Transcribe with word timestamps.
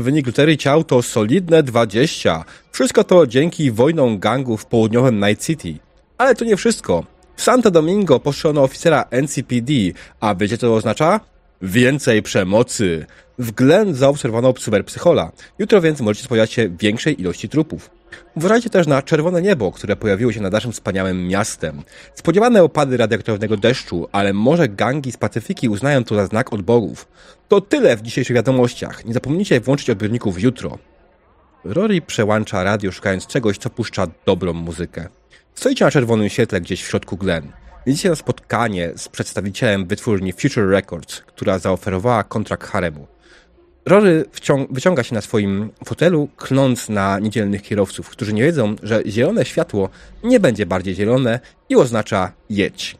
Wynik 0.00 0.26
loterii 0.26 0.58
ciał 0.58 0.84
to 0.84 1.02
solidne 1.02 1.62
20. 1.62 2.44
Wszystko 2.72 3.04
to 3.04 3.26
dzięki 3.26 3.70
wojnom 3.70 4.18
gangów 4.18 4.62
w 4.62 4.66
południowym 4.66 5.20
Night 5.20 5.46
City. 5.46 5.74
Ale 6.18 6.34
to 6.34 6.44
nie 6.44 6.56
wszystko. 6.56 7.04
W 7.36 7.42
Santo 7.42 7.70
Domingo 7.70 8.20
postrzelono 8.20 8.62
oficera 8.62 9.04
NCPD, 9.10 9.72
a 10.20 10.34
wiecie 10.34 10.58
co 10.58 10.66
to 10.66 10.74
oznacza? 10.74 11.20
Więcej 11.62 12.22
przemocy. 12.22 13.06
W 13.38 13.52
Glen 13.52 13.94
zaobserwowano 13.94 14.52
cyberpsychola. 14.52 15.32
Jutro 15.58 15.80
więc 15.80 16.00
możecie 16.00 16.24
spodziewać 16.24 16.52
się 16.52 16.68
większej 16.68 17.20
ilości 17.20 17.48
trupów. 17.48 17.97
Uważajcie 18.36 18.70
też 18.70 18.86
na 18.86 19.02
czerwone 19.02 19.42
niebo, 19.42 19.72
które 19.72 19.96
pojawiło 19.96 20.32
się 20.32 20.40
nad 20.40 20.52
naszym 20.52 20.72
wspaniałym 20.72 21.28
miastem. 21.28 21.82
Spodziewane 22.14 22.62
opady 22.62 22.96
radioaktywnego 22.96 23.56
deszczu, 23.56 24.08
ale 24.12 24.32
może 24.32 24.68
gangi 24.68 25.12
z 25.12 25.16
Pacyfiki 25.16 25.68
uznają 25.68 26.04
to 26.04 26.14
za 26.14 26.26
znak 26.26 26.52
od 26.52 26.62
bogów. 26.62 27.08
To 27.48 27.60
tyle 27.60 27.96
w 27.96 28.02
dzisiejszych 28.02 28.36
wiadomościach. 28.36 29.04
Nie 29.04 29.14
zapomnijcie 29.14 29.60
włączyć 29.60 29.90
odbiorników 29.90 30.42
jutro. 30.42 30.78
Rory 31.64 32.00
przełącza 32.00 32.62
radio 32.62 32.92
szukając 32.92 33.26
czegoś, 33.26 33.58
co 33.58 33.70
puszcza 33.70 34.06
dobrą 34.26 34.52
muzykę. 34.52 35.08
Stoicie 35.54 35.84
na 35.84 35.90
czerwonym 35.90 36.28
świetle 36.28 36.60
gdzieś 36.60 36.82
w 36.82 36.86
środku 36.88 37.16
Glen. 37.16 37.52
Jedziecie 37.86 38.08
na 38.08 38.14
spotkanie 38.14 38.92
z 38.96 39.08
przedstawicielem 39.08 39.86
wytwórni 39.86 40.32
Future 40.32 40.68
Records, 40.70 41.20
która 41.20 41.58
zaoferowała 41.58 42.24
kontrakt 42.24 42.68
haremu. 42.68 43.06
Rory 43.88 44.24
wyciąga 44.70 45.02
się 45.02 45.14
na 45.14 45.20
swoim 45.20 45.70
fotelu, 45.84 46.28
kląc 46.36 46.88
na 46.88 47.18
niedzielnych 47.18 47.62
kierowców, 47.62 48.10
którzy 48.10 48.32
nie 48.32 48.42
wiedzą, 48.42 48.76
że 48.82 49.02
zielone 49.06 49.44
światło 49.44 49.88
nie 50.24 50.40
będzie 50.40 50.66
bardziej 50.66 50.94
zielone 50.94 51.40
i 51.68 51.76
oznacza 51.76 52.32
jedź. 52.50 52.96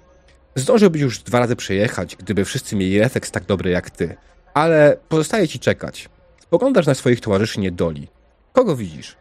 Zdążyłbyś 0.54 1.02
już 1.02 1.18
dwa 1.18 1.38
razy 1.38 1.56
przejechać, 1.56 2.16
gdyby 2.16 2.44
wszyscy 2.44 2.76
mieli 2.76 3.00
refleks 3.00 3.30
tak 3.30 3.44
dobry 3.44 3.70
jak 3.70 3.90
ty, 3.90 4.16
ale 4.54 4.96
pozostaje 5.08 5.48
ci 5.48 5.58
czekać. 5.58 6.08
Spoglądasz 6.42 6.86
na 6.86 6.94
swoich 6.94 7.20
towarzyszy 7.20 7.60
niedoli. 7.60 8.08
Kogo 8.52 8.76
widzisz? 8.76 9.16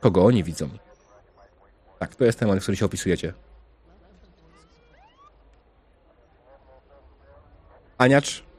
Kogo 0.00 0.24
oni 0.24 0.44
widzą? 0.44 0.68
Tak, 1.98 2.14
to 2.14 2.24
jest 2.24 2.38
temat, 2.38 2.62
który 2.62 2.76
się 2.76 2.86
opisujecie. 2.86 3.32
Aniacz? 7.98 8.49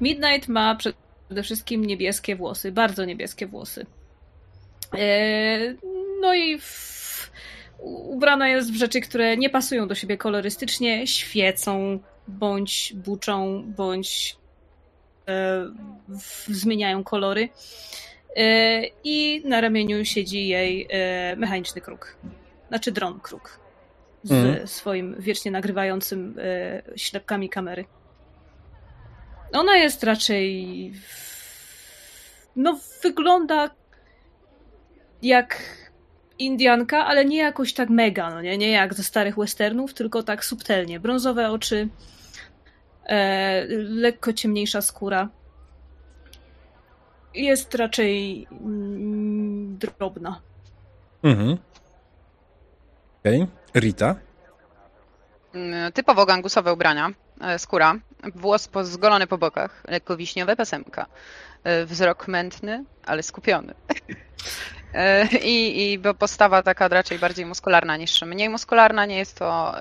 Midnight 0.00 0.48
ma 0.48 0.74
przede 0.74 1.42
wszystkim 1.42 1.84
niebieskie 1.84 2.36
włosy, 2.36 2.72
bardzo 2.72 3.04
niebieskie 3.04 3.46
włosy. 3.46 3.86
E, 4.98 5.74
no 6.20 6.34
i 6.34 6.58
w... 6.58 7.30
ubrana 7.78 8.48
jest 8.48 8.72
w 8.72 8.76
rzeczy, 8.76 9.00
które 9.00 9.36
nie 9.36 9.50
pasują 9.50 9.88
do 9.88 9.94
siebie 9.94 10.16
kolorystycznie, 10.16 11.06
świecą, 11.06 11.98
bądź 12.28 12.92
buczą, 12.96 13.64
bądź 13.76 14.36
e, 15.28 15.66
zmieniają 16.48 17.04
kolory. 17.04 17.48
E, 18.36 18.82
I 19.04 19.42
na 19.44 19.60
ramieniu 19.60 20.04
siedzi 20.04 20.48
jej 20.48 20.88
mechaniczny 21.36 21.80
kruk. 21.80 22.16
Znaczy 22.68 22.92
dron 22.92 23.20
kruk. 23.20 23.60
Z 24.22 24.32
mm. 24.32 24.66
swoim 24.66 25.16
wiecznie 25.18 25.50
nagrywającym 25.50 26.36
ślepkami 26.96 27.48
kamery. 27.48 27.84
Ona 29.52 29.76
jest 29.76 30.04
raczej. 30.04 30.92
No, 32.56 32.78
wygląda 33.02 33.70
jak 35.22 35.62
Indianka, 36.38 37.06
ale 37.06 37.24
nie 37.24 37.38
jakoś 37.38 37.74
tak 37.74 37.90
mega, 37.90 38.30
no 38.30 38.42
nie, 38.42 38.58
nie 38.58 38.70
jak 38.70 38.94
ze 38.94 39.02
starych 39.02 39.36
westernów, 39.36 39.94
tylko 39.94 40.22
tak 40.22 40.44
subtelnie. 40.44 41.00
Brązowe 41.00 41.50
oczy, 41.50 41.88
e, 43.06 43.64
lekko 43.78 44.32
ciemniejsza 44.32 44.80
skóra. 44.80 45.28
Jest 47.34 47.74
raczej 47.74 48.46
mm, 48.50 49.78
drobna. 49.78 50.40
Mhm. 51.22 51.58
Okej. 53.20 53.42
Okay. 53.42 53.80
Rita? 53.80 54.14
Typowo 55.94 56.26
gangusowe 56.26 56.72
ubrania. 56.72 57.10
E, 57.44 57.58
skóra, 57.58 57.94
włos 58.34 58.68
zgolony 58.82 59.26
po 59.26 59.38
bokach, 59.38 59.82
lekko 59.88 60.16
wiśniowe, 60.16 60.56
pasemka. 60.56 61.06
E, 61.64 61.86
wzrok 61.86 62.28
mętny, 62.28 62.84
ale 63.06 63.22
skupiony. 63.22 63.74
E, 64.94 65.26
I, 65.26 65.92
I 65.92 65.98
postawa 66.18 66.62
taka 66.62 66.88
raczej 66.88 67.18
bardziej 67.18 67.46
muskularna 67.46 67.96
niż 67.96 68.22
mniej 68.22 68.48
muskularna. 68.48 69.06
Nie 69.06 69.18
jest 69.18 69.38
to 69.38 69.74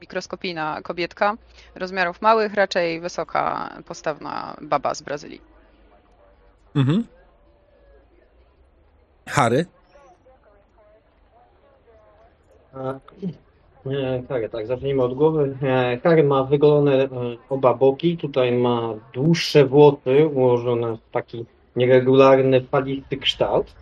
mikroskopijna 0.00 0.82
kobietka 0.82 1.34
rozmiarów 1.74 2.22
małych, 2.22 2.54
raczej 2.54 3.00
wysoka, 3.00 3.70
postawna 3.86 4.56
baba 4.60 4.94
z 4.94 5.02
Brazylii. 5.02 5.40
Mhm. 6.74 7.06
Harry? 9.26 9.66
Harry, 14.28 14.48
tak, 14.48 14.66
zacznijmy 14.66 15.02
od 15.02 15.14
głowy. 15.14 15.56
Harry 16.02 16.24
ma 16.24 16.44
wygolone 16.44 16.92
e, 16.92 17.08
oba 17.48 17.74
boki, 17.74 18.16
tutaj 18.16 18.52
ma 18.52 18.94
dłuższe 19.12 19.66
włosy 19.66 20.26
ułożone 20.26 20.96
w 20.96 21.10
taki 21.12 21.46
nieregularny, 21.76 22.60
falisty 22.60 23.16
kształt. 23.16 23.74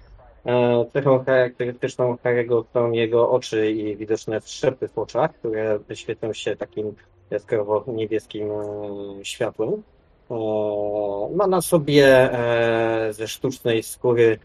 E, 0.46 0.84
cechą 0.92 1.24
charakterystyczną 1.24 2.14
Harry'ego 2.14 2.64
są 2.72 2.92
jego 2.92 3.30
oczy 3.30 3.70
i 3.70 3.96
widoczne 3.96 4.40
strzepy 4.40 4.88
w 4.88 4.98
oczach, 4.98 5.32
które 5.32 5.78
świecą 5.94 6.32
się 6.32 6.56
takim 6.56 6.94
jaskrawo 7.30 7.84
niebieskim 7.86 8.50
e, 8.50 9.24
światłem. 9.24 9.82
Ma 11.34 11.46
na 11.46 11.60
sobie 11.60 12.30
ze 13.10 13.28
sztucznej 13.28 13.82
skóry 13.82 14.38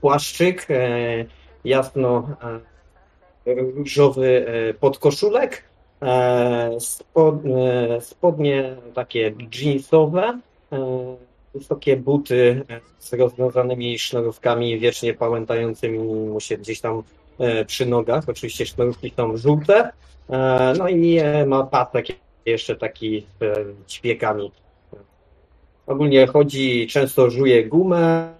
płaszczyk 0.00 0.66
jasno 1.64 2.28
różowy 3.56 4.46
e, 4.46 4.74
podkoszulek, 4.74 5.64
e, 6.02 6.06
e, 6.06 8.00
spodnie 8.00 8.76
takie 8.94 9.34
jeansowe, 9.60 10.40
wysokie 11.54 11.96
buty 11.96 12.62
z 12.98 13.12
rozwiązanymi 13.12 13.98
sznurówkami 13.98 14.78
wiecznie 14.78 15.14
pałętającymi 15.14 15.98
mu 15.98 16.40
się 16.40 16.58
gdzieś 16.58 16.80
tam 16.80 17.02
przy 17.66 17.86
nogach. 17.86 18.24
Oczywiście 18.28 18.66
sznurówki 18.66 19.12
są 19.16 19.36
żółte. 19.36 19.90
No 20.78 20.88
i 20.88 21.20
ma 21.46 21.64
pasek 21.64 22.06
jeszcze 22.46 22.76
taki 22.76 23.26
z 23.40 23.86
ćwiekami. 23.86 24.52
Ogólnie 25.86 26.26
chodzi, 26.26 26.86
często 26.86 27.30
żuje 27.30 27.64
gumę, 27.64 28.34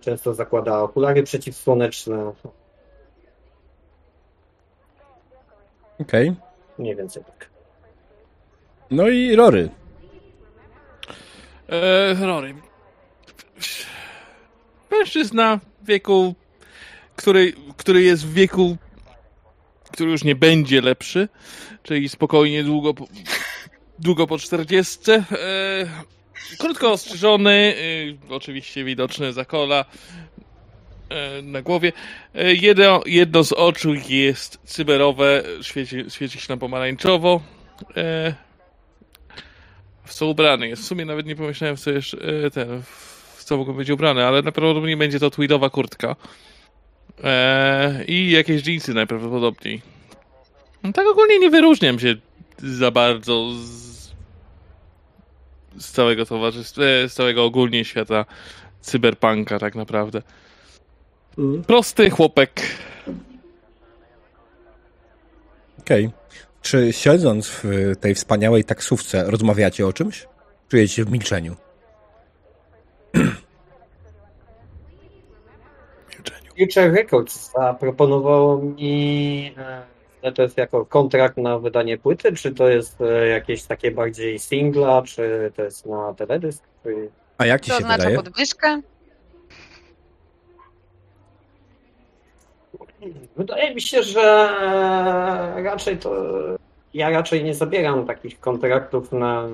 często 0.00 0.34
zakłada 0.34 0.82
okulary 0.82 1.22
przeciwsłoneczne. 1.22 2.32
Okej. 6.00 6.28
Okay. 6.28 6.42
Mniej 6.78 6.96
więcej 6.96 7.24
tak. 7.24 7.50
No 8.90 9.08
i 9.08 9.36
Rory. 9.36 9.68
E, 11.68 12.14
Rory. 12.26 12.54
Mężczyzna 14.90 15.60
w 15.82 15.86
wieku, 15.86 16.34
który, 17.16 17.52
który 17.76 18.02
jest 18.02 18.26
w 18.26 18.32
wieku, 18.32 18.76
który 19.92 20.10
już 20.10 20.24
nie 20.24 20.34
będzie 20.34 20.80
lepszy, 20.80 21.28
czyli 21.82 22.08
spokojnie 22.08 22.64
długo 22.64 22.94
po, 22.94 23.06
długo 23.98 24.26
po 24.26 24.38
40. 24.38 25.10
E, 25.10 25.24
krótko 26.58 26.92
ostrzyżony, 26.92 27.74
e, 28.30 28.34
oczywiście 28.34 28.84
widoczne 28.84 29.32
zakola, 29.32 29.84
E, 30.35 30.35
na 31.42 31.62
głowie. 31.62 31.92
E, 32.34 32.54
jedno, 32.54 33.02
jedno 33.06 33.44
z 33.44 33.52
oczu 33.52 33.94
jest 34.08 34.58
cyberowe, 34.64 35.42
świeci, 35.62 36.04
świeci 36.08 36.40
się 36.40 36.46
na 36.48 36.56
pomarańczowo. 36.56 37.40
E, 37.96 38.34
w 40.04 40.14
co 40.14 40.26
ubrany 40.26 40.68
jest. 40.68 40.82
W 40.82 40.86
sumie 40.86 41.04
nawet 41.04 41.26
nie 41.26 41.36
pomyślałem, 41.36 41.76
w 41.76 41.80
co 41.80 41.90
jeszcze 41.90 42.18
ten, 42.50 42.82
w 43.36 43.44
co 43.44 43.56
mogą 43.56 43.72
być 43.72 43.90
ubrany, 43.90 44.24
ale 44.24 44.42
najprawdopodobniej 44.42 44.96
będzie 44.96 45.20
to 45.20 45.30
tweedowa 45.30 45.70
kurtka. 45.70 46.16
I 48.06 48.30
jakieś 48.30 48.66
jeansy 48.66 48.94
najprawdopodobniej. 48.94 49.82
No, 50.82 50.92
tak 50.92 51.06
ogólnie 51.06 51.38
nie 51.38 51.50
wyróżniam 51.50 51.98
się 51.98 52.14
za 52.58 52.90
bardzo 52.90 53.50
z, 53.52 54.12
z 55.76 55.90
całego 55.92 56.26
towarzystwa, 56.26 56.82
z 57.08 57.12
całego 57.12 57.44
ogólnie 57.44 57.84
świata 57.84 58.24
cyberpunka 58.80 59.58
tak 59.58 59.74
naprawdę. 59.74 60.22
Prosty 61.66 62.10
chłopek. 62.10 62.60
Okej. 65.80 66.06
Okay. 66.06 66.18
Czy 66.62 66.92
siedząc 66.92 67.48
w 67.48 67.92
tej 68.00 68.14
wspaniałej 68.14 68.64
taksówce 68.64 69.30
rozmawiacie 69.30 69.86
o 69.86 69.92
czymś? 69.92 70.26
Czujecie 70.68 71.04
w 71.04 71.10
milczeniu? 71.10 71.56
milczeniu. 76.10 76.50
Future 76.58 76.92
Records 76.92 77.52
zaproponowało 77.52 78.62
mi 78.62 79.54
Ale 80.22 80.32
to 80.32 80.42
jest 80.42 80.58
jako 80.58 80.86
kontrakt 80.86 81.36
na 81.36 81.58
wydanie 81.58 81.98
płyty, 81.98 82.32
czy 82.32 82.54
to 82.54 82.68
jest 82.68 83.00
e, 83.00 83.26
jakieś 83.26 83.62
takie 83.62 83.90
bardziej 83.90 84.38
singla, 84.38 85.02
czy 85.02 85.52
to 85.56 85.62
jest 85.62 85.86
na 85.86 86.14
teledysk? 86.14 86.64
Czy... 86.82 87.10
A 87.38 87.46
jak 87.46 87.60
ci 87.60 87.70
To 87.70 87.76
się 87.76 87.84
oznacza 87.84 87.96
wydaje? 87.96 88.16
podwyżkę? 88.16 88.80
Wydaje 93.36 93.74
mi 93.74 93.80
się, 93.80 94.02
że 94.02 94.48
raczej 95.64 95.98
to 95.98 96.10
ja 96.94 97.10
raczej 97.10 97.44
nie 97.44 97.54
zabieram 97.54 98.06
takich 98.06 98.40
kontraktów 98.40 99.12
na 99.12 99.48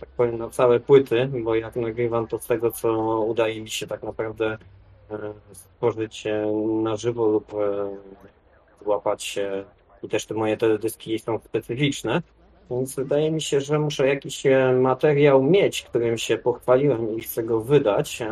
tak 0.00 0.08
powiem 0.08 0.38
na 0.38 0.50
całe 0.50 0.80
płyty, 0.80 1.28
bo 1.44 1.54
jak 1.54 1.76
nagrywam 1.76 2.26
to 2.26 2.38
z 2.38 2.46
tego, 2.46 2.70
co 2.70 3.20
udaje 3.20 3.60
mi 3.60 3.70
się 3.70 3.86
tak 3.86 4.02
naprawdę 4.02 4.58
e, 5.10 5.18
stworzyć 5.52 6.24
na 6.82 6.96
żywo 6.96 7.26
lub 7.26 7.54
e, 7.54 7.96
złapać 8.84 9.38
i 10.02 10.08
też 10.08 10.26
te 10.26 10.34
moje 10.34 10.56
teledyski 10.56 11.18
są 11.18 11.38
specyficzne. 11.38 12.22
Więc 12.70 12.94
wydaje 12.94 13.30
mi 13.30 13.42
się, 13.42 13.60
że 13.60 13.78
muszę 13.78 14.08
jakiś 14.08 14.46
e, 14.46 14.72
materiał 14.72 15.42
mieć, 15.42 15.82
którym 15.82 16.18
się 16.18 16.38
pochwaliłem 16.38 17.16
i 17.16 17.20
chcę 17.20 17.42
go 17.42 17.60
wydać. 17.60 18.22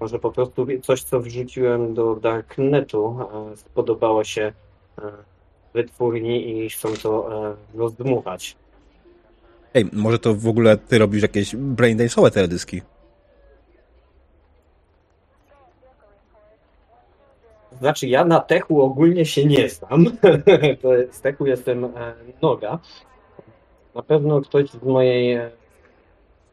Może 0.00 0.18
po 0.18 0.32
prostu 0.32 0.66
coś, 0.82 1.02
co 1.02 1.20
wrzuciłem 1.20 1.94
do 1.94 2.16
Darknetu, 2.16 3.18
e, 3.52 3.56
spodobało 3.56 4.24
się 4.24 4.52
e, 4.98 5.02
wytwórni 5.74 6.50
i 6.50 6.70
chcą 6.70 6.88
to 7.02 7.44
e, 7.50 7.54
rozdmuchać. 7.78 8.56
Ej, 9.74 9.86
może 9.92 10.18
to 10.18 10.34
w 10.34 10.46
ogóle 10.46 10.76
ty 10.76 10.98
robisz 10.98 11.22
jakieś 11.22 11.54
braindance'owe 11.54 12.30
teledyski? 12.30 12.82
Znaczy, 17.78 18.08
ja 18.08 18.24
na 18.24 18.40
techu 18.40 18.82
ogólnie 18.82 19.24
się 19.26 19.44
nie 19.44 19.68
znam. 19.68 20.04
Z 21.10 21.20
techu 21.20 21.46
jestem 21.46 21.92
noga. 22.42 22.78
Na 23.94 24.02
pewno 24.02 24.40
ktoś 24.40 24.70
z 24.70 24.82
mojej, 24.82 25.38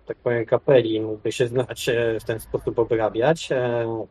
tak 0.06 0.18
powiem, 0.18 0.46
kapeli 0.46 1.02
mógłby 1.02 1.32
się 1.32 1.48
znać 1.48 1.90
e, 1.90 2.20
w 2.20 2.24
ten 2.24 2.40
sposób 2.40 2.80
obrabiać. 2.80 3.52
e, 3.52 4.06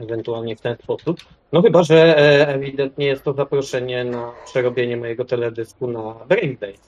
Ewentualnie 0.00 0.56
w 0.56 0.60
ten 0.60 0.76
sposób. 0.82 1.20
No 1.52 1.62
chyba, 1.62 1.82
że 1.82 2.18
e, 2.18 2.48
ewidentnie 2.48 3.06
jest 3.06 3.22
to 3.22 3.32
zaproszenie 3.32 4.04
na 4.04 4.32
przerobienie 4.46 4.96
mojego 4.96 5.24
teledysku 5.24 5.86
na 5.86 6.14
Brain 6.28 6.56
Days. 6.60 6.80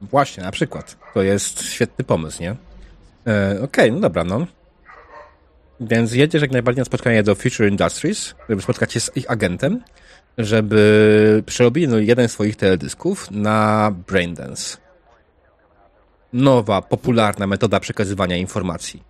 Właśnie, 0.00 0.42
na 0.42 0.50
przykład. 0.52 0.96
To 1.14 1.22
jest 1.22 1.62
świetny 1.62 2.04
pomysł, 2.04 2.42
nie? 2.42 2.54
E, 3.26 3.62
Okej, 3.62 3.92
no 3.92 4.00
dobra, 4.00 4.24
no. 4.24 4.46
Więc 5.80 6.14
jedziesz 6.14 6.42
jak 6.42 6.50
najbardziej 6.50 6.80
na 6.80 6.84
spotkanie 6.84 7.22
do 7.22 7.34
Future 7.34 7.68
Industries, 7.68 8.34
żeby 8.48 8.62
spotkać 8.62 8.92
się 8.92 9.00
z 9.00 9.16
ich 9.16 9.30
agentem, 9.30 9.82
żeby 10.38 11.42
przerobili 11.46 11.88
no, 11.88 11.98
jeden 11.98 12.28
z 12.28 12.32
swoich 12.32 12.56
teledysków 12.56 13.30
na 13.30 13.92
Braindance. 14.08 14.76
Nowa, 16.36 16.82
popularna 16.82 17.46
metoda 17.46 17.80
przekazywania 17.80 18.36
informacji. 18.36 19.02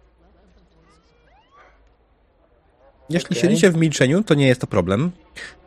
Jeśli 3.11 3.29
Okej. 3.29 3.43
siedzicie 3.43 3.71
w 3.71 3.77
milczeniu, 3.77 4.23
to 4.23 4.35
nie 4.35 4.47
jest 4.47 4.61
to 4.61 4.67
problem. 4.67 5.13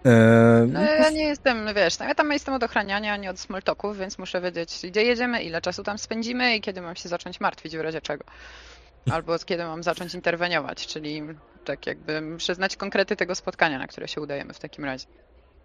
E, 0.05 0.65
No, 0.67 0.81
ja 0.81 1.09
nie 1.09 1.23
jestem, 1.23 1.67
wiesz, 1.75 1.99
no, 1.99 2.05
ja 2.05 2.15
tam 2.15 2.31
jestem 2.31 2.53
od 2.53 2.63
ochraniania, 2.63 3.13
a 3.13 3.17
nie 3.17 3.29
od 3.29 3.39
smoltoków, 3.39 3.97
więc 3.97 4.17
muszę 4.17 4.41
wiedzieć, 4.41 4.79
gdzie 4.83 5.03
jedziemy, 5.03 5.43
ile 5.43 5.61
czasu 5.61 5.83
tam 5.83 5.97
spędzimy 5.97 6.55
i 6.55 6.61
kiedy 6.61 6.81
mam 6.81 6.95
się 6.95 7.09
zacząć 7.09 7.39
martwić 7.39 7.77
w 7.77 7.81
razie 7.81 8.01
czego. 8.01 8.23
Albo 9.11 9.39
kiedy 9.39 9.63
mam 9.63 9.83
zacząć 9.83 10.13
interweniować, 10.13 10.87
czyli 10.87 11.23
tak 11.65 11.87
jakby 11.87 12.37
przyznać 12.37 12.75
konkrety 12.75 13.15
tego 13.15 13.35
spotkania, 13.35 13.79
na 13.79 13.87
które 13.87 14.07
się 14.07 14.21
udajemy 14.21 14.53
w 14.53 14.59
takim 14.59 14.85
razie. 14.85 15.05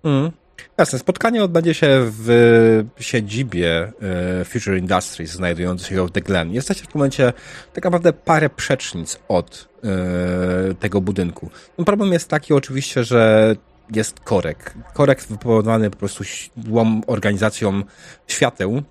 Mm. 0.05 0.31
Jasne, 0.79 0.99
spotkanie 0.99 1.45
odbędzie 1.45 1.75
się 1.75 1.89
w 2.01 2.85
siedzibie 3.01 3.93
e, 4.41 4.45
Future 4.45 4.79
Industries 4.79 5.31
znajdującej 5.31 5.89
się 5.97 6.07
w 6.07 6.11
The 6.11 6.21
Glen. 6.21 6.53
Jesteście 6.53 6.85
w 6.85 6.87
tym 6.87 6.99
momencie 6.99 7.33
tak 7.73 7.85
naprawdę 7.85 8.13
parę 8.13 8.51
przecznic 8.51 9.19
od 9.29 9.69
e, 9.85 10.75
tego 10.75 11.01
budynku. 11.01 11.51
No, 11.79 11.85
problem 11.85 12.13
jest 12.13 12.29
taki 12.29 12.55
oczywiście, 12.55 13.05
że 13.05 13.55
jest 13.95 14.21
korek. 14.21 14.75
Korek 14.95 15.23
wypowodowany 15.23 15.91
po 15.91 15.97
prostu 15.97 16.25
siłą 16.25 17.01
organizacją 17.07 17.83
świateł, 18.27 18.83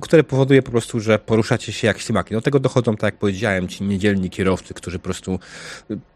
które 0.00 0.24
powoduje 0.24 0.62
po 0.62 0.70
prostu, 0.70 1.00
że 1.00 1.18
poruszacie 1.18 1.72
się 1.72 1.86
jak 1.86 1.98
ślimaki. 1.98 2.34
Do 2.34 2.40
tego 2.40 2.60
dochodzą, 2.60 2.96
tak 2.96 3.02
jak 3.02 3.20
powiedziałem, 3.20 3.68
ci 3.68 3.84
niedzielni 3.84 4.30
kierowcy, 4.30 4.74
którzy 4.74 4.98
po 4.98 5.04
prostu 5.04 5.38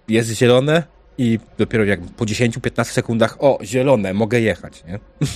jest 0.08 0.30
zielone 0.30 0.95
i 1.18 1.38
dopiero 1.58 1.84
jak 1.84 2.00
po 2.00 2.24
10-15 2.24 2.84
sekundach, 2.84 3.36
o, 3.40 3.58
zielone, 3.62 4.14
mogę 4.14 4.40
jechać, 4.40 4.84
nie? 4.84 4.98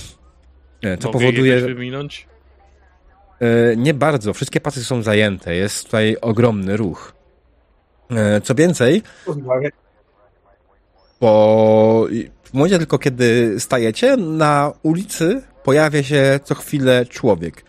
E, 0.83 0.97
Co 0.97 1.07
Mogę 1.07 1.19
powoduje, 1.19 1.59
że 1.59 1.65
wyminąć? 1.67 2.27
e, 3.39 3.75
nie 3.75 3.93
bardzo, 3.93 4.33
wszystkie 4.33 4.61
pasy 4.61 4.83
są 4.83 5.03
zajęte, 5.03 5.55
jest 5.55 5.85
tutaj 5.85 6.17
ogromny 6.21 6.77
ruch. 6.77 7.13
E, 8.11 8.41
Co 8.41 8.55
więcej, 8.55 9.01
bo 11.21 12.07
w 12.43 12.53
momencie 12.53 12.77
tylko 12.77 12.99
kiedy 12.99 13.59
stajecie, 13.59 14.17
na 14.17 14.73
ulicy 14.83 15.41
pojawia 15.63 16.03
się 16.03 16.39
co 16.43 16.55
chwilę 16.55 17.05
człowiek. 17.05 17.63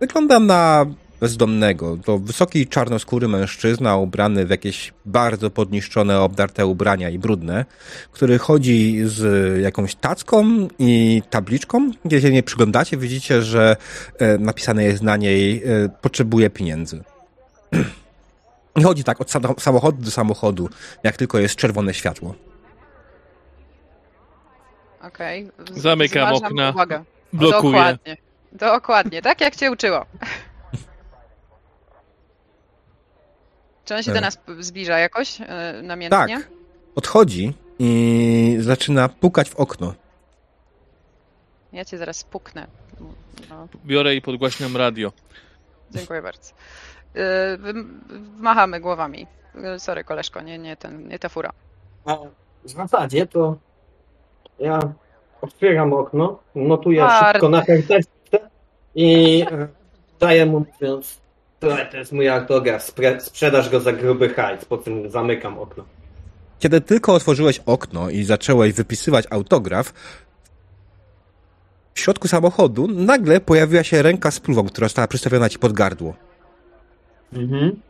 Wygląda 0.00 0.40
na 0.40 0.86
bezdomnego. 1.24 1.96
To 2.04 2.18
wysoki, 2.18 2.66
czarnoskóry 2.66 3.28
mężczyzna 3.28 3.96
ubrany 3.96 4.46
w 4.46 4.50
jakieś 4.50 4.92
bardzo 5.06 5.50
podniszczone, 5.50 6.20
obdarte 6.20 6.66
ubrania 6.66 7.10
i 7.10 7.18
brudne, 7.18 7.64
który 8.12 8.38
chodzi 8.38 9.02
z 9.04 9.20
jakąś 9.62 9.94
tacką 9.94 10.68
i 10.78 11.22
tabliczką. 11.30 11.90
Się 12.20 12.30
nie 12.30 12.42
przyglądacie, 12.42 12.96
widzicie, 12.96 13.42
że 13.42 13.76
e, 14.18 14.38
napisane 14.38 14.84
jest 14.84 15.02
na 15.02 15.16
niej 15.16 15.62
e, 15.64 15.88
potrzebuje 15.88 16.50
pieniędzy. 16.50 17.02
I 18.78 18.82
chodzi 18.82 19.04
tak 19.04 19.20
od 19.20 19.28
sa- 19.30 19.60
samochodu 19.60 20.02
do 20.02 20.10
samochodu, 20.10 20.68
jak 21.02 21.16
tylko 21.16 21.38
jest 21.38 21.56
czerwone 21.56 21.94
światło. 21.94 22.34
Okej. 25.02 25.48
Z- 25.74 25.80
Zamykam 25.80 26.34
okna. 26.34 26.70
Uwagę. 26.70 27.04
Blokuję. 27.32 27.72
Dokładnie. 27.72 28.16
Dokładnie, 28.52 29.22
tak 29.22 29.40
jak 29.40 29.56
cię 29.56 29.70
uczyło. 29.70 30.06
Czy 33.84 33.94
on 33.94 34.02
się 34.02 34.12
do 34.12 34.18
E. 34.18 34.20
nas 34.20 34.38
zbliża 34.58 34.98
jakoś 34.98 35.40
e, 35.40 35.46
namiętnie? 35.82 36.18
Tak. 36.38 36.48
Odchodzi 36.96 37.54
i 37.78 38.56
zaczyna 38.60 39.08
pukać 39.08 39.50
w 39.50 39.56
okno. 39.56 39.94
Ja 41.72 41.84
cię 41.84 41.98
zaraz 41.98 42.24
puknę. 42.24 42.66
No, 43.50 43.68
Biorę 43.86 44.14
i 44.14 44.22
podgłaśniam 44.22 44.76
radio. 44.76 45.12
dziękuję 45.90 46.22
bardzo. 46.22 46.52
Wym- 47.58 48.00
Machamy 48.38 48.80
głowami. 48.80 49.26
Sorry, 49.78 50.04
koleżko, 50.04 50.40
nie, 50.40 50.58
nie, 50.58 50.76
ten, 50.76 51.08
nie 51.08 51.18
ta 51.18 51.28
fura. 51.28 51.52
A 52.04 52.16
w 52.64 52.70
zasadzie 52.70 53.26
to 53.26 53.56
ja 54.58 54.78
otwieram 55.40 55.92
okno, 55.92 56.38
notuję 56.54 57.00
Bardzo. 57.00 57.32
szybko 57.32 57.48
na 57.48 57.62
karteczce 57.64 58.50
i 58.94 59.44
daję 60.20 60.46
mu 60.46 60.60
mówiąc, 60.80 61.20
to, 61.64 61.76
to 61.90 61.96
jest 61.96 62.12
mój 62.12 62.28
autograf, 62.28 62.82
spre, 62.82 63.20
sprzedaż 63.20 63.70
go 63.70 63.80
za 63.80 63.92
gruby 63.92 64.28
hajs, 64.28 64.64
po 64.64 64.76
tym 64.76 65.10
zamykam 65.10 65.58
okno. 65.58 65.84
Kiedy 66.58 66.80
tylko 66.80 67.14
otworzyłeś 67.14 67.60
okno 67.66 68.10
i 68.10 68.24
zacząłeś 68.24 68.72
wypisywać 68.72 69.24
autograf, 69.30 69.92
w 71.94 72.00
środku 72.00 72.28
samochodu 72.28 72.88
nagle 72.88 73.40
pojawiła 73.40 73.82
się 73.82 74.02
ręka 74.02 74.30
z 74.30 74.40
pluwą, 74.40 74.66
która 74.66 74.88
została 74.88 75.08
przystawiona 75.08 75.48
ci 75.48 75.58
pod 75.58 75.72
gardło. 75.72 76.14
Mhm. 77.32 77.80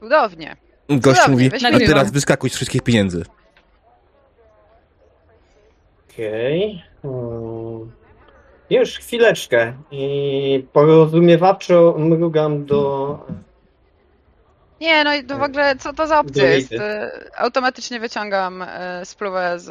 Cudownie. 0.00 0.56
Gość 0.88 1.20
Cudownie, 1.20 1.44
mówi, 1.44 1.66
a 1.66 1.78
teraz 1.78 2.10
wyskakuj 2.10 2.50
z 2.50 2.54
wszystkich 2.54 2.82
pieniędzy. 2.82 3.24
Okej. 6.10 6.82
Hmm. 7.02 8.03
Już 8.70 8.98
chwileczkę 8.98 9.72
i 9.90 10.66
porozumiewawczo 10.72 11.94
mrugam 11.98 12.64
do... 12.66 13.18
Nie, 14.80 15.04
no 15.04 15.14
i 15.14 15.24
to 15.24 15.38
w 15.38 15.42
ogóle, 15.42 15.76
co 15.76 15.92
to 15.92 16.06
za 16.06 16.20
opcja 16.20 16.44
jest? 16.50 16.72
E, 16.72 17.10
Automatycznie 17.36 18.00
wyciągam 18.00 18.62
e, 18.62 19.00
spluwę 19.04 19.58
z, 19.58 19.68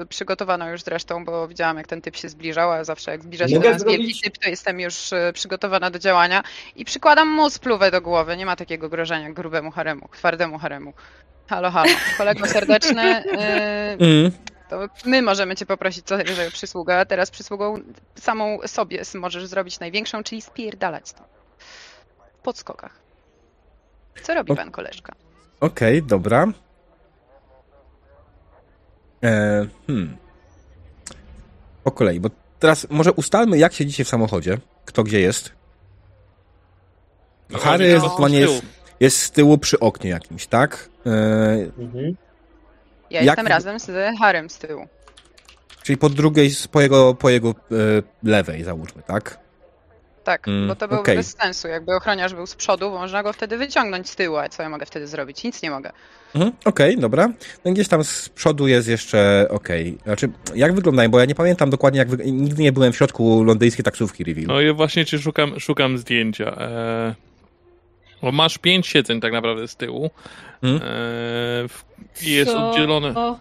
e, 0.00 0.06
przygotowaną 0.06 0.68
już 0.68 0.82
zresztą, 0.82 1.24
bo 1.24 1.48
widziałam 1.48 1.76
jak 1.76 1.86
ten 1.86 2.02
typ 2.02 2.16
się 2.16 2.28
zbliżał, 2.28 2.72
a 2.72 2.84
zawsze 2.84 3.10
jak 3.10 3.22
zbliża 3.22 3.48
się 3.48 3.54
Mogę 3.54 3.68
do 3.68 3.74
nas 3.74 3.84
wielki 3.84 4.02
zrobić- 4.14 4.22
typ, 4.22 4.38
to 4.38 4.50
jestem 4.50 4.80
już 4.80 5.10
przygotowana 5.34 5.90
do 5.90 5.98
działania 5.98 6.42
i 6.76 6.84
przykładam 6.84 7.28
mu 7.28 7.50
spluwę 7.50 7.90
do 7.90 8.00
głowy. 8.00 8.36
Nie 8.36 8.46
ma 8.46 8.56
takiego 8.56 8.88
grożenia 8.88 9.30
grubemu 9.32 9.70
haremu, 9.70 10.08
twardemu 10.12 10.58
haremu. 10.58 10.92
Halo, 11.46 11.70
halo. 11.70 11.90
Kolego 12.18 12.46
serdeczny, 12.56 13.22
Mm. 14.00 14.30
To 14.70 14.88
my 15.04 15.22
możemy 15.22 15.56
cię 15.56 15.66
poprosić 15.66 16.06
co 16.06 16.16
rodzaju 16.16 16.50
przysługę, 16.50 16.98
a 16.98 17.04
teraz 17.04 17.30
przysługą 17.30 17.80
samą 18.14 18.58
sobie 18.66 19.02
możesz 19.14 19.46
zrobić 19.46 19.80
największą, 19.80 20.22
czyli 20.22 20.42
spierdalać 20.42 21.08
stąd. 21.08 21.28
W 22.38 22.42
podskokach. 22.42 22.98
Co 24.22 24.34
robi 24.34 24.52
O- 24.52 24.56
pan 24.56 24.70
koleżka? 24.70 25.12
Okej, 25.60 26.02
dobra. 26.02 26.46
E, 29.24 29.66
hmm. 29.86 30.16
Po 31.84 31.90
kolei, 31.90 32.20
bo 32.20 32.30
teraz 32.58 32.86
może 32.90 33.12
ustalmy, 33.12 33.58
jak 33.58 33.72
siedzicie 33.72 34.04
w 34.04 34.08
samochodzie. 34.08 34.58
Kto 34.84 35.04
gdzie 35.04 35.20
jest. 35.20 35.52
No, 37.50 37.58
Harry 37.58 38.00
z 38.00 38.02
tyłu. 38.02 38.28
jest, 38.28 38.62
jest 39.00 39.18
z 39.22 39.30
tyłu 39.30 39.58
przy 39.58 39.80
oknie 39.80 40.10
jakimś, 40.10 40.46
tak? 40.46 40.88
Yy, 41.04 41.12
Mhm. 41.78 42.16
Ja 43.10 43.20
Jak- 43.22 43.26
jestem 43.26 43.46
razem 43.46 43.80
z 43.80 44.18
Harem 44.18 44.50
z 44.50 44.58
tyłu. 44.58 44.86
czyli 45.82 45.96
po 45.96 46.08
drugiej, 46.08 46.50
po 46.72 46.80
jego, 46.80 47.14
po 47.14 47.30
jego 47.30 47.54
yy, 47.70 48.02
lewej, 48.22 48.64
załóżmy, 48.64 49.02
tak? 49.02 49.38
Tak, 50.24 50.48
Mm, 50.48 50.68
bo 50.68 50.74
to 50.74 50.88
byłoby 50.88 51.00
okej. 51.02 51.16
bez 51.16 51.36
sensu. 51.42 51.68
Jakby 51.68 51.94
ochroniarz 51.96 52.34
był 52.34 52.46
z 52.46 52.54
przodu, 52.54 52.90
można 52.90 53.22
go 53.22 53.32
wtedy 53.32 53.56
wyciągnąć 53.58 54.10
z 54.10 54.16
tyłu, 54.16 54.36
a 54.36 54.48
co 54.48 54.62
ja 54.62 54.68
mogę 54.68 54.86
wtedy 54.86 55.06
zrobić? 55.06 55.44
Nic 55.44 55.62
nie 55.62 55.70
mogę. 55.70 55.92
Mhm, 56.34 56.52
Okej, 56.64 56.98
dobra. 56.98 57.28
No 57.64 57.72
gdzieś 57.72 57.88
tam 57.88 58.04
z 58.04 58.28
przodu 58.28 58.68
jest 58.68 58.88
jeszcze 58.88 59.46
okej. 59.50 59.98
Znaczy, 60.04 60.28
jak 60.54 60.74
wyglądają, 60.74 61.08
bo 61.08 61.18
ja 61.18 61.24
nie 61.24 61.34
pamiętam 61.34 61.70
dokładnie, 61.70 61.98
jak 61.98 62.08
wyg- 62.08 62.32
nigdy 62.32 62.62
nie 62.62 62.72
byłem 62.72 62.92
w 62.92 62.96
środku 62.96 63.44
londyńskiej 63.44 63.84
taksówki 63.84 64.24
review. 64.24 64.46
No 64.48 64.60
i 64.60 64.72
właśnie 64.72 65.04
czy 65.04 65.18
szukam, 65.18 65.60
szukam 65.60 65.98
zdjęcia. 65.98 66.44
E, 66.60 67.14
bo 68.22 68.32
masz 68.32 68.58
pięć 68.58 68.86
siedzeń 68.86 69.20
tak 69.20 69.32
naprawdę 69.32 69.68
z 69.68 69.76
tyłu. 69.76 70.10
Mhm. 70.62 70.90
E, 70.92 72.28
jest 72.28 72.50
Co? 72.50 72.70
oddzielone. 72.70 73.08
O, 73.14 73.38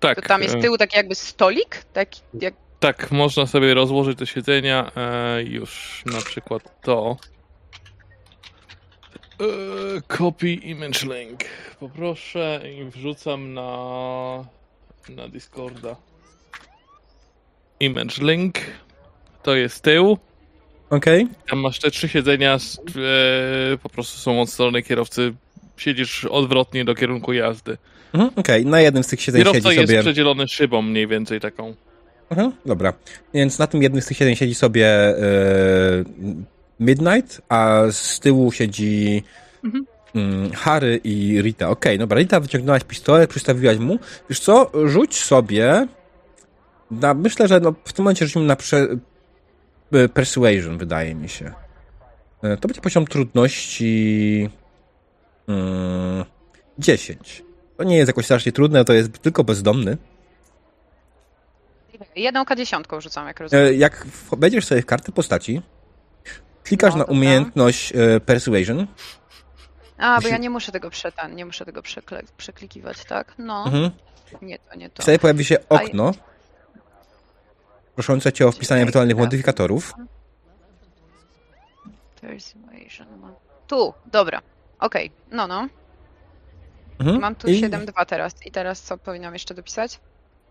Tak, 0.00 0.20
To 0.20 0.28
tam 0.28 0.42
jest 0.42 0.54
e, 0.54 0.58
z 0.58 0.62
tyłu 0.62 0.78
taki 0.78 0.96
jakby 0.96 1.14
stolik, 1.14 1.84
taki 1.92 2.20
jak 2.40 2.54
tak, 2.80 3.12
można 3.12 3.46
sobie 3.46 3.74
rozłożyć 3.74 4.18
te 4.18 4.26
siedzenia. 4.26 4.90
E, 4.96 5.42
już 5.42 6.02
na 6.06 6.20
przykład 6.20 6.80
to. 6.82 7.16
E, 9.40 9.46
copy 10.18 10.52
image 10.52 11.02
link. 11.02 11.40
Poproszę 11.80 12.60
i 12.78 12.84
wrzucam 12.84 13.54
na, 13.54 14.44
na 15.08 15.28
Discorda. 15.28 15.96
Image 17.80 18.18
link. 18.18 18.54
To 19.42 19.54
jest 19.54 19.82
tył. 19.82 20.18
Okej. 20.96 21.28
Tam 21.50 21.58
masz 21.58 21.78
te 21.78 21.90
trzy 21.90 22.08
siedzenia, 22.08 22.58
z- 22.58 22.78
e, 23.74 23.78
po 23.82 23.88
prostu 23.88 24.18
są 24.18 24.40
od 24.40 24.50
strony 24.50 24.82
kierowcy. 24.82 25.34
Siedzisz 25.76 26.24
odwrotnie 26.24 26.84
do 26.84 26.94
kierunku 26.94 27.32
jazdy. 27.32 27.76
Mhm, 28.14 28.30
Okej, 28.36 28.66
na 28.66 28.80
jednym 28.80 29.02
z 29.04 29.06
tych 29.06 29.20
siedzeń 29.20 29.40
Kierowca 29.42 29.58
siedzi 29.70 29.80
jest 29.80 29.90
sobie... 29.92 30.00
przedzielony 30.02 30.48
szybą 30.48 30.82
mniej 30.82 31.06
więcej 31.06 31.40
taką. 31.40 31.74
Mhm, 32.30 32.52
dobra. 32.66 32.92
Więc 33.34 33.58
na 33.58 33.66
tym 33.66 33.82
jednym 33.82 34.02
z 34.02 34.06
tych 34.06 34.16
siedzeń 34.16 34.36
siedzi 34.36 34.54
sobie 34.54 34.86
e, 34.88 35.14
Midnight, 36.80 37.40
a 37.48 37.82
z 37.90 38.20
tyłu 38.20 38.52
siedzi 38.52 39.22
Mhm. 39.64 39.86
mm, 40.14 40.50
Harry 40.52 41.00
i 41.04 41.42
Rita. 41.42 41.68
Okej, 41.68 41.98
dobra. 41.98 42.18
Rita, 42.18 42.40
wyciągnęłaś 42.40 42.84
pistolet, 42.84 43.30
przystawiłaś 43.30 43.78
mu. 43.78 43.98
Wiesz 44.30 44.40
co, 44.40 44.70
rzuć 44.84 45.16
sobie 45.24 45.86
na, 46.90 47.14
myślę, 47.14 47.48
że 47.48 47.60
no, 47.60 47.74
w 47.84 47.92
tym 47.92 48.04
momencie 48.04 48.26
rzucimy 48.26 48.44
na 48.44 48.56
prze, 48.56 48.86
Persuasion, 50.14 50.78
wydaje 50.78 51.14
mi 51.14 51.28
się. 51.28 51.52
E, 52.42 52.56
To 52.56 52.68
będzie 52.68 52.80
poziom 52.80 53.06
trudności 53.06 54.50
mm, 55.48 56.24
10. 56.78 57.42
To 57.76 57.84
nie 57.84 57.96
jest 57.96 58.08
jakoś 58.08 58.24
strasznie 58.24 58.52
trudne, 58.52 58.84
to 58.84 58.92
jest 58.92 59.18
tylko 59.18 59.44
bezdomny. 59.44 59.96
jedną 62.16 62.42
K10 62.44 63.00
rzucam, 63.00 63.26
jak 63.26 63.40
rozumiem. 63.40 63.66
E, 63.66 63.74
Jak 63.74 64.06
wejdziesz 64.38 64.64
sobie 64.66 64.82
w 64.82 64.86
kartę 64.86 65.12
postaci, 65.12 65.62
klikasz 66.64 66.92
No, 66.92 66.98
na 66.98 67.04
dobra. 67.04 67.18
umiejętność 67.18 67.92
e, 67.96 68.20
Persuasion. 68.20 68.86
A, 69.98 70.20
bo 70.20 70.28
ja 70.28 70.38
nie 70.38 70.50
muszę 70.50 70.72
tego 70.72 70.90
przetan, 70.90 71.34
nie 71.34 71.46
muszę 71.46 71.64
tego 71.64 71.82
przeklikiwać, 72.36 73.04
tak? 73.04 73.34
No, 73.38 73.64
Mhm. 73.66 73.90
nie 74.42 74.58
to, 74.58 74.74
nie 74.76 74.90
to. 74.90 75.02
Wtedy 75.02 75.18
pojawi 75.18 75.44
się 75.44 75.56
A- 75.68 75.74
okno 75.74 76.12
proszące 77.94 78.32
cię 78.32 78.46
o 78.46 78.52
wpisanie 78.52 78.82
ewentualnych 78.82 79.16
modyfikatorów. 79.16 79.94
Tu, 83.66 83.94
dobra. 84.12 84.42
Okej, 84.78 85.10
no, 85.30 85.46
no. 85.46 85.68
Mhm. 86.98 87.20
Mam 87.20 87.34
tu 87.34 87.48
I- 87.48 87.60
7.2 87.62 88.06
teraz. 88.06 88.46
I 88.46 88.50
teraz 88.50 88.82
co 88.82 88.98
powinnam 88.98 89.32
jeszcze 89.32 89.54
dopisać? 89.54 90.00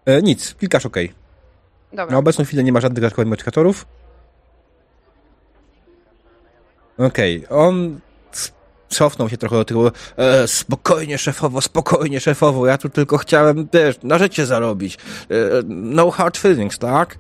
E, 0.06 0.22
nic, 0.22 0.54
klikasz 0.54 0.86
OK. 0.86 0.96
Dobra. 1.92 2.12
Na 2.12 2.18
obecną 2.18 2.46
chwilę 2.46 2.64
nie 2.64 2.72
ma 2.72 2.82
żadnych 2.82 3.02
dodatkowych 3.02 3.28
modyfikatorów. 3.28 3.86
Okej, 6.98 7.46
on 7.50 8.00
s- 8.00 8.12
cofnął 8.94 9.30
się 9.30 9.38
trochę 9.38 9.56
do 9.56 9.66
tyłu. 9.66 9.92
E, 10.18 10.48
spokojnie, 10.48 11.18
szefowo, 11.18 11.62
spokojnie, 11.62 12.20
szefowo. 12.20 12.68
Ja 12.68 12.78
tu 12.78 12.90
tylko 12.90 13.18
chciałem, 13.18 13.68
wiesz, 13.74 13.96
na 14.04 14.18
życie 14.18 14.46
zarobić. 14.46 14.96
E, 14.96 15.36
no 15.68 16.12
hard 16.12 16.38
feelings, 16.38 16.80
tak? 16.80 17.18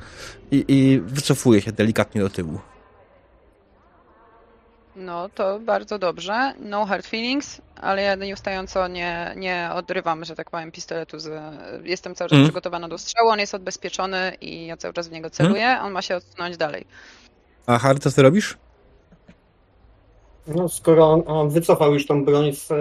I, 0.51 0.65
I 0.67 0.99
wycofuje 0.99 1.61
się 1.61 1.71
delikatnie 1.71 2.21
do 2.21 2.29
tyłu. 2.29 2.59
No, 4.95 5.29
to 5.29 5.59
bardzo 5.59 5.99
dobrze. 5.99 6.53
No 6.59 6.85
hard 6.85 7.07
feelings, 7.07 7.61
ale 7.81 8.01
ja 8.01 8.15
nieustająco 8.15 8.87
nie, 8.87 9.33
nie 9.37 9.69
odrywam, 9.73 10.25
że 10.25 10.35
tak 10.35 10.49
powiem, 10.49 10.71
pistoletu. 10.71 11.19
Z, 11.19 11.31
jestem 11.83 12.15
cały 12.15 12.29
czas 12.29 12.35
Mhm. 12.35 12.47
przygotowana 12.49 12.87
do 12.87 12.97
strzału, 12.97 13.29
on 13.29 13.39
jest 13.39 13.53
odbezpieczony 13.55 14.37
i 14.41 14.65
ja 14.65 14.77
cały 14.77 14.93
czas 14.93 15.07
w 15.07 15.11
niego 15.11 15.29
celuję. 15.29 15.77
On 15.81 15.91
ma 15.91 16.01
się 16.01 16.15
odsunąć 16.15 16.57
dalej. 16.57 16.85
A 17.67 17.79
Harry, 17.79 17.99
co 17.99 18.11
ty 18.11 18.21
robisz? 18.21 18.57
No, 20.47 20.69
skoro 20.69 21.11
on, 21.11 21.23
on 21.27 21.49
wycofał 21.49 21.93
już 21.93 22.07
tą 22.07 22.25
broń 22.25 22.53
z... 22.53 22.71
e, 22.71 22.75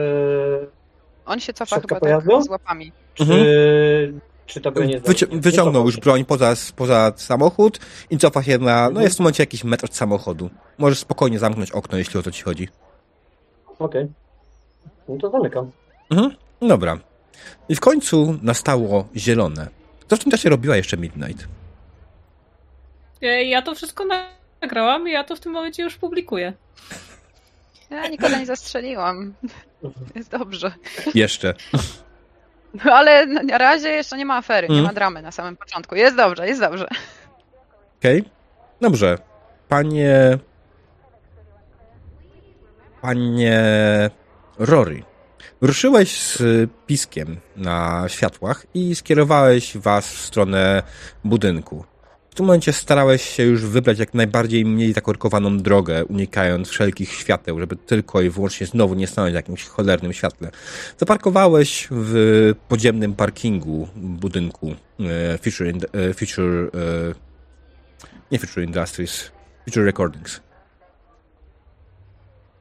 On 1.27 1.41
się 1.41 1.53
cofa 1.53 1.81
chyba 1.81 2.01
pojazdu? 2.01 2.31
tak 2.31 2.43
z 2.43 2.49
łapami. 2.49 2.93
Czy, 3.15 3.23
Mhm. 3.23 3.41
czy 4.47 4.61
ta 4.61 4.71
broń 4.71 4.91
jest... 4.91 5.07
Wyci- 5.07 5.41
wyciągnął 5.41 5.85
już 5.87 5.97
broń 5.97 6.25
poza, 6.25 6.55
poza 6.77 7.13
samochód 7.17 7.79
i 8.11 8.19
cofa 8.19 8.43
się 8.43 8.59
na, 8.59 8.91
no 8.91 9.01
jest 9.03 9.15
w 9.15 9.17
tym 9.17 9.25
momencie 9.25 9.43
jakiś 9.43 9.65
metr 9.65 9.85
od 9.85 9.95
samochodu. 9.95 10.51
Możesz 10.79 10.99
spokojnie 10.99 11.39
zamknąć 11.39 11.71
okno, 11.71 11.99
jeśli 11.99 12.21
o 12.21 12.23
to 12.23 12.31
ci 12.31 12.43
chodzi. 12.43 12.69
Okej. 13.79 14.07
No 15.09 15.17
to 15.21 15.31
zamykam. 15.31 15.71
Mhm. 16.11 16.31
Dobra. 16.63 16.99
I 17.69 17.75
w 17.77 17.81
końcu 17.81 18.39
nastało 18.43 19.05
zielone. 19.17 19.69
Co 20.09 20.17
w 20.17 20.19
tym 20.19 20.31
czasie 20.33 20.49
robiła 20.49 20.77
jeszcze 20.77 20.97
Midnight? 20.97 21.49
e, 23.23 23.45
ja 23.45 23.63
to 23.63 23.75
wszystko 23.75 24.05
nagrałam 24.63 25.09
i 25.09 25.13
ja 25.13 25.25
to 25.25 25.37
w 25.37 25.41
tym 25.41 25.53
momencie 25.53 25.83
już 25.83 25.97
publikuję. 25.97 26.53
Ja 27.93 28.09
nikogo 28.09 28.37
nie 28.39 28.47
zastrzeliłam. 28.47 29.35
Jest 30.15 30.31
dobrze. 30.31 30.73
Jeszcze. 31.15 31.55
No, 32.85 32.93
ale 32.93 33.27
na 33.27 33.59
razie 33.59 33.89
jeszcze 33.89 34.17
nie 34.17 34.25
ma 34.27 34.37
afery, 34.37 34.69
nie 34.69 34.75
Mhm. 34.75 34.87
ma 34.87 34.95
dramy 34.95 35.23
na 35.23 35.33
samym 35.33 35.57
początku. 35.57 35.95
Jest 35.95 36.17
dobrze, 36.17 36.49
jest 36.49 36.61
dobrze. 36.61 36.89
Okej. 37.99 38.25
Dobrze. 38.81 39.19
Panie... 39.69 40.39
Panie 43.01 43.61
Rory. 44.59 45.03
Ruszyłeś 45.61 46.21
z 46.21 46.43
piskiem 46.87 47.37
na 47.57 48.05
światłach 48.09 48.67
i 48.75 48.95
skierowałeś 48.95 49.77
was 49.77 50.07
w 50.15 50.21
stronę 50.21 50.83
budynku. 51.25 51.85
W 52.33 52.35
tym 52.35 52.47
momencie 52.47 52.73
starałeś 52.73 53.23
się 53.23 53.43
już 53.43 53.67
wybrać 53.67 53.99
jak 53.99 54.15
najbardziej 54.15 54.65
mniej 54.65 54.93
zakorkowaną 54.93 55.59
drogę, 55.59 56.05
unikając 56.05 56.69
wszelkich 56.69 57.13
świateł, 57.13 57.61
żeby 57.61 57.77
tylko 57.77 58.21
i 58.21 58.31
wyłącznie 58.31 58.67
znowu 58.67 58.95
nie 58.95 59.07
stanąć 59.07 59.33
na 59.33 59.39
jakimś 59.39 59.65
cholernym 59.65 60.13
świetle. 60.13 60.51
Zaparkowałeś 60.99 61.89
w 61.91 62.55
podziemnym 62.69 63.15
parkingu 63.15 63.89
budynku 63.97 64.75
e, 65.01 65.39
Future, 65.39 65.67
Ind- 65.67 65.87
e, 65.93 66.15
Future 66.15 66.71
e, 66.75 67.15
nie 68.31 68.39
Future 68.39 68.65
Industries, 68.65 69.31
Future 69.65 69.85
Recordings. 69.85 70.41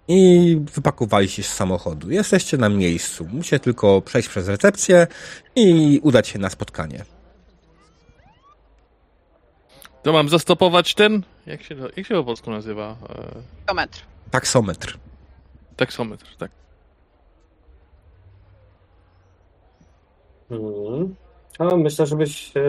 I 0.07 0.57
wypakowaliście 0.73 1.43
z 1.43 1.53
samochodu. 1.53 2.11
Jesteście 2.11 2.57
na 2.57 2.69
miejscu. 2.69 3.27
Musicie 3.33 3.59
tylko 3.59 4.01
przejść 4.01 4.29
przez 4.29 4.47
recepcję 4.47 5.07
i 5.55 5.99
udać 6.03 6.27
się 6.27 6.39
na 6.39 6.49
spotkanie. 6.49 7.05
To 10.03 10.13
mam 10.13 10.29
zastopować 10.29 10.93
ten? 10.95 11.21
Jak 11.45 11.63
się, 11.63 11.75
jak 11.97 12.07
się 12.07 12.15
po 12.15 12.23
polsku 12.23 12.51
nazywa? 12.51 12.95
E, 13.09 13.23
To 13.65 13.73
metr. 13.73 13.99
Taksometr. 14.31 14.97
taksometr, 15.77 16.35
tak. 16.37 16.51
Mhm. 20.51 21.15
A 21.59 21.75
myślę, 21.75 22.05
żebyś... 22.05 22.57
E... 22.57 22.61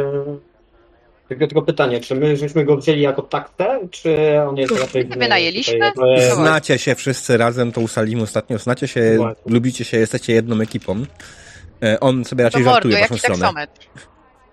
Tylko, 1.29 1.47
tylko 1.47 1.63
pytanie, 1.63 2.01
czy 2.01 2.15
my 2.15 2.37
żeśmy 2.37 2.65
go 2.65 2.77
wzięli 2.77 3.01
jako 3.01 3.23
taktę, 3.23 3.81
czy 3.91 4.17
on 4.49 4.57
jest 4.57 4.79
raczej... 4.81 5.05
w- 5.05 5.19
Wynajęliśmy? 5.19 5.93
tutaj, 5.95 6.31
Znacie 6.35 6.79
się 6.79 6.95
wszyscy 6.95 7.37
razem, 7.37 7.73
to 7.73 7.81
ustalimy 7.81 8.23
ostatnio. 8.23 8.59
Znacie 8.59 8.89
się, 8.89 9.15
Właśnie. 9.17 9.53
lubicie 9.53 9.85
się, 9.85 9.97
jesteście 9.97 10.33
jedną 10.33 10.61
ekipą. 10.61 11.05
E, 11.83 12.01
On 12.01 12.25
sobie 12.25 12.43
To 12.45 12.47
raczej 12.47 12.63
mordo, 12.63 12.75
żartuje 12.75 12.97
w 12.97 13.01
waszą 13.01 13.15
jaki 13.15 13.19
stronę. 13.21 13.41
taksometr. 13.41 13.87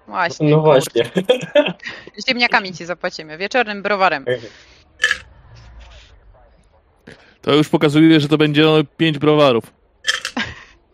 Właśnie. 0.09 0.49
No 0.49 0.61
właśnie. 0.61 1.03
Ziemniakami 2.27 2.73
ci 2.73 2.85
zapłacimy, 2.85 3.37
wieczornym 3.37 3.81
browarem. 3.83 4.25
To 7.41 7.53
już 7.55 7.69
pokazuje, 7.69 8.19
że 8.19 8.27
to 8.27 8.37
będzie 8.37 8.65
pięć 8.97 9.17
browarów. 9.17 9.63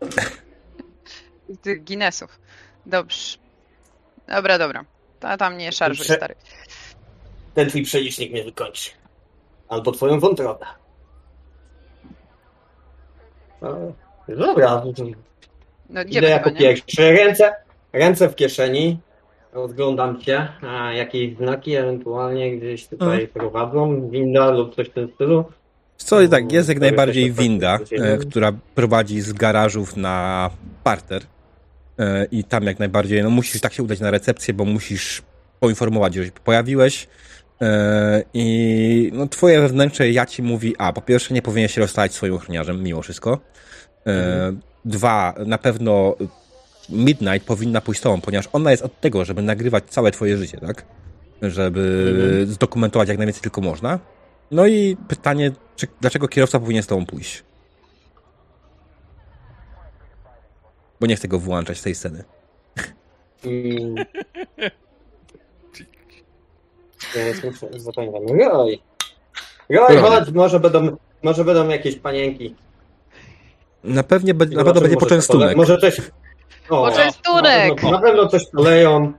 Tych 1.61 1.83
Guinnessów. 1.83 2.39
Dobrze. 2.85 3.37
Dobra, 4.27 4.57
dobra. 4.57 4.85
Ta, 5.19 5.37
tam 5.37 5.57
nie 5.57 5.71
szarżuj, 5.71 6.05
Prze- 6.05 6.15
stary. 6.15 6.35
ten 7.53 7.69
twój 7.69 7.83
przelicznik 7.83 8.31
mnie 8.31 8.43
wykończy. 8.43 8.89
Albo 9.69 9.91
twoją 9.91 10.19
wątrobę. 10.19 10.65
E, 13.63 13.93
Dobra, 14.35 14.83
No, 15.89 16.01
idę 16.01 16.29
jako 16.29 16.49
nie? 16.49 16.57
pierwszy. 16.59 17.11
Ręce, 17.11 17.55
ręce 17.95 18.29
w 18.29 18.35
kieszeni. 18.35 18.97
Rozglądam 19.53 20.21
się, 20.21 20.47
a 20.61 20.93
jakieś 20.93 21.35
znaki 21.37 21.75
ewentualnie 21.75 22.57
gdzieś 22.57 22.87
tutaj 22.87 23.27
prowadzą, 23.27 24.09
winda 24.09 24.51
lub 24.51 24.75
coś 24.75 24.89
w 24.89 24.93
tym 24.93 25.09
stylu. 25.15 25.45
Co 25.97 26.21
i 26.21 26.29
tak, 26.29 26.51
jest 26.51 26.69
jak 26.69 26.79
najbardziej 26.79 27.31
winda, 27.31 27.79
e, 27.91 28.17
która 28.17 28.51
prowadzi 28.75 29.21
z 29.21 29.33
garażów 29.33 29.97
na 29.97 30.49
parter. 30.83 31.21
E, 31.99 32.25
I 32.31 32.43
tam 32.43 32.63
jak 32.63 32.79
najbardziej, 32.79 33.23
no 33.23 33.29
musisz 33.29 33.61
tak 33.61 33.73
się 33.73 33.83
udać 33.83 33.99
na 33.99 34.11
recepcję, 34.11 34.53
bo 34.53 34.65
musisz 34.65 35.21
poinformować, 35.59 36.13
że 36.13 36.25
się 36.25 36.31
pojawiłeś. 36.31 37.07
E, 37.61 38.23
I 38.33 39.11
no, 39.13 39.27
twoje 39.27 39.61
wewnętrzne 39.61 40.09
ja 40.09 40.25
ci 40.25 40.43
mówi, 40.43 40.75
a 40.77 40.93
po 40.93 41.01
pierwsze 41.01 41.33
nie 41.33 41.41
powinieneś 41.41 41.73
się 41.73 41.81
rozstać 41.81 42.13
swoim 42.13 42.33
ochroniarzem 42.33 42.83
mimo 42.83 43.01
wszystko. 43.01 43.39
E, 44.07 44.53
Dwa, 44.85 45.33
na 45.45 45.57
pewno 45.57 46.15
Midnight 46.89 47.47
powinna 47.47 47.81
pójść 47.81 47.99
z 48.01 48.03
tobą, 48.03 48.21
ponieważ 48.21 48.49
ona 48.53 48.71
jest 48.71 48.83
od 48.83 49.01
tego, 49.01 49.25
żeby 49.25 49.41
nagrywać 49.41 49.83
całe 49.89 50.11
twoje 50.11 50.37
życie, 50.37 50.57
tak? 50.57 50.85
Żeby 51.41 52.13
Mhm. 52.23 52.47
zdokumentować 52.47 53.09
jak 53.09 53.17
najwięcej 53.17 53.41
tylko 53.43 53.61
można. 53.61 53.99
No 54.51 54.67
i 54.67 54.97
pytanie, 55.07 55.51
czy, 55.75 55.87
dlaczego 56.01 56.27
kierowca 56.27 56.59
powinien 56.59 56.83
z 56.83 56.87
tobą 56.87 57.05
pójść? 57.05 57.43
Bo 60.99 61.07
nie 61.07 61.15
chcę 61.15 61.27
go 61.27 61.39
włączać 61.39 61.77
z 61.77 61.81
tej 61.83 61.95
sceny. 61.95 62.23
Mm. 63.45 63.95
Roj! 68.51 68.81
Roj, 69.69 69.97
chodź, 69.97 70.29
może 70.31 70.59
będą, 70.59 70.97
może 71.23 71.45
będą 71.45 71.67
jakieś 71.69 71.95
panienki. 71.95 72.55
Na, 73.83 74.03
pewnie, 74.03 74.33
be- 74.33 74.45
na 74.45 74.63
pewno 74.63 74.81
będzie 74.81 74.97
poczęstunek. 74.97 75.57
Może 75.57 75.77
coś... 75.77 76.01
O, 76.69 76.89
Poczęstunek! 76.89 77.69
Na 77.69 77.75
pewno, 77.75 77.91
na 77.91 77.99
pewno 77.99 78.27
coś 78.27 78.45
poleją. 78.51 79.13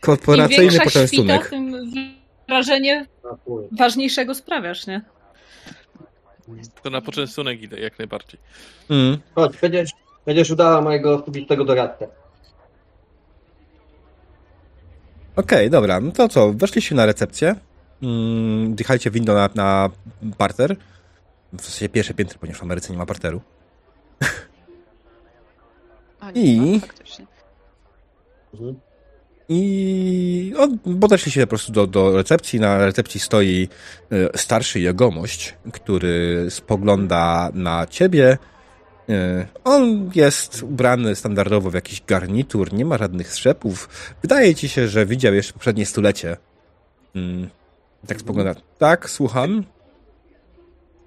Korporacyjny 0.00 0.62
większa 0.70 0.78
świta, 0.78 0.84
poczęstunek. 0.84 1.50
tym 1.50 1.72
wrażenie 2.48 3.06
ważniejszego 3.78 4.34
sprawiasz, 4.34 4.86
nie? 4.86 5.00
To 6.82 6.90
na 6.90 7.00
poczęstunek 7.00 7.62
idę, 7.62 7.80
jak 7.80 7.98
najbardziej. 7.98 8.40
Mm. 8.90 9.18
Chodź, 9.34 9.56
będziesz, 9.56 9.90
będziesz 10.26 10.50
udała 10.50 10.80
mojego 10.80 11.14
osobistego 11.14 11.64
doradcę. 11.64 12.08
Okej, 15.36 15.70
dobra. 15.70 16.00
No 16.00 16.12
to 16.12 16.28
co? 16.28 16.52
Weszliście 16.52 16.94
na 16.94 17.06
recepcję. 17.06 17.54
Mm, 18.02 18.74
Dychajcie 18.74 19.10
windą 19.10 19.34
na, 19.34 19.48
na 19.54 19.90
parter. 20.38 20.76
W 21.52 21.62
zasadzie 21.62 21.88
pierwsze 21.88 22.14
piętro, 22.14 22.38
ponieważ 22.38 22.60
w 22.60 22.62
Ameryce 22.62 22.92
nie 22.92 22.98
ma 22.98 23.06
parteru. 23.06 23.40
A, 26.20 26.30
I- 26.30 26.60
no, 26.60 26.80
faktycznie. 26.80 27.26
Mhm. 28.54 28.80
I 29.48 30.52
no, 30.58 30.68
podeszliście 31.00 31.40
po 31.40 31.46
prostu 31.46 31.72
do, 31.72 31.86
do 31.86 32.16
recepcji. 32.16 32.60
Na 32.60 32.78
recepcji 32.78 33.20
stoi 33.20 33.68
e, 34.12 34.38
starszy 34.38 34.80
jegomość, 34.80 35.54
który 35.72 36.46
spogląda 36.50 37.50
na 37.54 37.86
ciebie. 37.86 38.38
E, 39.08 39.46
On 39.64 40.10
jest 40.14 40.62
ubrany 40.62 41.14
standardowo 41.16 41.70
w 41.70 41.74
jakiś 41.74 42.02
garnitur, 42.06 42.72
nie 42.72 42.84
ma 42.84 42.98
żadnych 42.98 43.28
strzepów. 43.32 43.88
Wydaje 44.22 44.54
ci 44.54 44.68
się, 44.68 44.88
że 44.88 45.06
widział 45.06 45.34
jeszcze 45.34 45.52
poprzednie 45.52 45.86
stulecie. 45.86 46.36
Mm, 47.14 47.48
Tak 48.06 48.20
spogląda. 48.20 48.54
Tak, 48.78 49.10
słucham. 49.10 49.64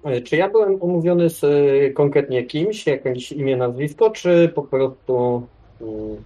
E, 0.04 0.20
Czy 0.20 0.36
ja 0.36 0.48
byłem 0.48 0.74
umówiony 0.74 1.30
z 1.30 1.44
e, 1.44 1.90
konkretnie 1.90 2.44
kimś, 2.44 2.86
jakieś 2.86 3.32
imię, 3.32 3.56
nazwisko, 3.56 4.10
czy 4.10 4.52
po 4.54 4.62
prostu... 4.62 5.46
mm, 5.80 6.24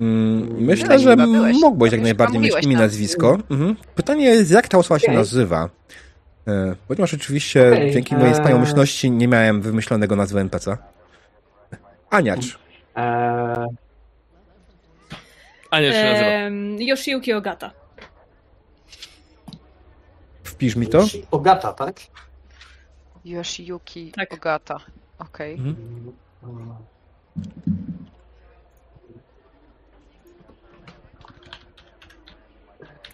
Mm, 0.00 0.64
Myślę, 0.64 0.98
że 0.98 1.16
mogłeś 1.60 1.92
jak 1.92 2.00
najbardziej 2.00 2.40
mieć 2.40 2.64
imię, 2.64 2.74
tam. 2.74 2.82
nazwisko. 2.82 3.38
Mhm. 3.50 3.76
Pytanie 3.94 4.24
jest, 4.24 4.50
jak 4.50 4.68
ta 4.68 4.78
osoba 4.78 4.98
się 4.98 5.06
Okej. 5.06 5.16
nazywa? 5.16 5.68
E, 6.48 6.74
Ponieważ 6.88 7.14
oczywiście 7.14 7.68
Okej, 7.72 7.92
dzięki 7.92 8.14
mojej 8.14 8.28
eee. 8.28 8.34
wspaniałomyślności 8.34 9.10
nie 9.10 9.28
miałem 9.28 9.62
wymyślonego 9.62 10.16
nazwy 10.16 10.40
NPC. 10.40 10.76
Aniacz. 12.10 12.58
A 15.70 15.80
nie, 15.80 15.90
czy 15.90 15.96
się 15.96 16.04
nazywa? 16.04 16.30
Yoshiuki 16.78 17.32
Ogata. 17.32 17.70
Wpisz 20.58 20.76
mi 20.76 20.86
to. 20.86 21.06
Ogata, 21.30 21.72
tak? 21.72 21.96
Yoshiyuki 23.24 24.12
Tak. 24.12 24.32
Ogata. 24.32 24.78
Okej. 25.18 25.54
Mhm. 25.54 26.12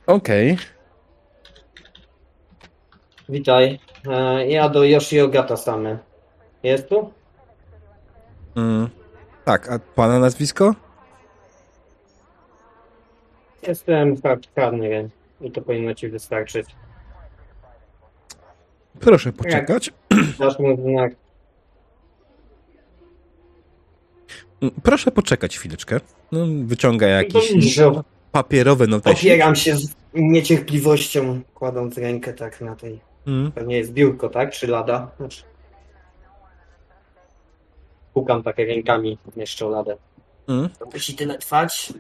Okej. 0.07 0.57
Witaj. 3.28 3.78
E, 4.09 4.46
Ja 4.48 4.68
do 4.68 4.85
Yoshi 4.85 5.20
Ogata 5.20 5.57
samy. 5.57 5.98
Jest 6.62 6.88
tu? 6.88 7.12
Mm. 8.57 8.88
Tak, 9.44 9.68
a 9.68 9.78
pana 9.78 10.18
nazwisko? 10.18 10.74
Jestem 13.68 14.16
karny 14.54 15.11
i 15.40 15.50
to 15.50 15.61
powinno 15.61 15.94
ci 15.94 16.09
wystarczyć. 16.09 16.84
Proszę 19.00 19.33
poczekać. 19.33 19.92
Znak. 20.83 21.12
Proszę 24.83 25.11
poczekać 25.11 25.59
chwileczkę. 25.59 26.00
No, 26.33 26.46
wyciąga 26.64 27.07
jakiś 27.07 27.76
Dobrze. 27.76 28.02
papierowy 28.33 28.87
notesik. 28.87 29.18
Opieram 29.18 29.57
się 29.57 29.76
z 29.76 29.94
niecierpliwością, 30.14 31.40
kładąc 31.54 31.98
rękę 31.98 32.33
tak 32.33 32.61
na 32.61 32.76
tej. 32.76 33.00
Mm. 33.26 33.52
Pewnie 33.52 33.76
jest 33.76 33.92
biurko, 33.92 34.28
tak? 34.28 34.52
Czy 34.52 34.66
lada? 34.66 35.11
Znaczy... 35.16 35.42
Pukam 38.14 38.42
takie 38.42 38.66
rękami, 38.66 39.18
jeszcze 39.37 39.66
ladę. 39.66 39.96
Mm. 40.48 40.68
To 40.78 40.87
musi 40.92 41.14
tyle 41.14 41.38
trwać. 41.38 41.92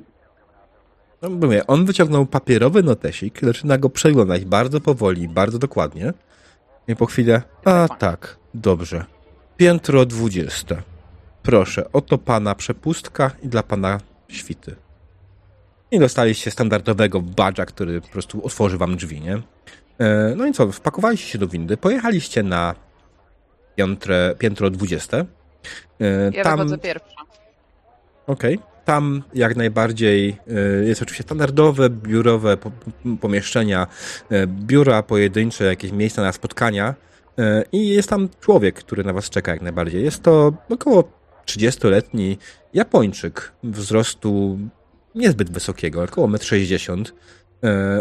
No, 1.22 1.30
mówię, 1.30 1.66
on 1.66 1.84
wyciągnął 1.84 2.26
papierowy 2.26 2.82
notesik, 2.82 3.40
zaczyna 3.42 3.78
go 3.78 3.90
przeglądać 3.90 4.44
bardzo 4.44 4.80
powoli, 4.80 5.28
bardzo 5.28 5.58
dokładnie. 5.58 6.12
I 6.88 6.96
po 6.96 7.06
chwilę, 7.06 7.42
a 7.64 7.88
tak, 7.98 8.36
dobrze. 8.54 9.04
Piętro 9.56 10.06
dwudzieste. 10.06 10.82
Proszę, 11.42 11.92
oto 11.92 12.18
pana 12.18 12.54
przepustka 12.54 13.30
i 13.42 13.48
dla 13.48 13.62
pana 13.62 14.00
świty. 14.28 14.76
I 15.90 15.98
dostaliście 15.98 16.50
standardowego 16.50 17.20
badża, 17.20 17.66
który 17.66 18.00
po 18.00 18.08
prostu 18.08 18.46
otworzy 18.46 18.78
wam 18.78 18.96
drzwi, 18.96 19.20
nie? 19.20 19.34
E, 19.98 20.34
No 20.36 20.46
i 20.46 20.52
co, 20.52 20.72
wpakowaliście 20.72 21.28
się 21.28 21.38
do 21.38 21.48
windy, 21.48 21.76
pojechaliście 21.76 22.42
na 22.42 22.74
piętre, 23.76 24.34
piętro 24.38 24.70
dwudzieste. 24.70 25.24
E, 26.00 26.30
Ja 26.32 26.44
wychodzę 26.44 26.78
pierwsza. 26.78 27.16
Okej. 28.26 28.58
Tam 28.84 29.22
jak 29.34 29.56
najbardziej 29.56 30.36
y, 30.82 30.84
jest 30.84 31.02
oczywiście 31.02 31.24
standardowe, 31.24 31.90
biurowe 31.90 32.56
po, 32.56 32.70
pomieszczenia, 33.20 33.86
y, 34.32 34.46
biura 34.46 35.02
pojedyncze, 35.02 35.64
jakieś 35.64 35.92
miejsca 35.92 36.22
na 36.22 36.32
spotkania 36.32 36.94
y, 37.38 37.42
i 37.72 37.88
jest 37.88 38.08
tam 38.08 38.28
człowiek, 38.40 38.74
który 38.74 39.04
na 39.04 39.12
was 39.12 39.30
czeka 39.30 39.52
jak 39.52 39.62
najbardziej. 39.62 40.04
Jest 40.04 40.22
to 40.22 40.52
około 40.70 41.12
30-letni 41.46 42.38
Japończyk 42.74 43.52
wzrostu 43.62 44.58
niezbyt 45.14 45.50
wysokiego, 45.50 46.02
około 46.02 46.28
1,60 46.28 46.92
m. 46.92 47.04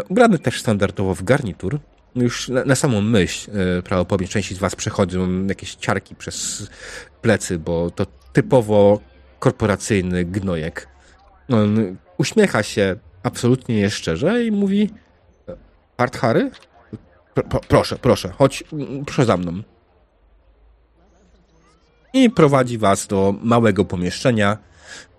Ubrany 0.08 0.38
też 0.38 0.60
standardowo 0.60 1.14
w 1.14 1.22
garnitur. 1.22 1.80
Już 2.16 2.48
na, 2.48 2.64
na 2.64 2.74
samą 2.74 3.00
myśl 3.00 3.50
y, 3.78 3.82
prawdopodobnie 3.82 4.28
części 4.28 4.54
z 4.54 4.58
was 4.58 4.76
przechodzą 4.76 5.46
jakieś 5.46 5.74
ciarki 5.74 6.14
przez 6.14 6.68
plecy, 7.22 7.58
bo 7.58 7.90
to 7.90 8.06
typowo 8.32 9.00
korporacyjny 9.44 10.24
gnojek. 10.24 10.88
On 11.48 11.96
uśmiecha 12.18 12.62
się 12.62 12.96
absolutnie 13.22 13.76
nieszczerze 13.76 14.44
i 14.44 14.52
mówi 14.52 14.90
Art 15.96 16.16
Harry? 16.16 16.50
Pro, 17.34 17.44
pro, 17.44 17.60
proszę, 17.68 17.96
proszę, 17.98 18.28
chodź, 18.38 18.64
proszę 19.06 19.24
za 19.24 19.36
mną. 19.36 19.62
I 22.12 22.30
prowadzi 22.30 22.78
was 22.78 23.06
do 23.06 23.34
małego 23.42 23.84
pomieszczenia, 23.84 24.58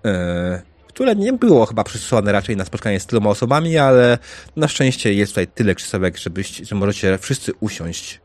e, 0.05 0.61
które 0.88 1.15
nie 1.15 1.33
było 1.33 1.65
chyba 1.65 1.83
przysłane 1.83 2.31
raczej 2.31 2.57
na 2.57 2.65
spotkanie 2.65 2.99
z 2.99 3.05
tyloma 3.05 3.29
osobami, 3.29 3.77
ale 3.77 4.17
na 4.55 4.67
szczęście 4.67 5.13
jest 5.13 5.31
tutaj 5.31 5.47
tyle 5.47 5.75
krzesełek, 5.75 6.17
żebyście, 6.17 6.65
że 6.65 6.75
możecie 6.75 7.17
wszyscy 7.17 7.51
usiąść. 7.59 8.21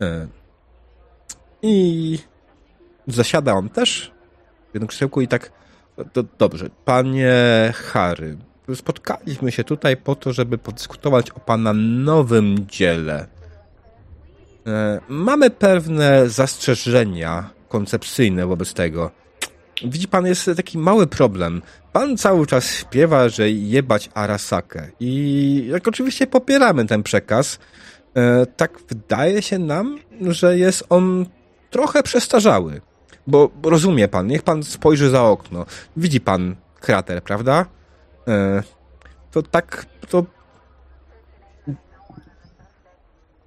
E, 0.00 0.26
I 1.62 2.18
zasiada 3.06 3.52
on 3.52 3.68
też 3.68 4.13
jednym 4.74 4.88
krzesełku 4.88 5.20
i 5.20 5.28
tak, 5.28 5.52
to 6.12 6.24
dobrze, 6.38 6.70
panie 6.84 7.32
Harry, 7.74 8.36
spotkaliśmy 8.74 9.52
się 9.52 9.64
tutaj 9.64 9.96
po 9.96 10.14
to, 10.14 10.32
żeby 10.32 10.58
podyskutować 10.58 11.30
o 11.30 11.40
pana 11.40 11.72
nowym 11.72 12.66
dziele. 12.68 13.26
E, 14.66 15.00
mamy 15.08 15.50
pewne 15.50 16.28
zastrzeżenia 16.28 17.50
koncepcyjne 17.68 18.46
wobec 18.46 18.74
tego. 18.74 19.10
Widzi 19.84 20.08
pan, 20.08 20.26
jest 20.26 20.50
taki 20.56 20.78
mały 20.78 21.06
problem. 21.06 21.62
Pan 21.92 22.16
cały 22.16 22.46
czas 22.46 22.72
śpiewa, 22.72 23.28
że 23.28 23.50
jebać 23.50 24.10
Arasakę. 24.14 24.90
I 25.00 25.66
jak 25.70 25.88
oczywiście 25.88 26.26
popieramy 26.26 26.86
ten 26.86 27.02
przekaz, 27.02 27.58
e, 28.16 28.46
tak 28.46 28.78
wydaje 28.88 29.42
się 29.42 29.58
nam, 29.58 29.98
że 30.20 30.58
jest 30.58 30.84
on 30.88 31.26
trochę 31.70 32.02
przestarzały. 32.02 32.80
Bo 33.26 33.50
rozumie 33.62 34.08
pan, 34.08 34.26
niech 34.26 34.42
pan 34.42 34.62
spojrzy 34.62 35.10
za 35.10 35.22
okno. 35.22 35.66
Widzi 35.96 36.20
pan 36.20 36.56
krater, 36.80 37.22
prawda? 37.22 37.66
E, 38.28 38.62
to 39.30 39.42
tak, 39.42 39.86
to 40.08 40.24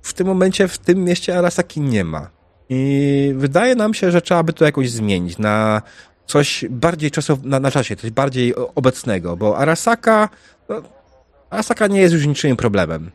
w 0.02 0.14
tym 0.14 0.28
momencie 0.28 0.68
w 0.68 0.78
tym 0.78 1.04
mieście 1.04 1.38
Arasaki 1.38 1.82
nie 1.82 2.04
ma. 2.04 2.30
I 2.70 3.34
wydaje 3.36 3.76
nam 3.76 3.94
się, 3.94 4.12
że 4.12 4.22
trzeba 4.22 4.44
by 4.44 4.54
to 4.54 4.66
jakoś 4.66 4.92
zmienić 4.92 5.38
na 5.38 5.82
coś 6.26 6.66
bardziej 6.70 7.12
czasow 7.12 7.44
na, 7.44 7.60
na 7.60 7.72
czasie, 7.72 7.96
coś 7.96 8.12
bardziej 8.12 8.54
obecnego, 8.76 9.38
bo 9.38 9.58
Arasaka 9.58 10.30
no, 10.70 10.82
Arasaka 11.50 11.88
nie 11.88 12.02
jest 12.02 12.14
już 12.14 12.26
niczym 12.26 12.58
problemem. 12.58 13.12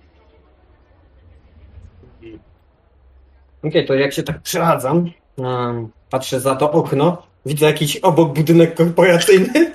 Okej, 2.19 2.41
okay, 3.63 3.85
to 3.85 3.95
jak 3.95 4.13
się 4.13 4.23
tak 4.23 4.41
przechadzam, 4.41 5.11
um, 5.37 5.91
patrzę 6.13 6.41
za 6.41 6.57
to 6.57 6.73
okno, 6.73 7.23
widzę 7.47 7.67
jakiś 7.67 7.97
obok 7.97 8.35
budynek 8.35 8.75
korporacyjny. 8.75 9.73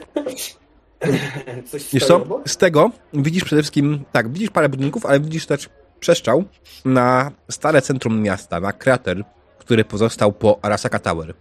Coś 1.71 1.89
co, 2.07 2.41
z 2.45 2.57
tego 2.57 2.91
widzisz 3.13 3.43
przede 3.43 3.61
wszystkim, 3.61 4.03
tak, 4.11 4.31
widzisz 4.31 4.49
parę 4.49 4.69
budynków, 4.69 5.05
ale 5.05 5.19
widzisz 5.19 5.45
też 5.45 5.69
przeszczał 5.99 6.43
na 6.85 7.31
stare 7.51 7.81
centrum 7.81 8.21
miasta, 8.21 8.59
na 8.59 8.73
krater, 8.73 9.23
który 9.59 9.85
pozostał 9.85 10.33
po 10.33 10.59
Arasaka 10.61 10.99
Tower. 10.99 11.33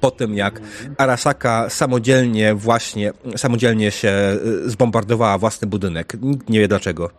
Po 0.00 0.10
tym, 0.10 0.34
jak 0.34 0.60
Arasaka 0.98 1.70
samodzielnie 1.70 2.54
właśnie, 2.54 3.12
samodzielnie 3.36 3.90
się 3.90 4.38
y, 4.66 4.70
zbombardowała 4.70 5.38
własny 5.38 5.68
budynek. 5.68 6.16
Nikt 6.20 6.48
nie 6.48 6.60
wie 6.60 6.68
dlaczego. 6.68 7.10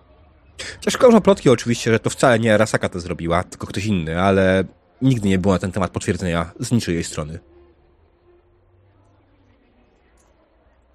Chociaż 0.75 0.97
krążą 0.97 1.21
plotki 1.21 1.49
oczywiście, 1.49 1.91
że 1.91 1.99
to 1.99 2.09
wcale 2.09 2.39
nie 2.39 2.53
Arasaka 2.53 2.89
to 2.89 2.99
zrobiła, 2.99 3.43
tylko 3.43 3.67
ktoś 3.67 3.85
inny, 3.85 4.21
ale 4.21 4.63
nigdy 5.01 5.29
nie 5.29 5.39
było 5.39 5.53
na 5.53 5.59
ten 5.59 5.71
temat 5.71 5.91
potwierdzenia 5.91 6.51
z 6.59 6.71
niczyjej 6.71 7.03
strony. 7.03 7.39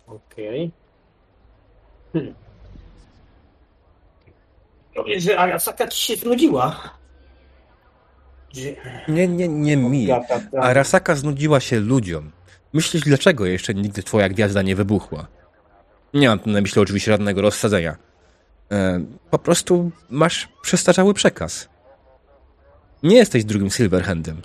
Okej. 0.06 0.64
Okay. 0.64 0.70
Hmm. 2.12 2.34
Powiedz, 4.94 5.22
że 5.22 5.38
Arasaka 5.38 5.88
ci 5.88 6.02
się 6.02 6.16
znudziła. 6.16 6.90
Nie, 9.08 9.28
nie, 9.28 9.48
nie 9.48 9.76
mi. 9.76 10.08
Arasaka 10.60 11.14
znudziła 11.14 11.60
się 11.60 11.80
ludziom. 11.80 12.30
Myślisz, 12.72 13.02
dlaczego 13.02 13.46
jeszcze 13.46 13.74
nigdy 13.74 14.02
twoja 14.02 14.28
gwiazda 14.28 14.62
nie 14.62 14.76
wybuchła? 14.76 15.26
Nie 16.14 16.28
mam 16.28 16.38
tu 16.38 16.50
na 16.50 16.60
myśli 16.60 16.82
oczywiście 16.82 17.12
żadnego 17.12 17.42
rozsadzenia. 17.42 17.96
E, 18.72 19.04
po 19.30 19.38
prostu 19.38 19.90
masz 20.10 20.48
przestarzały 20.62 21.14
przekaz. 21.14 21.68
Nie 23.02 23.16
jesteś 23.16 23.44
drugim 23.44 23.70
Silverhandem. 23.70 24.42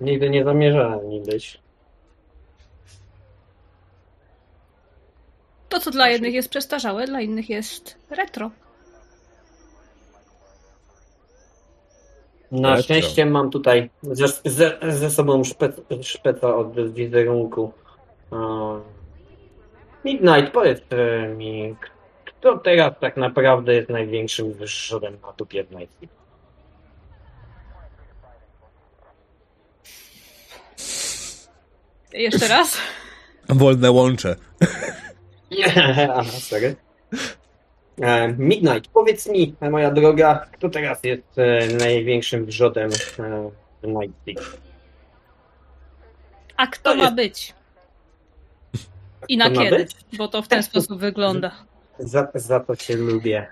Nigdy 0.00 0.30
nie 0.30 0.44
zamierzałem 0.44 1.08
nim 1.08 1.24
być. 1.24 1.60
To, 5.68 5.80
co 5.80 5.90
dla 5.90 6.08
jednych 6.08 6.34
jest 6.34 6.48
przestarzałe, 6.48 7.06
dla 7.06 7.20
innych 7.20 7.50
jest 7.50 7.96
retro. 8.10 8.50
Na 12.50 12.68
retro. 12.68 12.82
szczęście 12.82 13.26
mam 13.26 13.50
tutaj 13.50 13.90
ze, 14.02 14.26
ze, 14.44 14.78
ze 14.88 15.10
sobą 15.10 15.44
szpec, 15.44 15.76
szpeca 16.02 16.56
od 16.56 16.92
wizerunku. 16.92 17.72
Midnight, 20.04 20.52
powiedz 20.52 20.80
mi, 21.36 21.76
kto 22.40 22.58
teraz 22.58 22.92
tak 23.00 23.16
naprawdę 23.16 23.74
jest 23.74 23.88
największym 23.88 24.52
wyższodem 24.52 25.18
na 25.22 25.32
tupie 25.32 25.64
w 25.64 25.70
Night 25.70 26.00
City? 26.00 26.14
Jeszcze 32.12 32.48
raz? 32.48 32.78
Wolne 33.48 33.90
łącze. 33.90 34.36
Aha, 35.76 36.24
sorry. 36.24 36.76
E, 38.00 38.28
Midnight, 38.38 38.90
powiedz 38.92 39.28
mi, 39.28 39.54
moja 39.70 39.90
droga, 39.90 40.46
kto 40.52 40.68
teraz 40.68 41.04
jest 41.04 41.38
e, 41.38 41.66
największym 41.66 42.46
wrzodem 42.46 42.90
e, 43.18 43.50
Night 43.88 44.24
City? 44.24 44.42
A 46.56 46.66
kto 46.66 46.90
to 46.90 46.96
ma 46.96 47.02
jest... 47.04 47.16
być? 47.16 47.54
I 49.28 49.36
na 49.36 49.50
kiedy? 49.50 49.76
Być? 49.76 49.96
Bo 50.18 50.28
to 50.28 50.42
w 50.42 50.48
ten 50.48 50.62
sposób 50.62 51.00
wygląda. 51.00 51.65
Za, 51.98 52.28
za 52.34 52.60
to 52.60 52.76
cię 52.76 52.96
lubię. 52.96 53.46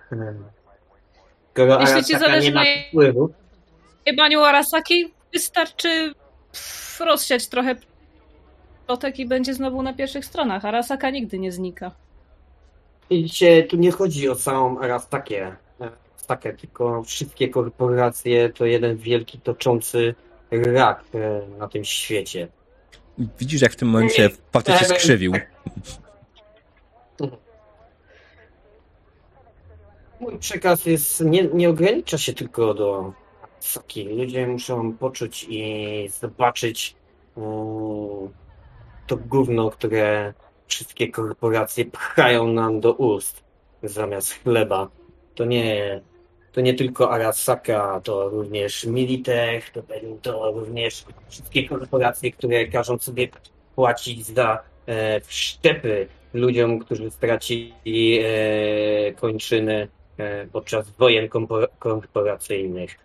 Skoro 1.52 1.80
Jeśli 1.80 2.04
ci 2.04 2.18
zależy 2.18 2.52
na 2.52 2.64
wpływu. 2.88 3.30
jebaniu 4.06 4.40
Arasaki, 4.40 5.12
wystarczy 5.32 6.12
rozsiać 7.00 7.46
trochę 7.46 7.76
plotek 8.86 9.18
i 9.18 9.26
będzie 9.26 9.54
znowu 9.54 9.82
na 9.82 9.92
pierwszych 9.92 10.24
stronach. 10.24 10.64
Arasaka 10.64 11.10
nigdy 11.10 11.38
nie 11.38 11.52
znika. 11.52 11.90
Widzicie, 13.10 13.62
tu 13.62 13.76
nie 13.76 13.90
chodzi 13.90 14.28
o 14.28 14.34
całą 14.34 14.78
Arasakę, 14.78 15.56
Arasakę, 15.78 16.52
tylko 16.52 17.02
wszystkie 17.02 17.48
korporacje 17.48 18.48
to 18.48 18.66
jeden 18.66 18.96
wielki 18.96 19.40
toczący 19.40 20.14
rak 20.50 21.04
e, 21.14 21.40
na 21.58 21.68
tym 21.68 21.84
świecie. 21.84 22.48
Widzisz, 23.38 23.62
jak 23.62 23.72
w 23.72 23.76
tym 23.76 23.88
momencie 23.88 24.30
faktycznie 24.52 24.88
się 24.88 24.94
skrzywił. 24.94 25.32
Mój 30.20 30.38
przekaz 30.38 30.86
jest, 30.86 31.20
nie, 31.20 31.44
nie 31.44 31.68
ogranicza 31.70 32.18
się 32.18 32.32
tylko 32.32 32.74
do 32.74 33.12
Arasaki. 33.42 34.04
Ludzie 34.04 34.46
muszą 34.46 34.92
poczuć 34.92 35.46
i 35.48 36.08
zobaczyć 36.20 36.96
to 39.06 39.16
gówno, 39.16 39.70
które 39.70 40.34
wszystkie 40.66 41.08
korporacje 41.08 41.84
pchają 41.84 42.46
nam 42.46 42.80
do 42.80 42.92
ust 42.92 43.44
zamiast 43.82 44.32
chleba. 44.32 44.88
To 45.34 45.44
nie, 45.44 46.00
to 46.52 46.60
nie 46.60 46.74
tylko 46.74 47.10
Arasaka, 47.10 48.00
to 48.04 48.28
również 48.28 48.84
Militech, 48.84 49.70
to, 49.70 49.82
to 50.22 50.52
również 50.52 51.04
wszystkie 51.28 51.68
korporacje, 51.68 52.32
które 52.32 52.66
każą 52.66 52.98
sobie 52.98 53.28
płacić 53.74 54.26
za 54.26 54.62
e, 54.86 55.20
wszczepy 55.20 56.08
ludziom, 56.34 56.78
którzy 56.78 57.10
stracili 57.10 58.20
e, 58.24 59.12
kończyny 59.12 59.88
podczas 60.52 60.90
wojen 60.90 61.28
korporacyjnych. 61.78 62.98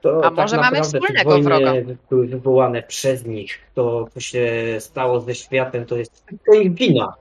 To 0.00 0.18
A 0.18 0.22
tak 0.22 0.34
może 0.34 0.56
mamy 0.56 0.82
wspólnego 0.82 1.42
wroga? 1.42 1.72
były 2.10 2.26
wywołane 2.26 2.82
przez 2.82 3.26
nich. 3.26 3.58
To, 3.74 4.06
co 4.14 4.20
się 4.20 4.50
stało 4.78 5.20
ze 5.20 5.34
światem, 5.34 5.86
to 5.86 5.96
jest 5.96 6.26
tylko 6.26 6.54
ich 6.54 6.74
wina. 6.74 7.14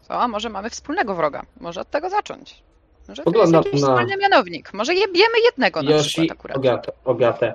Co? 0.00 0.14
A 0.14 0.28
może 0.28 0.48
mamy 0.48 0.70
wspólnego 0.70 1.14
wroga? 1.14 1.42
Może 1.60 1.80
od 1.80 1.90
tego 1.90 2.10
zacząć? 2.10 2.62
Może 3.08 3.22
to 3.22 3.40
jest 3.40 3.52
jakiś 3.52 3.80
na... 3.80 3.88
wspólny 3.88 4.16
mianownik. 4.16 4.72
Może 4.72 4.94
jebiemy 4.94 5.34
jednego 5.44 5.82
na 5.82 5.90
Yoshi, 5.90 6.08
przykład 6.08 6.38
akurat. 6.38 6.56
Ogatę, 6.56 6.92
Ogatę. 7.04 7.54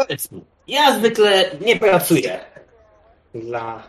Powiedz 0.00 0.32
mi, 0.32 0.44
ja 0.68 0.98
zwykle 0.98 1.50
nie 1.60 1.76
pracuję 1.76 2.40
dla 3.34 3.82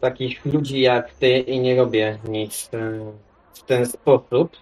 takich 0.00 0.44
ludzi 0.44 0.80
jak 0.80 1.14
ty 1.14 1.38
i 1.38 1.60
nie 1.60 1.76
robię 1.76 2.18
nic 2.28 2.70
e, 2.74 3.12
w 3.54 3.62
ten 3.62 3.86
sposób. 3.86 4.56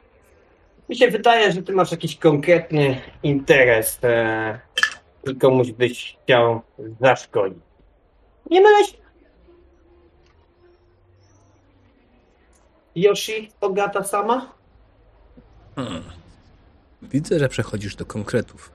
Mi 0.88 0.96
się 0.96 1.08
wydaje, 1.08 1.52
że 1.52 1.62
ty 1.62 1.72
masz 1.72 1.90
jakiś 1.90 2.16
konkretny 2.16 3.00
interes 3.22 3.98
e, 4.02 4.60
i 5.24 5.36
komuś 5.36 5.72
byś 5.72 6.18
chciał 6.22 6.60
zaszkodzić. 7.00 7.62
Nie 8.50 8.60
mylę 8.60 8.84
się? 8.84 8.96
Yoshi, 12.94 13.50
Ogata 13.60 14.04
sama? 14.04 14.52
Hmm. 15.76 16.02
Widzę, 17.02 17.38
że 17.38 17.48
przechodzisz 17.48 17.96
do 17.96 18.06
konkretów. 18.06 18.73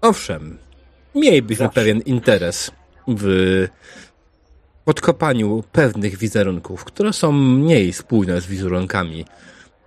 Owszem, 0.00 0.58
mielibyśmy 1.14 1.64
Zawsze. 1.64 1.80
pewien 1.80 2.00
interes 2.00 2.70
w 3.08 3.66
podkopaniu 4.84 5.64
pewnych 5.72 6.16
wizerunków, 6.18 6.84
które 6.84 7.12
są 7.12 7.32
mniej 7.32 7.92
spójne 7.92 8.40
z 8.40 8.46
wizerunkami 8.46 9.24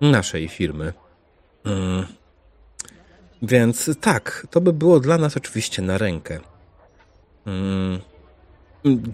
naszej 0.00 0.48
firmy. 0.48 0.92
Mm. 1.64 2.06
Więc 3.42 3.90
tak, 4.00 4.46
to 4.50 4.60
by 4.60 4.72
było 4.72 5.00
dla 5.00 5.18
nas 5.18 5.36
oczywiście 5.36 5.82
na 5.82 5.98
rękę. 5.98 6.40
Mm. 7.46 8.00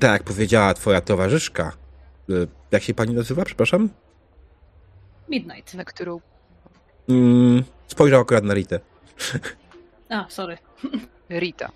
Tak 0.00 0.12
jak 0.12 0.22
powiedziała 0.22 0.74
twoja 0.74 1.00
towarzyszka. 1.00 1.72
Y, 2.30 2.48
Jak 2.70 2.82
się 2.82 2.94
pani 2.94 3.14
nazywa, 3.14 3.44
przepraszam? 3.44 3.88
Midnight. 5.28 5.74
Na 5.74 5.84
którą 5.84 6.20
Mm. 7.08 7.62
Spojrzał 7.86 8.20
akurat 8.20 8.44
na 8.44 8.54
Ritę. 8.54 8.80
A, 10.08 10.26
sorry. 10.28 10.58
Rita. 11.30 11.70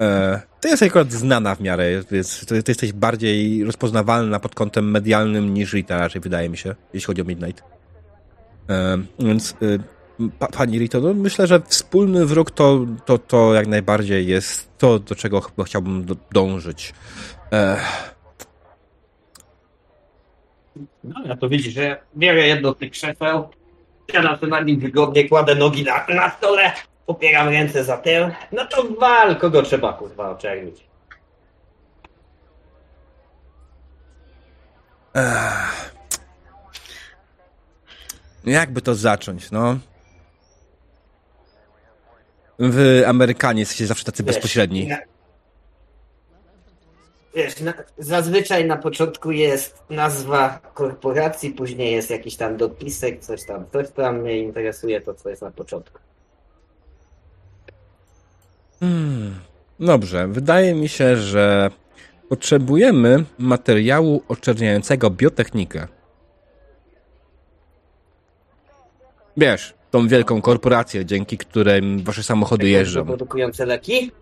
E, 0.00 0.40
Ty 0.60 0.68
jesteś 0.68 0.88
akurat 0.88 1.12
znana 1.12 1.54
w 1.54 1.60
miarę, 1.60 1.84
więc 2.10 2.46
ty, 2.46 2.62
ty 2.62 2.70
jesteś 2.70 2.92
bardziej 2.92 3.64
rozpoznawalna 3.64 4.40
pod 4.40 4.54
kątem 4.54 4.90
medialnym 4.90 5.54
niż 5.54 5.72
Rita 5.72 5.98
raczej, 5.98 6.20
wydaje 6.20 6.48
mi 6.48 6.56
się, 6.58 6.74
jeśli 6.94 7.06
chodzi 7.06 7.22
o 7.22 7.24
Midnight. 7.24 7.62
E, 8.70 8.98
Więc 9.18 9.54
y, 9.62 9.78
pa, 10.38 10.46
pani 10.46 10.78
Rito, 10.78 11.00
no 11.00 11.14
myślę, 11.14 11.46
że 11.46 11.60
wspólny 11.66 12.26
wróg 12.26 12.50
to, 12.50 12.86
to, 13.06 13.18
to 13.18 13.54
jak 13.54 13.66
najbardziej 13.66 14.26
jest 14.26 14.78
to, 14.78 14.98
do 14.98 15.14
czego 15.14 15.40
chyba 15.40 15.64
chciałbym 15.64 16.04
do, 16.04 16.16
dążyć. 16.32 16.94
E, 17.52 17.76
No, 21.04 21.20
ja 21.26 21.36
to 21.36 21.48
widzisz, 21.48 21.74
że 21.74 21.82
ja 21.82 21.96
biorę 22.16 22.46
jedno 22.46 22.72
z 22.74 22.76
tych 22.78 22.90
krzeseł, 22.90 23.48
siadam 24.12 24.36
sobie 24.38 24.50
na 24.52 24.60
nim 24.60 24.80
wygodnie, 24.80 25.28
kładę 25.28 25.54
nogi 25.54 25.84
na, 25.84 26.06
na 26.14 26.30
stole, 26.30 26.72
opieram 27.10 27.48
ręce 27.48 27.84
za 27.84 27.96
tył. 27.96 28.30
No 28.52 28.66
to 28.66 28.84
wal, 29.00 29.36
kogo 29.36 29.62
trzeba 29.62 29.92
kurwa 29.92 30.30
oczernić. 30.30 30.84
Ech. 35.14 35.94
Jakby 38.44 38.80
to 38.82 38.94
zacząć, 38.94 39.50
no? 39.50 39.78
Wy, 42.58 43.04
Amerykanie, 43.08 43.60
jesteście 43.60 43.86
zawsze 43.86 44.04
tacy 44.04 44.22
Wiesz, 44.22 44.34
bezpośredni. 44.34 44.86
na- 44.86 44.98
Wiesz, 47.34 47.60
na, 47.60 47.72
zazwyczaj 47.98 48.64
na 48.64 48.76
początku 48.76 49.30
jest 49.30 49.82
nazwa 49.90 50.58
korporacji, 50.74 51.50
później 51.50 51.92
jest 51.92 52.10
jakiś 52.10 52.36
tam 52.36 52.56
dopisek, 52.56 53.20
coś 53.20 53.44
tam, 53.44 53.64
coś 53.72 53.90
tam 53.90 54.18
mnie 54.20 54.38
interesuje 54.38 55.00
to, 55.00 55.14
co 55.14 55.28
jest 55.30 55.42
na 55.42 55.50
początku. 55.50 55.98
Hmm. 58.80 59.34
Dobrze, 59.80 60.28
wydaje 60.28 60.74
mi 60.74 60.88
się, 60.88 61.16
że 61.16 61.70
potrzebujemy 62.28 63.24
materiału 63.38 64.22
oczerniającego 64.28 65.10
biotechnikę. 65.10 65.86
Wiesz, 69.36 69.74
tą 69.90 70.08
wielką 70.08 70.42
korporację, 70.42 71.04
dzięki 71.04 71.38
której 71.38 71.82
wasze 72.02 72.22
samochody 72.22 72.68
jeżdżą. 72.68 73.06
Produkujące 73.06 73.66
leki? 73.66 74.12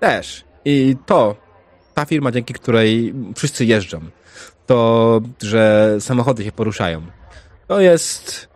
Też. 0.00 0.44
I 0.64 0.96
to, 1.06 1.36
ta 1.94 2.04
firma, 2.04 2.32
dzięki 2.32 2.54
której 2.54 3.14
wszyscy 3.36 3.64
jeżdżą, 3.64 4.00
to, 4.66 5.20
że 5.42 5.96
samochody 6.00 6.44
się 6.44 6.52
poruszają. 6.52 7.02
To 7.66 7.80
jest. 7.80 8.48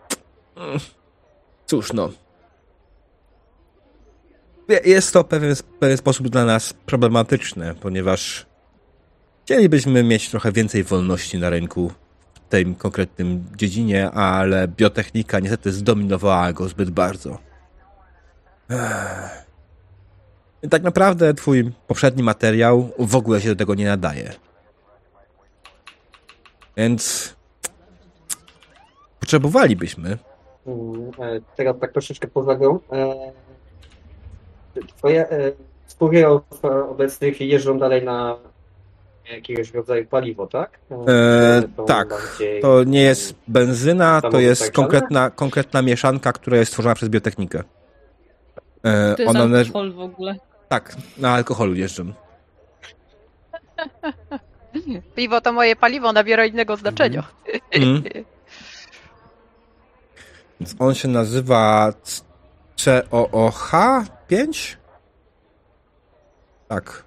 mm, 0.56 0.78
Cóż, 1.66 1.92
no. 1.92 2.10
Je- 4.68 4.80
Jest 4.84 5.12
to 5.12 5.22
w 5.22 5.26
pewien, 5.26 5.54
pewien 5.80 5.96
sposób 5.96 6.28
dla 6.28 6.44
nas 6.44 6.72
problematyczne, 6.72 7.74
ponieważ 7.74 8.46
chcielibyśmy 9.44 10.02
mieć 10.02 10.30
trochę 10.30 10.52
więcej 10.52 10.84
wolności 10.84 11.38
na 11.38 11.50
rynku 11.50 11.92
w 12.34 12.48
tej 12.48 12.74
konkretnym 12.74 13.44
dziedzinie, 13.56 14.10
ale 14.10 14.68
biotechnika 14.68 15.40
niestety 15.40 15.72
zdominowała 15.72 16.52
go 16.52 16.68
zbyt 16.68 16.90
bardzo. 16.90 17.38
I 20.62 20.68
tak 20.68 20.82
naprawdę 20.82 21.34
twój 21.34 21.72
poprzedni 21.86 22.22
materiał 22.22 22.90
w 22.98 23.16
ogóle 23.16 23.40
się 23.40 23.48
do 23.48 23.56
tego 23.56 23.74
nie 23.74 23.86
nadaje. 23.86 24.32
Więc 26.76 27.34
potrzebowalibyśmy. 29.20 30.18
Mm, 30.66 31.10
e, 31.18 31.40
Teraz 31.56 31.76
tak 31.80 31.92
troszeczkę 31.92 32.28
poza 32.28 32.54
grą. 32.54 32.78
E, 32.92 33.14
Twoje 34.96 35.30
e, 35.30 35.52
spółdzielców 35.86 36.64
obecnych 36.90 37.40
jeżdżą 37.40 37.78
dalej 37.78 38.04
na 38.04 38.36
jakiegoś 39.32 39.74
rodzaju 39.74 40.06
paliwo, 40.06 40.46
tak? 40.46 40.78
E, 40.90 41.62
Czy 41.62 41.68
to 41.76 41.82
tak. 41.84 42.08
bardziej- 42.08 42.62
To 42.62 42.84
nie 42.84 43.02
jest 43.02 43.34
benzyna, 43.48 44.20
to 44.20 44.40
jest 44.40 44.62
tak 44.62 44.72
konkretna, 44.72 45.30
konkretna 45.30 45.82
mieszanka, 45.82 46.32
która 46.32 46.56
jest 46.56 46.70
stworzona 46.72 46.94
przez 46.94 47.08
biotechnikę. 47.08 47.62
E, 48.82 49.14
To 49.16 49.22
jest 49.22 49.36
ona 49.36 49.58
alkohol 49.58 49.92
w 49.92 50.00
ogóle. 50.00 50.34
Tak, 50.68 50.96
na 51.18 51.30
alkoholu 51.32 51.74
jeżdżą. 51.74 52.12
Piwo 55.16 55.40
to 55.40 55.52
moje 55.52 55.76
paliwo, 55.76 56.12
nabiera 56.12 56.46
innego 56.46 56.76
znaczenia. 56.76 57.22
Więc 60.60 60.74
on 60.78 60.94
się 60.94 61.08
nazywa 61.08 61.92
COOH 62.76 63.72
5? 64.28 64.78
Tak. 66.68 67.04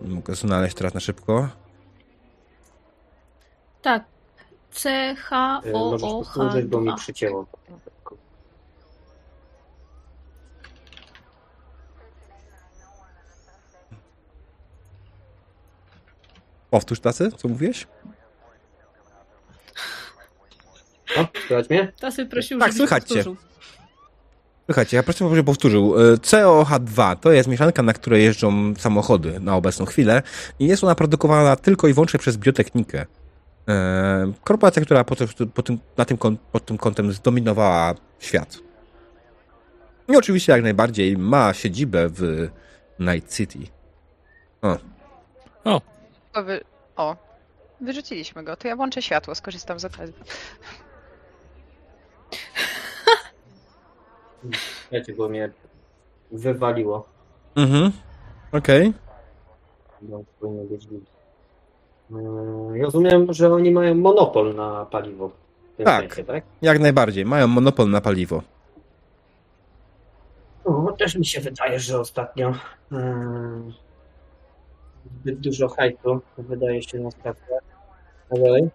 Mogę 0.00 0.34
znaleźć 0.34 0.76
teraz 0.76 0.94
na 0.94 1.00
szybko. 1.00 1.48
Tak. 3.82 4.04
C, 4.70 5.14
H, 5.18 5.60
O, 5.74 5.78
Możesz 5.78 6.02
O, 6.02 6.24
H, 6.24 6.34
powtórzyć, 6.34 6.66
bo 6.66 6.80
mi 6.80 6.86
2. 6.86 6.96
przycięło. 6.96 7.46
Powtórz 16.70 17.00
tacy, 17.00 17.32
co 17.32 17.48
mówiłeś? 17.48 17.86
O, 21.18 21.26
słychać 21.46 21.70
mnie? 21.70 21.92
Tasy 22.00 22.26
prosił, 22.26 22.58
Tak, 22.58 22.74
słychać 22.74 23.08
cię. 23.08 23.24
Słuchajcie, 24.66 24.96
ja 24.96 25.02
proszę, 25.02 25.28
żebym 25.28 25.44
powtórzył. 25.44 25.94
E, 26.00 26.14
COH2 26.16 27.16
to 27.16 27.32
jest 27.32 27.48
mieszanka, 27.48 27.82
na 27.82 27.92
której 27.92 28.24
jeżdżą 28.24 28.74
samochody 28.78 29.40
na 29.40 29.56
obecną 29.56 29.86
chwilę 29.86 30.22
i 30.58 30.66
jest 30.66 30.84
ona 30.84 30.94
produkowana 30.94 31.56
tylko 31.56 31.88
i 31.88 31.92
wyłącznie 31.94 32.20
przez 32.20 32.36
biotechnikę. 32.36 33.06
E, 33.68 34.32
korporacja, 34.44 34.82
która 34.82 35.04
po, 35.04 35.16
tym- 35.16 35.28
po 35.54 35.62
tym, 35.62 35.78
na 35.96 36.04
tym, 36.04 36.18
pod 36.52 36.64
tym 36.66 36.78
kątem 36.78 37.12
zdominowała 37.12 37.94
świat. 38.18 38.58
I 40.08 40.16
oczywiście 40.16 40.52
jak 40.52 40.62
najbardziej 40.62 41.18
ma 41.18 41.54
siedzibę 41.54 42.08
w 42.08 42.48
Night 42.98 43.36
City. 43.36 43.58
O, 44.62 44.76
O, 45.64 45.80
O, 46.34 46.42
wy... 46.42 46.60
o, 46.96 47.16
wyrzuciliśmy 47.80 48.44
go. 48.44 48.56
To 48.56 48.68
ja 48.68 48.76
włączę 48.76 49.02
światło, 49.02 49.34
skorzystam 49.34 49.80
z 49.80 49.84
okazji. 49.84 50.14
Wiecie, 54.92 55.14
bo 55.14 55.28
mnie 55.28 55.50
wywaliło. 56.32 57.06
mhm, 57.56 57.92
okej. 58.52 58.92
No, 60.02 60.22
powinno 60.40 60.64
być 60.64 60.86
git. 60.88 61.04
Yy, 62.10 62.82
Rozumiem, 62.82 63.32
że 63.32 63.52
oni 63.54 63.70
mają 63.70 63.94
monopol 63.94 64.54
na 64.54 64.86
paliwo. 64.86 65.28
W 65.28 65.76
tym 65.76 65.86
Tak. 65.86 66.00
sensie, 66.14 66.24
tak? 66.24 66.44
Jak 66.62 66.78
najbardziej. 66.78 67.24
Mają 67.24 67.46
monopol 67.46 67.90
na 67.90 68.00
paliwo. 68.00 68.42
No, 70.66 70.92
też 70.98 71.14
mi 71.16 71.26
się 71.26 71.40
wydaje, 71.40 71.80
że 71.80 72.00
ostatnio 72.00 72.52
yy, 72.90 72.98
zbyt 75.20 75.40
dużo 75.40 75.68
hajtu 75.68 76.20
wydaje 76.38 76.82
się 76.82 76.98
na. 76.98 77.10
A 78.30 78.34
dalej? 78.38 78.68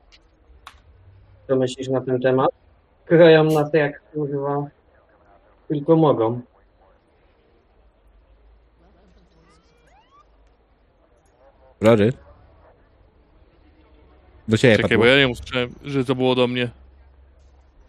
Co 1.48 1.56
myślisz 1.56 1.88
na 1.88 2.02
ten 2.02 2.22
temat? 2.22 2.50
Kroją 3.06 3.44
nas 3.44 3.74
jak 3.74 4.02
kurwa 4.12 4.68
tylko 5.72 5.96
mogą. 5.96 6.42
Rory? 11.82 12.14
Do 14.48 14.58
ciebie 14.58 14.76
czekaj, 14.76 14.90
padło. 14.90 15.04
bo 15.04 15.10
ja 15.10 15.18
nie 15.18 15.28
usłyszałem, 15.28 15.74
że 15.84 16.06
to 16.06 16.16
było 16.16 16.36
do 16.36 16.48
mnie. 16.48 16.70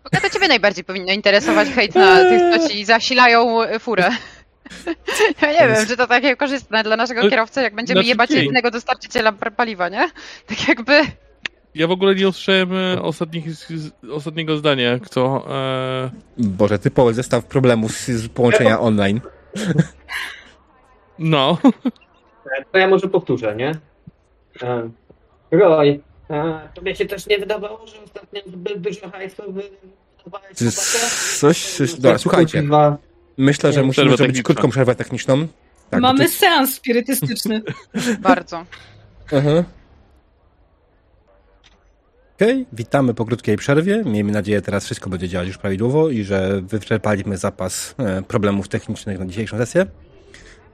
Boga, 0.04 0.20
to 0.20 0.30
ciebie 0.30 0.48
najbardziej 0.48 0.84
powinno 0.84 1.12
interesować 1.12 1.68
hejt 1.68 1.94
na 1.94 2.16
tych, 2.16 2.40
co 2.62 2.68
ci 2.68 2.84
zasilają 2.84 3.62
e, 3.62 3.78
furę. 3.78 4.10
Ja 5.42 5.52
nie 5.52 5.74
wiem, 5.74 5.86
czy 5.86 5.96
to 5.96 6.06
takie 6.06 6.36
korzystne 6.36 6.82
dla 6.82 6.96
naszego 6.96 7.22
No, 7.22 7.30
kierowcy, 7.30 7.62
jak 7.62 7.74
będziemy 7.74 7.98
znaczy 8.00 8.08
jebać 8.08 8.30
jedynego 8.30 8.70
dostarczyciela 8.70 9.32
paliwa, 9.32 9.88
nie? 9.88 10.10
Tak 10.46 10.68
jakby... 10.68 11.02
Ja 11.74 11.86
w 11.86 11.90
ogóle 11.90 12.14
nie 12.14 12.28
usłyszałem 12.28 12.72
e, 12.76 13.02
ostatnich, 13.02 13.44
ostatniego 14.12 14.56
zdania, 14.56 14.98
kto... 14.98 15.46
E, 15.50 16.10
Boże, 16.38 16.78
typowy 16.78 17.14
zestaw 17.14 17.44
problemów 17.44 17.92
z, 17.92 18.06
z 18.10 18.28
połączenia 18.28 18.80
online. 18.80 19.20
no, 21.18 21.58
E, 22.58 22.64
To 22.72 22.78
ja 22.78 22.88
może 22.88 23.08
powtórzę, 23.08 23.56
nie? 23.56 23.72
E, 24.62 24.90
Roy, 25.50 26.00
A 26.28 26.60
tobie 26.74 26.96
się 26.96 27.06
też 27.06 27.26
nie 27.26 27.38
wydawało, 27.38 27.86
że 27.86 27.94
ostatnio 28.04 28.40
zbyt 28.46 28.80
dużo 28.80 29.10
hajsu 29.10 29.42
wydawałeś 29.42 30.60
jest 30.60 31.40
coś- 31.40 31.72
coś- 31.76 31.94
dobra, 31.94 32.18
słuchajcie. 32.18 32.62
Myślę, 33.38 33.72
że 33.72 33.82
musimy 33.82 34.16
zrobić 34.16 34.42
krótką 34.42 34.70
przerwę 34.70 34.94
techniczną. 34.94 35.46
Tak, 35.90 36.00
Mamy 36.00 36.24
to- 36.24 36.30
seans 36.30 36.74
spirytystyczny. 36.74 37.62
Bardzo. 38.20 38.64
Mhm. 39.32 39.64
Okej, 42.36 42.66
witamy 42.72 43.14
po 43.14 43.24
krótkiej 43.24 43.56
przerwie. 43.56 44.02
Miejmy 44.04 44.32
nadzieję, 44.32 44.62
teraz 44.62 44.84
wszystko 44.84 45.10
będzie 45.10 45.28
działać 45.28 45.48
już 45.48 45.58
prawidłowo 45.58 46.10
i 46.10 46.24
że 46.24 46.62
wyczerpaliśmy 46.62 47.36
zapas 47.36 47.94
e, 47.98 48.22
problemów 48.22 48.68
technicznych 48.68 49.18
na 49.18 49.26
dzisiejszą 49.26 49.58
sesję. 49.58 49.86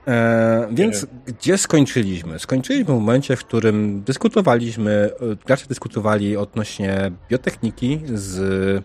E, 0.09 0.69
więc 0.73 1.07
gdzie 1.27 1.59
skończyliśmy? 1.59 2.39
Skończyliśmy 2.39 2.95
w 2.95 2.97
momencie, 2.97 3.37
w 3.37 3.45
którym 3.45 4.03
dyskutowaliśmy, 4.03 5.11
e, 5.21 5.37
gracze 5.47 5.67
dyskutowali 5.67 6.37
odnośnie 6.37 7.13
biotechniki 7.29 8.01
z 8.15 8.85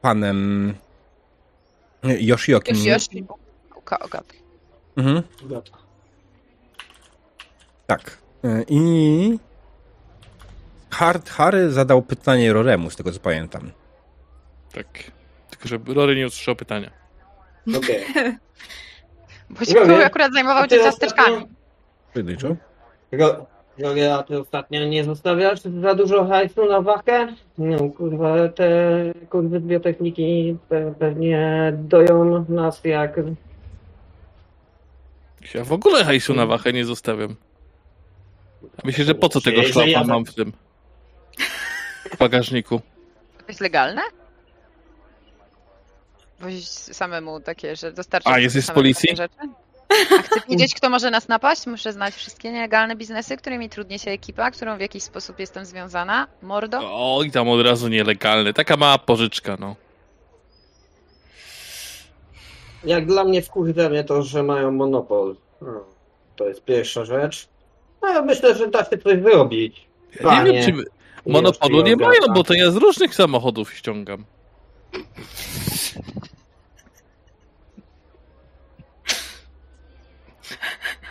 panem 0.00 0.74
Yoshiokim. 2.02 2.76
Ogat. 4.00 4.24
Mhm. 4.96 5.22
Tak. 7.86 8.18
E, 8.44 8.62
I 8.68 9.38
Hard 10.94 11.30
Harry 11.30 11.70
zadał 11.72 12.02
pytanie 12.02 12.52
Roremu, 12.52 12.90
z 12.90 12.96
tego 12.96 13.12
co 13.12 13.20
pamiętam. 13.20 13.70
Tak. 14.72 14.86
Tylko, 15.50 15.68
że 15.68 15.78
Rory 15.94 16.16
nie 16.16 16.26
usłyszał 16.26 16.56
pytania. 16.56 16.90
Okej. 17.76 18.04
Bo 19.50 19.64
się 19.64 19.74
Robię. 19.74 20.06
akurat 20.06 20.32
zajmował 20.32 20.62
się 20.64 20.68
ciasteczkami. 20.78 21.46
Pojedynczo. 22.12 22.56
Ro- 23.12 23.46
Rory, 23.78 24.12
a 24.12 24.22
ty 24.22 24.40
ostatnio 24.40 24.84
nie 24.84 25.04
zostawiasz 25.04 25.60
za 25.60 25.94
dużo 25.94 26.26
hajsu 26.26 26.66
na 26.66 26.80
wachę? 26.80 27.34
No 27.58 27.88
kurwa, 27.90 28.48
te 28.48 28.68
kurwy 29.30 29.60
z 29.60 29.62
biotechniki 29.62 30.56
pe- 30.70 30.94
pewnie 30.94 31.72
doją 31.78 32.44
nas 32.48 32.80
jak... 32.84 33.20
Ja 35.54 35.64
w 35.64 35.72
ogóle 35.72 36.04
hajsu 36.04 36.34
na 36.34 36.46
wachę 36.46 36.72
nie 36.72 36.84
zostawiam. 36.84 37.36
Myślę, 38.84 39.04
że 39.04 39.14
po 39.14 39.28
co 39.28 39.40
tego 39.40 39.62
szlapa 39.62 40.04
mam 40.04 40.24
w 40.24 40.34
tym 40.34 40.52
w 42.14 42.18
bagażniku? 42.18 42.80
To 43.38 43.44
jest 43.48 43.60
legalne? 43.60 44.02
Wozić 46.40 46.68
samemu 46.68 47.40
takie, 47.40 47.76
że 47.76 47.92
dostarczyć 47.92 48.32
A, 48.32 48.38
jesteś 48.38 48.64
z 48.64 48.70
policji? 48.70 49.16
rzeczy? 49.16 49.38
A 50.18 50.22
chcę 50.22 50.40
wiedzieć, 50.48 50.74
kto 50.74 50.90
może 50.90 51.10
nas 51.10 51.28
napaść? 51.28 51.66
Muszę 51.66 51.92
znać 51.92 52.14
wszystkie 52.14 52.52
nielegalne 52.52 52.96
biznesy, 52.96 53.36
którymi 53.36 53.68
trudni 53.68 53.98
się 53.98 54.10
ekipa, 54.10 54.50
którą 54.50 54.76
w 54.76 54.80
jakiś 54.80 55.02
sposób 55.02 55.38
jestem 55.38 55.64
związana. 55.64 56.26
Mordo? 56.42 56.80
Oj, 56.84 57.30
tam 57.30 57.48
od 57.48 57.66
razu 57.66 57.88
nielegalne. 57.88 58.52
Taka 58.52 58.76
mała 58.76 58.98
pożyczka, 58.98 59.56
no. 59.60 59.76
Jak 62.84 63.06
dla 63.06 63.24
mnie 63.24 63.42
wkurwia 63.42 63.88
mnie 63.88 64.04
to, 64.04 64.22
że 64.22 64.42
mają 64.42 64.72
monopol. 64.72 65.36
No, 65.62 65.84
to 66.36 66.48
jest 66.48 66.64
pierwsza 66.64 67.04
rzecz. 67.04 67.48
A 68.00 68.08
ja 68.08 68.22
myślę, 68.22 68.54
że 68.54 68.68
da 68.68 68.84
się 68.84 68.98
coś 68.98 69.18
wyrobić. 69.18 69.86
Ja 70.20 70.42
nie 70.42 70.52
wiem, 70.52 70.64
czy 70.64 70.84
monopolu 71.26 71.82
nie 71.82 71.96
mają, 71.96 72.20
bo 72.34 72.44
to 72.44 72.54
ja 72.54 72.70
z 72.70 72.76
różnych 72.76 73.14
samochodów 73.14 73.74
ściągam. 73.74 74.24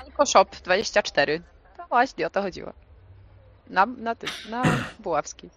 Alko 0.05 0.25
Shop 0.25 0.45
24. 0.63 1.41
To 1.77 1.83
właśnie 1.89 2.27
o 2.27 2.29
to 2.29 2.41
chodziło. 2.41 2.73
Na, 3.69 3.85
na 3.85 4.15
tym, 4.15 4.29
na 4.49 4.63
Buławskiej. 4.99 5.49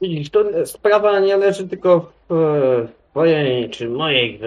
Widzisz, 0.00 0.30
to 0.30 0.66
sprawa 0.66 1.20
nie 1.20 1.36
leży 1.36 1.68
tylko 1.68 2.12
w 2.28 2.32
e, 2.32 2.88
twojej 3.10 3.70
czy 3.70 3.88
mojej 3.88 4.40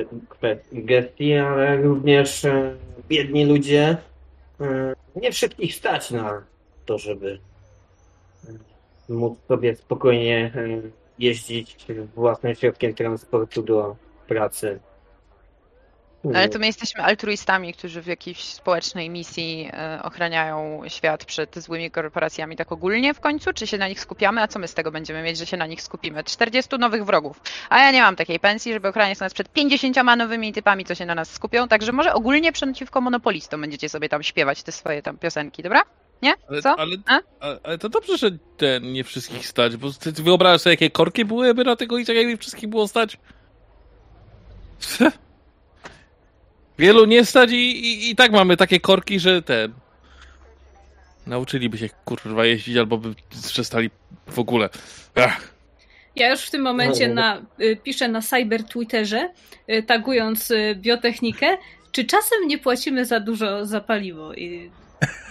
gestii, 0.72 1.34
ale 1.34 1.82
również 1.82 2.46
e, 2.46 2.76
biedni 3.10 3.46
ludzie. 3.46 3.98
Nie 5.16 5.32
wszystkich 5.32 5.76
stać 5.76 6.12
na 6.12 6.44
to, 6.86 6.98
żeby 6.98 7.40
móc 9.10 9.38
sobie 9.48 9.76
spokojnie 9.76 10.52
e, 10.56 10.82
jeździć 11.20 11.86
własnym 12.16 12.56
środkiem 12.56 12.94
transportu 12.94 13.64
do 13.64 13.96
pracy. 14.28 14.80
Ale 16.24 16.50
to 16.50 16.60
my 16.60 16.66
jesteśmy 16.66 17.04
altruistami, 17.04 17.74
którzy 17.74 18.02
w 18.02 18.08
jakiejś 18.08 18.44
społecznej 18.44 19.10
misji 19.10 19.70
e, 19.74 20.00
ochraniają 20.04 20.82
świat 20.88 21.26
przed 21.26 21.60
złymi 21.60 21.92
korporacjami 21.92 22.56
tak 22.56 22.72
ogólnie 22.72 23.14
w 23.14 23.20
końcu? 23.20 23.54
Czy 23.54 23.68
się 23.68 23.78
na 23.78 23.88
nich 23.88 24.00
skupiamy? 24.00 24.42
A 24.42 24.48
co 24.48 24.60
my 24.60 24.68
z 24.68 24.74
tego 24.74 24.92
będziemy 24.92 25.24
mieć, 25.24 25.38
że 25.38 25.46
się 25.46 25.58
na 25.58 25.66
nich 25.66 25.82
skupimy? 25.82 26.24
40 26.24 26.78
nowych 26.80 27.06
wrogów. 27.06 27.42
A 27.70 27.80
ja 27.80 27.92
nie 27.92 28.02
mam 28.02 28.16
takiej 28.16 28.40
pensji, 28.40 28.74
żeby 28.74 28.88
ochraniać 28.88 29.20
nas 29.20 29.34
przed 29.34 29.50
50 29.50 29.98
nowymi 30.18 30.54
typami, 30.54 30.86
co 30.86 30.96
się 30.96 31.06
na 31.06 31.16
nas 31.16 31.32
skupią. 31.32 31.68
Także 31.68 31.92
może 31.92 32.14
ogólnie 32.14 32.52
przeciwko 32.52 33.02
monopolistom 33.02 33.62
będziecie 33.62 33.90
sobie 33.90 34.10
tam 34.10 34.24
śpiewać 34.24 34.64
te 34.64 34.72
swoje 34.72 35.02
tam 35.02 35.18
piosenki, 35.18 35.64
dobra? 35.64 35.82
Nie? 36.22 36.34
Ale, 36.50 36.62
Co? 36.62 36.80
ale, 36.80 36.96
A? 37.08 37.20
ale, 37.40 37.60
ale 37.64 37.78
to 37.78 37.90
dobrze, 37.90 38.18
że 38.18 38.32
ten 38.58 38.94
nie 38.94 39.04
wszystkich 39.04 39.48
stać, 39.48 39.78
bo 39.78 39.92
ty 39.92 40.12
wyobrażasz 40.12 40.62
sobie, 40.62 40.74
jakie 40.74 40.90
korki 40.90 41.26
byłyby 41.26 41.64
na 41.64 41.76
tego 41.76 41.98
i 41.98 42.06
jakby 42.08 42.38
wszystkich 42.38 42.70
było 42.70 42.88
stać? 42.88 43.18
Wielu 46.82 47.06
nie 47.06 47.26
stać 47.26 47.52
i, 47.52 47.56
i, 47.56 48.10
i 48.10 48.16
tak 48.16 48.32
mamy 48.32 48.58
takie 48.58 48.80
korki, 48.80 49.20
że 49.20 49.42
ten... 49.42 49.74
Nauczyliby 51.28 51.78
się 51.78 51.90
kurwa 52.06 52.46
jeździć 52.46 52.78
albo 52.78 52.98
by 52.98 53.16
przestali 53.30 53.90
w 54.28 54.40
ogóle. 54.40 54.70
Ach. 55.16 55.54
Ja 56.16 56.30
już 56.30 56.42
w 56.42 56.52
tym 56.52 56.62
momencie 56.62 57.08
No, 57.08 57.14
na, 57.14 57.42
y, 57.62 57.78
piszę 57.84 58.08
na 58.08 58.22
cyber 58.22 58.64
Twitterze, 58.64 59.30
y, 59.70 59.84
tagując 59.84 60.52
y, 60.52 60.76
biotechnikę, 60.76 61.58
czy 61.92 62.06
czasem 62.06 62.48
nie 62.48 62.58
płacimy 62.58 63.06
za 63.06 63.20
dużo 63.20 63.66
za 63.66 63.82
paliwo? 63.82 64.34
I 64.34 64.72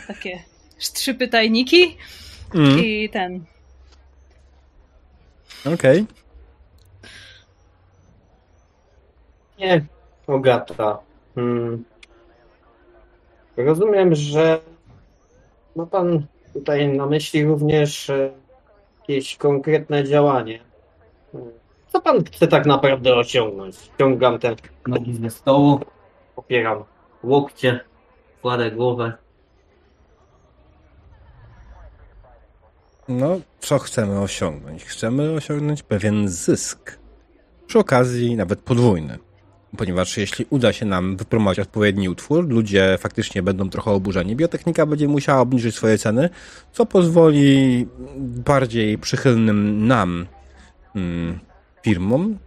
takie 0.06 0.42
trzy 0.78 1.14
pytajniki 1.14 1.96
Mm, 2.54 2.78
i 2.78 3.08
ten. 3.08 3.44
Okej. 5.74 6.06
Nie, 9.58 9.84
Ogata. 10.26 11.09
Hmm. 11.34 11.84
Rozumiem, 13.56 14.14
że 14.14 14.60
ma 15.76 15.86
pan 15.86 16.26
tutaj 16.52 16.88
na 16.88 17.06
myśli 17.06 17.44
również 17.44 18.10
e, 18.10 18.30
jakieś 19.00 19.36
konkretne 19.36 20.04
działanie. 20.04 20.60
Co 21.92 22.00
pan 22.00 22.24
chce 22.24 22.48
tak 22.48 22.66
naprawdę 22.66 23.16
osiągnąć? 23.16 23.76
Ściągam 23.76 24.38
te 24.38 24.56
nogi 24.86 25.14
ze 25.14 25.30
stołu, 25.30 25.80
opieram 26.36 26.84
łokcie, 27.22 27.80
kładę 28.42 28.70
głowę. 28.70 29.12
No, 33.08 33.40
co 33.60 33.78
chcemy 33.78 34.20
osiągnąć? 34.20 34.84
Chcemy 34.84 35.32
osiągnąć 35.32 35.82
pewien 35.82 36.28
zysk. 36.28 36.98
Przy 37.66 37.78
okazji 37.78 38.36
nawet 38.36 38.60
podwójny. 38.60 39.18
Ponieważ 39.76 40.16
jeśli 40.16 40.46
uda 40.50 40.72
się 40.72 40.87
nam 40.87 41.16
wypromować 41.16 41.59
odpowiedni 41.59 42.09
utwór, 42.09 42.48
ludzie 42.48 42.98
faktycznie 43.00 43.42
będą 43.42 43.70
trochę 43.70 43.90
oburzeni. 43.90 44.37
Biotechnika 44.37 44.87
będzie 44.87 45.09
musiała 45.09 45.40
obniżyć 45.40 45.74
swoje 45.74 45.98
ceny, 45.98 46.30
co 46.72 46.87
pozwoli 46.87 47.87
bardziej 48.18 48.98
przychylnym 48.98 49.87
nam 49.87 50.26
mm, 50.96 51.38
firmom 51.83 52.38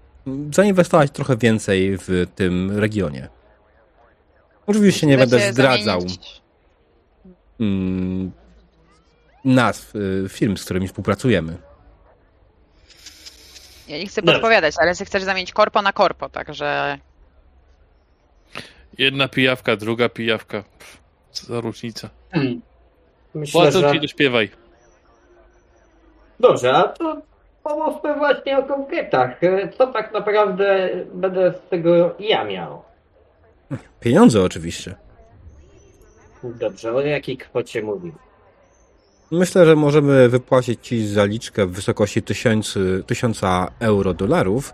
zainwestować 0.53 1.11
trochę 1.11 1.37
więcej 1.37 1.97
w 1.97 2.27
tym 2.35 2.79
regionie. 2.79 3.29
Oczywiście 4.67 5.07
nie 5.07 5.17
będę 5.17 5.51
zdradzał 5.51 6.01
mm, 7.59 8.31
nazw 9.45 9.95
y, 9.95 10.25
firm, 10.29 10.57
z 10.57 10.63
którymi 10.65 10.87
współpracujemy. 10.87 11.57
Ja 13.87 13.97
nie 13.97 14.07
chcę 14.07 14.21
Dobrze. 14.21 14.33
podpowiadać, 14.33 14.75
ale 14.77 14.95
ty 14.95 15.05
chcesz 15.05 15.23
zamienić 15.23 15.51
korpo 15.51 15.81
na 15.81 15.93
korpo, 15.93 16.29
także 16.29 16.97
Jedna 18.97 19.27
pijawka, 19.27 19.75
druga 19.75 20.09
pijawka. 20.09 20.63
Pff, 20.79 20.97
Co 21.31 21.45
za 21.45 21.61
różnica. 21.61 22.09
Hmm. 22.31 22.61
Myślę, 23.35 23.61
Płacę 23.61 23.79
że... 23.79 23.91
ci, 23.91 23.99
dośpiewaj. 23.99 24.49
Dobrze, 26.39 26.73
a 26.73 26.83
to 26.83 27.21
pomówmy 27.63 28.15
właśnie 28.15 28.57
o 28.57 28.63
konkretach. 28.63 29.39
Co 29.77 29.87
tak 29.87 30.13
naprawdę 30.13 30.89
będę 31.13 31.53
z 31.53 31.69
tego 31.69 32.15
ja 32.19 32.43
miał? 32.43 32.81
Pieniądze 33.99 34.41
oczywiście. 34.41 34.95
Dobrze, 36.43 36.93
o 36.93 37.01
jakiej 37.01 37.37
kwocie 37.37 37.83
mówimy? 37.83 38.17
Myślę, 39.31 39.65
że 39.65 39.75
możemy 39.75 40.29
wypłacić 40.29 40.87
ci 40.87 41.07
zaliczkę 41.07 41.65
w 41.65 41.71
wysokości 41.71 42.21
tysięcy, 42.21 43.03
tysiąca 43.07 43.71
euro 43.79 44.13
dolarów, 44.13 44.73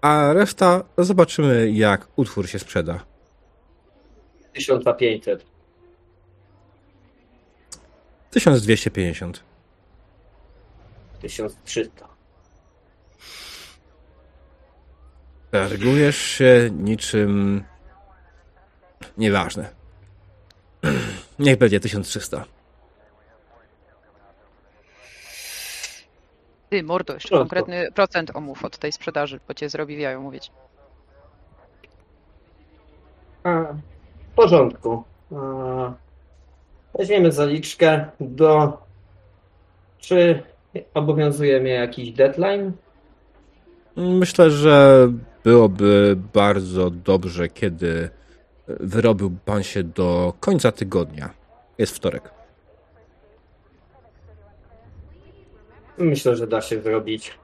a 0.00 0.32
reszta 0.32 0.82
zobaczymy, 0.98 1.70
jak 1.70 2.08
utwór 2.16 2.48
się 2.48 2.58
sprzeda. 2.58 3.04
1500. 4.56 5.46
1250. 8.30 9.42
1300. 11.20 12.08
Targujesz 15.50 16.16
się 16.16 16.70
niczym... 16.72 17.64
Nieważne. 19.18 19.70
Niech 21.38 21.58
będzie 21.58 21.80
1300. 21.80 22.44
Ty, 26.70 26.82
mordo, 26.82 27.14
jeszcze 27.14 27.28
Spoko. 27.28 27.40
konkretny 27.40 27.92
procent 27.92 28.30
omów 28.36 28.64
od 28.64 28.78
tej 28.78 28.92
sprzedaży, 28.92 29.40
bo 29.48 29.54
cię 29.54 29.68
zrobi 29.68 29.96
w 29.96 29.98
jajo 29.98 30.20
mówić. 30.20 30.50
A, 33.44 33.64
porządku. 34.36 35.04
A, 35.36 35.92
weźmiemy 36.98 37.32
zaliczkę 37.32 38.06
do... 38.20 38.78
Czy 39.98 40.42
obowiązuje 40.94 41.60
mnie 41.60 41.72
jakiś 41.72 42.12
deadline? 42.12 42.72
Myślę, 43.96 44.50
że 44.50 45.08
byłoby 45.44 46.16
bardzo 46.34 46.90
dobrze, 46.90 47.48
kiedy 47.48 48.10
wyrobił 48.68 49.36
pan 49.44 49.62
się 49.62 49.82
do 49.84 50.34
końca 50.40 50.72
tygodnia. 50.72 51.30
Jest 51.78 51.96
wtorek. 51.96 52.30
Myślę, 55.98 56.36
że 56.36 56.46
da 56.46 56.60
się 56.60 56.82
zrobić. 56.82 57.38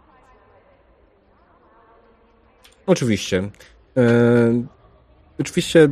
Oczywiście. 2.87 3.51
E, 3.97 4.03
oczywiście 5.41 5.89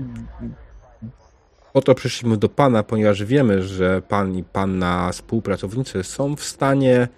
po 1.73 1.83
to 1.83 1.95
przyszliśmy 1.95 2.37
do 2.37 2.49
pana, 2.49 2.83
ponieważ 2.83 3.25
wiemy, 3.25 3.63
że 3.63 4.03
pan 4.03 4.37
i 4.37 4.45
pana 4.45 5.13
współpracownicy 5.13 6.05
są 6.05 6.37
w 6.37 6.45
stanie, 6.45 7.09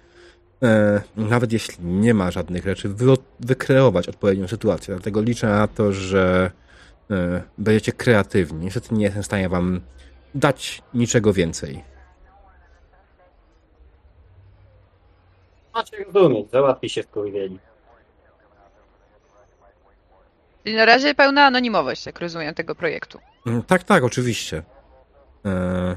e, 0.63 1.01
nawet 1.15 1.53
jeśli 1.53 1.85
nie 1.85 2.13
ma 2.13 2.31
żadnych 2.31 2.63
rzeczy, 2.63 2.89
wy, 2.89 3.13
wykreować 3.39 4.09
odpowiednią 4.09 4.47
sytuację. 4.47 4.93
Dlatego 4.93 5.21
liczę 5.21 5.47
na 5.47 5.67
to, 5.67 5.93
że 5.93 6.51
e, 7.11 7.41
będziecie 7.57 7.91
kreatywni. 7.91 8.65
Niestety 8.65 8.95
nie 8.95 9.05
jestem 9.05 9.23
w 9.23 9.25
stanie 9.25 9.49
wam 9.49 9.81
dać 10.35 10.81
niczego 10.93 11.33
więcej. 11.33 11.83
Macie 15.73 16.03
rozumieć, 16.03 16.51
załatwi 16.51 16.89
się 16.89 17.03
skurwieli. 17.03 17.59
Czyli 20.63 20.75
na 20.75 20.85
razie 20.85 21.15
pełna 21.15 21.45
anonimowość, 21.45 22.05
jak 22.05 22.19
rozumiem, 22.19 22.53
tego 22.55 22.75
projektu. 22.75 23.19
Mm, 23.47 23.63
Tak, 23.63 23.83
tak, 23.83 24.03
oczywiście. 24.03 24.63
E, 25.45 25.95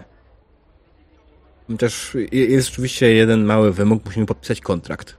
Też 1.78 2.14
je- 2.32 2.46
jest 2.46 2.68
oczywiście 2.68 3.14
jeden 3.14 3.44
mały 3.44 3.72
wymóg, 3.72 4.04
musimy 4.04 4.26
podpisać 4.26 4.60
kontrakt. 4.60 5.16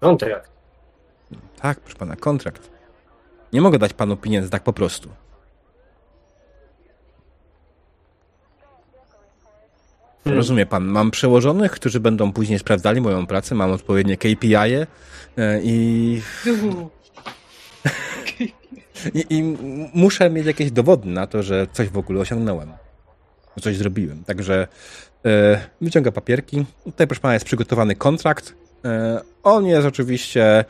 Kontrakt. 0.00 0.50
Tak, 1.62 1.80
proszę 1.80 1.96
pana, 1.98 2.16
kontrakt. 2.16 2.70
Nie 3.52 3.60
mogę 3.60 3.78
dać 3.78 3.92
panu 3.92 4.16
pieniędzy 4.16 4.50
tak 4.50 4.62
po 4.62 4.72
prostu. 4.72 5.08
Hmm. 10.36 10.48
Rozumie 10.48 10.66
pan, 10.66 10.84
mam 10.84 11.10
przełożonych, 11.10 11.72
którzy 11.72 12.00
będą 12.00 12.32
później 12.32 12.58
sprawdzali 12.58 13.00
moją 13.00 13.26
pracę, 13.26 13.54
mam 13.54 13.70
odpowiednie 13.72 14.16
KPI-e 14.16 14.86
e, 15.36 15.60
i, 15.62 16.20
i, 19.14 19.24
i 19.30 19.42
muszę 19.94 20.30
mieć 20.30 20.46
jakieś 20.46 20.70
dowody 20.70 21.08
na 21.08 21.26
to, 21.26 21.42
że 21.42 21.66
coś 21.72 21.88
w 21.88 21.98
ogóle 21.98 22.20
osiągnąłem. 22.20 22.72
że 23.56 23.62
Coś 23.62 23.76
zrobiłem. 23.76 24.24
Także 24.24 24.68
e, 25.26 25.60
wyciąga 25.80 26.12
papierki. 26.12 26.64
Tutaj, 26.84 27.06
proszę 27.06 27.20
pana, 27.20 27.34
jest 27.34 27.46
przygotowany 27.46 27.94
kontrakt. 27.94 28.54
E, 28.84 29.20
on 29.42 29.66
jest 29.66 29.86
oczywiście 29.86 30.64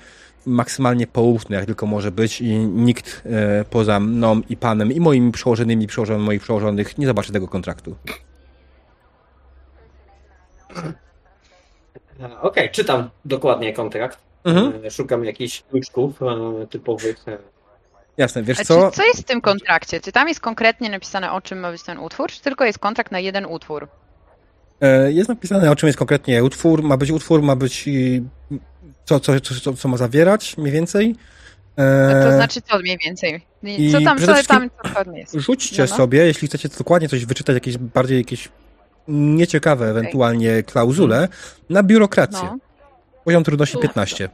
maksymalnie 0.46 1.06
poufny, 1.06 1.56
jak 1.56 1.66
tylko 1.66 1.86
może 1.86 2.10
być 2.10 2.40
i 2.40 2.58
nikt 2.58 3.22
e, 3.26 3.64
poza 3.64 4.00
mną 4.00 4.40
i 4.48 4.56
panem 4.56 4.92
i 4.92 5.00
moimi 5.00 5.32
przełożonymi, 5.32 5.86
przełożonymi 5.86 6.26
moich 6.26 6.42
przełożonych 6.42 6.98
nie 6.98 7.06
zobaczy 7.06 7.32
tego 7.32 7.48
kontraktu. 7.48 7.96
E, 12.20 12.40
Okej, 12.40 12.70
czytam 12.70 13.10
dokładnie 13.24 13.72
kontrakt. 13.72 14.18
Mhm. 14.44 14.84
E, 14.84 14.90
Szukam 14.90 15.24
jakichś 15.24 15.62
kluczków 15.62 16.22
e, 16.22 16.66
typowych. 16.66 17.24
Jasne, 18.16 18.42
wiesz 18.42 18.58
co? 18.58 18.90
Czy, 18.90 18.96
co 18.96 19.06
jest 19.06 19.20
w 19.20 19.24
tym 19.24 19.40
kontrakcie? 19.40 20.00
Czy 20.00 20.12
tam 20.12 20.28
jest 20.28 20.40
konkretnie 20.40 20.90
napisane, 20.90 21.32
o 21.32 21.40
czym 21.40 21.58
ma 21.58 21.70
być 21.72 21.82
ten 21.82 21.98
utwór, 21.98 22.30
czy 22.30 22.40
tylko 22.42 22.64
jest 22.64 22.78
kontrakt 22.78 23.12
na 23.12 23.20
jeden 23.20 23.46
utwór? 23.46 23.88
Jest 25.08 25.28
napisane, 25.28 25.70
o 25.70 25.76
czym 25.76 25.86
jest 25.86 25.98
konkretnie 25.98 26.44
utwór. 26.44 26.82
Ma 26.82 26.96
być 26.96 27.10
utwór, 27.10 27.42
ma 27.42 27.56
być 27.56 27.88
co, 29.04 29.20
co, 29.20 29.40
co, 29.40 29.54
co, 29.54 29.72
co 29.72 29.88
ma 29.88 29.96
zawierać 29.96 30.56
mniej 30.58 30.72
więcej. 30.72 31.14
E, 31.78 32.22
To 32.24 32.32
znaczy 32.32 32.60
co 32.62 32.78
mniej 32.78 32.98
więcej? 33.04 33.46
Co 33.92 34.00
tam, 34.00 34.18
co 34.18 34.44
tam 34.48 34.70
dokładnie 34.84 35.18
jest? 35.18 35.34
Rzućcie 35.34 35.82
No, 35.82 35.88
no. 35.90 35.96
sobie, 35.96 36.26
jeśli 36.26 36.48
chcecie 36.48 36.68
dokładnie 36.68 37.08
coś 37.08 37.24
wyczytać, 37.26 37.54
jakieś 37.54 37.78
bardziej 37.78 38.18
jakieś 38.18 38.48
nieciekawe 39.08 39.86
ewentualnie 39.90 40.62
klauzule, 40.62 41.28
na 41.70 41.82
biurokrację. 41.82 42.42
No. 42.44 42.58
Poziom 43.24 43.44
trudności 43.44 43.76
Uch. 43.76 43.82
15. 43.82 44.28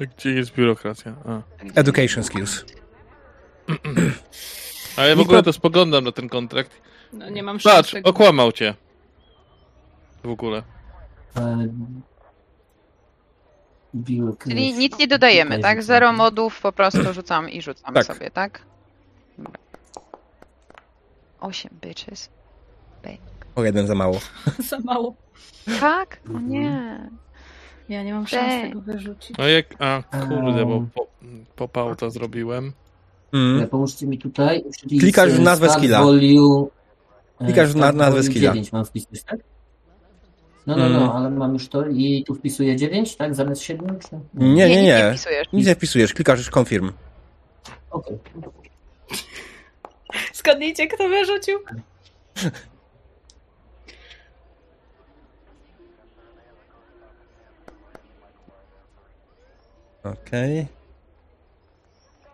A 0.00 0.04
Gdzie 0.04 0.30
jest 0.30 0.54
biurokracja? 0.54 1.14
A. 1.28 1.40
Education 1.74 2.24
skills. 2.24 2.64
A 4.96 5.04
ja 5.06 5.16
w 5.16 5.20
ogóle 5.20 5.42
to 5.42 5.52
spoglądam 5.52 6.04
na 6.04 6.12
ten 6.12 6.28
kontrakt. 6.28 6.70
No, 7.12 7.30
nie 7.30 7.42
mam 7.42 7.60
szans. 7.60 7.76
Patrz, 7.76 7.92
tego- 7.92 8.10
okłamał 8.10 8.52
cię. 8.52 8.74
W 10.24 10.28
ogóle. 10.30 10.62
Czyli 14.44 14.72
nic 14.72 14.98
nie 14.98 15.08
dodajemy, 15.08 15.58
tak? 15.58 15.82
Zero 15.82 16.12
modów 16.12 16.60
po 16.60 16.72
prostu 16.72 17.12
rzucam 17.14 17.50
i 17.50 17.62
rzucam 17.62 17.94
Tak. 17.94 18.06
sobie, 18.06 18.30
tak? 18.30 18.62
Osiem 21.40 21.70
bitches. 21.82 22.28
O 23.56 23.64
jeden 23.64 23.86
za 23.86 23.94
mało. 23.94 24.18
Za 24.68 24.78
mało. 24.78 25.14
Tak? 25.80 26.20
O 26.26 26.28
Mhm. 26.28 26.48
nie. 26.48 27.00
Ja 27.88 28.02
nie 28.02 28.14
mam 28.14 28.26
szans 28.26 28.52
Ej. 28.52 28.68
tego 28.68 28.80
wyrzucić. 28.80 29.38
No 29.38 29.48
jak... 29.48 29.66
A, 29.78 30.02
kurde, 30.28 30.66
bo 30.66 30.84
po, 30.94 31.06
popał 31.56 31.96
to 31.96 32.10
zrobiłem. 32.10 32.72
Mm. 33.32 33.68
Pomóżcie 33.68 34.06
mi 34.06 34.18
tutaj. 34.18 34.64
Czyli 34.80 34.98
Klikasz 35.00 35.32
w 35.32 35.40
nazwę 35.40 35.66
start 35.66 35.80
skilla. 35.80 36.02
Volume, 36.02 36.66
Klikasz 37.38 37.68
w 37.72 37.76
na- 37.76 37.82
start 37.82 37.96
nazwę 37.96 38.10
volume 38.20 38.30
skilla. 38.30 38.50
9 38.52 38.72
mam 38.72 38.84
wpisać, 38.84 39.22
tak? 39.24 39.38
No, 40.66 40.76
no, 40.76 40.86
Mm. 40.86 41.00
no, 41.00 41.14
ale 41.14 41.30
mam 41.30 41.52
już 41.52 41.68
to 41.68 41.86
i 41.86 42.24
tu 42.26 42.34
wpisuję 42.34 42.76
9, 42.76 43.16
tak? 43.16 43.34
Zamiast 43.34 43.62
7? 43.62 43.98
Czy... 43.98 44.08
Nie, 44.34 44.48
nie, 44.54 44.66
nic 44.68 44.76
nie 44.76 44.82
nie. 44.82 45.08
wpisujesz. 45.10 45.46
Nic 45.52 45.66
nie 45.66 45.74
wpisujesz, 45.74 46.14
klikasz 46.14 46.50
confirm. 46.58 46.92
Okej. 47.90 48.18
Zgadnijcie, 50.34 50.86
kto 50.86 51.08
wyrzucił? 51.08 51.58
Okej. 60.04 60.66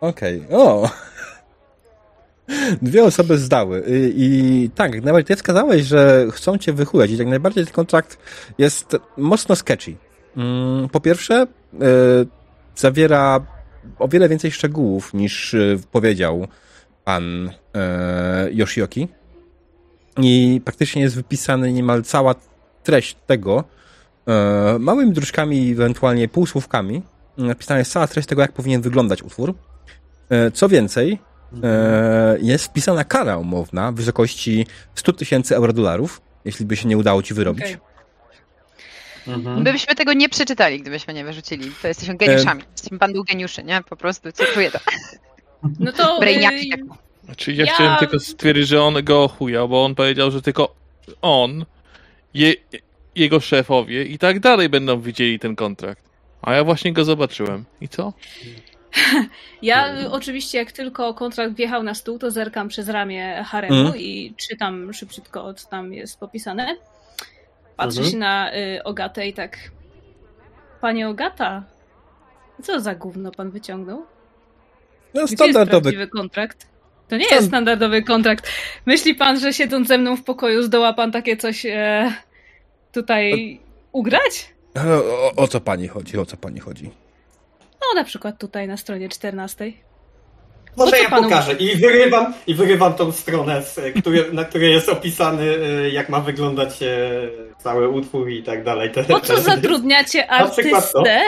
Okej, 0.01 0.43
o! 0.51 0.89
Dwie 2.81 3.03
osoby 3.03 3.37
zdały. 3.37 3.83
I, 3.87 4.13
I 4.17 4.69
tak, 4.69 5.03
nawet 5.03 5.27
ty 5.27 5.35
wskazałeś, 5.35 5.85
że 5.85 6.27
chcą 6.31 6.57
cię 6.57 6.73
wychujać 6.73 7.11
i 7.11 7.17
jak 7.17 7.27
najbardziej 7.27 7.65
ten 7.65 7.73
kontrakt 7.73 8.17
jest 8.57 8.97
mocno 9.17 9.55
sketchy. 9.55 9.95
Mm, 10.37 10.89
Po 10.89 10.99
pierwsze, 10.99 11.35
e, 11.35 11.47
zawiera 12.75 13.45
o 13.99 14.07
wiele 14.07 14.29
więcej 14.29 14.51
szczegółów 14.51 15.13
niż 15.13 15.53
e, 15.53 15.57
powiedział 15.91 16.47
pan 17.03 17.51
e, 17.75 18.47
Yoshioki. 18.51 19.07
I 20.21 20.61
praktycznie 20.65 21.01
jest 21.01 21.15
wypisany 21.15 21.73
niemal 21.73 22.03
cała 22.03 22.35
treść 22.83 23.17
tego 23.27 23.63
małymi 24.79 25.11
druczkami, 25.13 25.71
ewentualnie 25.71 26.27
półsłówkami. 26.27 27.01
Napisana 27.37 27.79
jest 27.79 27.91
cała 27.91 28.07
treść 28.07 28.27
tego, 28.27 28.41
jak 28.41 28.51
powinien 28.51 28.81
wyglądać 28.81 29.23
utwór. 29.23 29.53
E, 30.29 30.51
Co 30.51 30.69
więcej, 30.69 31.19
e, 31.63 32.37
jest 32.41 32.65
wpisana 32.65 33.03
kara 33.03 33.37
umowna 33.37 33.91
w 33.91 33.95
wysokości 33.95 34.65
100 34.95 35.13
tysięcy 35.13 35.55
euro-dolarów, 35.55 36.21
jeśli 36.45 36.65
by 36.65 36.75
się 36.75 36.87
nie 36.87 36.97
udało 36.97 37.23
ci 37.23 37.33
wyrobić. 37.33 37.63
Okej. 37.65 37.77
Mhm. 39.27 39.63
My 39.63 39.71
byśmy 39.71 39.95
tego 39.95 40.13
nie 40.13 40.29
przeczytali, 40.29 40.81
gdybyśmy 40.81 41.13
nie 41.13 41.25
wyrzucili. 41.25 41.71
To 41.81 41.87
jesteśmy 41.87 42.15
geniuszami. 42.17 42.61
Jesteśmy 42.71 42.97
bandą 42.97 43.23
geniuszy, 43.23 43.63
nie? 43.63 43.81
Po 43.89 43.95
prostu, 43.95 44.31
co 44.31 44.45
czuję 44.45 44.71
to. 44.71 44.79
No 45.79 45.91
to. 45.91 46.17
Brainiaki, 46.21 46.67
y, 46.73 46.77
tak. 46.77 46.79
Znaczy 47.25 47.53
ja, 47.53 47.65
Ja- 47.65 47.73
chciałem 47.73 47.97
tylko 47.97 48.19
stwierdzić, 48.19 48.67
że 48.67 48.83
on 48.83 49.03
go 49.03 49.23
ochujał, 49.23 49.69
bo 49.69 49.85
on 49.85 49.95
powiedział, 49.95 50.31
że 50.31 50.41
tylko 50.41 50.75
on, 51.21 51.65
je, 52.33 52.53
jego 53.15 53.39
szefowie 53.39 54.03
i 54.03 54.17
tak 54.17 54.39
dalej 54.39 54.69
będą 54.69 55.01
widzieli 55.01 55.39
ten 55.39 55.55
kontrakt. 55.55 56.06
A 56.41 56.53
ja 56.53 56.63
właśnie 56.63 56.93
go 56.93 57.03
zobaczyłem. 57.05 57.65
I 57.81 57.87
co? 57.87 58.13
Ja 59.61 59.95
oczywiście, 60.11 60.57
jak 60.57 60.71
tylko 60.71 61.13
kontrakt 61.13 61.53
wjechał 61.53 61.83
na 61.83 61.93
stół, 61.93 62.19
to 62.19 62.31
zerkam 62.31 62.67
przez 62.67 62.89
ramię 62.89 63.43
haremu 63.47 63.73
Mhm. 63.79 63.97
i 63.97 64.33
czytam 64.37 64.93
szybciutko, 64.93 65.53
co 65.53 65.69
tam 65.69 65.93
jest 65.93 66.19
popisane. 66.19 66.75
Patrzę 67.75 67.97
Mhm. 67.97 68.11
się 68.11 68.17
na 68.17 68.53
y, 68.55 68.83
Ogatę 68.83 69.27
i 69.27 69.33
tak. 69.33 69.57
Panie 70.81 71.09
Ogata, 71.09 71.63
co 72.63 72.79
za 72.79 72.95
gówno 72.95 73.31
pan 73.31 73.51
wyciągnął? 73.51 73.97
No, 73.97 74.05
Gdzie 75.13 75.19
jest 75.21 75.33
standardowy. 75.33 76.07
kontrakt? 76.07 76.67
To 77.07 77.17
nie 77.17 77.25
jest 77.31 77.47
standardowy 77.47 78.03
kontrakt. 78.03 78.51
Myśli 78.85 79.15
pan, 79.15 79.39
że 79.39 79.53
siedząc 79.53 79.87
ze 79.87 79.97
mną 79.97 80.15
w 80.17 80.23
pokoju 80.23 80.61
zdoła 80.63 80.93
pan 80.93 81.11
takie 81.11 81.37
coś 81.37 81.65
e, 81.65 82.11
tutaj 82.91 83.59
ugrać? 83.91 84.53
O, 84.85 85.25
o, 85.27 85.31
o 85.35 85.47
co 85.47 85.59
pani 85.61 85.87
chodzi? 85.87 86.17
O 86.17 86.25
co 86.25 86.37
pani 86.37 86.59
chodzi? 86.59 86.91
No 87.81 87.95
na 87.95 88.03
przykład 88.03 88.37
tutaj 88.39 88.67
na 88.67 88.77
stronie 88.77 89.09
14. 89.09 89.71
Może 90.77 90.97
ja 90.99 91.09
pokażę 91.09 91.53
i 91.53 91.75
wyrywam, 91.75 92.33
i 92.47 92.55
wyrywam 92.55 92.93
tą 92.93 93.11
stronę, 93.11 93.63
z, 93.63 93.79
który, 93.99 94.33
na 94.33 94.45
której 94.45 94.71
jest 94.73 94.89
opisany, 94.89 95.43
y, 95.43 95.89
jak 95.89 96.09
ma 96.09 96.19
wyglądać 96.19 96.83
e, 96.83 96.97
cały 97.63 97.89
utwór 97.89 98.29
i 98.29 98.43
tak 98.43 98.63
dalej. 98.63 98.91
Te- 98.91 99.03
Po 99.03 99.19
co 99.19 99.35
te- 99.35 99.41
zatrudniacie 99.41 100.27
artystę, 100.31 101.21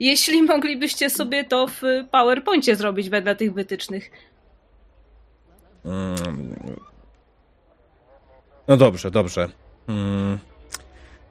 jeśli 0.00 0.42
moglibyście 0.42 1.10
sobie 1.10 1.44
to 1.44 1.66
w 1.66 1.82
PowerPoincie 2.10 2.76
zrobić 2.76 3.10
wedle 3.10 3.36
tych 3.36 3.54
wytycznych? 3.54 4.10
Mm. 5.84 6.16
No 8.68 8.76
dobrze, 8.76 9.10
dobrze. 9.10 9.48
Mm. 9.88 10.38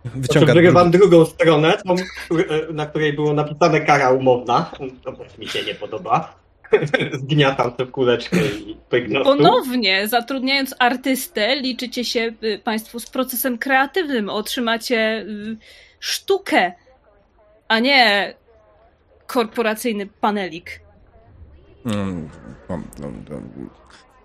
Znaczy, 0.06 0.20
Wyciąga 0.20 0.54
wyrywam 0.54 0.92
drugą 0.92 1.26
stronę, 1.26 1.78
tą, 1.88 1.96
e, 1.96 2.74
na 2.74 2.86
której 2.86 3.14
było 3.14 3.34
napisane 3.34 3.82
kara 3.82 4.12
umowna. 4.12 4.72
To 5.04 5.12
też 5.12 5.38
mi 5.38 5.48
się 5.48 5.64
nie 5.64 5.76
podoba. 5.76 6.36
Zgniatam 7.22 7.72
tę 7.72 7.86
kuleczkę 7.86 8.38
i 8.38 8.78
stół. 8.88 9.24
Ponownie, 9.24 10.08
zatrudniając 10.08 10.76
artystę, 10.80 11.56
liczycie 11.56 12.06
się 12.06 12.34
y, 12.44 12.62
Państwo 12.64 13.00
z 13.00 13.10
procesem 13.10 13.58
kreatywnym. 13.58 14.30
Otrzymacie 14.30 15.26
y, 15.28 15.58
sztukę, 16.00 16.72
a 17.68 17.80
nie 17.80 18.34
korporacyjny 19.28 20.08
panelik. 20.22 20.82
Mm, 21.86 22.30
no, 22.70 22.78
no, 23.00 23.12
no. 23.30 23.42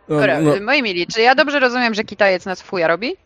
No, 0.09 0.17
Dobra, 0.17 0.41
no, 0.41 0.53
moi 0.61 0.83
mili, 0.83 1.07
czy 1.07 1.21
ja 1.21 1.35
dobrze 1.35 1.61
rozumiem, 1.61 1.95
że 1.95 2.05
Kitajec 2.05 2.45
nas 2.45 2.63
fuja 2.63 2.89
robi? 2.89 3.17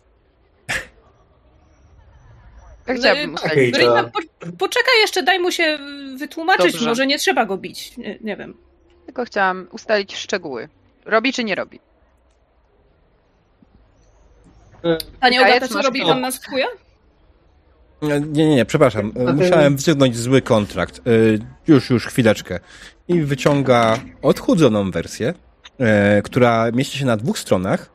Ja 2.87 2.95
chciałabym 2.95 3.31
No, 3.31 3.35
ustalić. 3.35 3.75
Okej. 3.75 3.87
Rina, 3.87 4.05
po, 4.05 4.19
poczekaj 4.59 4.95
jeszcze, 5.01 5.23
daj 5.23 5.41
mu 5.41 5.53
się 5.53 5.79
y, 6.15 6.19
wytłumaczyć, 6.19 6.73
Dobrze. 6.73 6.89
może 6.89 7.07
nie 7.07 7.19
trzeba 7.19 7.47
go 7.47 7.57
bić. 7.57 7.97
Nie, 7.97 8.19
nie 8.21 8.37
wiem. 8.37 8.55
Tylko 9.07 9.25
chciałam 9.25 9.67
ustalić 9.73 10.17
szczegóły. 10.17 10.69
Robi 11.05 11.33
czy 11.33 11.45
nie 11.45 11.55
robi? 11.55 11.81
Panie 15.21 15.41
Ogata, 15.41 15.69
co 15.69 15.83
robi 15.83 16.03
pan 16.03 16.21
na 16.21 16.31
skuja? 16.31 16.67
Nie, 18.03 18.21
nie, 18.21 18.49
nie, 18.57 18.65
przepraszam. 18.65 19.13
Musiałem 19.35 19.77
wyciągnąć 19.77 20.17
zły 20.17 20.43
kontrakt. 20.43 21.01
Y, 21.07 21.39
Już, 21.69 21.91
już, 21.91 22.07
chwileczkę. 22.07 22.61
I 23.09 23.21
wyciąga 23.21 23.99
odchudzoną 24.23 24.91
wersję, 24.91 25.35
e, 25.81 26.23
która 26.23 26.71
mieści 26.73 26.99
się 26.99 27.07
na 27.07 27.17
dwóch 27.17 27.39
stronach, 27.39 27.91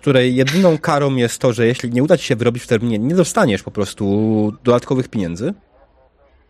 której 0.00 0.34
jedyną 0.36 0.78
karą 0.78 1.16
jest 1.16 1.38
to, 1.38 1.52
że 1.52 1.66
jeśli 1.66 1.90
nie 1.90 2.02
uda 2.02 2.16
ci 2.16 2.24
się 2.24 2.36
wyrobić 2.36 2.62
w 2.62 2.66
terminie, 2.66 2.98
nie 2.98 3.14
dostaniesz 3.14 3.62
po 3.62 3.70
prostu 3.70 4.04
dodatkowych 4.64 5.08
pieniędzy. 5.08 5.54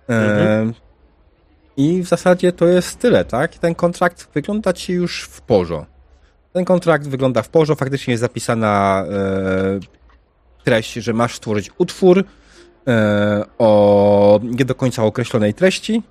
E, 0.09 0.13
Mhm. 0.13 0.75
I 1.77 2.03
w 2.03 2.07
zasadzie 2.09 2.53
to 2.53 2.67
jest 2.67 2.99
tyle, 2.99 3.25
tak? 3.25 3.59
Ten 3.59 3.75
kontrakt 3.75 4.29
wygląda 4.35 4.73
ci 4.73 4.93
już 4.93 5.23
w 5.23 5.41
porzo. 5.41 5.87
Ten 6.53 6.65
kontrakt 6.65 7.09
wygląda 7.09 7.43
w 7.43 7.49
porzo, 7.49 7.75
faktycznie 7.75 8.13
jest 8.13 8.21
zapisana 8.21 9.05
e, 9.11 9.81
treść, 10.65 10.93
że 10.93 11.13
masz 11.13 11.35
stworzyć 11.35 11.71
utwór, 11.79 12.25
e, 12.89 13.45
o 13.59 14.41
nie 14.43 14.65
do 14.65 14.75
końca 14.75 15.05
określonej 15.05 15.55
treści. 15.55 16.03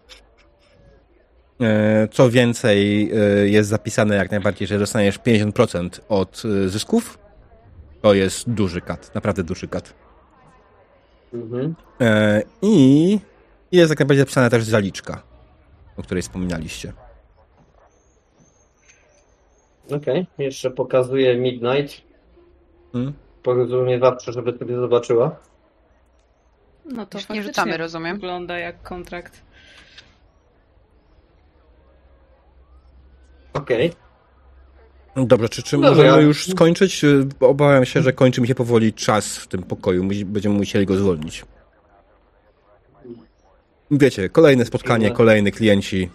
E, 1.62 2.08
Co 2.12 2.30
więcej, 2.30 3.12
e, 3.12 3.50
jest 3.50 3.70
zapisane 3.70 4.16
jak 4.16 4.32
najbardziej, 4.32 4.68
że 4.68 4.80
dostaniesz 4.80 5.20
50% 5.20 5.90
od 6.10 6.44
e, 6.66 6.70
zysków. 6.70 7.20
To 8.02 8.14
jest 8.14 8.50
duży 8.50 8.82
kat, 8.82 9.16
naprawdę 9.16 9.43
duży 9.43 9.68
kat. 9.68 9.93
Mhm. 11.34 11.76
E, 12.02 12.41
I 12.62 13.20
jest 13.72 13.89
jak 13.89 14.00
najbardziej 14.00 14.22
zapisana 14.22 14.50
też 14.50 14.64
zaliczka, 14.64 15.22
o 15.97 16.04
której 16.04 16.24
wspominaliście. 16.24 16.93
Okej, 19.95 20.28
jeszcze 20.38 20.72
pokazuję 20.72 21.38
Midnight. 21.38 22.02
Hmm? 22.93 23.14
Porozumiewawczo, 23.43 24.32
żeby 24.32 24.58
sobie 24.58 24.76
zobaczyła. 24.76 25.36
No 26.86 27.06
to 27.06 27.18
Już 27.18 27.30
nie 27.30 27.43
rzucamy, 27.43 27.78
rozumiem. 27.78 28.16
Wygląda 28.16 28.60
jak 28.60 28.84
kontrakt. 28.84 29.41
Okej. 33.54 33.93
Dobrze, 35.16 35.49
czy, 35.49 35.64
czy 35.64 35.78
Dobra. 35.78 35.89
możemy 35.89 36.22
już 36.22 36.47
skończyć? 36.47 37.01
Obawiam 37.39 37.86
się, 37.86 38.01
że 38.01 38.14
kończy 38.14 38.41
mi 38.41 38.47
się 38.47 38.55
powoli 38.55 38.93
czas 38.93 39.38
w 39.38 39.47
tym 39.47 39.64
pokoju. 39.64 40.03
Będziemy 40.26 40.55
musieli 40.55 40.86
go 40.86 40.95
zwolnić. 40.95 41.45
Wiecie, 43.91 44.30
kolejne 44.30 44.66
spotkanie, 44.66 45.12
kolejny 45.12 45.51
klienci. 45.51 46.10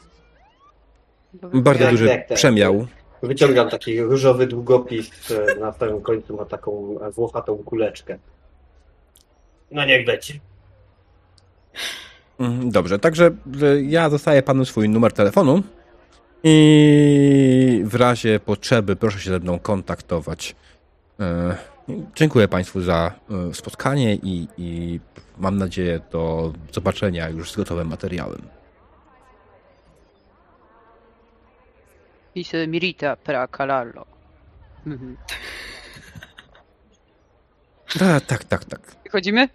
Bardzo 1.54 1.84
Tak, 1.84 1.90
duży 1.90 2.08
tak, 2.08 2.28
tak. 2.28 2.36
przemiał. 2.38 2.86
Wyciągam 3.22 3.68
taki 3.70 4.02
różowy 4.02 4.46
długopis, 4.46 5.10
e, 5.30 5.54
na 5.60 5.72
samym 5.72 6.00
końcu 6.00 6.36
ma 6.36 6.44
taką 6.44 7.00
e, 7.00 7.10
włochatą 7.10 7.56
kuleczkę. 7.58 8.18
No 9.70 9.84
niech 9.86 10.06
będzie. 10.06 10.34
Mhm, 12.38 12.70
Dobrze, 12.70 12.98
także 12.98 13.26
e, 13.62 13.82
ja 13.82 14.10
zostaję 14.10 14.42
panu 14.42 14.64
swój 14.64 14.88
numer 14.88 15.12
telefonu 15.12 15.62
i 16.44 17.82
w 17.84 17.94
razie 17.94 18.40
potrzeby 18.40 18.96
proszę 18.96 19.20
się 19.20 19.30
ze 19.30 19.38
mną 19.38 19.58
kontaktować. 19.58 20.56
E, 21.20 21.56
Dziękuję 22.14 22.48
Państwu 22.48 22.80
za 22.80 23.12
e, 23.50 23.54
spotkanie 23.54 24.14
i, 24.14 24.48
i 24.58 25.00
mam 25.38 25.58
nadzieję 25.58 26.00
do 26.10 26.52
zobaczenia 26.72 27.28
już 27.28 27.52
z 27.52 27.56
gotowym 27.56 27.88
materiałem. 27.88 28.42
Pise 32.34 32.66
Mirita 32.66 33.16
pra 33.16 33.48
Calallo. 33.48 34.06
Mhm. 34.86 35.16
A, 38.00 38.20
tak, 38.20 38.44
tak, 38.44 38.64
tak. 38.64 38.96
Chodzimy? 39.12 39.48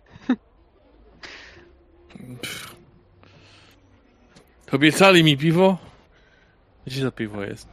Obiecali 4.71 5.23
mi 5.23 5.37
piwo. 5.37 5.77
Gdzie 6.89 7.01
to 7.03 7.11
piwo 7.11 7.43
jest? 7.43 7.67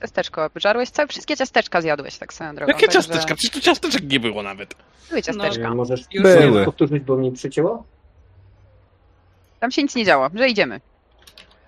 Ciasteczko 0.00 0.50
żarłeś? 0.56 0.90
Całe, 0.90 1.08
wszystkie 1.08 1.36
ciasteczka 1.36 1.80
zjadłeś 1.80 2.18
tak 2.18 2.32
swoją 2.32 2.54
drogą. 2.54 2.72
Jakie 2.72 2.86
także 2.86 2.98
ciasteczka? 2.98 3.34
Przecież 3.34 3.50
tu 3.50 3.60
ciasteczek 3.60 4.10
nie 4.10 4.20
było 4.20 4.42
nawet. 4.42 4.74
Były 5.08 5.22
ciasteczka. 5.22 5.68
E, 5.68 5.74
Możesz 5.74 6.04
Były. 6.22 6.64
powtórzyć, 6.64 7.02
bo 7.04 7.16
mi 7.16 7.32
przycięło? 7.32 7.84
Tam 9.60 9.70
się 9.70 9.82
nic 9.82 9.94
nie 9.94 10.04
działo, 10.04 10.30
że 10.34 10.48
idziemy. 10.48 10.80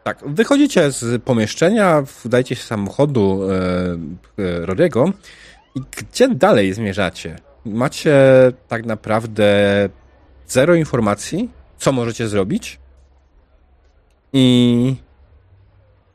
Tak, 0.05 0.19
wychodzicie 0.27 0.91
z 0.91 1.23
pomieszczenia, 1.23 2.03
wdajcie 2.25 2.57
się 2.57 2.62
samochodu 2.62 3.41
e, 3.43 3.55
e, 4.45 4.66
Rory'ego 4.66 5.12
i 5.75 5.81
gdzie 5.97 6.29
dalej 6.29 6.73
zmierzacie? 6.73 7.37
Macie 7.64 8.16
tak 8.69 8.87
naprawdę 8.87 9.55
zero 10.47 10.75
informacji, 10.75 11.51
co 11.79 11.93
możecie 11.93 12.29
zrobić 12.29 12.79
i 14.33 14.97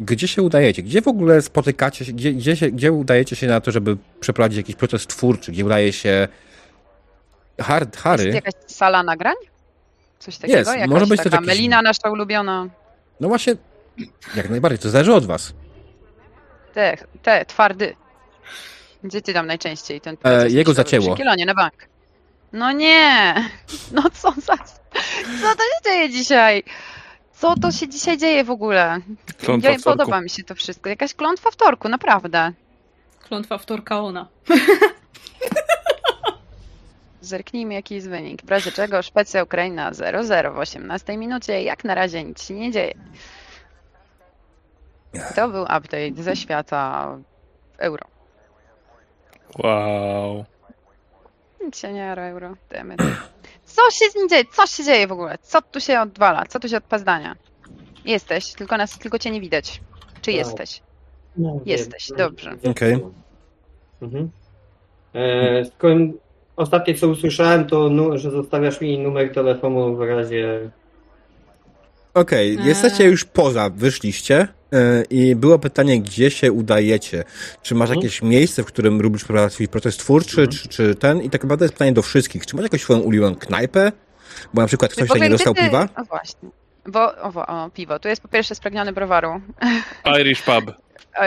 gdzie 0.05 0.27
się 0.27 0.41
udajecie? 0.41 0.83
Gdzie 0.83 1.01
w 1.01 1.07
ogóle 1.07 1.41
spotykacie 1.41 2.05
się, 2.05 2.11
gdzie, 2.13 2.33
gdzie, 2.33 2.55
się, 2.55 2.71
gdzie 2.71 2.91
udajecie 2.91 3.35
się 3.35 3.47
na 3.47 3.61
to, 3.61 3.71
żeby 3.71 3.97
przeprowadzić 4.19 4.57
jakiś 4.57 4.75
proces 4.75 5.07
twórczy? 5.07 5.51
Gdzie 5.51 5.65
udaje 5.65 5.93
się 5.93 6.27
hard, 7.61 7.89
Jest 7.93 8.03
Harry? 8.03 8.29
jakaś 8.29 8.53
sala 8.67 9.03
nagrań? 9.03 9.35
Coś 10.19 10.37
takiego? 10.37 10.59
Jest, 10.59 10.71
Jakaś 10.71 10.89
może 10.89 11.05
być 11.07 11.17
to 11.17 11.23
taka 11.23 11.35
jakiś- 11.35 11.47
Melina 11.47 11.81
nasza 11.81 12.09
ulubiona. 12.09 12.67
No 13.19 13.27
właśnie, 13.27 13.55
jak 14.35 14.49
najbardziej, 14.49 14.79
to 14.79 14.89
zależy 14.89 15.13
od 15.13 15.25
was. 15.25 15.53
Te, 16.73 16.97
te, 17.21 17.45
twardy. 17.45 17.95
Gdzie 19.03 19.21
ty 19.21 19.33
tam 19.33 19.47
najczęściej 19.47 20.01
ten 20.01 20.17
E, 20.23 20.49
jego 20.49 20.73
zacięło. 20.73 21.07
Przy 21.07 21.17
Kielonie, 21.17 21.45
na 21.45 21.53
bank. 21.53 21.73
No 22.53 22.71
nie! 22.71 23.33
No 23.91 24.03
co 24.13 24.31
za... 24.31 24.57
Co 25.41 25.55
to 25.55 25.63
się 25.63 25.83
dzieje 25.85 26.09
dzisiaj? 26.09 26.63
Co 27.33 27.55
to 27.55 27.71
się 27.71 27.87
dzisiaj 27.87 28.17
dzieje 28.17 28.43
w 28.43 28.51
ogóle? 28.51 28.99
Klątwa 29.37 29.69
torku. 29.69 29.83
podoba 29.83 30.21
mi 30.21 30.29
się 30.29 30.43
to 30.43 30.55
wszystko. 30.55 30.89
Jakaś 30.89 31.13
klątwa 31.13 31.51
w 31.51 31.55
torku, 31.55 31.89
naprawdę. 31.89 32.51
Klątwa 33.23 33.57
wtorka 33.57 33.99
ona. 33.99 34.27
Zerknijmy 37.21 37.73
jaki 37.73 37.95
jest 37.95 38.09
wynik. 38.09 38.45
W 38.45 38.49
razie 38.49 38.71
czego 38.71 39.01
Szwecja 39.01 39.43
Ukraina 39.43 39.91
0-0 39.91 40.53
w 40.53 40.57
18 40.57 41.17
minucie. 41.17 41.63
Jak 41.63 41.83
na 41.83 41.95
razie 41.95 42.23
nic 42.23 42.43
się 42.43 42.53
nie 42.53 42.71
dzieje. 42.71 42.93
To 45.35 45.49
był 45.49 45.63
update 45.63 46.13
ze 46.23 46.35
świata 46.35 47.17
euro. 47.77 48.05
Wow. 49.63 50.45
Nic 51.63 51.77
się 51.77 51.93
nie 51.93 51.99
jara 51.99 52.23
euro. 52.23 52.53
Demy. 52.69 52.95
Co 53.75 53.91
się 53.91 54.05
z 54.11 54.15
nim 54.15 54.29
dzieje? 54.29 54.43
Co 54.53 54.67
się 54.67 54.83
dzieje 54.83 55.07
w 55.07 55.11
ogóle? 55.11 55.37
Co 55.41 55.61
tu 55.61 55.79
się 55.79 56.01
odwala? 56.01 56.45
Co 56.45 56.59
tu 56.59 56.69
się 56.69 56.77
odpazdania? 56.77 57.35
Jesteś, 58.05 58.53
tylko 58.53 58.77
nas, 58.77 58.99
tylko 58.99 59.19
cię 59.19 59.31
nie 59.31 59.41
widać. 59.41 59.81
Czy 60.21 60.31
Tak. 60.31 60.35
jesteś? 60.35 60.81
No, 61.37 61.59
Jesteś, 61.65 62.09
wiem. 62.09 62.17
dobrze. 62.17 62.55
Okej. 62.71 62.99
Mhm. 64.01 64.29
E, 65.15 65.63
ostatnie 66.55 66.93
co 66.95 67.07
usłyszałem 67.07 67.67
to, 67.67 67.89
nu- 67.89 68.17
że 68.17 68.31
zostawiasz 68.31 68.81
mi 68.81 68.99
numer 68.99 69.33
telefonu 69.33 69.95
w 69.95 70.01
razie... 70.01 70.69
Okej, 72.13 72.57
Eee. 72.57 72.65
jesteście 72.67 73.03
już 73.03 73.25
poza, 73.25 73.69
wyszliście 73.69 74.35
e, 74.39 74.47
i 75.09 75.35
było 75.35 75.59
pytanie, 75.59 76.01
gdzie 76.01 76.31
się 76.31 76.51
udajecie. 76.51 77.23
Czy 77.61 77.75
masz 77.75 77.89
Mhm. 77.89 77.99
jakieś 78.05 78.21
miejsce, 78.21 78.63
w 78.63 78.65
którym 78.65 79.01
lubisz 79.01 79.25
prowadzić 79.25 79.53
swój 79.53 79.67
proces 79.67 79.97
twórczy, 79.97 80.41
Mhm. 80.41 80.49
czy, 80.57 80.67
czy 80.69 80.95
ten? 80.95 81.21
I 81.21 81.29
tak 81.29 81.43
naprawdę 81.43 81.65
jest 81.65 81.73
pytanie 81.73 81.93
do 81.93 82.01
wszystkich. 82.01 82.45
Czy 82.45 82.55
masz 82.55 82.63
jakąś 82.63 82.81
swoją 82.81 82.99
ulubioną 82.99 83.35
knajpę? 83.35 83.91
Bo 84.53 84.61
na 84.61 84.67
przykład 84.67 84.91
ktoś 84.91 85.07
tutaj 85.07 85.21
nie 85.21 85.29
dostał 85.29 85.53
piwa? 85.53 85.87
O 85.95 86.03
właśnie. 86.03 86.49
Bo, 86.87 87.15
o, 87.17 87.47
o, 87.47 87.69
piwo. 87.69 87.99
Tu 87.99 88.07
jest 88.07 88.21
po 88.21 88.27
pierwsze 88.27 88.55
spragniony 88.55 88.93
browaru, 88.93 89.41
Irish 90.19 90.41
pub. 90.41 90.65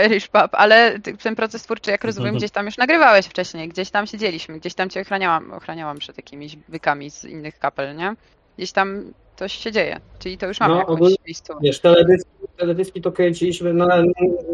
Irish 0.07 0.29
pub, 0.29 0.49
ale 0.53 0.99
ten 1.23 1.37
proces 1.37 1.63
twórczy, 1.63 1.91
jak 1.91 2.05
rozumiem, 2.05 2.27
Mhm. 2.29 2.39
gdzieś 2.39 2.51
tam 2.51 2.67
już 2.67 2.77
nagrywałeś 2.77 3.27
wcześniej, 3.27 3.69
gdzieś 3.69 3.91
tam 3.91 4.07
siedzieliśmy, 4.07 4.59
gdzieś 4.61 4.75
tam 4.75 4.91
cię 4.91 5.01
ochraniałam, 5.01 5.53
ochraniałam 5.53 5.99
przed 5.99 6.17
jakimiś 6.17 6.57
bykami 6.69 7.11
z 7.11 7.25
innych 7.25 7.59
kapel, 7.59 7.97
nie? 7.97 8.15
Gdzieś 8.57 8.73
tam 8.73 9.13
coś 9.37 9.53
się 9.53 9.73
dzieje, 9.73 10.01
czyli 10.19 10.39
to 10.39 10.47
już 10.47 10.61
mamy 10.61 10.75
No, 10.75 10.81
jakąś 10.81 10.95
ogólnie- 10.97 11.17
miejscówkę. 11.27 11.61
Wiesz, 11.63 11.81
teledyski, 11.81 12.31
teledyski 12.57 13.01
to 13.03 13.13
kręciliśmy 13.13 13.75
na, 13.75 13.87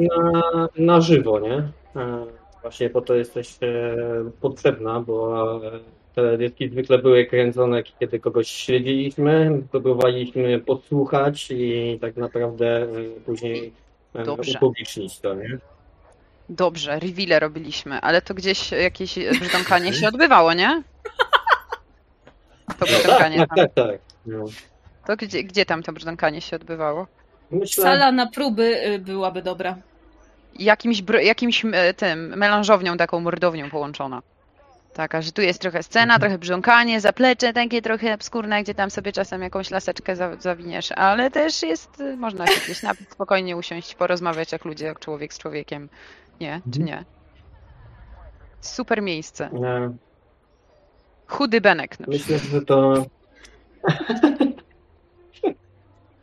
na, 0.00 0.68
na 0.76 1.00
żywo, 1.00 1.40
nie? 1.40 1.54
E, 2.02 2.26
Właśnie 2.62 2.90
po 2.90 3.00
to 3.00 3.14
jesteś 3.14 3.56
e, 3.62 3.96
potrzebna, 4.40 5.00
bo 5.00 5.56
e, 5.66 5.70
teledyski 6.14 6.68
zwykle 6.68 6.98
były 6.98 7.26
kręcone, 7.26 7.82
kiedy 7.82 8.20
kogoś 8.20 8.48
śledziliśmy, 8.50 9.62
próbowaliśmy 9.70 10.58
podsłuchać 10.60 11.46
i 11.50 11.98
tak 12.00 12.16
naprawdę 12.16 12.86
później 13.26 13.72
Dobrze. 14.24 14.58
upublicznić 14.58 15.20
to, 15.20 15.34
nie? 15.34 15.58
Dobrze, 16.48 16.98
reveale 16.98 17.40
robiliśmy, 17.40 18.00
ale 18.00 18.22
to 18.22 18.34
gdzieś 18.34 18.72
jakieś 18.72 19.14
brzdąkanie 19.40 19.92
się 19.92 20.08
odbywało, 20.08 20.52
nie? 20.54 20.82
To 22.66 22.74
Tak, 22.86 22.88
brzdąkanie 22.88 23.36
tak, 23.38 23.48
tam. 23.48 23.56
tak, 23.58 23.74
tak. 23.74 24.00
No. 24.26 24.44
To 25.06 25.16
gdzie, 25.16 25.44
gdzie 25.44 25.66
tam 25.66 25.82
to 25.82 25.92
brzdąkanie 25.92 26.40
się 26.40 26.56
odbywało? 26.56 27.06
Myślę, 27.50 27.84
Sala 27.84 28.12
na 28.12 28.26
próby 28.26 28.86
y, 28.86 28.98
byłaby 28.98 29.42
dobra. 29.42 29.76
Jakimś, 30.58 31.02
jakimś 31.22 31.64
e, 31.72 31.94
tym, 31.94 32.36
melanżownią, 32.36 32.96
taką 32.96 33.20
mordownią 33.20 33.70
połączona. 33.70 34.22
Taka, 34.94 35.22
że 35.22 35.32
tu 35.32 35.42
jest 35.42 35.60
trochę 35.60 35.82
scena, 35.82 36.18
trochę 36.18 36.38
brzdąkanie, 36.38 37.00
zaplecze 37.00 37.52
takie 37.52 37.82
trochę 37.82 38.14
obskurne, 38.14 38.62
gdzie 38.62 38.74
tam 38.74 38.90
sobie 38.90 39.12
czasem 39.12 39.42
jakąś 39.42 39.70
laseczkę 39.70 40.16
za- 40.16 40.36
zawiniesz, 40.36 40.92
ale 40.92 41.30
też 41.30 41.62
jest, 41.62 42.00
y, 42.00 42.16
można 42.16 42.46
się 42.46 42.60
gdzieś 42.64 42.82
napić, 42.82 43.10
spokojnie 43.16 43.56
usiąść, 43.56 43.94
porozmawiać 43.94 44.52
jak 44.52 44.64
ludzie, 44.64 44.86
jak 44.86 45.00
człowiek 45.00 45.34
z 45.34 45.38
człowiekiem. 45.38 45.88
Nie, 46.40 46.60
czy 46.72 46.80
nie? 46.80 47.04
Super 48.60 49.02
miejsce. 49.02 49.50
Chudy 51.26 51.60
Benek. 51.60 52.00
na 52.00 52.06
Myślę, 52.08 52.38
że 52.38 52.62
to. 52.62 52.94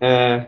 e... 0.02 0.46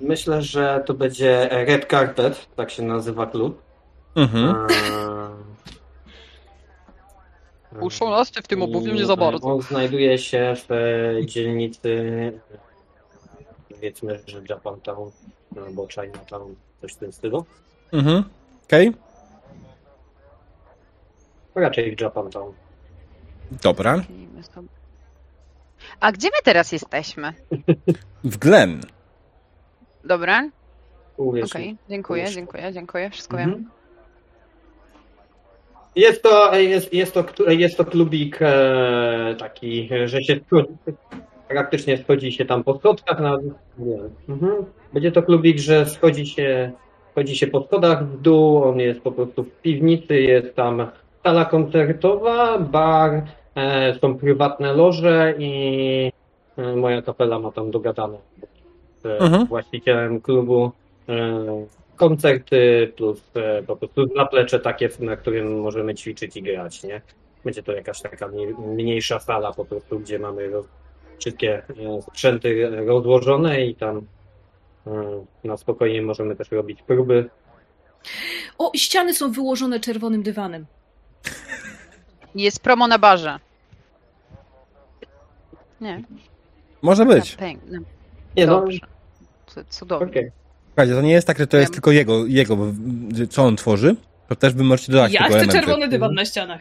Myślę, 0.00 0.42
że 0.42 0.82
to 0.86 0.94
będzie 0.94 1.48
Red 1.50 1.90
Carpet, 1.90 2.48
tak 2.56 2.70
się 2.70 2.82
nazywa 2.82 3.26
klub. 3.26 3.62
Mhm. 4.16 4.66
E... 7.74 7.80
Uszonasty 7.80 8.42
w 8.42 8.48
tym 8.48 8.62
obuwiu 8.62 8.94
nie 8.94 9.06
za 9.06 9.16
bardzo. 9.16 9.46
On 9.46 9.62
znajduje 9.62 10.18
się 10.18 10.54
w 10.68 10.70
dzielnicy, 11.24 12.32
powiedzmy, 13.68 14.20
że 14.26 14.42
Japantown 14.48 15.10
albo 15.66 15.88
Chinatown, 15.88 16.54
coś 16.80 16.92
w 16.92 16.96
tym 16.96 17.12
stylu. 17.12 17.44
Mhm. 17.92 18.24
Okej, 18.66 18.92
Raczej 21.54 21.96
w 21.96 22.00
Japantown. 22.00 22.52
dobra. 23.62 24.02
A 26.00 26.12
gdzie 26.12 26.28
my 26.28 26.38
teraz 26.44 26.72
jesteśmy? 26.72 27.32
W 28.24 28.36
Glen. 28.36 28.80
Dobra, 30.04 30.50
okej, 31.18 31.68
mi. 31.68 31.76
dziękuję, 31.88 32.22
Uwierz. 32.22 32.34
dziękuję, 32.34 32.72
dziękuję, 32.72 33.10
wszystko 33.10 33.36
wiem. 33.36 33.48
Mhm. 33.48 33.70
Jest 35.96 36.22
to, 36.22 36.56
jest, 36.56 36.94
jest 36.94 37.14
to, 37.14 37.24
jest 37.50 37.76
to 37.76 37.84
klubik 37.84 38.38
e, 38.40 39.34
taki, 39.38 39.88
że 40.04 40.22
się 40.22 40.40
praktycznie 41.48 41.98
schodzi 41.98 42.32
się 42.32 42.44
tam 42.44 42.64
po 42.64 42.78
schodkach. 42.78 43.20
Na, 43.20 43.38
nie. 43.78 43.98
Mhm. 44.28 44.64
Będzie 44.92 45.12
to 45.12 45.22
klubik, 45.22 45.58
że 45.58 45.86
schodzi 45.86 46.26
się, 46.26 46.72
schodzi 47.12 47.36
się 47.36 47.46
po 47.46 47.62
schodach 47.66 48.06
w 48.06 48.20
dół, 48.20 48.64
on 48.64 48.78
jest 48.78 49.00
po 49.00 49.12
prostu 49.12 49.44
w 49.44 49.50
piwnicy, 49.50 50.20
jest 50.20 50.54
tam 50.54 50.90
sala 51.22 51.44
koncertowa, 51.44 52.58
bar, 52.58 53.22
są 54.00 54.18
prywatne 54.18 54.72
loże 54.72 55.34
i 55.38 56.12
e, 56.56 56.76
moja 56.76 57.02
kapela 57.02 57.38
ma 57.38 57.52
tam 57.52 57.70
dogadane 57.70 58.18
z 59.02 59.06
e, 59.06 59.18
Mhm. 59.18 59.46
właścicielem 59.46 60.20
klubu. 60.20 60.70
E, 61.08 61.66
koncerty 61.96 62.92
plus 62.96 63.22
e, 63.36 63.62
po 63.62 63.76
prostu 63.76 64.06
zaplecze 64.16 64.60
takie, 64.60 64.88
na 65.00 65.16
którym 65.16 65.60
możemy 65.60 65.94
ćwiczyć 65.94 66.36
i 66.36 66.42
grać, 66.42 66.82
nie? 66.82 67.00
Będzie 67.44 67.62
to 67.62 67.72
jakaś 67.72 68.00
taka 68.02 68.28
mniej- 68.28 68.54
mniejsza 68.58 69.20
sala 69.20 69.52
po 69.52 69.64
prostu, 69.64 70.00
gdzie 70.00 70.18
mamy 70.18 70.48
roz, 70.50 70.66
wszystkie 71.18 71.58
e, 71.58 72.02
sprzęty 72.02 72.70
rozłożone 72.86 73.66
i 73.66 73.74
tam 73.74 74.02
e, 74.86 74.90
na 75.44 75.56
spokojnie 75.56 76.02
możemy 76.02 76.36
też 76.36 76.50
robić 76.50 76.82
próby. 76.82 77.30
O, 78.58 78.70
ściany 78.76 79.14
są 79.14 79.32
wyłożone 79.32 79.80
czerwonym 79.80 80.22
dywanem. 80.22 80.66
Jest 82.34 82.60
promo 82.60 82.86
na 82.88 82.98
barze. 82.98 83.38
Nie, 85.80 86.02
Może 86.82 87.06
być. 87.06 87.32
na 87.32 87.38
pęk. 87.38 87.60
Na... 87.66 87.78
Nie 88.36 88.46
no, 88.46 88.60
Dobrze. 88.60 88.78
C- 89.46 89.64
Cudownie. 89.64 90.06
okej. 90.06 90.30
Słuchajcie, 90.68 90.94
to 90.94 91.00
nie 91.02 91.12
jest 91.12 91.26
tak, 91.26 91.38
że 91.38 91.46
to 91.46 91.56
jest 91.56 91.70
Wiem. 91.70 91.74
tylko 91.74 91.90
jego, 91.90 92.26
jego, 92.26 92.56
co 93.30 93.44
on 93.44 93.56
tworzy. 93.56 93.96
To 94.28 94.36
też 94.36 94.54
wy 94.54 94.64
możecie 94.64 94.92
dodać 94.92 95.12
Ja 95.12 95.18
tego 95.20 95.28
chcę 95.30 95.36
elementy. 95.38 95.60
czerwony 95.66 95.88
dywan 95.88 96.14
na 96.14 96.24
ścianach. 96.24 96.60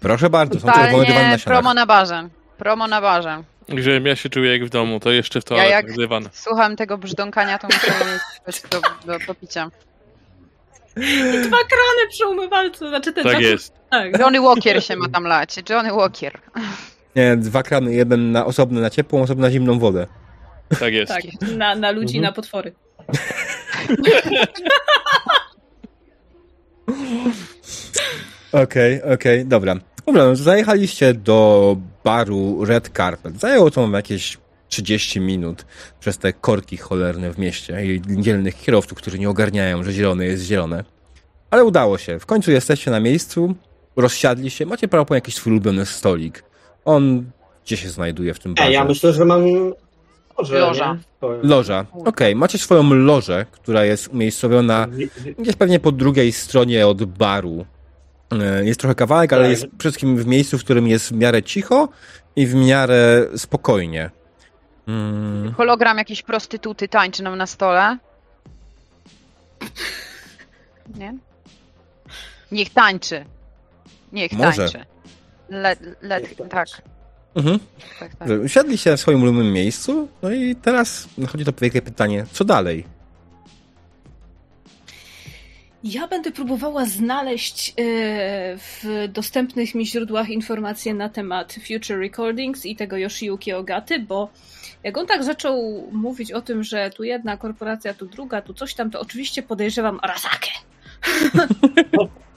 Proszę 0.00 0.30
bardzo, 0.30 0.60
są 0.60 0.66
czerwone 0.66 0.86
dywany 0.90 1.06
Totalnie 1.06 1.30
na 1.30 1.38
ścianach. 1.38 1.58
promo 1.62 1.74
na 1.74 1.86
barze. 1.86 2.28
Promo 2.58 2.86
na 2.88 3.00
barze. 3.00 3.42
Żebym 3.68 4.06
ja 4.06 4.16
się 4.16 4.28
czuję 4.28 4.52
jak 4.52 4.64
w 4.64 4.68
domu, 4.70 5.00
to 5.00 5.10
jeszcze 5.10 5.40
w 5.40 5.44
Ja 5.44 5.48
toaletach 5.48 5.70
jak 5.70 5.96
dywan. 5.96 6.28
słucham 6.32 6.76
tego 6.76 6.98
brzdąkania, 6.98 7.58
to 7.58 7.66
muszę 7.66 7.86
mieć 7.88 8.22
coś 8.46 8.70
do, 8.70 8.80
do, 9.06 9.26
do 9.26 9.34
picia. 9.34 9.70
Dwa 11.44 11.56
krany 11.56 12.08
przy 12.10 12.26
umywalce. 12.26 12.88
Znaczy 12.88 13.12
ten 13.12 13.24
Tak 13.24 13.32
dwa- 13.32 13.40
jest. 13.42 13.72
Tak. 13.94 14.18
Johnny 14.20 14.40
Walker 14.40 14.84
się 14.84 14.96
ma 14.96 15.08
tam 15.08 15.24
lać. 15.24 15.56
Johnny 15.70 15.92
Walker. 15.92 16.38
Nie, 17.16 17.36
dwa 17.36 17.62
krany, 17.62 17.94
jeden 17.94 18.32
na 18.32 18.46
osobny 18.46 18.80
na 18.80 18.90
ciepłą, 18.90 19.22
osobny 19.22 19.42
na 19.42 19.50
zimną 19.50 19.78
wodę. 19.78 20.06
Tak 20.80 20.92
jest. 20.92 21.12
Tak, 21.12 21.22
na, 21.56 21.74
na 21.74 21.90
ludzi, 21.90 22.16
Mhm. 22.18 22.22
na 22.24 22.32
potwory. 22.32 22.72
Okej, 28.52 29.02
okej, 29.02 29.46
dobra. 29.46 29.74
Dobra, 30.06 30.24
no, 30.24 30.36
zajechaliście 30.36 31.14
do 31.14 31.76
baru 32.04 32.64
Red 32.64 32.90
Carpet. 32.96 33.40
Zajęło 33.40 33.70
to 33.70 33.80
wam 33.80 33.92
jakieś 33.92 34.38
30 34.68 35.20
minut 35.20 35.64
przez 36.00 36.18
te 36.18 36.32
korki 36.32 36.76
cholerne 36.76 37.32
w 37.32 37.38
mieście 37.38 37.86
i 37.86 38.02
dzielnych 38.08 38.56
kierowców, 38.60 38.98
którzy 38.98 39.18
nie 39.18 39.30
ogarniają, 39.30 39.82
że 39.82 39.92
zielone 39.92 40.24
jest 40.24 40.44
zielone. 40.44 40.84
Ale 41.50 41.64
udało 41.64 41.98
się. 41.98 42.18
W 42.18 42.26
końcu 42.26 42.50
jesteście 42.50 42.90
na 42.90 43.00
miejscu, 43.00 43.54
rozsiadli 43.96 44.50
się, 44.50 44.66
macie 44.66 44.88
prawo 44.88 45.14
jakiś 45.14 45.34
swój 45.34 45.52
ulubiony 45.52 45.86
stolik. 45.86 46.44
On 46.84 47.30
gdzie 47.64 47.76
się 47.76 47.88
znajduje 47.90 48.34
w 48.34 48.38
tym 48.38 48.54
barze? 48.54 48.68
Nie, 48.68 48.74
ja 48.74 48.84
myślę, 48.84 49.12
że 49.12 49.24
mam 49.24 49.42
lożę, 50.38 50.58
Loża. 50.58 50.94
nie? 51.22 51.28
Loża. 51.48 51.86
Okej, 52.04 52.34
macie 52.36 52.58
swoją 52.58 52.94
lożę, 52.94 53.46
która 53.52 53.84
jest 53.84 54.08
umiejscowiona 54.08 54.86
Wi- 54.90 55.08
wi- 55.16 55.34
Gdzieś 55.38 55.56
pewnie 55.56 55.80
po 55.80 55.92
drugiej 55.92 56.32
stronie 56.32 56.86
od 56.86 57.04
baru. 57.04 57.66
E, 58.32 58.64
Jest 58.64 58.80
trochę 58.80 58.94
kawałek, 58.94 59.32
ale 59.32 59.42
Tak. 59.42 59.50
jest 59.50 59.62
przede 59.62 59.78
wszystkim 59.80 60.16
w 60.16 60.26
miejscu, 60.26 60.58
w 60.58 60.64
którym 60.64 60.88
jest 60.88 61.08
w 61.08 61.12
miarę 61.12 61.42
cicho 61.42 61.88
i 62.36 62.46
w 62.46 62.54
miarę 62.54 63.26
spokojnie. 63.36 64.10
Mm, 64.88 65.52
Hologram 65.54 65.98
jakiejś 65.98 66.22
prostytuty 66.22 66.88
tańczy 66.88 67.22
nam 67.22 67.38
na 67.38 67.46
stole. 67.46 67.98
Nie? 70.98 71.14
Niech 72.52 72.70
tańczy. 72.70 73.24
Niech 74.14 74.32
Może. 74.32 74.62
tańczy. 74.62 74.84
Let, 75.48 75.80
let, 76.02 76.22
Niech 76.22 76.34
tańczy. 76.36 76.50
tak. 76.50 76.68
Mhm. 77.34 77.58
Tak, 78.00 78.16
tak. 78.16 78.28
Się 78.76 78.96
w 78.96 79.00
swoim 79.00 79.22
ulubionym 79.22 79.52
miejscu, 79.52 80.08
no 80.22 80.30
i 80.30 80.56
teraz 80.56 81.08
nadchodzi 81.18 81.44
to 81.44 81.52
wielkie 81.60 81.82
pytanie, 81.82 82.26
co 82.32 82.44
dalej? 82.44 82.84
Ja 85.84 86.08
będę 86.08 86.30
próbowała 86.30 86.84
znaleźć 86.84 87.70
e, 87.70 87.74
w 88.56 88.84
dostępnych 89.08 89.74
mi 89.74 89.86
źródłach 89.86 90.28
informacje 90.28 90.94
na 90.94 91.08
temat 91.08 91.52
Future 91.52 91.98
Recordings 91.98 92.66
i 92.66 92.76
tego 92.76 92.96
Yoshiyuki 92.96 93.52
Ogaty, 93.52 93.98
bo 93.98 94.28
jak 94.82 94.98
on 94.98 95.06
tak 95.06 95.24
zaczął 95.24 95.88
mówić 95.92 96.32
o 96.32 96.42
tym, 96.42 96.62
że 96.64 96.90
tu 96.90 97.04
jedna 97.04 97.36
korporacja, 97.36 97.94
tu 97.94 98.06
druga, 98.06 98.42
tu 98.42 98.54
coś 98.54 98.74
tam, 98.74 98.90
to 98.90 99.00
oczywiście 99.00 99.42
podejrzewam 99.42 99.98
Arasakę. 100.02 100.50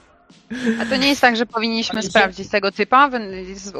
A 0.82 0.84
to 0.86 0.96
nie 0.96 1.08
jest 1.08 1.20
tak, 1.20 1.36
że 1.36 1.46
powinniśmy 1.46 2.02
się- 2.02 2.08
sprawdzić 2.08 2.48
tego 2.48 2.72
typa 2.72 3.10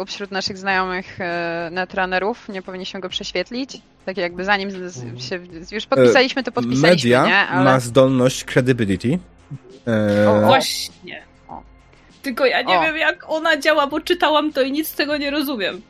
wśród 0.06 0.30
naszych 0.30 0.58
znajomych 0.58 1.20
e, 1.20 1.68
netrunnerów? 1.72 2.48
Nie 2.48 2.62
powinniśmy 2.62 3.00
go 3.00 3.08
prześwietlić? 3.08 3.70
Tak 4.06 4.16
jakby 4.16 4.44
zanim 4.44 4.70
z- 4.90 5.22
się... 5.22 5.40
Już 5.72 5.86
podpisaliśmy, 5.86 6.42
to 6.44 6.52
podpisaliśmy, 6.52 6.88
Media 7.10 7.26
nie? 7.26 7.36
Ale... 7.36 7.64
ma 7.64 7.80
zdolność 7.80 8.44
credibility. 8.44 9.18
E, 9.86 10.30
O, 10.30 10.40
Właśnie. 10.40 11.22
O. 11.48 11.62
Tylko 12.22 12.46
ja 12.46 12.62
nie 12.62 12.78
O. 12.78 12.82
wiem, 12.82 12.96
jak 12.96 13.24
ona 13.28 13.56
działa, 13.56 13.86
bo 13.86 14.00
czytałam 14.00 14.52
to 14.52 14.62
i 14.62 14.72
nic 14.72 14.88
z 14.88 14.94
tego 14.94 15.16
nie 15.16 15.30
rozumiem. 15.30 15.80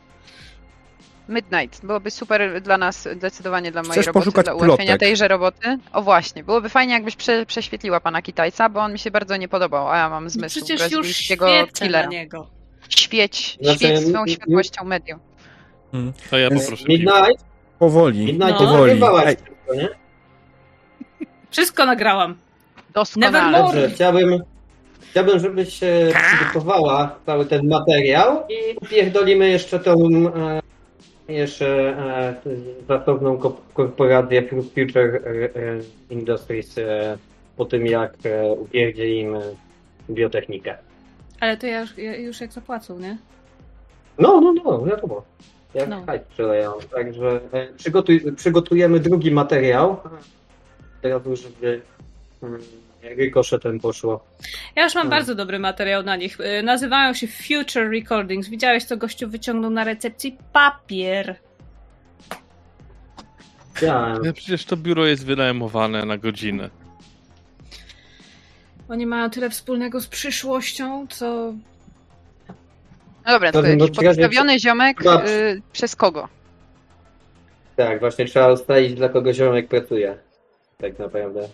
Midnight. 1.29 1.87
Byłoby 1.87 2.11
super 2.11 2.63
dla 2.63 2.79
nas, 2.79 3.09
zdecydowanie 3.17 3.73
dla 3.73 3.83
mojej 3.83 3.93
Chcesz 3.93 4.07
roboty, 4.07 4.25
poszukać 4.25 4.45
dla 4.45 4.55
ułatwienia 4.55 4.77
plotek? 4.93 5.01
tejże 5.01 5.29
roboty. 5.29 5.79
O 5.93 6.03
właśnie, 6.03 6.45
byłoby 6.45 6.69
fajnie, 6.69 6.93
jakbyś 6.95 7.17
prze, 7.17 7.47
prześwietliła 7.47 8.01
pana 8.01 8.23
Kitajca, 8.23 8.69
bo 8.69 8.81
on 8.81 8.93
mi 8.93 8.99
się 8.99 9.11
bardzo 9.11 9.37
nie 9.37 9.49
podobał, 9.49 9.89
a 9.89 9.97
ja 9.99 10.09
mam 10.11 10.31
zmysł 10.31 10.61
Przecież 10.65 10.93
już 10.93 11.07
świecę 11.17 11.89
na 11.91 12.05
niego. 12.07 12.47
Świeć, 12.89 13.59
Znaczy, 13.63 13.79
świeć 13.79 14.15
m- 14.15 14.29
światłością 14.29 14.85
medium. 14.85 15.19
To 16.31 16.39
ja 16.39 16.51
poproszę. 16.51 16.85
Midnight, 16.89 17.45
powoli, 17.79 18.19
Midnight 18.27 18.61
No. 18.61 18.67
no. 18.67 18.73
powoli. 18.73 19.01
wszystko, 19.01 19.75
nie? 19.75 19.89
Wszystko 21.51 21.87
nagrałam. 21.87 22.37
Doskonale. 22.95 23.59
Dobrze, 23.59 23.91
chciałbym, 23.91 24.43
chciałbym, 25.11 25.39
żebyś 25.39 25.83
e, 25.83 26.13
przygotowała 26.37 27.19
cały 27.27 27.47
ten 27.47 27.69
materiał 27.69 28.43
i 28.49 28.77
upierdolimy 28.77 29.49
jeszcze 29.49 29.79
tą 29.81 29.95
jeszcze 31.29 31.67
e, 31.99 32.35
zasobną 32.89 33.39
ko- 33.39 33.61
korporację 33.75 34.43
Future 34.49 34.99
e, 34.99 35.31
e, 35.45 35.81
Industries 36.11 36.79
e, 36.79 37.19
po 37.57 37.65
tym, 37.65 37.87
jak 37.87 38.15
e, 38.25 38.53
upierdzielimy 38.53 39.41
biotechnikę. 40.11 40.77
Ale 41.41 41.57
to 41.57 41.67
ja 41.67 41.81
już, 41.81 41.99
ja 41.99 42.17
już 42.17 42.41
jak 42.41 42.53
zapłacą, 42.53 42.99
nie? 42.99 43.19
No, 44.19 44.41
no, 44.41 44.53
no, 44.65 44.85
wiadomo. 44.85 45.23
Jak 45.75 45.89
No. 45.89 46.03
no. 46.07 46.13
przeleją. 46.31 46.73
Także 46.95 47.41
przygotuj, 47.77 48.33
przygotujemy 48.37 49.01
drugi 49.01 49.31
materiał. 49.31 49.97
Teraz 51.03 51.27
już, 51.27 51.41
żeby 51.41 51.81
rykoszetem 53.17 53.81
poszło. 53.81 54.25
Ja 54.77 54.85
już 54.85 54.95
mam 54.95 55.05
No. 55.05 55.11
bardzo 55.11 55.35
dobry 55.35 55.59
materiał 55.59 56.03
na 56.03 56.17
nich. 56.17 56.41
Y, 56.41 56.63
Nazywają 56.63 57.15
się 57.15 57.27
Future 57.27 57.91
Recordings. 57.91 58.49
Widziałeś, 58.49 58.85
co 58.85 58.97
gościu 58.97 59.29
wyciągnął 59.29 59.71
na 59.71 59.85
recepcji? 59.85 60.37
Papier. 60.53 61.37
Chciałem. 63.75 64.17
Ale 64.17 64.33
przecież 64.33 64.65
to 64.65 64.77
biuro 64.77 65.07
jest 65.07 65.27
wynajmowane 65.27 66.05
na 66.05 66.19
godzinę. 66.19 66.71
Oni 68.89 69.07
mają 69.07 69.31
tyle 69.31 69.51
wspólnego 69.51 70.01
z 70.01 70.07
przyszłością, 70.07 71.07
co... 71.11 71.55
No 73.27 73.33
dobra, 73.33 73.53
To 73.53 73.63
no, 73.63 73.69
jakiś 73.69 73.91
czekaj, 73.91 74.05
podstawiony 74.07 74.59
ziomek 74.61 75.01
y, 75.03 75.63
przez 75.73 75.97
kogo? 75.97 76.29
Tak, 77.77 78.01
właśnie 78.01 78.25
trzeba 78.25 78.53
ustalić, 78.53 78.95
dla 78.95 79.09
kogo 79.09 79.33
ziomek 79.33 79.69
pracuje. 79.69 80.19
Tak 80.79 80.99
naprawdę. 80.99 81.49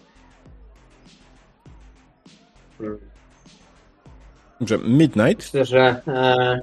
Dobrze, 4.61 4.79
Midnight, 4.79 5.45
Myślę, 5.45 5.65
że 5.65 6.03
e, 6.09 6.61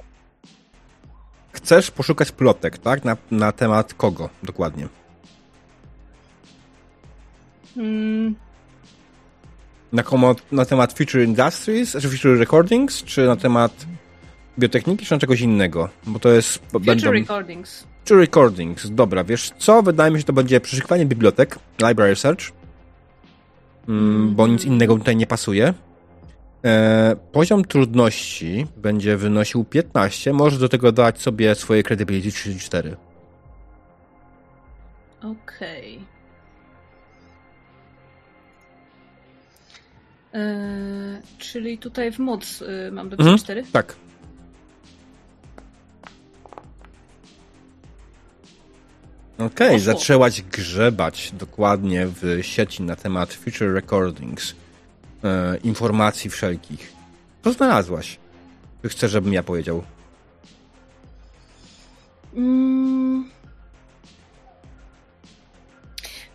chcesz 1.52 1.90
poszukać 1.90 2.32
plotek, 2.32 2.78
tak? 2.78 3.04
Na, 3.04 3.16
na 3.30 3.52
temat 3.52 3.94
kogo 3.94 4.28
dokładnie? 4.42 4.88
Mm, 7.76 8.34
Na, 9.92 10.02
komo, 10.02 10.34
na 10.52 10.64
temat 10.64 10.92
Future 10.92 11.22
Industries, 11.24 11.92
czy 11.92 12.08
Future 12.08 12.38
Recordings, 12.38 13.04
czy 13.04 13.26
na 13.26 13.36
temat 13.36 13.86
biotechniki, 14.58 15.06
czy 15.06 15.14
na 15.14 15.18
czegoś 15.20 15.40
innego? 15.40 15.88
Bo 16.06 16.18
to 16.18 16.28
jest... 16.28 16.58
Future 16.58 16.80
będą... 16.86 17.12
Recordings. 17.12 17.86
Future 17.98 18.18
Recordings, 18.18 18.90
dobra, 18.90 19.24
wiesz 19.24 19.50
co? 19.58 19.82
Wydaje 19.82 20.10
mi 20.10 20.16
się, 20.16 20.20
że 20.20 20.24
to 20.24 20.32
będzie 20.32 20.60
przeszukiwanie 20.60 21.06
bibliotek, 21.06 21.58
library 21.88 22.16
search, 22.16 22.52
mm, 23.88 24.34
bo 24.34 24.46
nic 24.46 24.64
innego 24.64 24.96
tutaj 24.96 25.16
nie 25.16 25.26
pasuje. 25.26 25.74
E, 26.64 27.16
poziom 27.32 27.64
trudności 27.64 28.66
będzie 28.76 29.16
wynosił 29.16 29.64
15, 29.64 30.32
możesz 30.32 30.58
do 30.58 30.68
tego 30.68 30.92
dać 30.92 31.20
sobie 31.20 31.54
swoje 31.54 31.82
credibility 31.82 32.32
34. 32.32 32.96
Okej. 35.22 36.00
Eee, 40.32 41.20
czyli 41.38 41.78
tutaj 41.78 42.12
w 42.12 42.18
moc 42.18 42.62
y, 42.62 42.90
mam 42.92 43.08
do 43.08 43.16
Mhm. 43.18 43.38
4? 43.38 43.64
Tak. 43.72 43.96
Okej, 49.38 49.76
Poszło. 49.76 49.78
zaczęłaś 49.94 50.42
grzebać 50.42 51.32
dokładnie 51.32 52.06
w 52.06 52.38
sieci 52.42 52.82
na 52.82 52.96
temat 52.96 53.32
Future 53.34 53.74
Recordings, 53.74 54.54
e, 55.24 55.56
informacji 55.64 56.30
wszelkich. 56.30 56.92
Co 57.44 57.52
znalazłaś? 57.52 58.18
Czy 58.82 58.88
chcesz, 58.88 59.10
żebym 59.10 59.32
ja 59.32 59.42
powiedział? 59.42 59.82
Mm. 62.36 63.30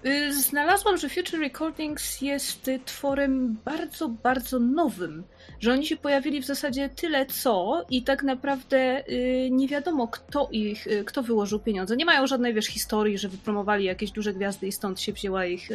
Y, 0.06 0.34
Znalazłam, 0.34 0.98
że 0.98 1.10
Future 1.10 1.40
Recordings 1.40 2.22
jest 2.22 2.72
tworem 2.86 3.58
bardzo, 3.66 4.10
bardzo 4.10 4.60
nowym. 4.60 5.24
Że 5.60 5.74
oni 5.74 5.86
się 5.86 5.98
pojawili 5.98 6.42
w 6.42 6.46
zasadzie 6.46 6.90
tyle 6.90 7.26
co 7.26 7.86
i 7.90 8.04
tak 8.04 8.24
naprawdę 8.24 9.04
y, 9.10 9.50
nie 9.52 9.68
wiadomo, 9.68 10.08
kto 10.08 10.50
ich, 10.52 10.88
y, 10.88 11.04
kto 11.06 11.24
wyłożył 11.24 11.60
pieniądze. 11.60 11.96
Nie 11.96 12.06
mają 12.06 12.28
żadnej, 12.28 12.54
wiesz, 12.54 12.68
historii, 12.68 13.18
że 13.18 13.30
wypromowali 13.30 13.86
jakieś 13.86 14.12
duże 14.12 14.34
gwiazdy 14.34 14.68
i 14.68 14.72
stąd 14.72 15.02
się 15.02 15.14
wzięła 15.14 15.46
ich, 15.46 15.70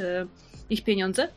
ich 0.70 0.84
pieniądze. 0.84 1.28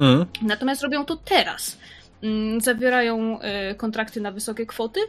Mm. 0.00 0.26
Natomiast 0.42 0.82
robią 0.82 1.04
to 1.04 1.16
teraz. 1.16 1.78
Mm, 2.22 2.60
Zawierają 2.60 3.38
y, 3.70 3.74
kontrakty 3.74 4.20
na 4.20 4.32
wysokie 4.32 4.66
kwoty 4.66 5.00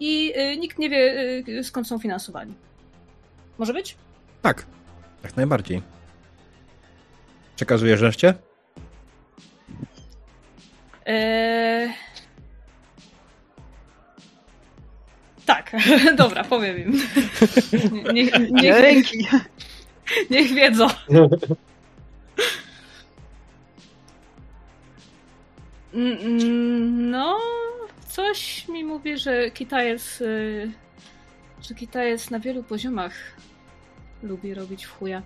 i 0.00 0.32
y, 0.36 0.56
nikt 0.56 0.78
nie 0.78 0.90
wie, 0.90 1.14
y, 1.48 1.64
skąd 1.64 1.88
są 1.88 1.98
finansowani. 1.98 2.54
Może 3.58 3.72
być? 3.72 3.96
Tak, 4.42 4.66
jak 5.22 5.36
najbardziej. 5.36 5.82
Przekazuję 7.56 7.96
reszcie? 7.96 8.34
Eee... 11.06 11.92
Tak, 15.46 15.72
dobra, 16.16 16.44
powiem 16.44 16.78
im. 16.78 16.92
Niech, 18.14 18.32
niech, 18.50 18.80
Dzięki. 18.80 19.26
niech 20.30 20.54
wiedzą. 20.54 20.86
No, 27.10 27.38
coś 28.08 28.68
mi 28.68 28.84
mówi, 28.84 29.18
że 29.18 29.50
Kitajec, 29.50 30.20
y, 30.20 30.70
że 31.62 31.74
Kitajec 31.74 32.30
na 32.30 32.40
wielu 32.40 32.62
poziomach 32.62 33.12
lubi 34.22 34.54
robić 34.54 34.84
w 34.86 34.90
chuja. 34.98 35.22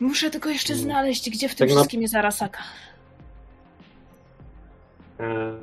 Muszę 0.00 0.30
tylko 0.30 0.48
jeszcze 0.48 0.72
Mm. 0.72 0.84
znaleźć, 0.84 1.30
gdzie 1.30 1.48
w 1.48 1.54
tym 1.54 1.58
Tak 1.58 1.68
na- 1.68 1.74
wszystkim 1.74 2.02
jest 2.02 2.14
Arasaka. 2.14 2.62
e, 5.20 5.54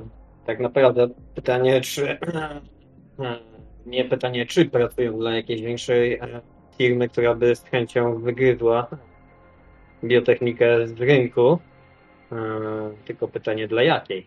tak 0.46 0.60
naprawdę 0.60 1.08
pytanie, 1.34 1.80
czy 1.80 2.18
nie 3.86 4.04
pytanie, 4.04 4.46
czy 4.46 4.64
pracują 4.64 5.18
dla 5.18 5.34
jakiejś 5.34 5.60
większej 5.62 6.12
e, 6.14 6.40
firmy, 6.78 7.08
która 7.08 7.34
by 7.34 7.56
z 7.56 7.64
chęcią 7.64 8.18
wygryzła 8.18 8.86
biotechnikę 10.04 10.88
z 10.88 11.00
rynku, 11.00 11.58
tylko 13.06 13.28
pytanie 13.28 13.68
dla 13.68 13.82
jakiej. 13.82 14.26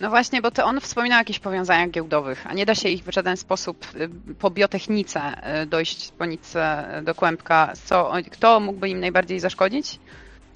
No 0.00 0.10
właśnie, 0.10 0.42
bo 0.42 0.50
to 0.50 0.64
on 0.64 0.80
wspominał 0.80 1.16
o 1.16 1.20
jakichś 1.20 1.38
powiązaniach 1.38 1.90
giełdowych, 1.90 2.46
a 2.46 2.54
nie 2.54 2.66
da 2.66 2.74
się 2.74 2.88
ich 2.88 3.04
w 3.04 3.12
żaden 3.12 3.36
sposób 3.36 3.86
y, 3.94 4.34
po 4.34 4.50
biotechnice 4.50 5.20
y, 5.62 5.66
dojść 5.66 6.12
po 6.12 6.24
y, 6.24 7.02
do 7.02 7.14
kłębka. 7.14 7.72
Co, 7.84 8.12
kto 8.32 8.60
mógłby 8.60 8.88
im 8.88 9.00
najbardziej 9.00 9.40
zaszkodzić? 9.40 9.98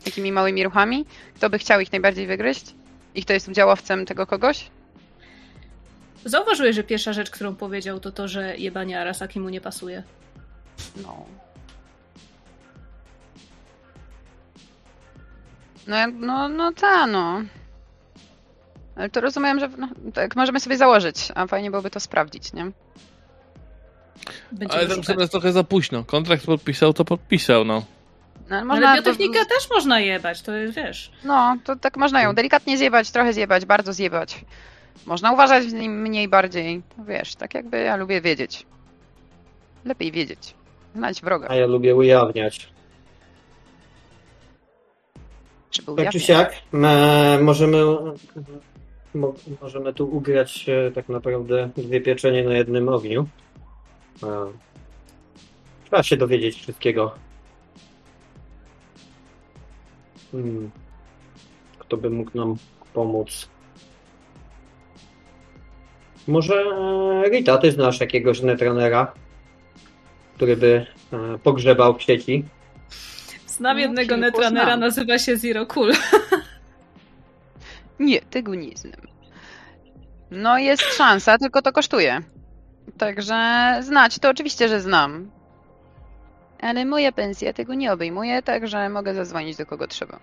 Takimi 0.05 0.32
małymi 0.32 0.64
ruchami? 0.64 1.05
Kto 1.34 1.51
by 1.51 1.59
chciał 1.59 1.80
ich 1.80 1.92
najbardziej 1.92 2.26
wygryźć? 2.26 2.74
I 3.14 3.22
kto 3.22 3.32
jest 3.32 3.49
udziałowcem 3.49 4.07
tego 4.07 4.26
kogoś? 4.26 4.70
Zauważyłeś, 6.24 6.76
że 6.76 6.84
pierwsza 6.84 7.12
rzecz, 7.12 7.30
którą 7.30 7.55
powiedział, 7.55 8.01
to 8.01 8.12
to, 8.12 8.28
że 8.28 8.57
jebanie 8.57 9.01
Arasaki 9.01 9.40
mu 9.40 9.49
nie 9.49 9.61
pasuje. 9.61 10.03
No. 11.03 11.26
No, 15.87 15.97
jak- 15.97 16.14
no, 16.14 16.49
no 16.49 16.72
ta, 16.72 17.07
no. 17.07 17.43
Ale 18.97 19.11
to 19.11 19.20
rozumiem, 19.20 19.61
że 19.61 19.68
no, 19.68 19.89
tak 20.14 20.37
możemy 20.37 20.61
sobie 20.61 20.76
założyć, 20.76 21.28
a 21.35 21.47
fajnie 21.47 21.70
byłoby 21.70 21.91
to 21.91 22.01
sprawdzić, 22.01 22.53
nie? 22.53 22.70
Będziemy 24.53 24.80
Ale 24.80 24.89
tam 24.89 24.97
szukać. 24.97 25.16
teraz 25.16 25.30
trochę 25.30 25.53
za 25.53 25.64
późno. 25.64 26.05
Kontrakt 26.05 26.47
podpisał, 26.47 26.93
to 26.93 27.05
podpisał, 27.05 27.64
no. 27.64 27.74
No, 28.51 28.57
ale 28.57 28.57
Ale 28.57 28.64
można, 28.64 28.95
biotechnikę 28.97 29.47
też 29.47 29.70
można 29.70 30.01
jebać, 30.01 30.43
to 30.43 30.53
jest, 30.53 30.74
wiesz... 30.74 31.12
No, 31.24 31.57
to 31.64 31.76
tak 31.76 31.97
można 31.97 32.22
ją 32.22 32.35
delikatnie 32.35 32.78
zjebać, 32.78 33.11
trochę 33.11 33.32
zjebać, 33.32 33.64
bardzo 33.64 33.93
zjebać. 33.93 34.45
Można 35.07 35.32
uważać 35.32 35.64
w 35.64 35.72
nim 35.72 36.03
mniej 36.03 36.28
bardziej. 36.28 36.82
No 36.99 37.05
wiesz, 37.05 37.35
tak 37.35 37.55
jakby 37.55 37.78
ja 37.78 37.97
lubię 37.97 38.20
wiedzieć. 38.20 38.66
Lepiej 39.85 40.12
wiedzieć. 40.12 40.55
Znać 40.95 41.20
wroga. 41.22 41.49
A 41.51 41.55
ja 41.55 41.66
lubię 41.66 41.95
ujawniać. 41.95 42.74
Czy 45.75 45.83
był 45.83 45.97
Tak 45.97 46.11
czy 46.11 46.20
siak, 46.20 46.55
możemy, 47.41 47.85
mo, 49.14 49.35
możemy 49.62 49.95
tu 49.95 50.16
ugrać 50.16 50.66
e, 50.68 50.91
tak 50.91 51.09
naprawdę 51.09 51.70
dwie 51.77 52.01
pieczenie 52.01 52.45
na 52.45 52.55
jednym 52.55 52.89
ogniu. 52.89 53.27
E, 54.22 54.47
Trzeba 55.85 56.03
się 56.03 56.16
dowiedzieć 56.16 56.57
wszystkiego. 56.57 57.14
Hmm. 60.33 60.70
Kto 61.79 61.97
by 61.97 62.11
mógł 62.11 62.31
nam 62.35 62.57
pomóc? 62.93 63.49
Może 66.27 66.55
e, 66.55 67.29
Rita, 67.31 67.59
ty 67.59 67.72
znasz 67.72 68.01
jakiegoś 68.01 68.41
netranera, 68.41 69.12
który 70.37 70.57
by 70.57 70.87
pogrzebał 71.43 71.95
w 71.95 72.03
sieci? 72.03 72.45
Znam 73.57 73.76
No, 73.76 73.80
jednego 73.82 74.16
netranera, 74.16 74.66
znam. 74.66 74.80
nazywa 74.80 75.18
się 75.18 75.36
Zero 75.36 75.66
Cool. 75.66 75.92
Nie, 77.98 78.20
tego 78.22 78.55
nie 78.55 78.76
znam. 78.76 79.00
No 80.30 80.59
jest 80.59 80.82
szansa, 80.82 81.38
tylko 81.38 81.62
to 81.62 81.72
kosztuje. 81.72 82.20
Także 82.98 83.34
znać 83.80 84.18
to 84.18 84.30
oczywiście, 84.30 84.68
że 84.68 84.80
znam. 84.80 85.30
Ale 86.61 86.84
moja 86.84 87.12
pensja 87.12 87.52
tego 87.52 87.74
nie 87.74 87.92
obejmuje, 87.92 88.42
także 88.42 88.88
mogę 88.88 89.14
zadzwonić 89.14 89.57
do 89.57 89.66
kogo 89.66 89.88
trzeba. 89.88 90.18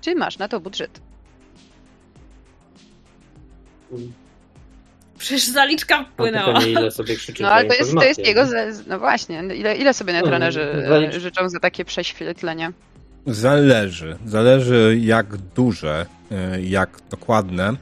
Czy 0.00 0.14
masz 0.14 0.38
na 0.38 0.48
to 0.48 0.60
budżet? 0.60 1.00
Przecież 5.18 5.44
zaliczka 5.46 6.04
wpłynęła. 6.04 6.46
pytanie, 6.54 6.70
ile 6.72 6.90
sobie 6.90 7.14
No 7.40 7.48
ale 7.52 7.68
to 7.68 7.74
jest, 7.74 7.94
to 7.94 8.04
jest 8.04 8.26
jego. 8.26 8.44
No 8.86 8.98
właśnie, 8.98 9.42
ile, 9.56 9.76
ile 9.76 9.94
sobie 9.94 10.12
netranerzy 10.12 10.72
No, 10.74 10.82
e, 10.82 10.88
zalicz- 10.88 11.18
życzą 11.20 11.48
za 11.48 11.60
takie 11.60 11.84
prześwietlenie? 11.84 12.72
Zależy. 13.26 14.16
Zależy 14.26 14.98
jak 15.00 15.36
duże, 15.36 16.06
e, 16.32 16.62
jak 16.62 16.90
dokładne 17.10 17.72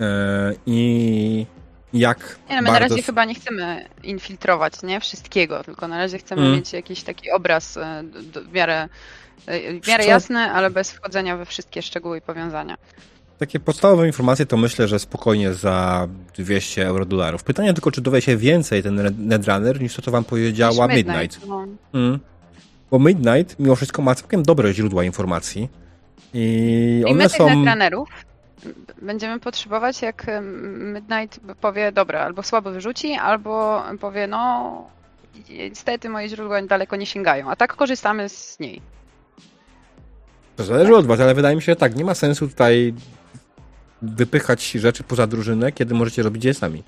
e, 0.00 0.52
i 0.66 1.46
jak 1.92 2.38
Nie, 2.50 2.56
no 2.56 2.62
my 2.62 2.66
na 2.66 2.72
bardzo... 2.78 2.94
razie 2.94 3.02
chyba 3.02 3.24
nie 3.24 3.34
chcemy 3.34 3.88
infiltrować 4.02 4.82
nie 4.82 5.00
wszystkiego, 5.00 5.64
tylko 5.64 5.88
na 5.88 5.98
razie 5.98 6.18
chcemy 6.18 6.42
Mm. 6.42 6.54
mieć 6.54 6.72
jakiś 6.72 7.02
taki 7.02 7.30
obraz 7.30 7.76
e, 7.76 8.04
w 8.48 8.52
miarę, 8.52 8.88
e, 9.46 9.80
w 9.80 9.88
miarę 9.88 10.06
jasny, 10.06 10.38
ale 10.38 10.70
bez 10.70 10.92
wchodzenia 10.92 11.36
we 11.36 11.44
wszystkie 11.46 11.82
szczegóły 11.82 12.18
i 12.18 12.20
powiązania. 12.20 12.76
Takie 13.38 13.60
podstawowe 13.60 14.06
informacje 14.06 14.46
to 14.46 14.56
myślę, 14.56 14.88
że 14.88 14.98
spokojnie 14.98 15.54
za 15.54 16.08
200 16.36 16.86
euro 16.86 17.04
dolarów. 17.04 17.44
Pytanie 17.44 17.74
tylko, 17.74 17.90
czy 17.90 18.00
dowie 18.00 18.20
się 18.20 18.36
więcej 18.36 18.82
ten 18.82 19.14
Netrunner 19.18 19.80
niż 19.80 19.94
to, 19.96 20.02
co 20.02 20.10
wam 20.10 20.24
powiedziała 20.24 20.86
Niż 20.86 20.96
Midnight. 20.96 21.46
No. 21.46 21.66
Mm. 21.94 22.18
Bo 22.90 22.98
Midnight 22.98 23.58
mimo 23.58 23.76
wszystko 23.76 24.02
ma 24.02 24.14
całkiem 24.14 24.42
dobre 24.42 24.74
źródła 24.74 25.04
informacji. 25.04 25.68
I 26.34 27.00
I 27.00 27.04
one 27.04 27.14
my 27.14 27.28
tych 27.28 27.36
są... 27.36 27.56
netranerów 27.56 28.08
będziemy 29.02 29.40
potrzebować, 29.40 30.02
jak 30.02 30.28
em, 30.28 30.94
Midnight 30.94 31.40
powie, 31.60 31.92
dobra, 31.92 32.20
albo 32.20 32.42
słabo 32.42 32.70
wyrzuci, 32.70 33.12
albo 33.12 33.82
powie, 34.00 34.26
no 34.26 34.90
niestety 35.48 36.08
moje 36.08 36.28
źródła 36.28 36.62
daleko 36.62 36.96
nie 36.96 37.06
sięgają, 37.06 37.50
a 37.50 37.56
tak 37.56 37.76
korzystamy 37.76 38.28
z 38.28 38.60
niej. 38.60 38.80
To 40.56 40.64
zależy 40.64 40.96
od 40.96 41.06
was, 41.06 41.20
ale 41.20 41.34
wydaje 41.34 41.56
mi 41.56 41.62
się, 41.62 41.72
że 41.72 41.76
tak, 41.76 41.96
nie 41.96 42.04
ma 42.04 42.14
sensu 42.14 42.48
tutaj 42.48 42.94
wypychać 44.06 44.70
rzeczy 44.70 45.02
poza 45.02 45.26
drużynę, 45.26 45.72
kiedy 45.72 45.94
możecie 45.94 46.22
robić 46.22 46.44
je 46.44 46.54
sami. 46.54 46.82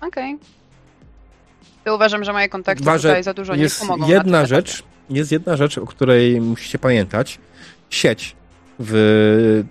Okej. 0.00 0.38
Ja 1.84 1.94
uważam, 1.94 2.24
że 2.24 2.32
moje 2.32 2.48
kontakty 2.48 2.84
że 2.84 2.96
tutaj 2.96 3.22
za 3.22 3.34
dużo 3.34 3.56
nie 3.56 3.62
jest 3.62 3.80
pomogą. 3.80 4.02
na 4.02 4.14
jedna 4.14 4.46
rzecz, 4.46 4.82
jest 5.10 5.32
jedna 5.32 5.56
rzecz, 5.56 5.78
o 5.78 5.86
której 5.86 6.40
musicie 6.40 6.78
pamiętać. 6.78 7.38
Sieć 7.90 8.36
w 8.78 9.64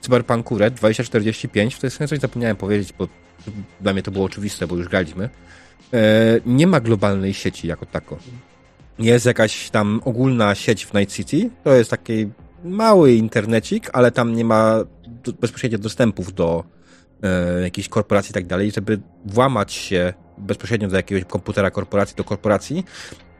Cyberpunku 0.00 0.58
Red 0.58 0.74
2045, 0.74 1.78
to 1.78 1.86
jest 1.86 1.98
coś 1.98 2.18
zapomniałem 2.18 2.56
powiedzieć, 2.56 2.92
bo 2.98 3.08
dla 3.80 3.92
mnie 3.92 4.02
to 4.02 4.10
było 4.10 4.24
oczywiste, 4.24 4.66
bo 4.66 4.76
już 4.76 4.88
graliśmy. 4.88 5.28
E, 5.92 6.00
nie 6.46 6.66
ma 6.66 6.80
globalnej 6.80 7.34
sieci 7.34 7.68
jako 7.68 7.86
tako. 7.86 8.18
Jest 8.98 9.26
jakaś 9.26 9.70
tam 9.70 10.00
ogólna 10.04 10.54
sieć 10.54 10.86
w 10.86 10.94
Night 10.94 11.14
City, 11.14 11.50
to 11.64 11.74
jest 11.74 11.90
taki 11.90 12.28
mały 12.64 13.12
internecik, 13.12 13.90
ale 13.92 14.10
tam 14.10 14.34
nie 14.34 14.44
ma 14.44 14.84
do, 15.24 15.32
bezpośrednio 15.32 15.78
dostępów 15.78 16.34
do 16.34 16.64
e, 17.22 17.88
korporacji 17.90 18.30
i 18.30 18.34
tak 18.34 18.46
dalej, 18.46 18.72
żeby 18.72 19.00
włamać 19.24 19.72
się 19.72 20.14
bezpośrednio 20.38 20.88
do 20.88 20.96
jakiegoś 20.96 21.24
komputera 21.24 21.70
korporacji, 21.70 22.16
do 22.16 22.24
korporacji, 22.24 22.84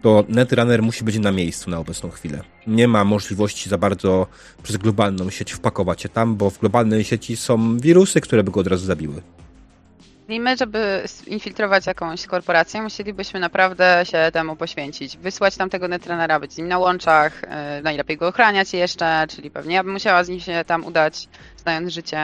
to 0.03 0.25
Netrunner 0.29 0.83
musi 0.83 1.05
być 1.05 1.19
na 1.19 1.33
miejscu 1.33 1.71
na 1.71 1.79
obecną 1.79 2.11
chwilę. 2.11 2.41
Nie 2.66 2.89
ma 2.89 3.05
możliwości 3.05 3.71
za 3.71 3.79
bardzo 3.79 4.27
przez 4.62 4.77
globalną 4.77 5.31
sieć 5.31 5.53
wpakować 5.53 6.03
się 6.03 6.09
tam, 6.09 6.37
bo 6.37 6.51
w 6.51 6.59
globalnej 6.59 7.05
sieci 7.05 7.37
są 7.37 7.79
wirusy, 7.79 8.21
które 8.21 8.45
by 8.45 8.51
go 8.51 8.61
od 8.61 8.66
razu 8.66 8.87
zabiły. 8.87 9.23
I 10.29 10.41
my, 10.41 10.57
żeby 10.57 11.05
infiltrować 11.27 11.87
jakąś 11.87 12.27
korporację, 12.27 12.83
musielibyśmy 12.83 13.41
naprawdę 13.41 14.05
się 14.05 14.31
temu 14.33 14.57
poświęcić. 14.57 15.16
Wysłać 15.16 15.57
tam 15.57 15.71
tego 15.71 15.89
netrenera, 15.89 16.41
być 16.41 16.53
z 16.53 16.59
nim 16.59 16.69
na 16.69 16.79
łączach, 16.79 17.43
yy, 17.43 17.83
najlepiej 17.83 18.16
go 18.16 18.29
ochraniać 18.29 18.75
jeszcze, 18.75 19.27
czyli 19.29 19.51
pewnie 19.51 19.75
ja 19.75 19.85
bym 19.85 19.93
musiała 19.93 20.25
z 20.25 20.29
nim 20.29 20.41
się 20.41 20.64
tam 20.66 20.85
udać, 20.85 21.29
znając 21.69 21.93
życie. 21.93 22.19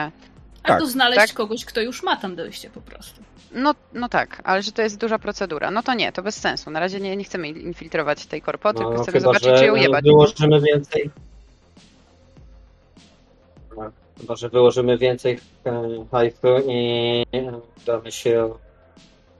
Albo 0.63 0.79
Tak, 0.79 0.89
znaleźć 0.89 1.27
tak. 1.27 1.33
kogoś, 1.33 1.65
kto 1.65 1.81
już 1.81 2.03
ma 2.03 2.15
tam 2.15 2.35
dojście 2.35 2.69
po 2.69 2.81
prostu. 2.81 3.21
No, 3.51 3.75
no 3.93 4.09
tak, 4.09 4.41
ale 4.43 4.61
że 4.63 4.71
to 4.71 4.81
jest 4.81 4.97
duża 4.99 5.19
procedura. 5.19 5.71
No 5.71 5.83
to 5.83 5.93
nie, 5.93 6.11
to 6.11 6.23
bez 6.23 6.35
sensu. 6.37 6.71
Na 6.71 6.79
razie 6.79 6.99
nie, 6.99 7.15
nie 7.17 7.23
chcemy 7.23 7.47
infiltrować 7.49 8.25
tej 8.25 8.41
korpo, 8.41 8.73
tylko 8.73 8.91
No, 8.93 9.03
chcemy 9.03 9.19
chyba, 9.19 9.33
zobaczyć, 9.33 9.59
czy 9.59 9.65
ją 9.65 9.75
jebać. 9.75 10.03
wyłożymy 10.05 10.61
więcej. 10.61 11.09
No, 13.77 13.91
Chyba, 14.19 14.35
że 14.35 14.49
wyłożymy 14.49 14.97
więcej 14.97 15.39
e, 15.65 16.05
hajsu 16.11 16.47
i 16.67 17.25
damy 17.85 18.11
się 18.11 18.53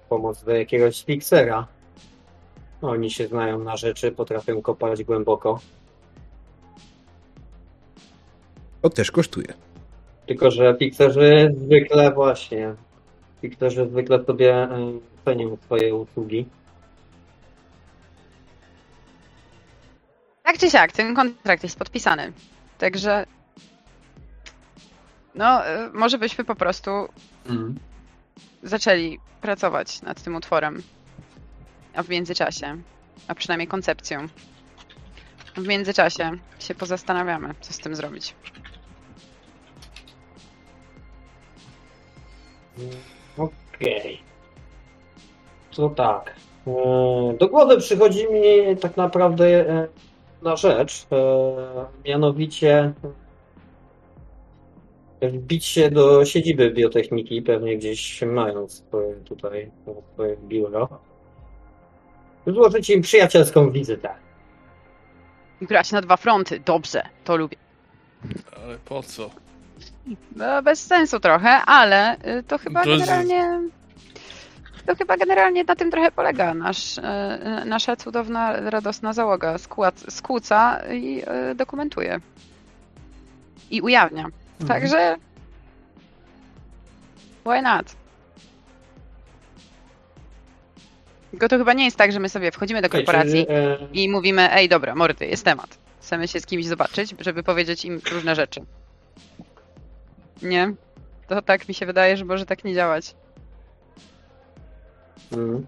pomoc 0.09 0.43
do 0.43 0.51
jakiegoś 0.51 1.03
fixera. 1.03 1.67
Oni 2.81 3.11
się 3.11 3.27
znają 3.27 3.59
na 3.59 3.77
rzeczy, 3.77 4.11
potrafią 4.11 4.61
kopać 4.61 5.03
głęboko. 5.03 5.59
To 8.81 8.89
też 8.89 9.11
kosztuje. 9.11 9.53
Tylko, 10.27 10.51
że 10.51 10.75
fixerzy 10.79 11.53
zwykle 11.57 12.11
właśnie, 12.11 12.75
fixerzy 13.41 13.87
zwykle 13.89 14.23
sobie 14.23 14.53
e, 14.53 14.99
cenią 15.25 15.57
swoje 15.65 15.95
usługi. 15.95 16.45
Tak 20.43 20.57
czy 20.57 20.69
siak, 20.69 20.91
ten 20.91 21.15
kontrakt 21.15 21.63
jest 21.63 21.79
podpisany. 21.79 22.31
Także. 22.77 23.25
No, 25.35 25.69
y, 25.69 25.89
może 25.93 26.17
byśmy 26.17 26.43
po 26.43 26.55
prostu 26.55 26.89
zaczęli 28.63 29.19
pracować 29.41 30.01
nad 30.01 30.23
tym 30.23 30.35
utworem. 30.35 30.83
A 31.95 32.03
w 32.03 32.09
międzyczasie, 32.09 32.77
a 33.27 33.35
przynajmniej 33.35 33.67
koncepcją. 33.67 34.27
W 35.55 35.67
międzyczasie 35.67 36.31
się 36.59 36.75
pozastanawiamy, 36.75 37.53
co 37.61 37.73
z 37.73 37.79
tym 37.79 37.95
zrobić. 37.95 38.35
Okej. 43.37 44.19
To 45.75 45.89
tak. 45.89 46.35
E, 46.67 46.71
Do 47.39 47.47
głowy 47.47 47.77
przychodzi 47.77 48.27
mi 48.31 48.77
tak 48.77 48.97
naprawdę 48.97 49.69
e, 49.69 49.87
na 50.41 50.55
rzecz, 50.55 51.07
e, 51.11 51.15
mianowicie 52.05 52.93
wbić 55.21 55.65
się 55.65 55.91
do 55.91 56.25
siedziby 56.25 56.71
biotechniki, 56.71 57.41
pewnie 57.41 57.77
gdzieś 57.77 58.21
mają 58.21 58.67
swoje 58.69 59.15
tutaj 59.15 59.71
swoje 60.13 60.37
biuro. 60.37 60.89
Złożyć 62.47 62.89
im 62.89 63.01
przyjacielską 63.01 63.71
wizytę. 63.71 64.09
Grać 65.61 65.91
na 65.91 66.01
dwa 66.01 66.17
fronty, 66.17 66.59
dobrze, 66.59 67.03
to 67.23 67.35
lubię. 67.37 67.57
Ale 68.63 68.77
po 68.85 69.03
co? 69.03 69.29
No, 70.35 70.61
bez 70.61 70.85
sensu 70.85 71.19
trochę, 71.19 71.49
ale 71.49 72.15
y, 72.15 72.43
to 72.43 72.57
chyba 72.57 72.83
To 72.83 72.89
generalnie. 72.89 73.61
To 74.85 74.95
chyba 74.95 75.17
generalnie 75.17 75.63
na 75.63 75.75
tym 75.75 75.91
trochę 75.91 76.11
polega 76.11 76.53
nasz, 76.53 76.97
y, 76.97 77.01
y, 77.01 77.65
nasza 77.65 77.95
cudowna, 77.95 78.69
radosna 78.69 79.13
załoga. 79.13 79.57
Skład, 79.57 80.03
skłóca 80.09 80.81
i 80.93 81.23
dokumentuje. 81.55 82.19
I 83.71 83.81
ujawnia. 83.81 84.25
Także. 84.67 85.15
Why 87.45 87.61
not? 87.61 87.95
Tylko 91.31 91.47
to 91.47 91.57
chyba 91.57 91.73
nie 91.73 91.85
jest 91.85 91.97
tak, 91.97 92.11
że 92.11 92.19
my 92.19 92.29
sobie 92.29 92.51
wchodzimy 92.51 92.81
do 92.81 92.89
korporacji 92.89 93.47
i 93.93 94.09
mówimy, 94.09 94.51
ej 94.51 94.69
dobra, 94.69 94.95
mordy, 94.95 95.25
jest 95.25 95.45
temat. 95.45 95.77
Chcemy 96.01 96.27
się 96.27 96.39
z 96.39 96.45
kimś 96.45 96.65
zobaczyć, 96.65 97.15
żeby 97.19 97.43
powiedzieć 97.43 97.85
im 97.85 98.01
różne 98.11 98.35
rzeczy. 98.35 98.61
Nie? 100.41 100.73
To 101.27 101.41
tak 101.41 101.67
mi 101.67 101.73
się 101.73 101.85
wydaje, 101.85 102.17
że 102.17 102.25
może 102.25 102.45
tak 102.45 102.63
nie 102.63 102.73
działać. 102.73 103.15
Mm. 105.31 105.65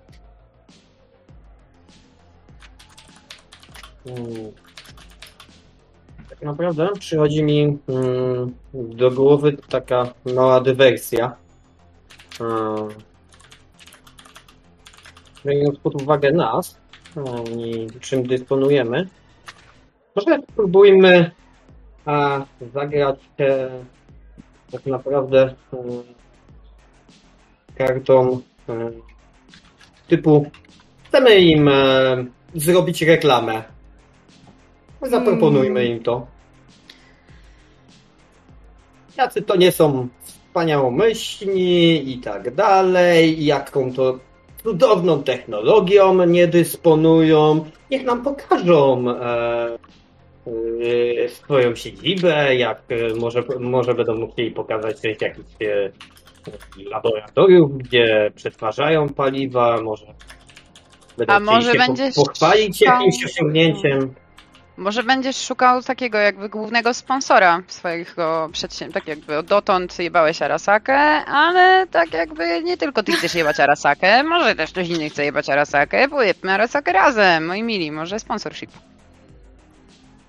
Mm. 4.06 4.52
Tak 6.30 6.42
naprawdę 6.42 6.90
przychodzi 7.00 7.44
mi 7.44 7.78
mm, 7.88 8.54
do 8.74 9.12
głowy 9.12 9.58
taka 9.70 10.14
mała 10.36 10.62
dywersja. 10.62 11.36
Biorąc 15.46 15.80
pod 15.80 16.02
uwagę 16.02 16.32
nas 16.32 16.78
i 17.58 17.88
czym 18.00 18.28
dysponujemy, 18.28 19.08
może 20.16 20.40
spróbujmy 20.52 21.32
a, 22.06 22.46
zagrać 22.74 23.20
e, 23.40 23.70
tak 24.72 24.86
naprawdę 24.86 25.56
mm, 25.74 26.04
kartą 27.76 28.42
e, 28.70 28.92
typu 30.08 30.46
chcemy 31.04 31.40
im 31.40 31.68
e, 31.68 32.26
zrobić 32.56 33.02
reklamę. 33.02 33.64
Zaproponujmy 35.02 35.86
im 35.86 36.00
to. 36.04 36.28
Jacy 39.18 39.42
to 39.42 39.56
nie 39.56 39.72
są 39.72 40.08
wspaniałomyślni 40.24 42.12
i 42.12 42.20
tak 42.20 42.56
dalej, 42.56 43.46
jaką 43.46 43.94
to 43.94 44.20
cudowną 44.64 45.24
technologią 45.24 46.26
nie 46.26 46.48
dysponują. 46.48 47.66
Niech 47.92 48.04
nam 48.06 48.24
pokażą 48.24 49.10
e, 49.10 49.14
e, 49.14 49.78
swoją 51.28 51.76
siedzibę, 51.76 52.56
jak 52.56 52.82
e, 52.90 53.16
może, 53.20 53.44
może 53.60 53.94
będą 53.94 54.32
chcieli 54.32 54.52
pokazać 54.52 55.02
część 55.02 55.22
jakichś 55.22 55.50
e, 55.62 55.92
laboratoriów, 56.90 57.78
gdzie 57.78 58.32
przetwarzają 58.36 59.10
paliwa, 59.10 59.82
może 59.82 60.06
będą 61.18 61.34
A 61.34 61.40
może 61.40 61.72
się 61.72 61.78
będziesz 61.78 62.16
pochwalić 62.16 62.78
szukał- 62.78 62.94
jakimś 62.94 63.26
osiągnięciem. 63.26 64.14
Może 64.78 65.04
będziesz 65.04 65.38
szukał 65.38 65.82
takiego 65.84 66.18
jakby 66.18 66.50
głównego 66.50 66.94
sponsora 66.94 67.62
swojego 67.68 68.50
przedsięwzięcia. 68.52 69.00
Tak 69.00 69.08
jakby 69.08 69.44
dotąd 69.44 70.00
jebałeś 70.00 70.42
Arasakę, 70.42 70.98
ale 71.26 71.88
tak 71.88 72.14
jakby 72.14 72.64
nie 72.64 72.78
tylko 72.78 73.04
ty 73.04 73.12
chcesz 73.12 73.36
jebać 73.36 73.60
Arasakę, 73.60 74.24
może 74.24 74.56
też 74.56 74.72
ktoś 74.72 74.90
inny 74.90 75.10
chce 75.10 75.26
jebać 75.26 75.50
Arasakę, 75.50 76.10
pojebmy 76.10 76.52
Arasakę 76.52 76.94
razem, 76.94 77.46
moi 77.46 77.64
mili, 77.64 77.92
może 77.92 78.20
sponsorship. 78.20 78.72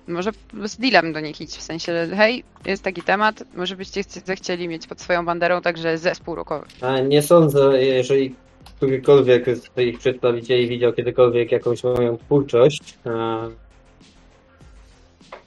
Może 0.09 0.31
z 0.65 0.77
dealem 0.77 1.13
do 1.13 1.19
nich 1.19 1.41
idź, 1.41 1.49
w 1.57 1.61
sensie, 1.61 2.07
hej, 2.17 2.43
jest 2.65 2.83
taki 2.83 3.01
temat, 3.01 3.43
może 3.55 3.75
byście 3.75 4.01
chci- 4.01 4.25
zechcieli 4.25 4.67
mieć 4.67 4.87
pod 4.87 5.01
swoją 5.01 5.25
banderą 5.25 5.61
także 5.61 5.97
zespół 5.97 6.35
rockowy. 6.35 6.65
A 6.81 6.99
nie 6.99 7.21
sądzę, 7.21 7.83
jeżeli 7.83 8.35
którykolwiek 8.77 9.55
z 9.57 9.63
swoich 9.63 9.99
przedstawicieli 9.99 10.67
widział 10.67 10.93
kiedykolwiek 10.93 11.51
jakąś 11.51 11.83
moją 11.83 12.17
twórczość. 12.17 12.97
e, 13.05 13.49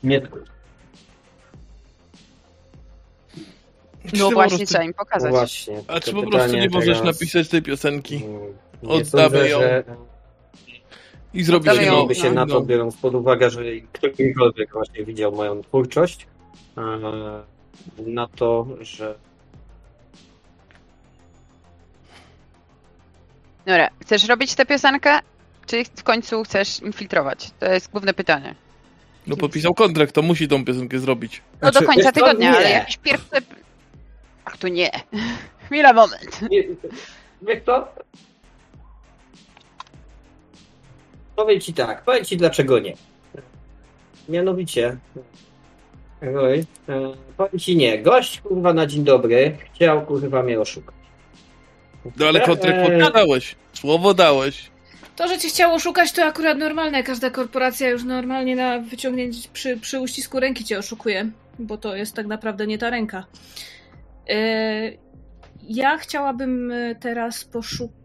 Nie, 0.04 0.20
No 4.18 4.30
właśnie, 4.30 4.56
prostu- 4.58 4.66
trzeba 4.74 4.84
im 4.84 4.94
pokazać. 4.94 5.30
właśnie. 5.30 5.80
A 5.88 6.00
czy 6.00 6.12
po 6.12 6.22
prostu 6.30 6.56
nie 6.56 6.68
możesz 6.68 6.98
teraz, 6.98 7.14
napisać 7.14 7.48
tej 7.48 7.62
piosenki 7.62 8.16
mm, 8.16 8.40
Nie 8.82 8.88
Oddamy 8.88 9.04
sądzę, 9.04 9.48
ją. 9.48 9.60
że 9.60 9.84
i 11.34 11.42
zrobić 11.44 11.68
Oddamy 11.68 11.86
ją. 11.86 12.06
no, 12.08 12.14
się 12.14 12.32
na 12.32 12.46
to, 12.46 12.60
biorąc 12.60 12.96
pod 12.96 13.14
uwagę, 13.14 13.50
że 13.50 13.62
ktokolwiek 13.92 14.72
właśnie 14.72 15.04
widział 15.04 15.32
moją 15.32 15.62
twórczość, 15.62 16.26
e, 16.76 16.82
na 18.06 18.26
to, 18.28 18.66
że 18.80 19.14
Dobra, 23.66 23.90
chcesz 24.02 24.28
robić 24.28 24.54
tę 24.54 24.66
piosenkę, 24.66 25.18
czy 25.66 25.84
w 25.96 26.02
końcu 26.02 26.42
chcesz 26.44 26.80
infiltrować? 26.80 27.50
To 27.58 27.72
jest 27.72 27.90
główne 27.90 28.14
pytanie. 28.14 28.54
no 29.26 29.36
podpisał 29.36 29.74
kontrakt, 29.74 30.14
to 30.14 30.22
musi 30.22 30.48
tą 30.48 30.64
piosenkę 30.64 30.98
zrobić. 30.98 31.42
No 31.62 31.70
do 31.70 31.78
Znaczy, 31.78 31.86
końca 31.86 32.12
tygodnia, 32.12 32.50
nie. 32.50 32.56
ale 32.56 32.70
jakieś 32.70 32.96
pierwsze... 32.96 33.36
Ach, 34.44 34.56
tu 34.56 34.68
nie. 34.68 34.90
Chwila, 35.66 35.92
moment. 35.92 36.40
Nie, 36.50 36.62
wiesz 37.42 37.62
co? 37.66 37.88
Powiem 41.36 41.60
ci 41.60 41.74
tak, 41.74 42.02
powiem 42.04 42.24
ci 42.24 42.36
dlaczego 42.36 42.78
nie. 42.78 42.94
Mianowicie, 44.28 44.96
Roy, 46.20 46.64
e, 46.88 47.12
powiem 47.36 47.58
ci 47.58 47.76
nie, 47.76 48.02
gość 48.02 48.40
kurwa 48.40 48.72
na 48.72 48.86
dzień 48.86 49.04
dobry 49.04 49.56
chciał 49.74 50.06
kurwa 50.06 50.42
mnie 50.42 50.60
oszukać. 50.60 50.94
No 52.16 52.26
ale 52.26 52.40
kontrakt 52.40 52.78
Eee. 52.78 53.00
podpisałeś. 53.00 53.56
Słowo 53.72 54.14
dałeś. 54.14 54.70
To, 55.16 55.28
że 55.28 55.38
cię 55.38 55.48
chciało 55.48 55.78
szukać, 55.78 56.12
to 56.12 56.24
akurat 56.24 56.58
normalne. 56.58 57.02
Każda 57.02 57.30
korporacja 57.30 57.88
już 57.88 58.04
normalnie 58.04 58.56
na 58.56 58.78
wyciągnięcie 58.78 59.48
przy, 59.52 59.76
przy 59.76 60.00
uścisku 60.00 60.40
ręki 60.40 60.64
cię 60.64 60.78
oszukuje, 60.78 61.30
bo 61.58 61.76
to 61.78 61.96
jest 61.96 62.16
tak 62.16 62.26
naprawdę 62.26 62.66
nie 62.66 62.78
ta 62.78 62.90
ręka. 62.90 63.24
Yy, 64.28 64.34
ja 65.68 65.98
chciałabym 65.98 66.70
e, 66.70 66.94
teraz 66.94 67.44
poszukać, 67.44 67.96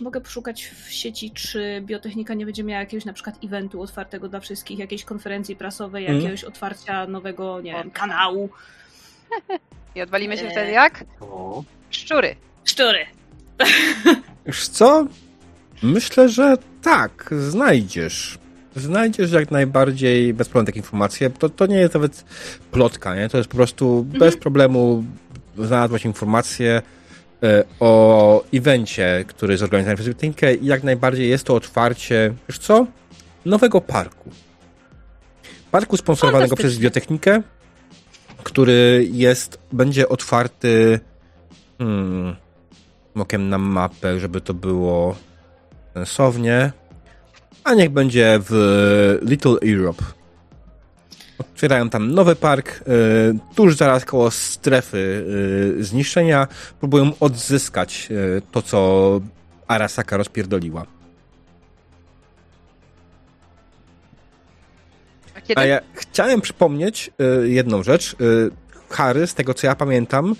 mogę 0.00 0.20
poszukać 0.20 0.64
w 0.64 0.92
sieci, 0.92 1.30
czy 1.30 1.82
biotechnika 1.86 2.34
nie 2.34 2.44
będzie 2.46 2.64
miała 2.64 2.80
jakiegoś 2.80 3.04
na 3.04 3.12
przykład 3.12 3.36
eventu 3.44 3.82
otwartego 3.82 4.28
dla 4.28 4.40
wszystkich, 4.40 4.78
jakiejś 4.78 5.04
konferencji 5.04 5.56
prasowej, 5.56 6.04
Mhm. 6.04 6.20
jakiegoś 6.20 6.44
otwarcia 6.44 7.06
nowego, 7.06 7.60
nie 7.60 7.72
wiem, 7.72 7.90
kanału. 7.90 8.48
I 9.94 10.02
odwalimy 10.02 10.36
się 10.36 10.44
Eee. 10.44 10.50
wtedy 10.50 10.70
jak? 10.70 11.04
O, 11.20 11.64
Szczury. 11.90 12.36
Szczury. 12.64 12.98
Wiesz 14.46 14.68
co? 14.68 15.06
Myślę, 15.82 16.28
że 16.28 16.56
tak, 16.82 17.30
znajdziesz. 17.38 18.38
Znajdziesz 18.76 19.32
jak 19.32 19.50
najbardziej 19.50 20.34
bez 20.34 20.48
problemu 20.48 20.66
takie 20.66 20.78
informacje. 20.78 21.30
To, 21.30 21.48
to 21.48 21.66
nie 21.66 21.76
jest 21.76 21.94
nawet 21.94 22.24
plotka, 22.70 23.14
nie? 23.16 23.28
To 23.28 23.36
jest 23.38 23.50
po 23.50 23.56
prostu 23.56 24.04
bez 24.04 24.36
problemu 24.36 25.04
znalazłaś 25.58 26.04
informację 26.04 26.70
e, 26.70 26.82
o 27.80 28.44
evencie, 28.54 29.24
który 29.26 29.52
jest 29.52 29.60
zorganizowany 29.60 29.96
przez 29.96 30.08
Biotechnikę 30.08 30.54
i 30.54 30.66
jak 30.66 30.82
najbardziej 30.82 31.28
jest 31.28 31.44
to 31.44 31.54
otwarcie, 31.54 32.34
wiesz 32.48 32.58
co? 32.58 32.86
Nowego 33.44 33.80
parku. 33.80 34.30
Parku 35.70 35.96
sponsorowanego 35.96 36.56
przez. 36.56 36.78
Biotechnikę, 36.78 37.42
który 38.42 39.08
jest, 39.12 39.58
będzie 39.72 40.08
otwarty 40.08 41.00
hmm, 41.78 42.36
okiem 43.14 43.48
na 43.48 43.58
mapę, 43.58 44.20
żeby 44.20 44.40
to 44.40 44.54
było 44.54 45.16
sensownie. 45.94 46.72
A 47.64 47.74
niech 47.74 47.90
będzie 47.90 48.38
w 48.48 49.18
Little 49.22 49.56
Europe. 49.74 50.04
Otwierają 51.40 51.90
tam 51.90 52.14
nowy 52.14 52.36
park, 52.36 52.80
y, 52.80 52.84
tuż 53.54 53.76
zaraz 53.76 54.04
koło 54.04 54.30
strefy 54.30 55.24
y, 55.78 55.84
zniszczenia. 55.84 56.48
Próbują 56.80 57.12
odzyskać 57.20 58.08
y, 58.10 58.42
to, 58.52 58.62
co 58.62 59.20
Arasaka 59.66 60.16
rozpierdoliła. 60.16 60.86
A 65.34 65.40
kiedy? 65.40 65.60
A 65.60 65.64
ja 65.64 65.80
chciałem 65.94 66.40
przypomnieć 66.40 67.10
jedną 67.42 67.82
rzecz. 67.82 68.16
Harry, 68.90 69.26
z 69.26 69.34
tego 69.34 69.54
co 69.54 69.66
ja 69.66 69.74
pamiętam, 69.74 70.34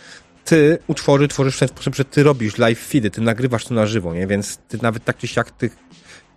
ty 0.45 0.79
utwory 0.87 1.29
tworzysz 1.29 1.57
w 1.57 1.59
ten 1.59 1.69
sposób, 1.69 1.95
że 1.95 2.05
ty 2.05 2.23
robisz 2.23 2.59
live 2.59 2.79
feedy, 2.79 3.11
ty 3.11 3.21
nagrywasz 3.21 3.65
to 3.65 3.75
na 3.75 3.87
żywo, 3.87 4.15
nie? 4.15 4.27
Więc 4.27 4.57
ty 4.57 4.79
nawet 4.83 5.05
tak 5.05 5.17
czy 5.17 5.27
siak 5.27 5.51
tych 5.51 5.77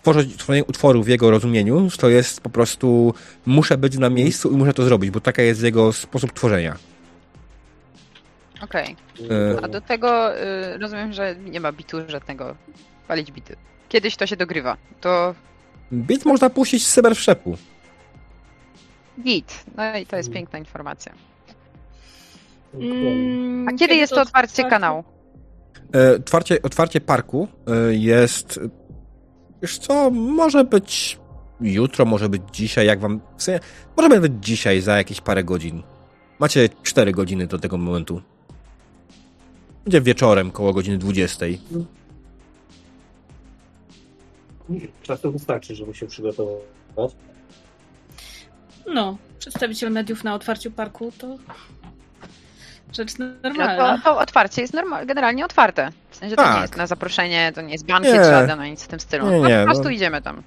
tworzenie 0.04 0.34
tworzenie 0.38 0.66
utworu 0.66 1.04
w 1.04 1.08
jego 1.08 1.32
rozumieniu 1.32 1.88
to 2.00 2.10
jest 2.10 2.42
po 2.42 2.50
prostu 2.50 3.14
muszę 3.46 3.78
być 3.78 3.98
na 3.98 4.10
miejscu 4.10 4.52
i 4.52 4.56
muszę 4.58 4.74
to 4.74 4.84
zrobić, 4.84 5.12
bo 5.12 5.20
taka 5.20 5.42
jest 5.42 5.64
jego 5.64 5.94
sposób 5.94 6.34
tworzenia. 6.34 6.76
Okej. 8.62 8.96
E, 9.56 9.64
A 9.64 9.68
do 9.68 9.82
tego 9.82 10.38
y, 10.38 10.78
rozumiem, 10.78 11.14
że 11.14 11.36
nie 11.36 11.60
ma 11.60 11.72
bitu 11.72 11.98
żadnego. 12.08 12.56
Palić 13.08 13.32
bity. 13.32 13.56
Kiedyś 13.90 14.16
to 14.16 14.28
się 14.28 14.36
dogrywa. 14.36 14.78
To 15.02 15.36
Bit 15.94 16.26
można 16.26 16.50
puścić 16.50 16.88
z 16.88 16.94
cyberwszepu. 16.94 17.58
git. 19.24 19.66
No 19.78 19.98
i 19.98 20.06
to 20.06 20.16
jest 20.18 20.30
Mm. 20.30 20.34
piękna 20.36 20.60
informacja. 20.60 21.14
Mm, 22.74 23.68
A 23.68 23.74
kiedy 23.74 23.96
jest 23.96 24.14
to 24.14 24.22
otwarcie 24.22 24.64
kanału? 24.64 25.04
E, 25.96 26.16
Otwarcie, 26.16 26.62
otwarcie 26.62 27.02
parku 27.02 27.48
e, 27.68 27.94
jest. 27.96 28.60
Wiesz 29.64 29.78
co, 29.78 30.10
może 30.10 30.64
być 30.64 31.20
jutro, 31.62 32.06
może 32.06 32.30
być 32.30 32.42
dzisiaj, 32.52 32.88
jak 32.88 33.00
wam. 33.00 33.22
W 33.38 33.44
sensie, 33.44 33.66
może 33.98 34.22
być 34.22 34.34
dzisiaj 34.42 34.82
za 34.82 34.98
jakieś 34.98 35.22
parę 35.22 35.44
godzin. 35.44 35.84
Macie 36.40 36.70
4 36.84 37.12
godziny 37.12 37.48
do 37.48 37.60
tego 37.60 37.78
momentu. 37.78 38.22
Będzie 39.84 40.02
wieczorem, 40.02 40.52
koło 40.52 40.74
godziny 40.74 40.98
20. 40.98 41.46
Czasu 45.04 45.32
wystarczy, 45.32 45.76
żeby 45.76 45.94
się 45.94 46.08
przygotować. 46.08 47.16
No, 48.94 49.18
przedstawiciel 49.40 49.92
mediów 49.92 50.24
na 50.24 50.36
otwarciu 50.36 50.72
parku 50.72 51.12
to 51.18 51.38
rzecz 52.96 53.18
No 53.20 53.26
normalna. 53.44 53.98
to, 53.98 54.04
to 54.04 54.20
otwarcie 54.20 54.62
jest 54.62 54.74
normal, 54.74 55.06
generalnie 55.06 55.46
otwarte. 55.46 55.90
W 56.10 56.16
sensie 56.16 56.36
to 56.36 56.42
nie 56.42 56.48
Tak. 56.50 56.62
jest 56.62 56.78
na 56.78 56.88
zaproszenie, 56.88 57.52
to 57.56 57.62
nie 57.62 57.72
jest 57.74 57.86
bankiet 57.86 58.14
Nie. 58.14 58.26
żaden, 58.26 58.60
ani 58.60 58.72
nic 58.72 58.84
w 58.84 58.88
tym 58.88 59.00
stylu. 59.00 59.26
Nie, 59.32 59.40
No, 59.42 59.48
nie, 59.48 59.58
po 59.60 59.66
prostu 59.66 59.84
no. 59.84 59.90
idziemy 59.90 60.22
tam. 60.22 60.44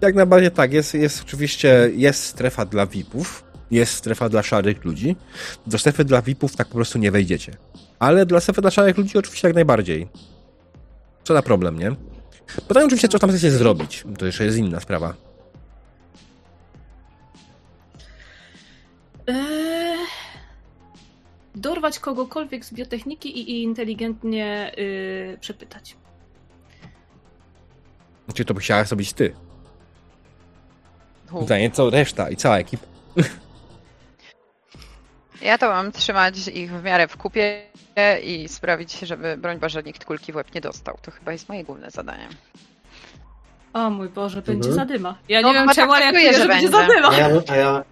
Jak 0.00 0.14
najbardziej 0.14 0.50
tak, 0.50 0.72
jest, 0.72 0.94
jest 0.94 1.22
oczywiście, 1.22 1.90
jest 1.94 2.24
strefa 2.24 2.64
dla 2.64 2.86
VIP-ów, 2.86 3.44
jest 3.70 3.92
strefa 3.94 4.28
dla 4.28 4.42
szarych 4.42 4.84
ludzi. 4.84 5.16
Do 5.66 5.78
strefy 5.78 6.04
dla 6.04 6.22
VIP-ów 6.22 6.56
tak 6.56 6.66
po 6.68 6.74
prostu 6.74 6.98
nie 6.98 7.10
wejdziecie. 7.10 7.52
Ale 7.98 8.26
dla 8.26 8.40
strefy 8.40 8.60
dla 8.60 8.70
szarych 8.70 8.96
ludzi 8.98 9.18
oczywiście 9.18 9.48
jak 9.48 9.54
najbardziej. 9.54 10.08
Co 11.24 11.34
na 11.34 11.42
problem, 11.42 11.78
nie? 11.78 11.90
Pytanie 12.68 12.86
oczywiście, 12.86 13.08
co 13.08 13.18
tam 13.18 13.30
chcecie 13.30 13.50
zrobić. 13.50 14.04
To 14.18 14.26
jeszcze 14.26 14.44
jest 14.44 14.56
inna 14.58 14.80
sprawa. 14.80 15.14
Dorwać 21.58 21.98
kogokolwiek 21.98 22.64
z 22.64 22.72
biotechniki 22.74 23.38
i, 23.38 23.50
i 23.50 23.62
inteligentnie 23.62 24.72
yy, 24.76 25.38
przepytać. 25.40 25.96
Czy 28.34 28.44
to 28.44 28.54
by 28.54 28.60
chciała 28.60 28.84
zrobić 28.84 29.12
ty? 29.12 29.34
Hu. 31.30 31.40
Pytanie, 31.40 31.70
co 31.70 31.90
reszta 31.90 32.30
i 32.30 32.36
cała 32.36 32.58
ekipa. 32.58 32.86
Ja 35.42 35.58
to 35.58 35.68
mam 35.68 35.92
trzymać 35.92 36.48
ich 36.48 36.72
w 36.72 36.82
miarę 36.82 37.08
w 37.08 37.16
kupie 37.16 37.62
i 38.22 38.48
sprawić, 38.48 38.98
żeby 38.98 39.36
broń 39.36 39.58
Boże 39.58 39.82
nikt 39.82 40.04
kulki 40.04 40.32
w 40.32 40.36
łeb 40.36 40.54
nie 40.54 40.60
dostał. 40.60 40.98
To 41.02 41.10
chyba 41.10 41.32
jest 41.32 41.48
moje 41.48 41.64
główne 41.64 41.90
zadanie. 41.90 42.28
O 43.72 43.90
mój 43.90 44.08
Boże, 44.08 44.42
będzie 44.42 44.68
Mhm. 44.68 44.74
zadyma. 44.88 45.18
Ja 45.28 45.40
No, 45.40 45.48
nie 45.48 45.54
wiem 45.54 45.68
czemu, 45.74 45.92
ale 45.92 46.04
ja 46.04 46.12
czuję, 46.12 46.34
że 46.34 46.46
będzie 46.48 46.68
zadyma. 46.68 47.08
A 47.08 47.16
ja, 47.16 47.28
a 47.48 47.56
ja, 47.56 47.84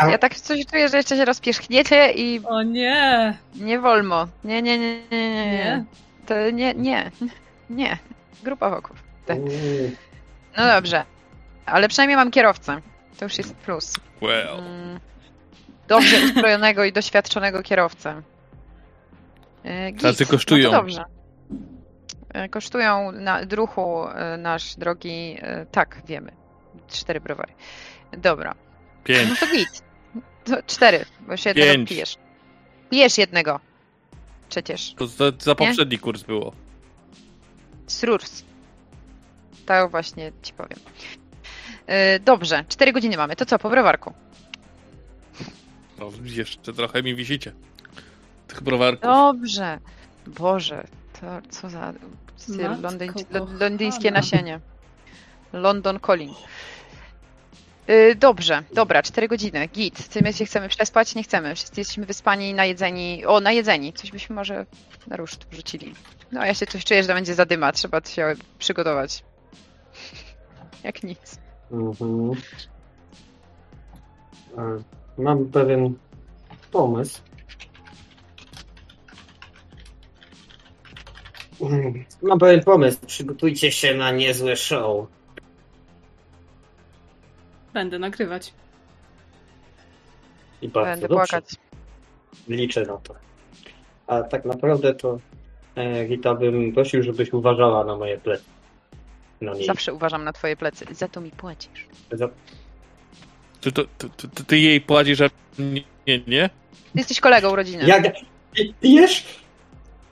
Ja 0.00 0.18
tak 0.18 0.34
coś 0.34 0.66
czuję, 0.66 0.88
że 0.88 0.96
jeszcze 0.96 1.16
się 1.16 1.24
rozpierzchniecie 1.24 2.12
i 2.12 2.40
O 2.44 2.62
nie, 2.62 3.38
nie 3.54 3.78
wolno. 3.78 4.28
Nie, 4.44 4.62
nie, 4.62 4.78
nie, 4.78 5.00
nie, 5.10 5.34
nie. 5.34 5.46
nie. 5.46 5.52
nie. 5.52 5.84
To 6.26 6.50
nie, 6.50 6.74
nie, 6.74 7.10
nie. 7.70 7.98
Grupa 8.42 8.70
wokół. 8.70 8.96
Mm, 9.28 9.48
No 10.58 10.66
dobrze. 10.66 11.04
Ale 11.66 11.88
przynajmniej 11.88 12.16
mam 12.16 12.30
kierowcę. 12.30 12.80
To 13.18 13.24
już 13.24 13.38
jest 13.38 13.54
plus. 13.56 13.94
Well. 14.22 14.58
Mm, 14.58 15.00
Dobrze 15.88 16.16
uzbrojonego 16.24 16.84
i 16.84 16.92
doświadczonego 16.92 17.62
kierowcę. 17.62 18.22
E. 19.64 19.92
Tacy 19.92 20.26
kosztują. 20.26 20.70
No 20.70 20.70
to 20.70 20.76
dobrze. 20.82 21.04
E, 22.34 22.48
Kosztują 22.48 23.12
na 23.12 23.44
druchu 23.44 24.08
e, 24.08 24.36
nasz 24.36 24.74
drogi. 24.76 25.38
Tak, 25.72 26.02
wiemy. 26.06 26.32
Cztery 26.88 27.20
browary. 27.20 27.52
Dobra. 28.12 28.54
No 28.54 29.04
Pięć. 29.04 29.40
to 29.40 29.46
git. 29.46 29.82
To 30.46 30.62
cztery, 30.62 31.04
bo 31.20 31.32
jeszcze 31.32 31.50
jednego 31.50 31.72
Pięć. 31.72 31.88
pijesz. 31.88 32.16
Pijesz 32.90 33.18
jednego. 33.18 33.60
Przecież. 34.48 34.94
To 34.94 35.06
za, 35.06 35.24
za 35.38 35.54
poprzedni 35.54 35.98
kurs 35.98 36.22
było. 36.22 36.52
Srurs. 37.86 38.42
Tak 39.66 39.90
właśnie 39.90 40.32
ci 40.42 40.52
powiem. 40.52 40.78
E, 41.86 42.20
Dobrze, 42.20 42.64
cztery 42.68 42.92
godziny 42.92 43.16
mamy. 43.16 43.36
To 43.36 43.46
co, 43.46 43.58
po 43.58 43.70
browarku? 43.70 44.12
No, 45.98 46.10
jeszcze 46.24 46.72
trochę 46.72 47.02
mi 47.02 47.14
wisicie. 47.14 47.52
Tych 48.48 48.62
browarków. 48.62 49.02
Dobrze. 49.02 49.78
Boże, 50.26 50.86
to 51.20 51.26
co 51.50 51.70
za 51.70 51.92
Matko 52.48 52.82
londyń, 52.82 53.10
londyńskie 53.60 54.10
nasienie. 54.10 54.60
London 55.52 56.00
Calling. 56.06 56.36
Y, 57.90 58.14
Dobrze, 58.14 58.62
dobra, 58.72 59.02
4 59.02 59.28
godziny. 59.28 59.68
Git. 59.68 60.08
Czy 60.08 60.22
my 60.22 60.32
się 60.32 60.44
chcemy 60.44 60.68
przespać? 60.68 61.14
Nie 61.14 61.22
chcemy. 61.22 61.54
Wszyscy 61.54 61.80
jesteśmy 61.80 62.06
wyspani, 62.06 62.54
najedzeni. 62.54 63.24
O, 63.26 63.40
najedzeni. 63.40 63.92
Coś 63.92 64.10
byśmy 64.10 64.36
może 64.36 64.66
na 65.06 65.16
ruszt 65.16 65.46
wrzucili. 65.50 65.94
No, 66.32 66.44
ja 66.44 66.54
się 66.54 66.66
coś 66.66 66.84
czuję, 66.84 67.02
że 67.02 67.08
to 67.08 67.14
będzie 67.14 67.34
zadyma. 67.34 67.72
Trzeba 67.72 68.00
się 68.04 68.34
przygotować. 68.58 69.24
Jak 70.84 71.02
nic. 71.02 71.38
mhm. 71.72 72.30
Mam 75.18 75.44
pewien 75.46 75.94
pomysł. 76.72 77.20
Mm, 81.60 82.04
Mam 82.22 82.38
pewien 82.38 82.64
pomysł. 82.64 82.98
Przygotujcie 83.06 83.72
się 83.72 83.94
na 83.94 84.10
niezłe 84.10 84.56
show. 84.56 85.06
Będę 87.76 87.98
nagrywać. 87.98 88.52
I 90.62 90.68
bardzo 90.68 90.90
Będę 90.90 91.08
dobrze. 91.08 91.16
płakać. 91.26 91.54
Liczę 92.48 92.82
na 92.86 92.96
to. 92.96 93.14
A 94.06 94.22
tak 94.22 94.44
naprawdę 94.44 94.94
to 94.94 95.18
e, 95.76 96.06
Rita 96.06 96.34
bym 96.34 96.72
prosił, 96.72 97.02
żebyś 97.02 97.32
uważała 97.32 97.84
na 97.84 97.96
moje 97.96 98.18
plecy. 98.18 98.44
Na 99.40 99.52
niej. 99.54 99.66
Zawsze 99.66 99.94
uważam 99.94 100.24
na 100.24 100.32
twoje 100.32 100.56
plecy. 100.56 100.84
Za 100.90 101.08
to 101.08 101.20
mi 101.20 101.30
płacisz. 101.30 101.86
Za- 102.12 102.28
Ty, 103.60 103.72
to, 103.72 103.84
ty, 103.98 104.08
ty, 104.28 104.44
ty 104.44 104.58
jej 104.58 104.80
płacisz, 104.80 105.20
a 105.20 105.24
nie, 105.58 105.82
nie, 106.06 106.18
nie? 106.26 106.48
Ty 106.92 106.98
jesteś 106.98 107.20
kolegą 107.20 107.56
rodziny. 107.56 107.84
Jak 107.86 108.02
Pi- 108.54 108.74
pijesz? 108.80 109.24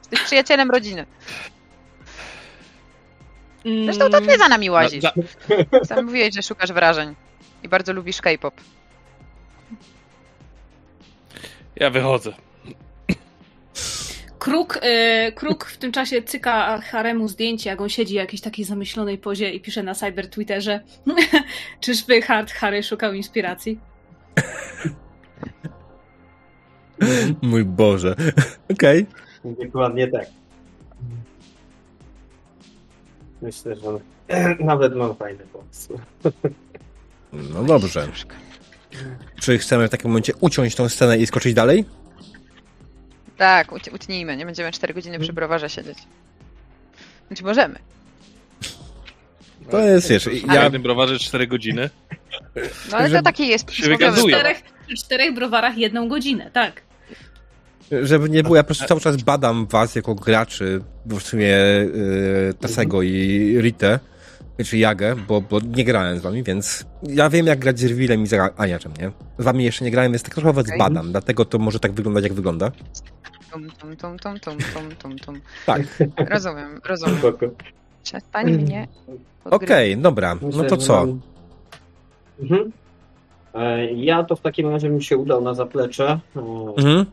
Jesteś 0.03 0.21
przyjacielem 0.23 0.71
rodziny. 0.71 1.07
Mm, 3.65 3.85
Zresztą 3.85 4.11
to 4.11 4.21
ty 4.21 4.39
za 4.39 4.49
nami 4.49 4.71
łazisz. 4.71 5.03
Za- 5.03 5.13
Sam 5.85 6.05
mówiłeś, 6.05 6.35
że 6.35 6.43
szukasz 6.43 6.73
wrażeń. 6.73 7.15
I 7.65 7.69
bardzo 7.69 7.93
lubisz 7.93 8.21
K-pop. 8.21 8.55
Ja 11.77 11.91
wychodzę. 11.91 12.33
Kruk, 14.39 14.77
y, 14.77 15.33
Kruk 15.33 15.65
w 15.65 15.79
tym 15.79 15.93
czasie 15.93 16.23
cyka 16.23 16.81
Haremu 16.81 17.29
zdjęcie, 17.29 17.71
jak 17.71 17.81
on 17.81 17.89
siedzi 17.89 18.15
w 18.15 18.17
jakiejś 18.17 18.41
takiej 18.41 18.65
zamyślonej 18.65 19.19
pozie 19.19 19.51
i 19.51 19.61
pisze 19.61 19.83
na 19.83 19.95
cyber 19.95 20.31
Twitterze 20.31 20.81
czyżby 21.81 22.23
Hard 22.23 22.51
Harry 22.51 22.83
szukał 22.83 23.13
inspiracji? 23.13 23.81
Mój 27.43 27.65
Boże. 27.65 28.17
Okej. 28.73 29.07
Dokładnie 29.45 30.09
tak. 30.09 30.27
Myślę, 33.43 33.77
że 33.77 34.01
nawet 34.65 34.97
mam 34.97 35.17
fajny 35.17 35.45
pomysł. 35.53 35.99
No 37.55 37.65
dobrze. 37.65 38.09
Czy 39.41 39.59
chcemy 39.59 39.89
w 39.89 39.91
takim 39.91 40.11
momencie 40.11 40.33
uciąć 40.41 40.75
tą 40.75 40.89
scenę 40.89 41.19
i 41.19 41.27
skoczyć 41.27 41.55
dalej? 41.55 41.85
Tak, 43.37 43.73
uci- 43.73 43.95
utnijmy. 43.95 44.37
Nie 44.37 44.47
będziemy 44.47 44.73
4 44.73 44.95
godziny 44.95 45.19
przy 45.19 45.33
browarze 45.33 45.71
siedzieć. 45.71 45.99
Znaczy 47.27 47.45
możemy. 47.45 47.79
To 49.71 49.81
jest, 49.81 50.09
wiesz, 50.11 50.29
Na 50.47 50.55
ja, 50.55 50.63
jednym 50.65 50.83
browarze 50.83 51.19
4 51.19 51.47
godziny. 51.47 51.91
No 52.91 52.97
ale 52.97 53.09
Że- 53.09 53.17
to 53.17 53.23
taki 53.23 53.49
jest 53.49 53.71
się 53.73 53.83
browar. 53.97 54.19
Czterech, 54.19 54.63
przy 54.87 54.97
czterech 54.97 55.35
browarach 55.35 55.79
jedną 55.79 56.09
godzinę, 56.09 56.51
tak. 56.53 56.83
żeby 58.03 58.31
nie 58.31 58.43
było, 58.43 58.57
ja 58.57 58.63
po 58.63 58.67
prostu 58.67 58.87
cały 58.87 59.01
czas 59.01 59.23
badam 59.23 59.67
was 59.67 59.95
jako 59.95 60.15
graczy, 60.15 60.81
bo 61.07 61.17
w 61.19 61.23
sumie 61.23 61.47
yy, 61.47 62.55
Tasego 62.61 63.03
i 63.03 63.57
Ritę, 63.61 63.99
czy 64.65 64.79
Jagę, 64.79 65.17
bo, 65.29 65.41
bo 65.41 65.61
nie 65.61 65.85
grałem 65.85 66.19
z 66.19 66.23
wami, 66.23 66.43
więc 66.43 66.87
ja 67.03 67.31
wiem 67.31 67.47
jak 67.47 67.59
grać 67.59 67.79
z 67.79 67.85
Rwilem 67.85 68.23
i 68.23 68.27
z 68.27 68.35
Aniaczem, 68.57 68.93
nie? 69.01 69.11
Z 69.39 69.45
wami 69.45 69.65
jeszcze 69.65 69.85
nie 69.85 69.91
grałem, 69.91 70.13
więc 70.13 70.23
tak 70.23 70.35
trochę 70.35 70.53
was 70.53 70.65
Okej. 70.67 70.79
badam, 70.79 71.11
dlatego 71.13 71.45
to 71.45 71.59
może 71.59 71.81
tak 71.81 71.93
wyglądać 71.93 72.25
jak 72.25 72.33
wygląda. 72.33 72.71
Tum, 73.53 73.71
tum, 73.71 73.97
tum, 73.97 74.19
tum, 74.19 74.39
tum, 74.41 74.59
tum, 74.75 74.97
tum, 74.99 75.19
tum. 75.19 75.41
Tak. 75.67 75.81
Rozumiem, 76.31 76.81
rozumiem. 76.85 77.19
Spoko. 77.19 77.47
Przestań 78.05 78.51
mnie 78.53 78.89
Okej, 79.07 79.97
podgrywać. 79.97 79.97
dobra, 80.03 80.37
no 80.43 80.65
to 80.65 80.77
co? 80.77 81.07
mam- 81.07 81.21
Mhm. 82.41 82.73
E, 83.55 83.93
Ja 83.93 84.25
to 84.25 84.37
w 84.37 84.41
takim 84.41 84.69
razie 84.71 84.89
bym 84.89 85.01
się 85.01 85.17
udał 85.17 85.41
na 85.43 85.55
zaplecze. 85.55 86.21
E, 86.37 86.41
Mhm. 86.79 87.07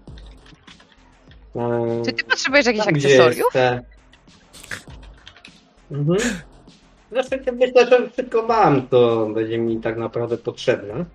e, 1.55 2.01
Czy 2.05 2.11
ty 2.13 2.23
potrzebujesz 2.23 2.65
jakichś 2.65 2.88
gdzie 2.88 3.07
akcesoriów? 3.26 3.53
Mhm. 5.91 6.18
Znaczy, 7.12 7.44
ja 7.46 7.52
myślę, 7.52 7.88
że 7.88 8.10
wszystko 8.10 8.48
mam, 8.48 8.88
to 8.88 9.28
będzie 9.34 9.58
mi 9.58 9.80
tak 9.80 9.98
naprawdę 9.98 10.38
potrzebne. 10.38 11.06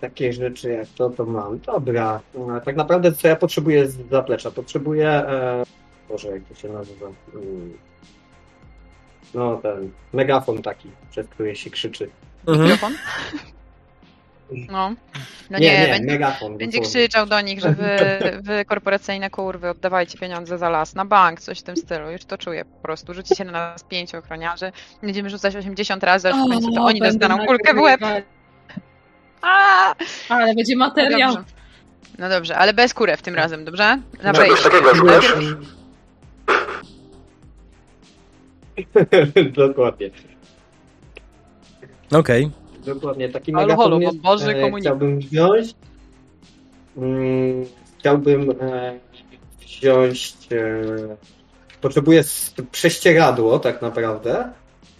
Takie 0.00 0.32
rzeczy 0.32 0.72
jak 0.72 0.88
to, 0.88 1.10
to 1.10 1.24
mam. 1.24 1.58
Dobra. 1.58 2.20
Tak 2.64 2.76
naprawdę 2.76 3.12
co 3.12 3.28
ja 3.28 3.36
potrzebuję 3.36 3.86
z 3.86 4.10
zaplecza? 4.10 4.50
Potrzebuję. 4.50 5.08
E... 5.08 5.62
Boże, 6.08 6.28
jak 6.28 6.42
to 6.44 6.54
się 6.54 6.68
nazywa? 6.68 7.06
Mm. 7.34 7.78
No 9.34 9.56
ten 9.56 9.90
megafon 10.12 10.62
taki, 10.62 10.90
przez 11.10 11.28
który 11.28 11.56
się 11.56 11.70
krzyczy. 11.70 12.10
Mhm. 12.46 12.70
Mikrofon? 12.70 12.92
No. 14.50 14.94
No 15.50 15.58
nie, 15.58 15.72
nie, 15.72 15.80
nie, 15.80 15.86
będzie, 15.86 16.12
megafon. 16.12 16.58
będzie 16.58 16.80
krzyczał 16.80 17.26
do 17.26 17.40
nich, 17.40 17.60
że 17.60 17.72
wy, 17.72 17.96
wy 18.48 18.64
korporacyjne 18.64 19.30
kurwy, 19.30 19.70
oddawajcie 19.70 20.18
pieniądze 20.18 20.58
za 20.58 20.68
las, 20.68 20.94
na 20.94 21.04
bank, 21.04 21.40
coś 21.40 21.58
w 21.58 21.62
tym 21.62 21.76
stylu. 21.76 22.10
Już 22.10 22.24
to 22.24 22.38
czuję 22.38 22.64
po 22.64 22.82
prostu. 22.82 23.14
Rzucicie 23.14 23.44
na 23.44 23.52
nas 23.52 23.84
pięciu 23.84 24.18
ochroniarzy, 24.18 24.72
będziemy 25.02 25.30
rzucać 25.30 25.56
80 25.56 26.04
razy, 26.04 26.28
aż 26.28 26.34
w 26.34 26.48
końcu 26.48 26.72
to 26.72 26.84
oni 26.84 27.00
dostaną 27.00 27.46
kulkę 27.46 27.74
w 27.74 27.78
łeb. 27.78 28.00
A! 29.42 29.94
Ale 30.28 30.54
będzie 30.54 30.76
materiał. 30.76 31.34
Dobrze. 31.34 31.56
No 32.18 32.28
dobrze, 32.28 32.56
ale 32.56 32.74
bez 32.74 32.94
kurew 32.94 33.22
tym 33.22 33.34
razem, 33.34 33.64
dobrze? 33.64 33.98
Na 34.22 34.32
Czegoś 34.32 34.62
takiego 34.62 34.94
szukać? 34.94 35.24
Dokładnie. 39.66 40.10
Okej. 42.12 42.50
Dokładnie, 42.86 43.28
taki 43.28 43.52
Halo, 43.52 43.66
megafon 43.66 43.84
halo, 43.84 44.00
jest, 44.00 44.16
Boży 44.16 44.50
e, 44.50 44.54
komunikat. 44.60 44.80
chciałbym 44.82 45.18
wziąć. 45.18 45.74
Mm, 46.96 47.64
chciałbym 47.98 48.50
e, 48.60 48.98
wziąć. 49.60 50.36
E, 50.52 51.16
potrzebuję 51.80 52.24
prześcieradło, 52.72 53.58
tak 53.58 53.82
naprawdę. 53.82 54.52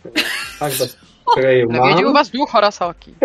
E, 0.06 0.10
tak, 0.58 0.72
do 0.76 0.84
sprayu 1.32 1.68
Nawiedził 1.68 2.04
mam. 2.04 2.14
was 2.14 2.30
duch 2.30 2.50
Horasaki. 2.50 3.14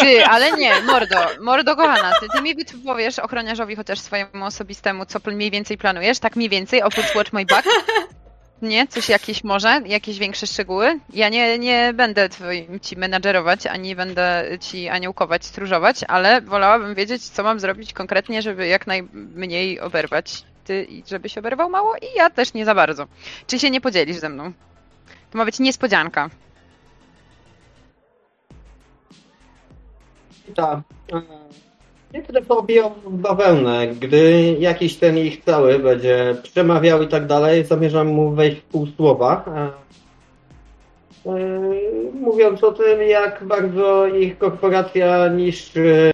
Ty, 0.00 0.24
ale 0.26 0.52
nie, 0.52 0.80
Mordo, 0.80 1.16
Mordo 1.40 1.76
kochana, 1.76 2.12
ty, 2.20 2.26
ty 2.28 2.42
mi 2.42 2.54
powiesz 2.86 3.18
ochroniarzowi 3.18 3.76
chociaż 3.76 4.00
swojemu 4.00 4.44
osobistemu, 4.44 5.06
co 5.06 5.20
mniej 5.26 5.50
więcej 5.50 5.78
planujesz, 5.78 6.18
tak 6.18 6.36
mniej 6.36 6.48
więcej, 6.48 6.82
oprócz 6.82 7.14
Watch 7.14 7.32
My 7.32 7.44
Back? 7.46 7.66
Nie? 8.64 8.86
Coś 8.86 9.08
jakieś 9.08 9.44
może? 9.44 9.80
Jakieś 9.86 10.18
większe 10.18 10.46
szczegóły? 10.46 11.00
Ja 11.12 11.28
nie, 11.28 11.58
nie 11.58 11.92
będę 11.94 12.28
twoim 12.28 12.80
ci 12.80 12.96
menadżerować, 12.96 13.66
ani 13.66 13.96
będę 13.96 14.44
ci 14.60 14.88
aniołkować, 14.88 15.44
stróżować, 15.44 15.96
ale 16.08 16.40
wolałabym 16.40 16.94
wiedzieć, 16.94 17.22
co 17.22 17.42
mam 17.42 17.60
zrobić 17.60 17.92
konkretnie, 17.92 18.42
żeby 18.42 18.66
jak 18.66 18.86
najmniej 18.86 19.80
oberwać 19.80 20.44
ty 20.64 20.86
żebyś 21.06 21.38
oberwał 21.38 21.70
mało 21.70 21.96
i 21.96 22.16
ja 22.16 22.30
też 22.30 22.54
nie 22.54 22.64
za 22.64 22.74
bardzo. 22.74 23.06
Czy 23.46 23.58
się 23.58 23.70
nie 23.70 23.80
podzielisz 23.80 24.16
ze 24.16 24.28
mną? 24.28 24.52
To 25.30 25.38
ma 25.38 25.44
być 25.44 25.58
niespodzianka. 25.58 26.30
Ta, 30.54 30.82
niektóre 32.14 32.40
robią 32.48 32.90
bawełnę. 33.10 33.86
Gdy 33.86 34.56
jakiś 34.58 34.96
ten 34.96 35.18
ich 35.18 35.44
cały 35.44 35.78
będzie 35.78 36.36
przemawiał 36.42 37.02
i 37.02 37.08
tak 37.08 37.26
dalej, 37.26 37.64
zamierzam 37.64 38.06
mu 38.08 38.30
wejść 38.30 38.56
w 38.60 38.64
pół 38.64 38.86
słowa. 38.86 39.44
e, 41.26 41.30
Mówiąc 42.20 42.64
o 42.64 42.72
tym, 42.72 43.02
jak 43.08 43.44
bardzo 43.44 44.06
ich 44.06 44.38
korporacja 44.38 45.28
niszczy 45.28 46.10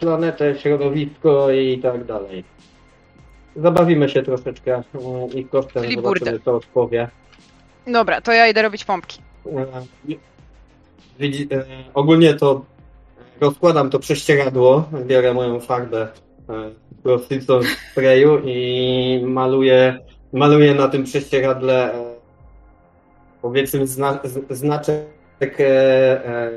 planetę, 0.00 0.58
środowisko 0.58 1.50
i 1.50 1.78
tak 1.78 2.04
dalej. 2.04 2.44
Zabawimy 3.56 4.08
się 4.08 4.22
troszeczkę 4.22 4.74
e, 4.74 4.82
ich 5.38 5.50
kosztem, 5.50 5.82
Czyli 5.82 5.94
zobaczymy 5.96 6.30
burdę. 6.30 6.44
co 6.44 6.54
odpowie. 6.56 7.08
Dobra, 7.86 8.20
to 8.20 8.32
ja 8.32 8.46
idę 8.48 8.62
robić 8.62 8.84
pompki. 8.84 9.18
Widzi, 11.18 11.48
e, 11.52 11.64
ogólnie 11.94 12.34
to 12.34 12.64
rozkładam 13.40 13.90
to 13.90 13.98
prześcieradło, 13.98 14.88
biorę 15.06 15.34
moją 15.34 15.60
farbę 15.60 16.08
e, 16.48 16.70
prostyczną 17.02 17.60
sprayu 17.90 18.42
i 18.44 19.22
maluję, 19.26 19.98
maluję 20.32 20.74
na 20.74 20.88
tym 20.88 21.04
prześcieradle 21.04 21.94
e, 21.94 22.14
powiedzmy 23.42 23.86
zna, 23.86 24.20
znaczek 24.50 25.60
e, 25.60 26.50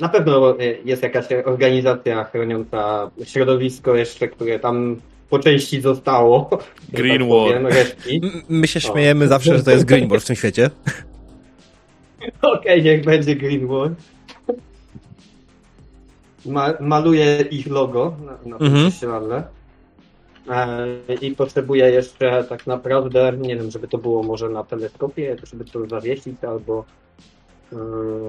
na 0.00 0.08
pewno 0.08 0.56
jest 0.84 1.02
jakaś 1.02 1.24
organizacja 1.44 2.24
chroniąca 2.24 3.10
środowisko 3.24 3.96
jeszcze, 3.96 4.28
które 4.28 4.58
tam 4.58 4.96
po 5.30 5.38
części 5.38 5.80
zostało. 5.80 6.48
że 6.92 7.02
Green 7.02 7.28
tak 7.62 7.74
resztki. 7.74 8.20
My 8.48 8.66
się 8.66 8.80
śmiejemy 8.80 9.28
zawsze, 9.28 9.58
że 9.58 9.64
to 9.64 9.70
jest 9.70 9.84
Greenboard 9.84 10.24
w 10.24 10.26
tym 10.26 10.36
świecie. 10.36 10.70
Okej, 12.42 12.82
niech 12.82 13.04
będzie 13.04 13.36
Greenwood. 13.36 13.92
Ma, 16.46 16.68
maluję 16.80 17.44
ich 17.50 17.66
logo 17.66 18.14
na, 18.26 18.32
na 18.50 18.58
tym 18.58 18.66
Mhm. 18.66 18.88
prześcieradle. 18.90 19.42
E, 20.50 20.86
I 21.20 21.36
potrzebuję 21.36 21.90
jeszcze 21.90 22.44
tak 22.48 22.66
naprawdę, 22.66 23.32
nie 23.38 23.56
wiem, 23.56 23.70
żeby 23.70 23.88
to 23.88 23.98
było 23.98 24.22
może 24.22 24.48
na 24.48 24.64
teleskopie, 24.64 25.36
żeby 25.50 25.64
to 25.64 25.86
zawiesić 25.86 26.44
albo 26.44 26.84
e, 27.72 27.76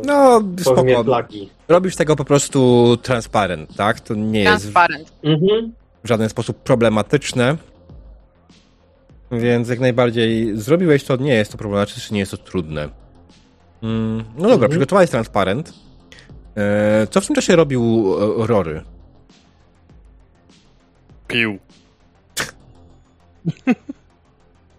No, 0.06 0.42
spoko. 0.60 1.04
flagi. 1.04 1.50
Robisz 1.68 1.96
tego 1.96 2.16
po 2.16 2.26
prostu 2.26 2.88
transparent, 3.02 3.76
tak? 3.76 4.00
To 4.00 4.16
nie 4.16 4.40
jest 4.44 4.62
Transparent. 4.62 5.14
Mhm. 5.24 5.72
w 6.04 6.08
żaden 6.08 6.30
sposób 6.30 6.58
problematyczne. 6.58 7.58
Więc 9.32 9.70
jak 9.70 9.80
najbardziej 9.80 10.58
zrobiłeś 10.58 11.04
to, 11.04 11.16
nie 11.16 11.34
jest 11.34 11.52
to 11.52 11.58
problematyczne, 11.58 12.14
nie 12.14 12.20
jest 12.20 12.32
to 12.32 12.38
trudne. 12.38 12.90
Mm, 13.84 14.18
no 14.18 14.42
dobra, 14.42 14.54
Mhm. 14.54 14.70
przygotowałeś 14.72 15.10
transparent. 15.10 15.74
E, 16.58 17.08
co 17.08 17.22
w 17.22 17.28
tym 17.28 17.36
czasie 17.36 17.56
robił 17.56 18.14
e, 18.44 18.48
Rory? 18.48 18.84
Pił. 21.28 21.60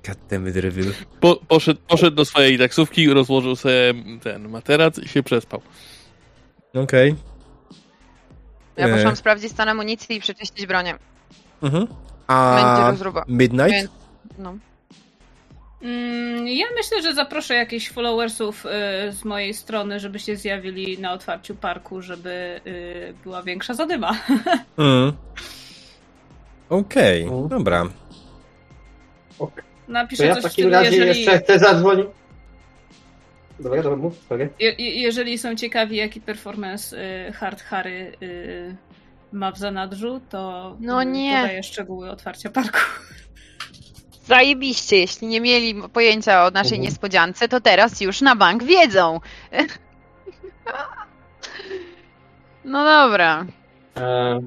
Goddammit 0.06 0.56
reveal. 0.56 0.92
Po, 1.20 1.36
poszedł, 1.36 1.80
poszedł 1.88 2.16
do 2.16 2.24
swojej 2.24 2.58
taksówki, 2.58 3.08
rozłożył 3.14 3.56
sobie 3.56 3.94
ten 4.22 4.48
materac 4.48 4.98
i 4.98 5.08
się 5.08 5.22
przespał. 5.22 5.60
Okej. 6.74 7.14
Ja 8.76 8.86
E. 8.86 8.94
poszłam 8.96 9.16
sprawdzić 9.16 9.52
stan 9.52 9.68
amunicji 9.68 10.16
i 10.16 10.20
przeczyścić 10.20 10.66
bronię. 10.66 10.94
Mhm. 11.62 11.86
A. 12.26 12.92
Midnight? 13.28 13.70
Więc- 13.72 13.90
No. 14.38 14.54
Mm, 15.84 16.46
Ja 16.48 16.66
myślę, 16.76 17.02
że 17.02 17.14
zaproszę 17.14 17.54
jakichś 17.54 17.88
followersów 17.90 18.66
y, 18.66 19.12
z 19.12 19.24
mojej 19.24 19.54
strony, 19.54 20.00
żeby 20.00 20.18
się 20.18 20.36
zjawili 20.36 20.98
na 20.98 21.12
otwarciu 21.12 21.54
parku, 21.54 22.02
żeby 22.02 22.60
y, 22.66 23.14
była 23.22 23.42
większa 23.42 23.74
zadyma. 23.74 24.12
Mm. 24.78 25.12
Okej, 26.68 27.22
Mhm. 27.22 27.48
dobra. 27.48 27.84
To 29.38 29.50
Napiszę 29.88 30.26
ja 30.26 30.34
w 30.34 30.40
coś 30.40 30.52
w 30.52 30.56
takim 30.56 30.70
razie 30.72 30.90
jeżeli, 30.96 31.08
jeszcze 31.08 31.38
chcę 31.38 31.58
zadzwonić. 31.58 32.06
Dobra, 33.60 33.82
dobra, 33.82 33.96
mów, 33.98 34.14
sorry. 34.28 34.48
je, 34.58 34.70
je- 34.78 35.02
jeżeli 35.02 35.38
są 35.38 35.54
ciekawi, 35.56 35.96
jaki 35.96 36.20
performance 36.20 36.96
y, 37.28 37.32
Hard 37.32 37.62
Harry 37.62 38.12
ma 39.32 39.52
w 39.52 39.58
zanadrzu, 39.58 40.20
to 40.30 40.76
No 40.80 41.02
nie. 41.02 41.36
podaję 41.40 41.62
szczegóły 41.62 42.10
otwarcia 42.10 42.50
parku. 42.50 42.78
Zajebiście, 44.26 44.96
jeśli 44.96 45.28
nie 45.28 45.40
mieli 45.40 45.74
pojęcia 45.92 46.46
o 46.46 46.50
naszej 46.50 46.78
Mhm. 46.78 46.82
niespodziance, 46.82 47.48
to 47.48 47.60
teraz 47.60 48.00
już 48.00 48.20
na 48.20 48.36
bank 48.36 48.64
wiedzą. 48.64 49.20
No 52.64 52.84
dobra. 52.84 53.46
E, 53.96 54.40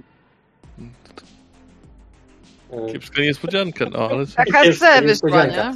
e, 2.71 2.91
Kiepska 2.91 3.21
niespodzianka, 3.21 3.85
no 3.91 4.09
ale... 4.09 4.25
Taka 4.27 4.73
C 4.73 5.01
wyszła, 5.01 5.45
nie? 5.45 5.75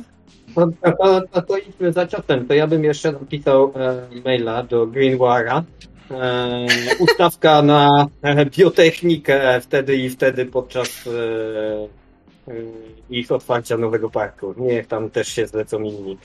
To, 0.56 0.68
to, 0.84 0.92
to, 0.98 1.22
to, 1.32 1.42
to 1.42 1.58
idźmy 1.58 1.94
za 1.94 2.08
ciosem. 2.08 2.48
To 2.48 2.54
ja 2.54 2.68
bym 2.68 2.84
jeszcze 2.84 3.12
napisał 3.12 3.74
e, 3.76 4.08
maila 4.26 4.64
do 4.64 4.88
Greenwara. 4.88 5.64
E, 6.12 6.66
ustawka 7.00 7.62
na 7.62 8.08
e, 8.22 8.46
biotechnikę 8.46 9.62
wtedy 9.62 9.96
i 9.96 10.10
wtedy 10.10 10.46
podczas 10.46 11.08
e, 11.08 11.12
e, 12.52 12.54
ich 13.12 13.32
otwarcia 13.32 13.78
nowego 13.78 14.10
parku. 14.10 14.54
Niech 14.58 14.88
tam 14.88 15.10
też 15.10 15.28
się 15.28 15.48
zlecą 15.48 15.80
inni. 15.84 16.18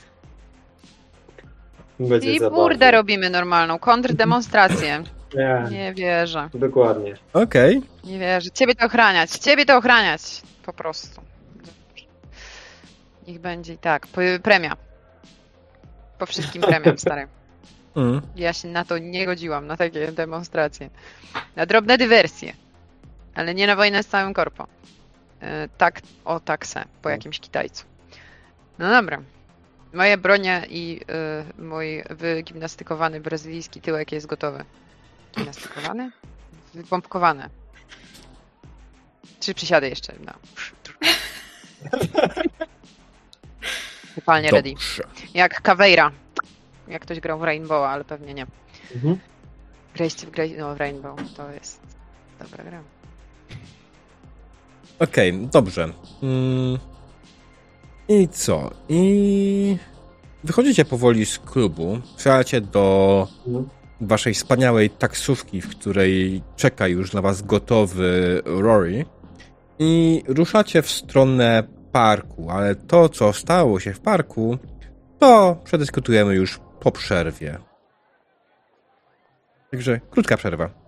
Będzie 1.99 2.33
I 2.33 2.39
zabawnie. 2.39 2.63
burdę 2.63 2.91
robimy 2.91 3.29
normalną, 3.29 3.79
kontrdemonstrację. 3.79 5.03
Nie, 5.35 5.63
Nie 5.71 5.93
wierzę, 5.93 6.49
dokładnie. 6.53 7.13
Okej. 7.33 7.81
nie 8.03 8.19
wierzę. 8.19 8.51
Ciebie 8.51 8.75
to 8.75 8.85
ochraniać, 8.85 9.31
ciebie 9.31 9.65
to 9.65 9.77
ochraniać. 9.77 10.41
Po 10.65 10.73
prostu. 10.73 11.21
Niech 13.27 13.39
będzie 13.39 13.73
i 13.73 13.77
tak. 13.77 14.07
Premia. 14.43 14.77
Po 16.19 16.25
wszystkim 16.25 16.61
premiam, 16.61 16.97
stary. 17.07 17.27
Mm. 17.95 18.21
Ja 18.35 18.53
się 18.53 18.67
na 18.67 18.85
to 18.85 18.97
nie 18.97 19.25
godziłam, 19.25 19.67
na 19.67 19.77
takie 19.77 20.11
demonstracje. 20.11 20.89
Na 21.55 21.65
drobne 21.65 21.97
dywersje. 21.97 22.53
Ale 23.35 23.55
nie 23.55 23.67
na 23.67 23.75
wojnę 23.75 24.03
z 24.03 24.07
całym 24.07 24.33
korpo. 24.33 24.67
E, 25.41 25.69
tak, 25.77 26.01
o 26.25 26.39
tak 26.39 26.67
se, 26.67 26.85
po 27.01 27.09
jakimś 27.09 27.39
Kitajcu. 27.39 27.85
No 28.79 28.89
dobra. 28.89 29.21
Moje 29.93 30.17
bronie 30.17 30.65
i 30.69 31.01
y, 31.59 31.63
mój 31.63 32.03
wygimnastykowany 32.09 33.19
brazylijski 33.19 33.81
tyłek 33.81 34.11
jest 34.11 34.27
gotowy. 34.27 34.65
Gimnastykowany? 35.35 36.11
Wypompkowany. 36.73 37.49
Trzy 39.39 39.53
przysiady 39.53 39.89
jeszcze. 39.89 40.13
No. 40.25 40.33
Totalnie 44.15 44.51
ready. 44.51 44.73
Jak 45.33 45.61
Caveira. 45.61 46.11
Jak 46.87 47.01
ktoś 47.01 47.19
grał 47.19 47.39
w 47.39 47.43
Rainbow, 47.43 47.83
ale 47.83 48.03
pewnie 48.03 48.33
nie. 48.33 48.47
Mhm. 48.95 49.19
Graliście 49.93 50.27
w, 50.27 50.31
no, 50.57 50.75
w 50.75 50.77
Rainbow, 50.77 51.19
to 51.37 51.51
jest 51.51 51.81
dobra 52.39 52.63
gra. 52.63 52.83
Okej, 54.99 55.47
dobrze. 55.51 55.89
Mm. 56.23 56.77
I 58.07 58.27
co? 58.27 58.71
I 58.89 59.77
wychodzicie 60.43 60.85
powoli 60.85 61.25
z 61.25 61.39
klubu, 61.39 61.99
wsiadacie 62.15 62.61
do 62.61 63.27
waszej 64.01 64.33
wspaniałej 64.33 64.89
taksówki, 64.89 65.61
w 65.61 65.69
której 65.69 66.43
czeka 66.55 66.87
już 66.87 67.11
dla 67.11 67.21
was 67.21 67.41
gotowy 67.41 68.41
Rory 68.45 69.05
i 69.79 70.23
ruszacie 70.27 70.81
w 70.81 70.89
stronę 70.91 71.63
parku, 71.91 72.49
ale 72.49 72.75
to, 72.75 73.09
co 73.09 73.33
stało 73.33 73.79
się 73.79 73.93
w 73.93 73.99
parku, 73.99 74.57
to 75.19 75.57
przedyskutujemy 75.63 76.35
już 76.35 76.59
po 76.79 76.91
przerwie. 76.91 77.57
Także 79.71 79.99
krótka 80.11 80.37
przerwa. 80.37 80.86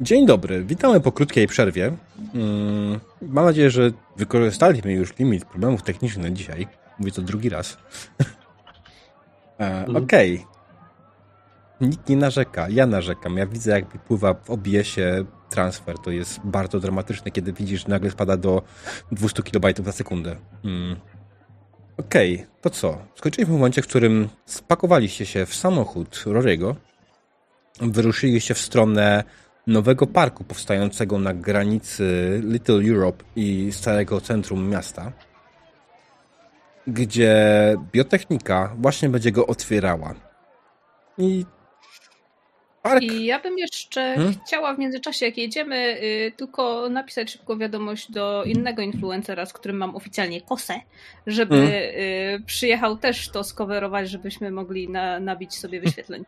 Dzień 0.00 0.26
dobry, 0.26 0.64
witamy 0.64 1.00
po 1.00 1.12
krótkiej 1.12 1.46
przerwie. 1.46 1.92
Mm, 2.34 3.00
Mam 3.22 3.44
nadzieję, 3.44 3.70
że 3.70 3.90
wykorzystaliśmy 4.16 4.92
już 4.92 5.18
limit 5.18 5.44
problemów 5.44 5.82
technicznych 5.82 6.24
na 6.24 6.30
dzisiaj. 6.30 6.66
Mówię 6.98 7.12
to 7.12 7.22
drugi 7.22 7.48
raz. 7.48 7.78
e, 9.60 9.86
Okej. 9.86 10.46
Nikt 11.80 12.08
nie 12.08 12.16
narzeka, 12.16 12.68
ja 12.68 12.86
narzekam. 12.86 13.36
Ja 13.36 13.46
widzę, 13.46 13.70
jak 13.70 13.86
pływa 13.86 14.34
w 14.34 14.50
OBS-ie 14.50 15.24
transfer. 15.50 15.98
To 15.98 16.10
jest 16.10 16.40
bardzo 16.44 16.80
dramatyczne, 16.80 17.30
kiedy 17.30 17.52
widzisz, 17.52 17.82
że 17.82 17.88
nagle 17.88 18.10
spada 18.10 18.36
do 18.36 18.62
200 19.12 19.42
kB 19.42 19.78
na 19.84 19.92
sekundę. 19.92 20.36
Mm. 20.64 20.96
Okej, 21.96 22.46
to 22.60 22.70
co? 22.70 22.98
Skończyliśmy 23.14 23.54
w 23.54 23.56
momencie, 23.58 23.82
w 23.82 23.86
którym 23.86 24.28
spakowaliście 24.46 25.26
się 25.26 25.46
w 25.46 25.54
samochód 25.54 26.24
Rory'ego. 26.26 26.74
Wyruszyliście 27.80 28.54
w 28.54 28.58
stronę 28.58 29.24
nowego 29.66 30.06
parku 30.06 30.44
powstającego 30.44 31.18
na 31.18 31.34
granicy 31.34 32.40
Little 32.44 32.90
Europe 32.90 33.24
i 33.36 33.72
starego 33.72 34.20
centrum 34.20 34.68
miasta, 34.68 35.12
gdzie 36.86 37.34
biotechnika 37.92 38.74
właśnie 38.78 39.08
będzie 39.08 39.32
go 39.32 39.46
otwierała. 39.46 40.14
I 41.18 41.44
park. 42.82 43.02
I 43.02 43.24
ja 43.24 43.40
bym 43.40 43.58
jeszcze 43.58 44.14
Hmm? 44.14 44.34
chciała 44.46 44.74
w 44.74 44.78
międzyczasie, 44.78 45.26
jak 45.26 45.38
jedziemy, 45.38 46.00
y, 46.02 46.32
tylko 46.36 46.88
napisać 46.88 47.30
szybko 47.30 47.56
wiadomość 47.56 48.10
do 48.12 48.44
innego 48.44 48.82
influencera, 48.82 49.46
z 49.46 49.52
którym 49.52 49.76
mam 49.76 49.96
oficjalnie 49.96 50.40
kosę, 50.40 50.80
żeby 51.26 51.56
Hmm? 51.56 51.74
y, 51.74 52.42
przyjechał 52.46 52.96
też 52.96 53.28
to 53.28 53.44
skowerować, 53.44 54.10
żebyśmy 54.10 54.50
mogli 54.50 54.88
na, 54.88 55.20
nabić 55.20 55.54
sobie 55.54 55.80
wyświetleń. 55.80 56.24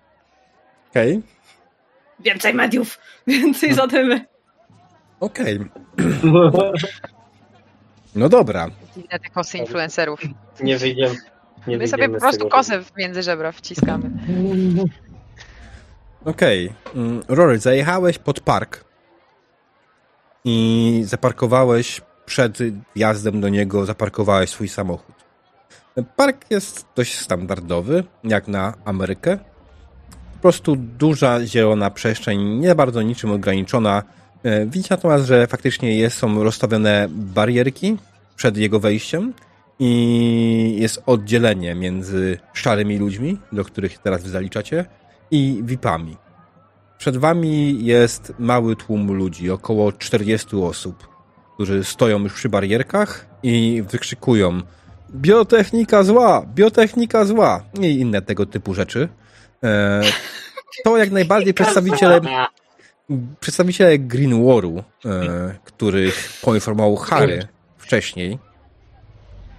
Okej, 0.90 1.22
Więcej 2.20 2.55
mediów, 2.55 2.98
więcej 3.26 3.74
zadymy. 3.74 4.24
okej. 5.20 5.59
No 8.14 8.28
dobra. 8.28 8.70
Dziwne 8.97 9.18
te 9.18 9.30
kosy 9.30 9.59
influencerów. 9.59 10.20
Nie 10.60 10.78
wyjdziemy. 10.78 11.14
Nie 11.66 11.78
My 11.78 11.88
sobie 11.88 12.09
po 12.09 12.18
prostu 12.18 12.48
kosę 12.48 12.82
w 12.82 12.97
między 12.97 13.22
żebra 13.22 13.52
wciskamy. 13.52 14.10
Okej. 16.24 16.72
Mm, 16.94 17.22
Rory, 17.28 17.59
zajechałeś 17.59 18.18
pod 18.18 18.40
park 18.40 18.84
i 20.44 21.02
zaparkowałeś 21.06 22.01
przed 22.26 22.59
wjazdem 22.94 23.40
do 23.40 23.48
niego, 23.48 23.86
zaparkowałeś 23.86 24.51
swój 24.51 24.68
samochód. 24.68 25.14
Park 26.16 26.51
jest 26.51 26.86
dość 26.94 27.18
standardowy, 27.18 28.05
jak 28.24 28.48
na 28.48 28.74
Amerykę. 28.84 29.38
Prostu 30.47 30.77
duża, 30.77 31.47
zielona 31.47 31.90
przestrzeń, 31.90 32.59
nie 32.59 32.74
bardzo 32.74 33.02
niczym 33.02 33.31
ograniczona. 33.31 34.02
E, 34.43 34.66
Widzicie 34.66 34.89
natomiast, 34.90 35.27
że 35.27 35.47
faktycznie 35.47 35.98
jest, 35.98 36.16
są 36.16 36.44
rozstawione 36.44 37.06
barierki 37.10 37.97
przed 38.36 38.56
jego 38.56 38.81
wejściem 38.81 39.32
i 39.78 40.77
jest 40.78 41.02
oddzielenie 41.06 41.74
między 41.74 42.39
szarymi 42.52 42.98
ludźmi, 42.98 43.39
do 43.52 43.64
których 43.64 43.98
teraz 43.98 44.23
wy 44.23 44.31
zaliczacie, 44.31 44.85
i 45.31 45.62
VIP-ami. 45.64 46.16
Przed 46.98 47.16
wami 47.16 47.85
jest 47.85 48.32
mały 48.39 48.77
tłum 48.77 49.12
ludzi, 49.12 49.51
około 49.51 49.93
40 49.93 50.56
osób, 50.56 51.09
którzy 51.55 51.85
stoją 51.85 52.23
już 52.23 52.35
przy 52.35 52.48
barierkach 52.48 53.27
i 53.43 53.82
wykrzykują 53.90 54.60
biotechnika 55.10 56.02
zła, 56.02 56.47
biotechnika 56.55 57.24
zła 57.24 57.62
i 57.81 58.01
inne 58.01 58.23
tego 58.23 58.47
typu 58.47 58.74
rzeczy. 58.74 59.09
E, 59.64 60.00
To 60.84 60.96
jak 60.96 61.10
najbardziej 61.10 61.54
przedstawiciele, 61.54 62.20
przedstawiciele 63.40 63.98
Green 63.98 64.46
Waru, 64.46 64.84
e, 65.04 65.54
których 65.64 66.32
poinformował 66.42 66.96
Harry 66.96 67.48
wcześniej. 67.78 68.38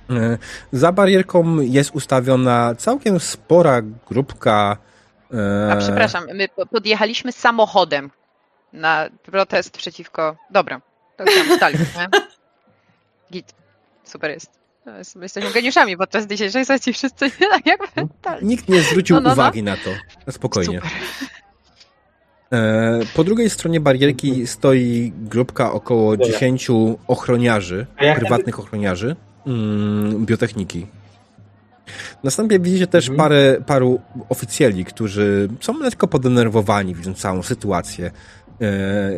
E, 0.10 0.38
Za 0.72 0.92
barierką 0.92 1.60
jest 1.60 1.92
ustawiona 1.96 2.76
całkiem 2.76 3.20
spora 3.20 3.82
grupka 4.10 4.78
A 5.72 5.76
przepraszam, 5.76 6.24
my 6.34 6.48
po- 6.48 6.66
podjechaliśmy 6.66 7.32
samochodem 7.32 8.12
na 8.74 9.10
protest 9.24 9.78
przeciwko. 9.78 10.36
Dobra, 10.50 10.82
to 11.18 11.24
tam 11.26 11.52
ustalmy, 11.52 11.80
nie? 11.80 12.08
Git. 13.32 13.54
Super 14.04 14.32
jest. 14.32 14.57
Jest. 14.98 15.16
My 15.16 15.26
jesteśmy 15.26 15.52
geniuszami 15.52 15.98
podczas 15.98 16.28
dzisiejszej 16.28 16.66
sesji 16.66 16.94
wszyscy 16.94 17.32
tak 17.40 17.66
jakby. 17.66 17.88
Tak. 18.22 18.42
Nikt 18.42 18.70
nie 18.70 18.82
zwrócił 18.82 19.16
No, 19.16 19.22
no, 19.22 19.28
no. 19.30 19.34
uwagi 19.34 19.64
na 19.64 19.76
to. 19.76 20.32
Spokojnie. 20.32 20.76
Super. 20.82 20.92
E, 22.54 23.00
Po 23.16 23.24
drugiej 23.24 23.50
stronie 23.50 23.80
barierki 23.80 24.48
stoi 24.48 25.14
grupka 25.16 25.72
około 25.72 26.18
Dobra. 26.18 26.34
10 26.34 26.68
ochroniarzy, 27.08 27.86
prywatnych 28.16 28.60
ochroniarzy 28.60 29.16
mm, 29.48 30.26
biotechniki. 30.26 30.88
Następnie 32.24 32.60
widzicie 32.60 32.88
też 32.88 33.10
Mhm. 33.10 33.18
parę, 33.18 33.58
paru 33.66 34.02
oficjeli, 34.30 34.86
którzy 34.86 35.48
są 35.62 35.80
lekko 35.80 36.08
podenerwowani, 36.08 36.96
widząc 36.96 37.18
całą 37.18 37.44
sytuację. 37.44 38.12
E, 38.62 39.12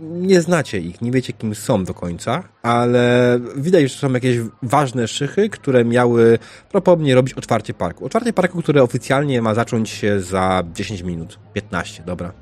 Nie 0.00 0.40
znacie 0.40 0.78
ich, 0.78 1.02
nie 1.02 1.10
wiecie 1.10 1.32
kim 1.32 1.54
są 1.54 1.84
do 1.84 1.94
końca, 1.94 2.42
ale 2.62 3.38
widać, 3.56 3.82
że 3.82 3.88
są 3.88 4.12
jakieś 4.12 4.36
ważne 4.62 5.08
szychy, 5.08 5.50
które 5.50 5.84
miały 5.84 6.38
prawdopodobnie 6.70 7.14
robić 7.14 7.34
otwarcie 7.34 7.74
parku. 7.74 8.06
Otwarcie 8.06 8.32
parku, 8.32 8.62
które 8.62 8.82
oficjalnie 8.82 9.42
ma 9.42 9.54
zacząć 9.54 9.90
się 9.90 10.20
za 10.20 10.62
10 10.74 11.02
minut, 11.02 11.38
15, 11.52 12.02
dobra. 12.02 12.32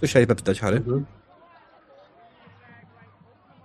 Coś 0.00 0.10
chciałeś 0.10 0.28
zapytać, 0.28 0.60
Harry? 0.60 0.76
Mhm. 0.76 1.04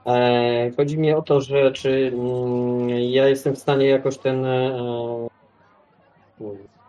E, 0.06 0.72
chodzi 0.78 0.98
mi 0.98 1.14
o 1.14 1.22
to, 1.22 1.42
że 1.42 1.72
czy 1.72 2.12
mm, 2.14 2.90
ja 2.90 3.28
jestem 3.28 3.56
w 3.56 3.60
stanie 3.60 3.88
jakoś 3.88 4.18
ten 4.18 4.46
e, 4.46 4.78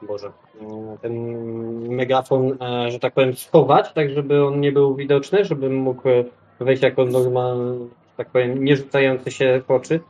Boże, 0.03 0.33
ten 1.03 1.13
megafon, 1.89 2.59
e, 2.63 2.91
że 2.91 2.99
tak 2.99 3.15
powiem, 3.15 3.37
schować, 3.37 3.93
tak 3.93 4.11
żeby 4.11 4.45
on 4.47 4.61
nie 4.61 4.73
był 4.73 4.95
widoczny, 4.95 5.45
żebym 5.45 5.77
mógł 5.77 6.03
wejść 6.61 6.83
jako 6.83 7.05
normalny, 7.05 7.79
że 7.79 8.17
tak 8.17 8.31
powiem, 8.31 8.65
nie 8.65 8.77
rzucający 8.77 9.31
się 9.31 9.63
w 9.67 9.71
oczy 9.71 10.01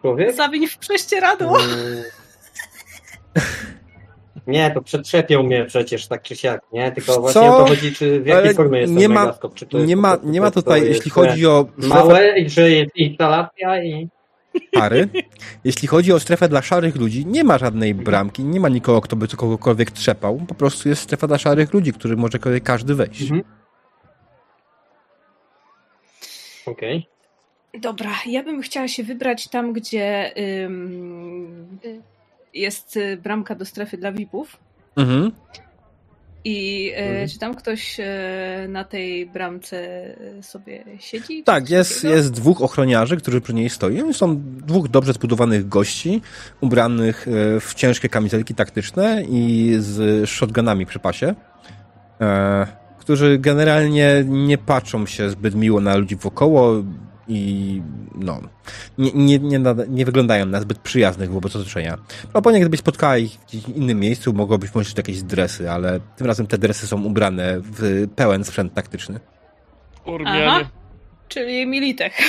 człowiek. 0.00 0.32
Zawiń 0.34 0.66
w 0.66 0.78
prześcieradło. 0.78 1.58
Mm. 1.60 2.02
Nie, 4.46 4.70
to 4.70 4.82
przetrzepią 4.82 5.42
mnie 5.42 5.64
przecież 5.64 6.06
tak 6.06 6.22
czy 6.22 6.36
siak, 6.36 6.60
nie? 6.72 6.92
Tylko 6.92 7.20
właśnie 7.20 7.40
Co? 7.40 7.56
o 7.56 7.58
to 7.58 7.66
chodzi, 7.66 7.92
czy 7.92 8.20
w 8.20 8.26
jakiej 8.26 8.44
Ale 8.44 8.54
formie 8.54 8.80
jest 8.80 8.92
nie 8.92 9.02
ten 9.02 9.12
ma- 9.12 9.20
megaskop, 9.20 9.54
czy 9.54 9.66
to 9.66 9.78
Nie 9.78 9.96
ma, 9.96 10.18
nie 10.22 10.40
ma 10.40 10.50
tutaj, 10.50 10.84
jeśli 10.84 11.10
chodzi 11.10 11.46
o 11.46 11.66
małe 11.76 12.38
i 12.38 12.50
że 12.50 12.70
jest 12.70 12.96
instalacja 12.96 13.82
i 13.84 14.08
Harry, 14.74 15.08
jeśli 15.64 15.88
chodzi 15.88 16.12
o 16.12 16.20
strefę 16.20 16.48
dla 16.48 16.62
szarych 16.62 16.96
ludzi, 16.96 17.26
nie 17.26 17.44
ma 17.44 17.58
żadnej 17.58 17.94
bramki, 17.94 18.44
nie 18.44 18.60
ma 18.60 18.68
nikogo, 18.68 19.00
kto 19.00 19.16
by 19.16 19.28
kogokolwiek 19.28 19.90
trzepał, 19.90 20.40
po 20.48 20.54
prostu 20.54 20.88
jest 20.88 21.02
strefa 21.02 21.26
dla 21.26 21.38
szarych 21.38 21.74
ludzi, 21.74 21.92
który 21.92 22.16
może 22.16 22.38
każdy 22.62 22.94
wejść. 22.94 23.22
Mhm. 23.22 23.42
Okej. 26.66 27.06
Dobra, 27.80 28.10
ja 28.26 28.42
bym 28.42 28.62
chciała 28.62 28.88
się 28.88 29.04
wybrać 29.04 29.48
tam, 29.48 29.72
gdzie 29.72 30.32
ym, 30.64 31.78
jest 32.54 32.96
y, 32.96 33.16
bramka 33.16 33.54
do 33.54 33.64
strefy 33.64 33.96
dla 33.96 34.12
VIP-ów. 34.12 34.56
Mhm. 34.96 35.32
I 36.48 36.92
e, 36.96 37.08
Mhm. 37.08 37.28
czy 37.28 37.38
tam 37.38 37.54
ktoś 37.54 38.00
e, 38.00 38.66
na 38.68 38.84
tej 38.84 39.26
bramce 39.26 39.78
sobie 40.42 40.84
siedzi? 40.98 41.42
Tak, 41.44 41.70
jest, 41.70 41.94
takiego? 41.94 42.14
jest 42.14 42.32
dwóch 42.32 42.62
ochroniarzy, 42.62 43.16
którzy 43.16 43.40
przy 43.40 43.54
niej 43.54 43.70
stoją. 43.70 44.12
Są 44.12 44.40
dwóch 44.66 44.88
dobrze 44.88 45.12
zbudowanych 45.12 45.68
gości, 45.68 46.22
ubranych 46.60 47.28
e, 47.28 47.60
w 47.60 47.74
ciężkie 47.74 48.08
kamizelki 48.08 48.54
taktyczne 48.54 49.22
i 49.30 49.74
z 49.78 50.28
shotgunami 50.30 50.86
przy 50.86 50.98
pasie, 50.98 51.34
e, 52.20 52.66
którzy 52.98 53.38
generalnie 53.38 54.24
nie 54.26 54.58
patrzą 54.58 55.06
się 55.06 55.30
zbyt 55.30 55.54
miło 55.54 55.80
na 55.80 55.96
ludzi 55.96 56.16
wokoło 56.16 56.82
i 57.28 57.82
no, 58.14 58.40
nie, 58.98 59.10
nie, 59.14 59.38
nie, 59.38 59.60
nie 59.88 60.04
wyglądają 60.04 60.46
na 60.46 60.60
zbyt 60.60 60.78
przyjaznych 60.78 61.32
wobec 61.32 61.56
otoczenia. 61.56 61.98
Proponuję, 62.32 62.60
gdybyś 62.60 62.80
spotkała 62.80 63.18
ich 63.18 63.32
w 63.32 63.46
gdzieś 63.46 63.68
innym 63.68 64.00
miejscu, 64.00 64.32
mogłabyś 64.32 64.70
włączyć 64.70 64.96
jakieś 64.96 65.22
dresy, 65.22 65.70
ale 65.70 66.00
tym 66.16 66.26
razem 66.26 66.46
te 66.46 66.58
dresy 66.58 66.86
są 66.86 67.04
ubrane 67.04 67.60
w 67.60 68.08
pełen 68.16 68.44
sprzęt 68.44 68.74
taktyczny. 68.74 69.20
Ormianie. 70.04 70.46
Aha. 70.46 70.70
Czyli 71.28 71.66
Militech. 71.66 72.18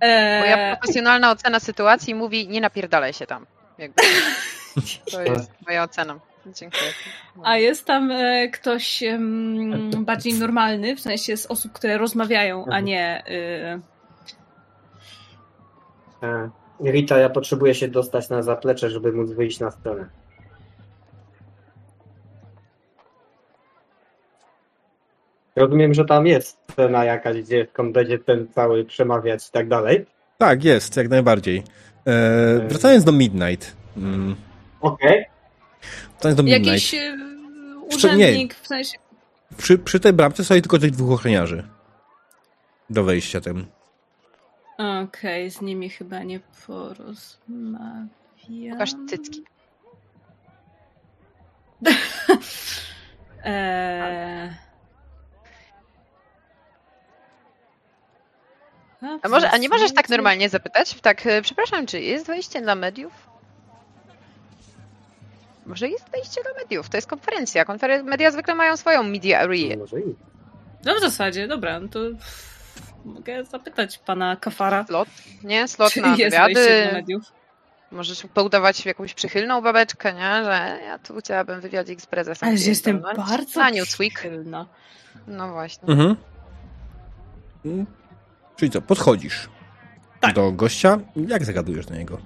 e, 0.00 0.40
Moja 0.40 0.76
profesjonalna 0.76 1.30
ocena 1.30 1.60
sytuacji 1.60 2.14
mówi, 2.14 2.48
nie 2.48 2.60
napierdalaj 2.60 3.12
się 3.12 3.26
tam. 3.26 3.46
Jakby. 3.78 4.02
To 5.10 5.22
jest 5.22 5.50
moja 5.66 5.82
ocena. 5.82 6.20
Dziękuję. 6.54 6.82
a 7.42 7.56
jest 7.56 7.84
tam 7.84 8.10
e, 8.10 8.48
ktoś 8.48 9.02
em, 9.02 9.90
bardziej 10.04 10.34
normalny, 10.34 10.96
w 10.96 11.00
sensie 11.00 11.36
z 11.36 11.46
osób, 11.46 11.72
które 11.72 11.98
rozmawiają, 11.98 12.58
a 12.62 12.66
Mhm. 12.66 12.84
nie. 12.84 13.24
E, 13.26 13.80
E, 16.22 16.50
Rita, 16.84 17.18
ja 17.18 17.28
potrzebuję 17.30 17.74
się 17.74 17.88
dostać 17.88 18.28
na 18.28 18.42
zaplecze, 18.42 18.90
żeby 18.90 19.12
móc 19.12 19.30
wyjść 19.30 19.60
na 19.60 19.70
stronę. 19.70 20.06
Rozumiem, 25.56 25.94
że 25.94 26.04
tam 26.04 26.26
jest 26.26 26.58
scena 26.72 27.04
jakaś, 27.04 27.42
gdzie 27.42 27.66
skąd 27.72 27.92
będzie 27.92 28.18
ten 28.18 28.48
cały 28.54 28.84
przemawiać 28.84 29.48
i 29.48 29.52
tak 29.52 29.68
dalej. 29.68 30.06
Tak, 30.38 30.64
jest, 30.64 30.96
jak 30.96 31.08
najbardziej. 31.08 31.62
E, 32.06 32.68
wracając 32.68 33.04
do 33.04 33.12
Midnight. 33.12 33.76
Mm, 33.96 34.36
Okej. 34.80 35.24
Do 36.22 36.42
Midnight. 36.42 36.66
jakiś 36.66 36.92
nie. 36.92 37.16
urzędnik, 37.96 38.54
w 38.54 38.66
sensie. 38.66 38.98
Przy, 39.56 39.78
przy 39.78 40.00
tej 40.00 40.12
bramce 40.12 40.44
stoi 40.44 40.62
tylko 40.62 40.78
tych 40.78 40.90
dwóch 40.90 41.10
ochroniarzy. 41.10 41.68
Do 42.90 43.04
wejścia 43.04 43.40
tym. 43.40 43.66
Okej, 44.78 45.50
z 45.50 45.60
nimi 45.60 45.90
chyba 45.90 46.22
nie 46.22 46.40
porozmawiam. 46.66 48.08
Pokaż 48.70 48.90
cycki. 49.08 49.44
Eee... 53.44 54.50
A, 59.22 59.28
może, 59.28 59.50
a 59.50 59.56
nie 59.56 59.68
możesz 59.68 59.92
tak 59.92 60.08
normalnie 60.08 60.48
zapytać? 60.48 60.94
Tak, 61.00 61.26
e, 61.26 61.42
przepraszam, 61.42 61.86
czy 61.86 62.00
jest 62.00 62.26
wejście 62.26 62.60
dla 62.60 62.74
mediów? 62.74 63.12
Może 65.66 65.88
jest 65.88 66.10
wejście 66.10 66.42
dla 66.42 66.52
mediów? 66.62 66.88
To 66.88 66.96
jest 66.96 67.06
konferencja. 67.08 67.64
Konferen- 67.64 68.04
media 68.04 68.30
zwykle 68.30 68.54
mają 68.54 68.76
swoją 68.76 69.02
media 69.02 69.40
area. 69.40 69.76
Może 69.76 70.00
i. 70.00 70.14
No 70.84 70.94
w 70.94 71.00
zasadzie, 71.00 71.48
dobra, 71.48 71.80
no 71.80 71.88
to 71.88 71.98
mogę 73.04 73.44
zapytać 73.44 73.98
pana 73.98 74.36
Kafara, 74.36 74.84
Slot, 74.86 75.08
nie? 75.44 75.68
Slot 75.68 75.92
czy 75.92 76.00
na 76.00 76.08
jest 76.16 76.36
wywiady. 76.36 76.88
mediów. 76.92 77.22
Możesz 77.92 78.22
poudawać 78.34 78.86
jakąś 78.86 79.14
przychylną 79.14 79.60
babeczkę, 79.60 80.12
nie? 80.14 80.44
Że 80.44 80.78
ja 80.84 80.98
tu 80.98 81.16
chciałabym 81.16 81.60
wywiadzik 81.60 82.00
z 82.00 82.06
prezesem. 82.06 82.48
Ale 82.48 82.58
jestem 82.58 82.94
pierdolnąć. 82.96 83.30
bardzo 83.30 83.60
Na 83.60 83.70
Newsweek. 83.70 84.14
przychylna. 84.14 84.66
No 85.26 85.52
właśnie. 85.52 85.88
Mhm. 85.88 86.16
Czyli 88.56 88.70
co, 88.70 88.82
podchodzisz 88.82 89.48
Tak. 90.20 90.34
do 90.34 90.52
gościa. 90.52 90.98
Jak 91.28 91.44
zagadujesz 91.44 91.86
do 91.86 91.94
niego? 91.94 92.18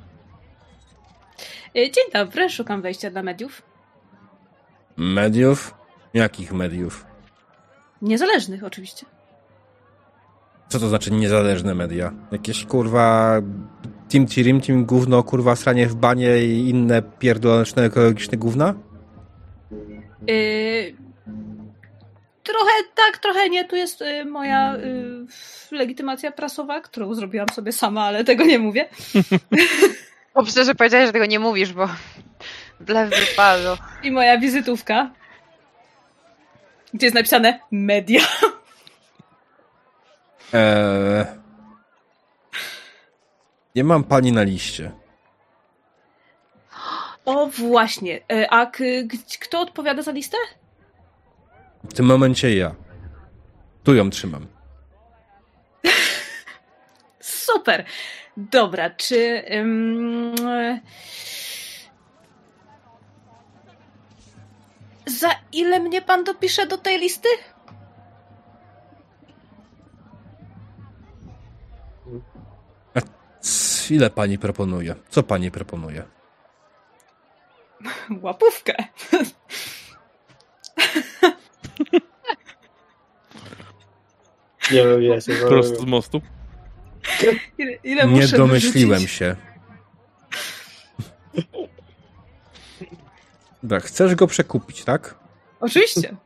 E, 1.77 1.91
Dzień 1.91 2.05
dobry, 2.13 2.51
szukam 2.51 2.83
wejścia 2.83 3.11
dla 3.11 3.23
mediów. 3.23 3.63
Mediów? 4.97 5.75
Jakich 6.15 6.53
mediów? 6.53 7.07
Niezależnych 8.03 8.65
oczywiście. 8.65 9.07
Co 10.69 10.79
to 10.79 10.89
znaczy 10.89 11.11
niezależne 11.11 11.75
media? 11.75 12.13
Jakieś 12.33 12.65
kurwa 12.65 13.37
Team 14.09 14.27
Tirim, 14.27 14.61
Team 14.61 14.85
Gówno, 14.85 15.23
kurwa 15.23 15.57
sranie 15.57 15.87
w 15.87 15.95
banie 15.95 16.45
i 16.45 16.69
inne 16.69 17.03
pierdolone 17.03 17.65
ekologiczne 17.77 18.39
gówna? 18.39 18.75
Yy, 20.27 20.97
trochę 22.43 22.73
tak, 22.95 23.19
trochę 23.19 23.49
nie. 23.49 23.65
Tu 23.65 23.77
jest 23.77 24.03
y, 24.03 24.25
moja 24.25 24.77
y, 24.77 25.27
legitymacja 25.71 26.33
prasowa, 26.33 26.81
którą 26.81 27.15
zrobiłam 27.15 27.49
sobie 27.49 27.73
sama, 27.73 28.03
ale 28.03 28.25
tego 28.25 28.45
nie 28.45 28.59
mówię. 28.59 28.89
Dobrze, 30.41 30.65
że 30.65 30.75
powiedziałeś, 30.75 31.07
że 31.07 31.13
tego 31.13 31.27
nie 31.27 31.39
mówisz, 31.39 31.73
bo 31.73 31.89
wbrew 32.81 33.11
wypadu. 33.11 33.83
I 34.03 34.11
moja 34.11 34.39
wizytówka, 34.39 35.11
gdzie 36.95 37.07
jest 37.07 37.15
napisane 37.15 37.61
media. 37.71 38.21
Eee... 40.53 41.25
Nie 43.75 43.85
mam 43.85 44.05
pani 44.05 44.33
na 44.33 44.43
liście. 44.43 44.91
O 47.25 47.47
właśnie. 47.47 48.21
E, 48.33 48.51
A 48.53 48.67
k- 48.67 48.85
g- 49.05 49.19
kto 49.41 49.61
odpowiada 49.61 50.03
za 50.03 50.13
listę? 50.13 50.37
W 51.85 51.95
tym 51.95 52.07
momencie 52.07 52.57
ja. 52.57 52.75
Tu 53.85 53.95
ją 53.95 54.11
trzymam. 54.11 54.47
Super. 57.21 57.85
Dobra, 58.41 58.91
czy. 58.91 59.43
ym, 59.53 60.35
e, 60.49 60.81
za 65.07 65.29
ile 65.53 65.81
mnie 65.81 66.03
pan 66.03 66.25
dopisze 66.25 66.67
do 66.67 66.79
tej 66.79 66.99
listy? 66.99 67.29
C- 73.41 73.95
Ile 73.95 74.11
pani 74.11 74.39
proponuje? 74.39 74.95
Co 75.09 75.23
pani 75.23 75.51
proponuje? 75.51 76.03
Łapówkę. 78.23 78.75
Nie 84.73 84.85
wiem, 84.85 85.03
ja 85.03 85.21
się 85.21 85.33
Prosto 85.35 85.77
z 85.77 85.85
mostu. 85.85 86.21
Ile, 87.59 87.73
ile 87.85 88.05
Nie 88.07 88.11
muszę 88.21 88.37
domyśliłem 88.37 88.91
wyrzucić? 88.91 89.17
się. 89.17 89.37
Dobra, 93.63 93.81
chcesz 93.81 94.15
go 94.15 94.27
przekupić, 94.27 94.85
tak? 94.85 95.15
Oczywiście. 95.61 96.17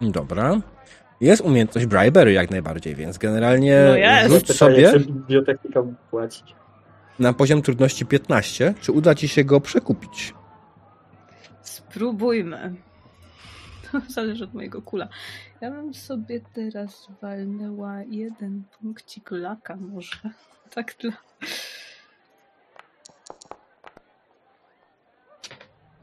Dobra. 0.00 0.60
Jest 1.20 1.42
umiejętność 1.42 1.86
bribery 1.86 2.32
jak 2.32 2.50
najbardziej, 2.50 2.94
więc 2.94 3.18
generalnie 3.18 3.84
No 3.88 3.96
jest. 3.96 4.30
rzuć 4.32 4.46
Pytanie, 4.46 4.56
sobie 4.56 4.92
czy 4.92 4.98
biblioteka 5.00 5.82
płacić. 6.10 6.54
na 7.18 7.32
poziom 7.32 7.62
trudności 7.62 8.06
15, 8.06 8.74
czy 8.80 8.92
uda 8.92 9.14
ci 9.14 9.28
się 9.28 9.44
go 9.44 9.60
przekupić. 9.60 10.34
Spróbujmy. 11.62 12.74
Zależy 14.08 14.44
od 14.44 14.54
mojego 14.54 14.82
kula. 14.82 15.08
Ja 15.60 15.70
bym 15.70 15.94
sobie 15.94 16.40
teraz 16.54 17.08
walnęła 17.22 18.02
jeden 18.02 18.62
punkcik 18.80 19.30
laka 19.30 19.76
może. 19.76 20.16
Tak 20.70 20.94
dla... 20.98 21.12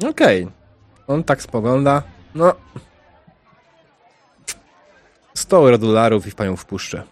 Okej. 0.10 0.48
On 1.08 1.24
tak 1.24 1.42
spogląda. 1.42 2.04
No. 2.36 2.56
100 5.34 5.58
euro 5.58 5.78
dolarów 5.78 6.28
i 6.28 6.32
w 6.32 6.36
panią 6.36 6.56
wpuszczę. 6.56 7.04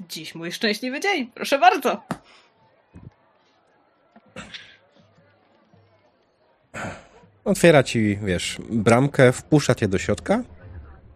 Dziś 0.00 0.34
mój 0.34 0.52
szczęśliwy 0.52 1.00
dzień. 1.00 1.30
Proszę 1.34 1.58
bardzo. 1.58 2.02
Otwiera 7.46 7.82
ci, 7.82 8.18
wiesz, 8.22 8.58
bramkę, 8.70 9.32
wpuszcza 9.32 9.74
cię 9.74 9.88
do 9.88 9.98
środka. 9.98 10.36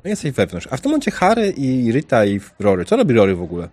No 0.05 0.11
jesteś 0.11 0.32
wewnątrz. 0.32 0.69
A 0.70 0.77
w 0.77 0.81
tym 0.81 0.90
momencie 0.90 1.11
Harry 1.11 1.51
i 1.57 1.93
Rita 1.93 2.24
i 2.24 2.40
Rory. 2.61 2.85
Co 2.85 2.97
robi 2.97 3.15
Rory 3.15 3.35
w 3.35 3.43
ogóle? 3.43 3.69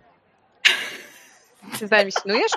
Ty 1.79 1.87
zainscenujesz? 1.87 2.51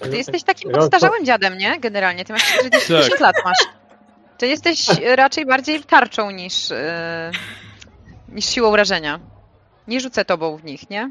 Ty 0.00 0.16
jesteś 0.16 0.42
takim 0.42 0.70
podstarzałym 0.70 1.24
dziadem, 1.24 1.58
nie? 1.58 1.80
Generalnie. 1.80 2.24
Ty 2.24 2.32
masz 2.32 2.52
40 2.58 3.10
Tak. 3.10 3.20
lat 3.20 3.36
masz. 3.44 3.58
Ty 4.38 4.46
jesteś 4.46 4.86
raczej 5.16 5.46
bardziej 5.46 5.82
tarczą 5.82 6.30
niż, 6.30 6.70
yy, 6.70 6.76
niż 8.28 8.44
siłą 8.44 8.76
rażenia. 8.76 9.20
Nie 9.88 10.00
rzucę 10.00 10.24
tobą 10.24 10.56
w 10.56 10.64
nich, 10.64 10.90
nie? 10.90 11.10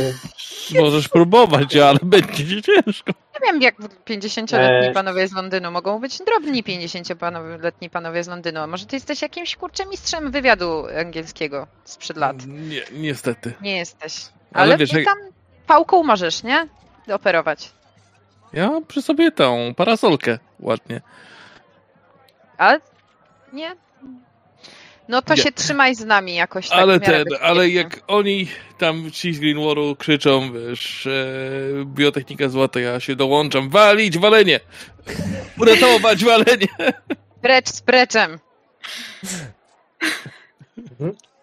Możesz 0.80 1.08
próbować, 1.08 1.76
ale 1.76 1.98
będzie 2.02 2.46
ci 2.46 2.62
ciężko. 2.62 3.12
Nie 3.34 3.46
wiem, 3.52 3.62
jak 3.62 3.74
50-letni 3.80 4.86
Eee. 4.86 4.94
panowie 4.94 5.28
z 5.28 5.32
Londynu 5.32 5.70
mogą 5.70 5.98
być 6.00 6.18
drobni 6.18 6.64
50-letni 6.64 7.90
panowie 7.90 8.24
z 8.24 8.28
Londynu. 8.28 8.60
A 8.60 8.66
Może 8.66 8.86
ty 8.86 8.96
jesteś 8.96 9.22
jakimś 9.22 9.56
kurczę 9.56 9.86
mistrzem 9.86 10.30
wywiadu 10.30 10.84
angielskiego 11.00 11.66
sprzed 11.84 12.16
lat. 12.16 12.36
Nie, 12.46 12.82
niestety. 12.92 13.52
Nie 13.60 13.76
jesteś. 13.76 14.14
Ale 14.52 14.62
Ale, 14.64 14.76
wiesz, 14.76 14.90
ty 14.90 14.96
jak- 14.96 15.06
tam 15.06 15.18
pałką 15.66 16.02
możesz, 16.02 16.42
nie? 16.42 16.66
Operować. 17.12 17.70
Ja 18.52 18.70
mam 18.70 18.84
przy 18.86 19.02
sobie 19.02 19.30
tą 19.32 19.74
parasolkę 19.76 20.38
ładnie. 20.60 21.00
Ale 22.58 22.80
nie. 23.52 23.76
No 25.08 25.22
to 25.22 25.34
Nie. 25.34 25.42
się 25.42 25.52
trzymaj 25.52 25.94
z 25.94 26.04
nami 26.04 26.34
jakoś 26.34 26.68
tak 26.68 26.78
ale 26.78 27.00
ten, 27.00 27.24
ale 27.40 27.54
bezpiecznie. 27.54 27.74
jak 27.74 28.00
oni 28.06 28.48
tam 28.78 29.10
ci 29.10 29.34
z 29.34 29.38
Greenwaru 29.40 29.96
krzyczą, 29.96 30.52
wiesz, 30.52 31.06
e, 31.06 31.10
biotechnika 31.84 32.48
złota, 32.48 32.80
ja 32.80 33.00
się 33.00 33.16
dołączam. 33.16 33.70
Walić, 33.70 34.18
walenie! 34.18 34.60
Uratować, 35.60 36.24
walenie! 36.24 36.68
Precz 37.42 37.68
z 37.68 37.80
preczem. 37.80 38.38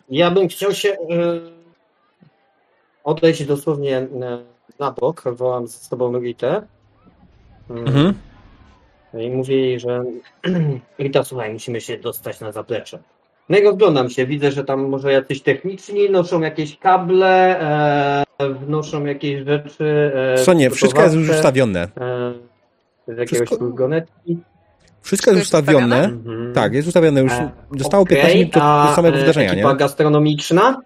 Ja 0.09 0.31
bym 0.31 0.47
chciał 0.47 0.73
się 0.73 0.89
y, 0.89 0.95
odejść 3.03 3.45
dosłownie 3.45 4.07
na 4.79 4.91
bok, 4.91 5.23
wołam 5.35 5.67
ze 5.67 5.77
sobą 5.77 6.19
Ritę. 6.19 6.61
Mm, 7.69 7.87
Mhm. 7.87 8.13
I 9.13 9.29
mówię 9.29 9.55
jej, 9.57 9.79
że 9.79 10.03
Rita, 10.99 11.23
słuchaj, 11.23 11.53
musimy 11.53 11.81
się 11.81 11.97
dostać 11.97 12.39
na 12.39 12.51
zaplecze. 12.51 12.99
No 13.49 13.57
i 13.57 13.63
rozglądam 13.63 14.09
się, 14.09 14.25
widzę, 14.25 14.51
że 14.51 14.63
tam 14.63 14.79
może 14.89 15.11
jacyś 15.11 15.41
techniczni 15.41 16.09
noszą 16.09 16.41
jakieś 16.41 16.77
kable, 16.77 17.59
e, 18.39 18.49
wnoszą 18.53 19.05
jakieś 19.05 19.45
rzeczy. 19.45 20.11
E, 20.35 20.43
Co 20.43 20.53
nie, 20.53 20.69
wszystko 20.69 21.01
jest 21.03 21.15
już 21.15 21.29
ustawione. 21.29 21.79
E, 21.81 22.33
z 23.07 23.17
jakiegoś 23.17 23.27
Wszystko- 23.47 23.57
furgonetki. 23.57 24.37
Wszystko 25.01 25.31
jest 25.31 25.43
ustawione? 25.43 26.03
Mhm. 26.03 26.53
Tak, 26.53 26.73
jest 26.73 26.87
ustawione 26.87 27.21
już. 27.21 27.31
E, 27.31 27.51
Zostało 27.77 28.03
okej, 28.03 28.15
15 28.15 28.37
minut 28.37 28.53
do, 28.89 28.95
samego 28.95 29.17
e, 29.17 29.19
wydarzenia, 29.19 29.51
Ekipa 29.51 29.71
nie? 29.71 29.77
gastronomiczna? 29.77 30.81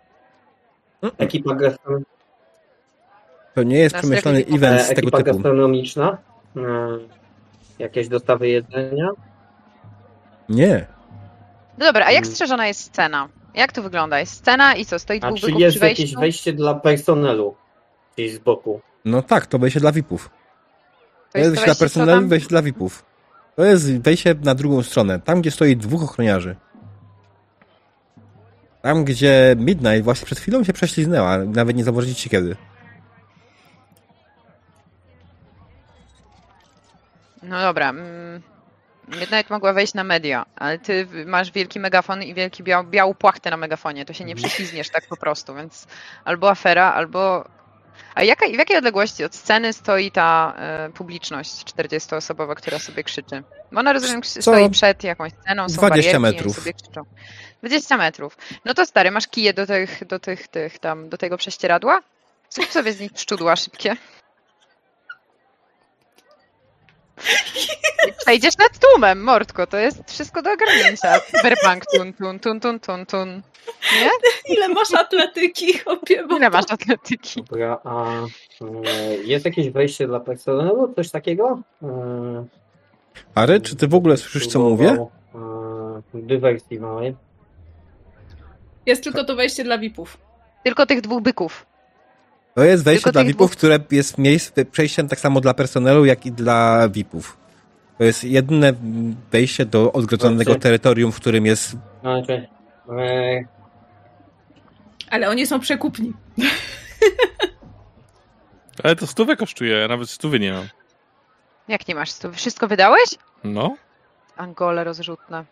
Mm. 1.02 1.16
Ekipa, 1.18 1.56
gastronomiczna. 1.56 2.14
To 3.56 3.64
nie 3.64 3.78
jest 3.78 3.96
przemyślany 3.96 4.40
event 4.40 4.82
E, 4.82 4.84
z 4.84 4.88
tego 4.88 5.00
ekipa 5.02 5.18
typu. 5.18 5.30
gastronomiczna? 5.32 6.18
E, 6.58 6.62
jakieś 7.80 8.08
dostawy 8.08 8.48
jedzenia? 8.48 9.10
Nie. 10.50 10.86
No 11.78 11.86
dobra, 11.86 12.06
a 12.06 12.12
jak 12.12 12.24
Mm. 12.24 12.34
strzeżona 12.36 12.68
jest 12.68 12.80
scena? 12.80 13.30
Jak 13.56 13.72
to 13.72 13.82
wygląda? 13.84 14.20
Jest 14.20 14.34
scena 14.34 14.76
i 14.76 14.86
co? 14.86 15.00
Stoi 15.00 15.20
A 15.22 15.28
dwóch 15.28 15.40
czy 15.40 15.46
byków 15.46 15.62
jest 15.62 15.78
przy 15.78 15.86
jakieś 15.86 16.16
wejście 16.16 16.54
dla 16.54 16.74
personelu? 16.76 17.56
Gdzieś 18.16 18.34
z 18.34 18.40
boku. 18.40 18.82
No 19.06 19.22
tak, 19.22 19.46
to 19.46 19.60
wejście 19.60 19.80
dla 19.80 19.92
VIP-ów. 19.92 20.30
To 21.32 21.38
jest 21.38 21.50
wejście 21.50 21.66
dla 21.66 21.76
co 21.76 21.80
personelu, 21.80 22.12
tam? 22.12 22.30
wejście 22.30 22.50
dla 22.50 22.62
VIP-ów. 22.62 23.06
To 23.56 23.64
jest 23.64 24.02
wejście 24.02 24.36
na 24.44 24.56
drugą 24.56 24.84
stronę, 24.84 25.20
tam 25.20 25.42
gdzie 25.42 25.52
stoi 25.52 25.78
dwóch 25.78 26.04
ochroniarzy. 26.04 26.56
Tam, 28.82 29.06
gdzie 29.06 29.56
Midnight 29.58 30.04
właśnie 30.04 30.26
przed 30.26 30.40
chwilą 30.40 30.64
się 30.64 30.74
prześliznęła, 30.74 31.38
nawet 31.38 31.76
nie 31.76 31.84
zauważyliście 31.84 32.30
kiedy. 32.30 32.56
No 37.44 37.62
dobra. 37.62 37.90
mm, 37.90 38.04
Midnight 39.08 39.50
mogła 39.50 39.74
wejść 39.74 39.94
na 39.94 40.04
media, 40.04 40.46
ale 40.56 40.80
ty 40.80 41.08
masz 41.26 41.52
wielki 41.52 41.80
megafon 41.80 42.24
i 42.24 42.34
wielki 42.34 42.64
biał, 42.64 42.84
białą 42.84 43.14
płachtę 43.14 43.50
na 43.50 43.58
megafonie. 43.58 44.06
To 44.06 44.14
się 44.14 44.26
nie 44.26 44.36
prześlizgniesz 44.36 44.90
tak 44.90 45.08
po 45.08 45.18
prostu, 45.18 45.56
więc 45.56 45.88
albo 46.26 46.50
afera, 46.50 46.94
albo... 46.94 47.50
A 48.16 48.24
jaka, 48.24 48.48
w 48.48 48.54
jakiej 48.54 48.78
odległości 48.78 49.24
od 49.24 49.36
sceny 49.36 49.74
stoi 49.74 50.12
ta 50.12 50.54
e, 50.58 50.90
publiczność 50.90 51.52
40-osobowa, 51.52 52.56
która 52.56 52.80
sobie 52.80 53.04
krzyczy? 53.04 53.44
Bo 53.72 53.80
ona 53.80 53.94
rozumiem, 53.94 54.22
Co? 54.22 54.42
stoi 54.42 54.70
przed 54.70 55.04
jakąś 55.04 55.32
sceną, 55.42 55.70
są 55.70 55.76
20 55.76 55.90
barierki, 55.90 56.20
metrów. 56.20 56.56
Sobie 56.56 56.74
krzyczą. 56.74 57.02
20 57.60 57.98
metrów. 57.98 58.38
No 58.66 58.74
to 58.74 58.86
stary, 58.86 59.12
masz 59.12 59.28
kije 59.28 59.54
do 59.54 59.66
tych, 59.68 60.08
do 60.08 60.20
tych, 60.20 60.48
tych 60.48 60.80
tam, 60.80 61.10
do 61.10 61.18
tego 61.18 61.38
prześcieradła? 61.38 62.02
Zrób 62.50 62.72
sobie 62.72 62.94
z 62.94 63.00
nich 63.00 63.12
szczudła 63.16 63.56
szybkie. 63.56 63.96
Przejdziesz 68.22 68.58
nad 68.58 68.80
tłumem, 68.80 69.24
mordko, 69.24 69.68
to 69.68 69.78
jest 69.78 70.12
wszystko 70.12 70.42
do 70.42 70.52
ogarnięcia. 70.52 71.20
Cyberpunk, 71.20 71.86
tun, 71.86 72.14
tun, 72.14 72.40
tun, 72.40 72.60
tun, 72.60 72.80
tun, 72.80 73.06
tun. 73.06 73.42
Nie? 73.96 74.10
Ile 74.56 74.70
masz 74.70 74.94
atletyki, 74.94 75.78
chłopie, 75.80 76.24
Ile 76.38 76.50
masz 76.50 76.66
atletyki? 76.70 77.44
Dobra, 77.44 77.80
a 77.84 78.06
e, 78.12 78.26
jest 79.24 79.46
jakieś 79.46 79.70
wejście 79.70 80.08
dla 80.08 80.20
personelu? 80.20 80.94
Coś 80.96 81.12
takiego? 81.12 81.60
E, 81.84 82.46
Ary, 83.36 83.62
czy 83.62 83.76
ty 83.76 83.88
w 83.88 83.96
ogóle 83.96 84.18
słyszysz, 84.18 84.48
co 84.48 84.60
mówię? 84.60 85.08
E, 85.36 86.02
dywersji 86.14 86.80
małej. 86.80 87.16
jest 88.86 89.04
tylko 89.04 89.24
to 89.24 89.36
wejście 89.36 89.64
dla 89.64 89.78
VIP-ów. 89.78 90.18
Tylko 90.64 90.86
tych 90.86 91.02
dwóch 91.02 91.22
byków. 91.22 91.66
To 92.56 92.64
jest 92.64 92.84
wejście 92.84 93.04
Tylko 93.04 93.12
dla 93.12 93.24
VIP-ów, 93.24 93.52
dwóch- 93.52 93.58
które 93.58 93.80
jest 93.92 94.18
miejsce, 94.18 94.66
przejściem 94.66 95.08
tak 95.08 95.20
samo 95.20 95.42
dla 95.42 95.54
personelu, 95.54 96.06
jak 96.06 96.26
i 96.26 96.32
dla 96.32 96.90
VIP-ów. 96.90 97.38
To 97.98 98.04
jest 98.04 98.24
jedyne 98.24 98.74
wejście 99.32 99.66
do 99.66 99.92
odgrodzonego 99.94 100.44
Dobrze. 100.52 100.60
terytorium, 100.60 101.12
w 101.12 101.16
którym 101.16 101.46
jest... 101.46 101.76
E, 102.04 103.44
Ale 105.10 105.30
oni 105.30 105.48
są 105.48 105.60
przekupni. 105.60 106.14
Ale 108.84 108.96
to 108.96 109.08
stówę 109.08 109.36
kosztuje, 109.36 109.78
ja 109.78 109.88
nawet 109.88 110.10
stówy 110.10 110.40
nie 110.40 110.54
mam. 110.54 110.68
Jak 111.68 111.88
nie 111.88 111.96
masz 111.96 112.12
stu? 112.12 112.34
Wszystko 112.34 112.68
wydałeś? 112.68 113.10
No. 113.44 113.76
Angole 114.38 114.84
rozrzutne. 114.84 115.46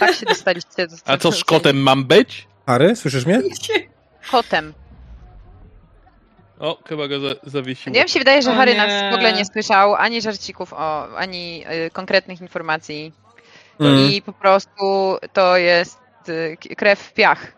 Tak 0.00 0.14
się 0.14 0.26
dostaliście 0.26 0.86
do 0.86 0.96
A 1.04 1.16
co 1.16 1.32
z 1.32 1.44
kotem 1.44 1.76
mam 1.76 2.04
być? 2.04 2.46
Ary, 2.66 2.96
słyszysz 2.96 3.26
mnie? 3.26 3.42
Kotem. 4.30 4.74
O, 6.58 6.78
chyba 6.88 7.08
go 7.08 7.20
za 7.20 7.34
zawiesiło. 7.42 7.94
Nie 7.94 8.00
wiem, 8.00 8.08
się 8.08 8.18
wydaje, 8.18 8.42
że 8.42 8.54
Harry 8.54 8.74
nas 8.74 9.12
w 9.12 9.14
ogóle 9.14 9.32
nie 9.32 9.44
słyszał 9.44 9.94
ani 9.94 10.22
żarcików, 10.22 10.72
o, 10.72 11.16
ani 11.16 11.64
y, 11.86 11.90
konkretnych 11.90 12.40
informacji. 12.40 13.12
Mm. 13.80 14.10
I 14.10 14.22
po 14.22 14.32
prostu 14.32 15.16
to 15.32 15.56
jest 15.56 15.98
y, 16.28 16.56
krew 16.76 17.00
w 17.00 17.12
piach. 17.12 17.52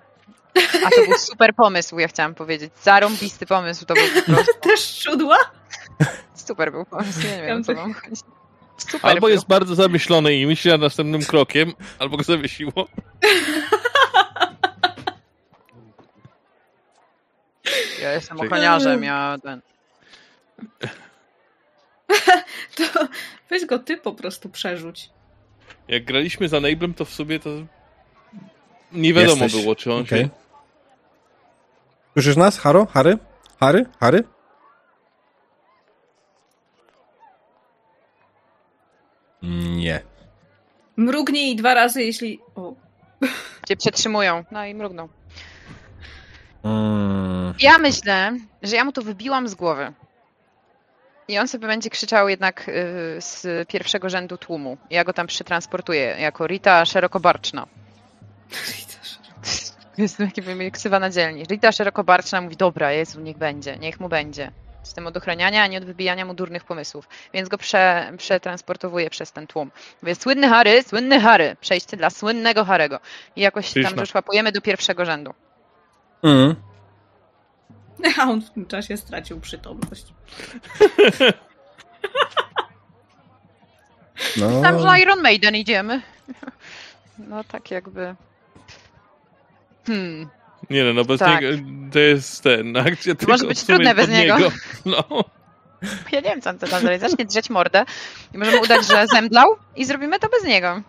A 0.86 0.90
to 0.90 1.06
był 1.08 1.18
super 1.18 1.54
pomysł, 1.54 1.98
ja 1.98 2.08
chciałam 2.08 2.34
powiedzieć. 2.34 2.72
Zarąbisty 2.82 3.46
pomysł 3.46 3.86
to 3.86 3.94
był 3.94 4.04
po 4.14 4.22
prostu. 4.32 4.52
Też 4.60 4.80
szczudła? 4.80 5.36
Super 6.34 6.72
był 6.72 6.84
pomysł, 6.84 7.20
ja 7.26 7.36
nie 7.36 7.42
wiem, 7.42 7.60
o 7.60 7.64
co 7.64 7.74
chodzi. 7.74 8.22
Super 8.76 9.00
Albo 9.10 9.20
był. 9.20 9.28
jest 9.28 9.46
bardzo 9.46 9.74
zamyślony 9.74 10.34
i 10.34 10.46
myśli 10.46 10.70
nad 10.70 10.80
następnym 10.80 11.22
krokiem, 11.22 11.72
albo 11.98 12.16
go 12.16 12.22
zawiesiło. 12.22 12.72
Ja 18.02 18.12
jestem 18.12 18.36
Czekaj. 18.36 18.46
ochroniarzem, 18.48 19.02
ja 19.04 19.36
ten... 19.42 19.60
To 22.76 23.08
weź 23.50 23.66
go 23.66 23.78
ty 23.78 23.96
po 23.96 24.12
prostu 24.12 24.48
przerzuć. 24.48 25.10
Jak 25.88 26.04
graliśmy 26.04 26.48
za 26.48 26.60
Nablem, 26.60 26.94
to 26.94 27.04
w 27.04 27.10
sobie 27.10 27.40
to 27.40 27.50
nie 28.92 29.14
wiadomo 29.14 29.44
Jesteś. 29.44 29.62
było, 29.62 29.74
czy 29.74 29.92
on 29.92 30.02
Okej. 30.02 30.22
się... 30.24 30.28
Słyszysz 32.12 32.36
nas? 32.36 32.58
Haro? 32.58 32.86
Harry? 32.86 33.18
Harry? 33.60 33.86
Harry? 34.00 34.24
Nie. 39.76 40.00
Mrugnij 40.96 41.56
dwa 41.56 41.74
razy, 41.74 42.02
jeśli... 42.02 42.40
O. 42.54 42.74
Cię 43.68 43.76
przetrzymują. 43.76 44.44
No 44.50 44.66
i 44.66 44.74
mrugnął. 44.74 45.08
Mm. 46.66 47.54
Ja 47.60 47.78
myślę, 47.78 48.32
że 48.62 48.76
ja 48.76 48.84
mu 48.84 48.92
to 48.92 49.02
wybiłam 49.02 49.48
z 49.48 49.54
głowy. 49.54 49.92
I 51.28 51.38
on 51.38 51.48
sobie 51.48 51.66
będzie 51.66 51.90
krzyczał 51.90 52.28
jednak 52.28 52.68
y, 52.68 52.72
z 53.18 53.68
pierwszego 53.68 54.10
rzędu 54.10 54.38
tłumu. 54.38 54.76
Ja 54.90 55.04
go 55.04 55.12
tam 55.12 55.26
przetransportuję 55.26 56.16
jako 56.18 56.46
Rita 56.46 56.84
Szerokobarczna. 56.84 57.66
Jest 59.98 60.16
taki 60.16 60.42
mnie 60.42 60.70
ksywa 60.70 60.98
na 60.98 61.10
dzielni. 61.10 61.44
Rita 61.44 61.72
Szerokobarczna 61.72 62.40
mówi, 62.40 62.56
dobra, 62.56 62.92
Jezu, 62.92 63.20
niech 63.20 63.38
będzie, 63.38 63.76
niech 63.76 64.00
mu 64.00 64.08
będzie. 64.08 64.52
Jestem 64.80 65.06
od 65.06 65.16
ochraniania, 65.16 65.62
a 65.62 65.66
nie 65.66 65.78
od 65.78 65.84
wybijania 65.84 66.24
mu 66.24 66.34
durnych 66.34 66.64
pomysłów. 66.64 67.08
Więc 67.34 67.48
go 67.48 67.58
prze, 67.58 68.12
przetransportowuję 68.18 69.10
przez 69.10 69.32
ten 69.32 69.46
tłum. 69.46 69.70
Mówię, 70.02 70.14
słynny 70.14 70.48
Harry, 70.48 70.82
słynny 70.82 71.20
Harry. 71.20 71.56
Przejście 71.60 71.96
dla 71.96 72.10
słynnego 72.10 72.64
Harego. 72.64 73.00
I 73.36 73.40
jakoś 73.40 73.72
tam 73.82 73.94
doszłapujemy 73.94 74.52
do 74.52 74.60
pierwszego 74.60 75.04
rzędu. 75.04 75.34
Mm. 76.22 76.54
A 78.18 78.22
on 78.22 78.42
w 78.42 78.50
tym 78.50 78.66
czasie 78.66 78.96
stracił 78.96 79.40
przytomność. 79.40 80.06
No. 84.36 84.62
Tam, 84.62 84.78
że 84.80 85.00
Iron 85.00 85.22
Maiden 85.22 85.56
idziemy. 85.56 86.02
No 87.18 87.44
tak 87.44 87.70
jakby. 87.70 88.14
Hmm. 89.86 90.28
Nie 90.70 90.84
no, 90.84 90.92
no 90.92 91.04
bez 91.04 91.18
Tak. 91.18 91.42
niego 91.42 91.58
to 91.92 91.98
jest 91.98 92.42
ten, 92.42 92.76
akcja 92.76 93.14
tylko 93.14 93.32
może 93.32 93.46
być 93.46 93.64
trudne 93.64 93.94
bez 93.94 94.06
pod 94.06 94.14
niego. 94.14 94.38
No. 94.84 95.24
Ja 96.12 96.20
nie 96.20 96.30
wiem, 96.30 96.42
co 96.42 96.50
on 96.50 96.58
to 96.58 96.66
tam 96.66 96.80
zrobi. 96.80 96.98
Zacznie 96.98 97.24
drzeć 97.24 97.50
mordę 97.50 97.84
i 98.34 98.38
możemy 98.38 98.60
udać, 98.60 98.86
że 98.86 99.06
zemdlał 99.06 99.46
i 99.76 99.84
zrobimy 99.84 100.18
to 100.18 100.28
bez 100.28 100.44
niego. 100.44 100.80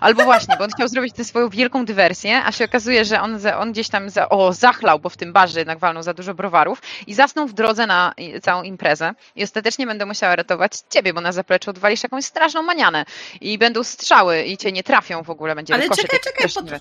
Albo 0.00 0.24
właśnie, 0.24 0.56
bo 0.56 0.64
on 0.64 0.70
chciał 0.70 0.88
zrobić 0.88 1.14
tę 1.14 1.24
swoją 1.24 1.48
wielką 1.48 1.84
dywersję, 1.84 2.44
a 2.44 2.52
się 2.52 2.64
okazuje, 2.64 3.04
że 3.04 3.20
on, 3.20 3.38
on 3.58 3.72
gdzieś 3.72 3.88
tam 3.88 4.10
za, 4.10 4.28
o, 4.28 4.52
zachlał, 4.52 4.98
bo 4.98 5.08
w 5.08 5.16
tym 5.16 5.32
barze 5.32 5.58
jednak 5.58 5.78
walnął 5.78 6.02
za 6.02 6.14
dużo 6.14 6.34
browarów 6.34 6.82
i 7.06 7.14
zasnął 7.14 7.46
w 7.46 7.52
drodze 7.52 7.86
na 7.86 8.14
całą 8.42 8.62
imprezę. 8.62 9.14
I 9.36 9.44
ostatecznie 9.44 9.86
będę 9.86 10.06
musiała 10.06 10.36
ratować 10.36 10.72
ciebie, 10.90 11.14
bo 11.14 11.20
na 11.20 11.32
zapleczu 11.32 11.70
odwalisz 11.70 12.02
jakąś 12.02 12.24
straszną 12.24 12.62
manianę 12.62 13.04
i 13.40 13.58
będą 13.58 13.84
strzały 13.84 14.42
i 14.42 14.56
cię 14.56 14.72
nie 14.72 14.82
trafią 14.82 15.22
w 15.22 15.30
ogóle. 15.30 15.54
Będzie 15.54 15.74
Ale 15.74 15.88
czekaj, 15.88 16.20
czekaj, 16.24 16.48
straszliwy. 16.50 16.80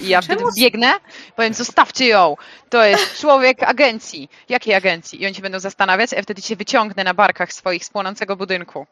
I 0.00 0.08
ja 0.08 0.22
Czemu 0.22 0.40
wtedy 0.40 0.60
biegnę, 0.60 0.92
powiem, 1.36 1.54
zostawcie 1.54 2.06
ją, 2.06 2.36
to 2.70 2.84
jest 2.84 3.20
człowiek 3.20 3.62
agencji. 3.62 4.28
Jakiej 4.48 4.74
agencji? 4.74 5.22
I 5.22 5.26
oni 5.26 5.34
się 5.34 5.42
będą 5.42 5.60
zastanawiać, 5.60 6.12
a 6.12 6.16
ja 6.16 6.22
wtedy 6.22 6.42
cię 6.42 6.56
wyciągnę 6.56 7.04
na 7.04 7.14
barkach 7.14 7.52
swoich 7.52 7.84
z 7.84 7.90
płonącego 7.90 8.36
budynku. 8.36 8.86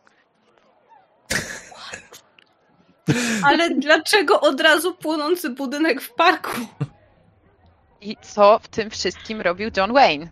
Ale 3.44 3.70
dlaczego 3.70 4.40
od 4.40 4.60
razu 4.60 4.94
płonący 4.94 5.51
budynek 5.51 6.02
w 6.02 6.14
parku? 6.14 6.60
I 8.01 8.16
co 8.22 8.59
w 8.62 8.68
tym 8.68 8.90
wszystkim 8.90 9.40
robił 9.40 9.70
John 9.77 9.93
Wayne? 9.93 10.28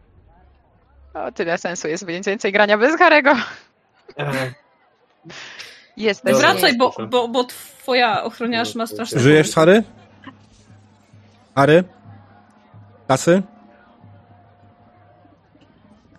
O, 1.15 1.33
tyle 1.33 1.59
sensu 1.59 1.89
jest 1.89 2.07
mniej 2.07 2.23
więcej 2.23 2.53
grania 2.53 2.79
bez 2.79 2.99
Harego. 2.99 3.37
E, 4.19 4.53
Jesteś. 5.97 6.33
Dobra. 6.33 6.53
Wracaj, 6.53 6.77
bo, 6.77 6.95
bo, 7.11 7.29
bo 7.29 7.45
twoja 7.45 8.25
ochroniarz 8.25 8.75
ma 8.75 8.87
straszne... 8.87 9.21
Żyjesz, 9.21 9.55
Harry? 9.55 9.83
Harry? 11.59 11.85
Kasy? 13.09 13.43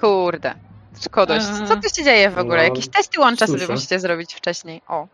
Kurde. 0.01 0.53
Szkodość. 1.01 1.45
Eee. 1.61 1.67
Co 1.67 1.75
tu 1.75 1.81
się 1.95 2.03
dzieje 2.03 2.29
w 2.29 2.37
ogóle? 2.37 2.57
No, 2.57 2.63
Jakieś 2.63 2.87
testy 2.87 3.19
łącza 3.19 3.47
sobie 3.47 3.59
słyszę. 3.59 3.73
musicie 3.73 3.99
zrobić 3.99 4.33
wcześniej. 4.33 4.81
O. 4.87 5.07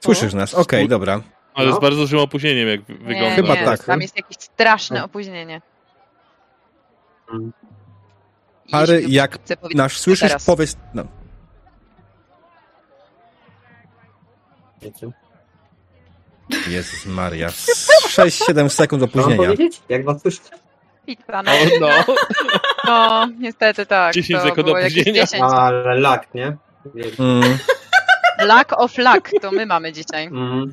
Słyszysz 0.00 0.34
nas? 0.34 0.54
Okej, 0.54 0.88
dobra. 0.88 1.20
Ale 1.54 1.70
No. 1.70 1.76
z 1.76 1.80
bardzo 1.80 1.96
dużym 2.00 2.18
opóźnieniem, 2.18 2.68
jak 2.68 2.82
wy- 2.82 2.94
wygląda. 2.94 3.20
Nie, 3.28 3.34
Chyba 3.36 3.54
nie, 3.54 3.64
tak. 3.64 3.84
Tam 3.84 4.00
jest 4.00 4.16
jakieś 4.16 4.36
straszne 4.36 4.98
No. 4.98 5.04
opóźnienie. 5.04 5.60
Mm. 7.30 7.52
Jeśli 8.68 9.12
jak 9.12 9.38
nasz 9.74 9.98
słyszysz, 9.98 10.28
teraz. 10.28 10.44
powiedz... 10.46 10.76
No. 10.94 11.04
Jezus 16.68 17.06
Maria. 17.06 17.48
6-7 17.48 18.68
sekund 18.68 19.02
Co 19.02 19.06
mam 19.06 19.24
opóźnienia. 19.24 19.36
powiedzieć? 19.52 19.82
Jak 19.88 20.04
was 20.04 20.22
słyszycie? 20.22 20.50
Pizza, 21.06 21.42
no. 21.42 21.52
O, 21.52 21.78
no. 21.80 21.88
no, 22.88 23.26
niestety 23.38 23.86
tak. 23.86 24.14
10 24.14 24.38
to 24.42 24.48
sekund 24.48 24.68
opóźnienia. 24.68 25.12
10. 25.26 25.42
Ale 25.42 26.00
lak, 26.00 26.34
nie? 26.34 26.56
Mm, 27.18 27.58
Lack 28.38 28.72
of 28.72 28.98
luck 28.98 29.30
to 29.42 29.50
my 29.52 29.66
mamy 29.66 29.92
dzisiaj. 29.92 30.26
Mm, 30.26 30.72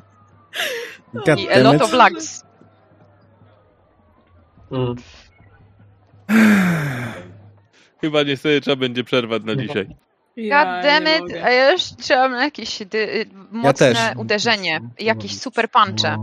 God 1.14 1.38
I 1.40 1.48
a 1.50 1.58
lot 1.58 1.82
of 1.82 1.92
lucks. 1.92 2.42
mm. 4.70 4.94
Chyba 8.00 8.22
niestety 8.22 8.60
trzeba 8.60 8.76
będzie 8.76 9.04
przerwać 9.04 9.42
na 9.44 9.54
No. 9.54 9.62
dzisiaj. 9.62 9.86
Ja 10.36 10.64
God 10.64 10.84
nie 10.84 10.90
damn 10.90 11.16
it, 11.16 11.20
mogę. 11.20 11.44
a 11.44 11.50
ja 11.50 11.70
już 11.72 11.82
trzymam 11.82 12.32
jakieś 12.32 12.82
dy, 12.86 13.26
mocne 13.50 13.92
też. 13.92 14.16
uderzenie, 14.16 14.80
jakieś 14.98 15.40
super 15.40 15.70
puncze. 15.70 16.16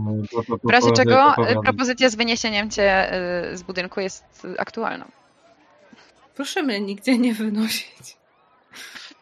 W 0.64 0.70
razie 0.70 0.92
czego 0.92 1.34
y, 1.50 1.62
propozycja 1.64 2.10
z 2.10 2.14
wyniesieniem 2.14 2.70
cię 2.70 3.14
y, 3.52 3.56
z 3.56 3.62
budynku 3.62 4.00
jest 4.00 4.24
y, 4.44 4.60
aktualna. 4.60 5.04
Proszę 6.34 6.62
mnie 6.62 6.80
nigdzie 6.80 7.18
nie 7.18 7.34
wynosić. 7.34 8.16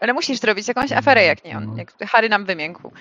Ale 0.01 0.12
musisz 0.12 0.39
zrobić 0.40 0.69
jakąś 0.69 0.93
aferę, 0.93 1.24
jak 1.24 1.44
nie 1.44 1.56
on. 1.56 1.77
Jak 1.78 1.93
Harry 2.10 2.28
nam 2.28 2.44
wymiękł. 2.44 2.93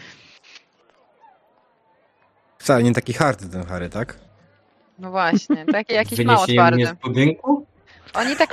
Wcale 2.59 2.83
nie 2.83 2.93
taki 2.93 3.13
hardy 3.13 3.49
ten 3.49 3.65
Harry, 3.65 3.89
tak? 3.89 4.17
No 4.99 5.11
właśnie, 5.11 5.65
taki 5.65 5.93
jakiś 5.93 6.25
mało 6.25 6.47
twardy. 6.47 6.85
z 6.85 6.93
budynku? 6.93 7.65
Oni 8.13 8.35
tak 8.35 8.49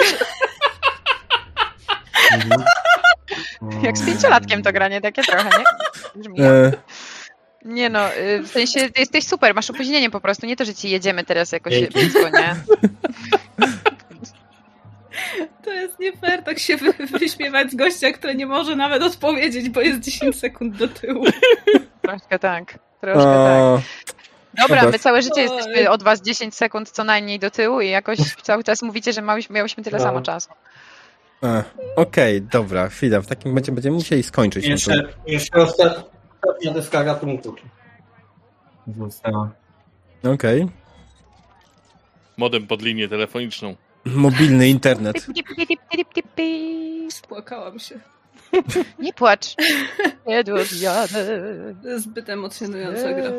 jak 3.82 3.98
z 3.98 4.06
pięciolatkiem 4.06 4.62
to 4.62 4.72
granie 4.72 5.00
takie 5.00 5.22
trochę, 5.22 5.44
nie? 5.58 5.64
Brzmi. 6.22 6.40
E, 6.40 6.72
Nie 7.64 7.90
no, 7.90 8.14
y, 8.14 8.42
w 8.42 8.48
sensie 8.48 8.88
jesteś 8.98 9.24
super, 9.26 9.54
masz 9.54 9.70
opóźnienie 9.70 10.10
po 10.10 10.20
prostu, 10.20 10.46
nie 10.46 10.56
to, 10.56 10.64
że 10.64 10.74
ci 10.74 10.90
jedziemy 10.90 11.24
teraz 11.24 11.52
jakoś 11.52 11.72
Dzięki. 11.72 11.92
blisko, 11.94 12.28
nie? 12.28 12.56
To 15.64 15.70
jest 15.72 15.98
nie 15.98 16.12
fair 16.12 16.42
tak 16.42 16.58
się 16.58 16.76
wy, 16.76 16.92
wyśmiewać 17.18 17.70
z 17.70 17.74
gościa, 17.74 18.12
który 18.12 18.34
nie 18.34 18.46
może 18.46 18.76
nawet 18.76 19.02
odpowiedzieć, 19.02 19.68
bo 19.68 19.80
jest 19.80 20.00
10 20.00 20.38
sekund 20.38 20.76
do 20.76 20.88
tyłu. 20.88 21.24
Troszkę 22.02 22.38
tak, 22.38 22.78
troszkę 23.00 23.22
tak. 23.24 23.58
o, 23.62 23.80
Dobra, 24.58 24.76
Dobra. 24.76 24.90
my 24.90 24.98
całe 24.98 25.22
życie 25.22 25.40
jesteśmy 25.42 25.90
od 25.90 26.02
was 26.02 26.22
10 26.22 26.54
sekund 26.54 26.90
co 26.90 27.04
najmniej 27.04 27.38
do 27.38 27.50
tyłu 27.50 27.80
i 27.80 27.88
jakoś 27.90 28.18
cały 28.42 28.64
czas 28.64 28.82
mówicie, 28.82 29.12
że 29.12 29.22
miałyśmy, 29.22 29.54
miałyśmy 29.54 29.84
tyle 29.84 29.98
No. 29.98 30.04
samo 30.04 30.20
czasu. 30.22 30.48
E, 31.44 31.64
Okej, 31.96 32.42
dobra, 32.42 32.88
chwila. 32.88 33.20
W 33.20 33.26
takim 33.26 33.50
momencie 33.50 33.72
będziemy 33.72 33.96
musieli 33.96 34.22
skończyć. 34.22 34.64
no 34.64 34.68
to- 34.68 34.72
Jeszcze, 34.72 35.08
jeszcze 35.26 35.58
ostat- 35.58 36.02
ostatnia 36.42 36.72
deska 36.72 37.02
ratunku. 37.02 37.54
Została. 38.98 39.50
Okej. 40.34 40.66
Modem 42.36 42.66
pod 42.66 42.82
linię 42.82 43.08
telefoniczną. 43.08 43.76
Mobilny 44.04 44.68
internet. 44.68 45.26
Spłakałam 47.10 47.78
się. 47.78 48.00
Nie 48.98 49.12
płacz. 49.12 49.54
Zbyt 51.96 52.28
emocjonująca 52.28 53.12
gra. 53.12 53.30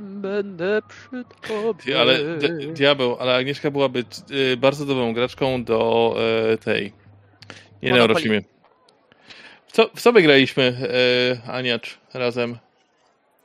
będę 0.00 0.82
przy 0.88 1.24
tobie. 1.48 2.00
Ale 2.00 2.18
di- 2.38 2.72
diabeł, 2.72 3.16
ale 3.20 3.34
Agnieszka 3.36 3.70
byłaby 3.70 4.04
y, 4.52 4.56
bardzo 4.56 4.86
dobrą 4.86 5.14
graczką 5.14 5.64
do 5.64 6.14
e, 6.52 6.58
tej. 6.58 6.92
Nie 7.82 7.90
Monopoly. 7.90 8.08
Neurosimie. 8.08 8.42
W 9.66 9.72
co, 9.72 9.90
w 9.94 10.00
co 10.00 10.12
my 10.12 10.22
graliśmy, 10.22 10.88
e, 11.46 11.52
Aniacz, 11.52 11.98
razem? 12.14 12.58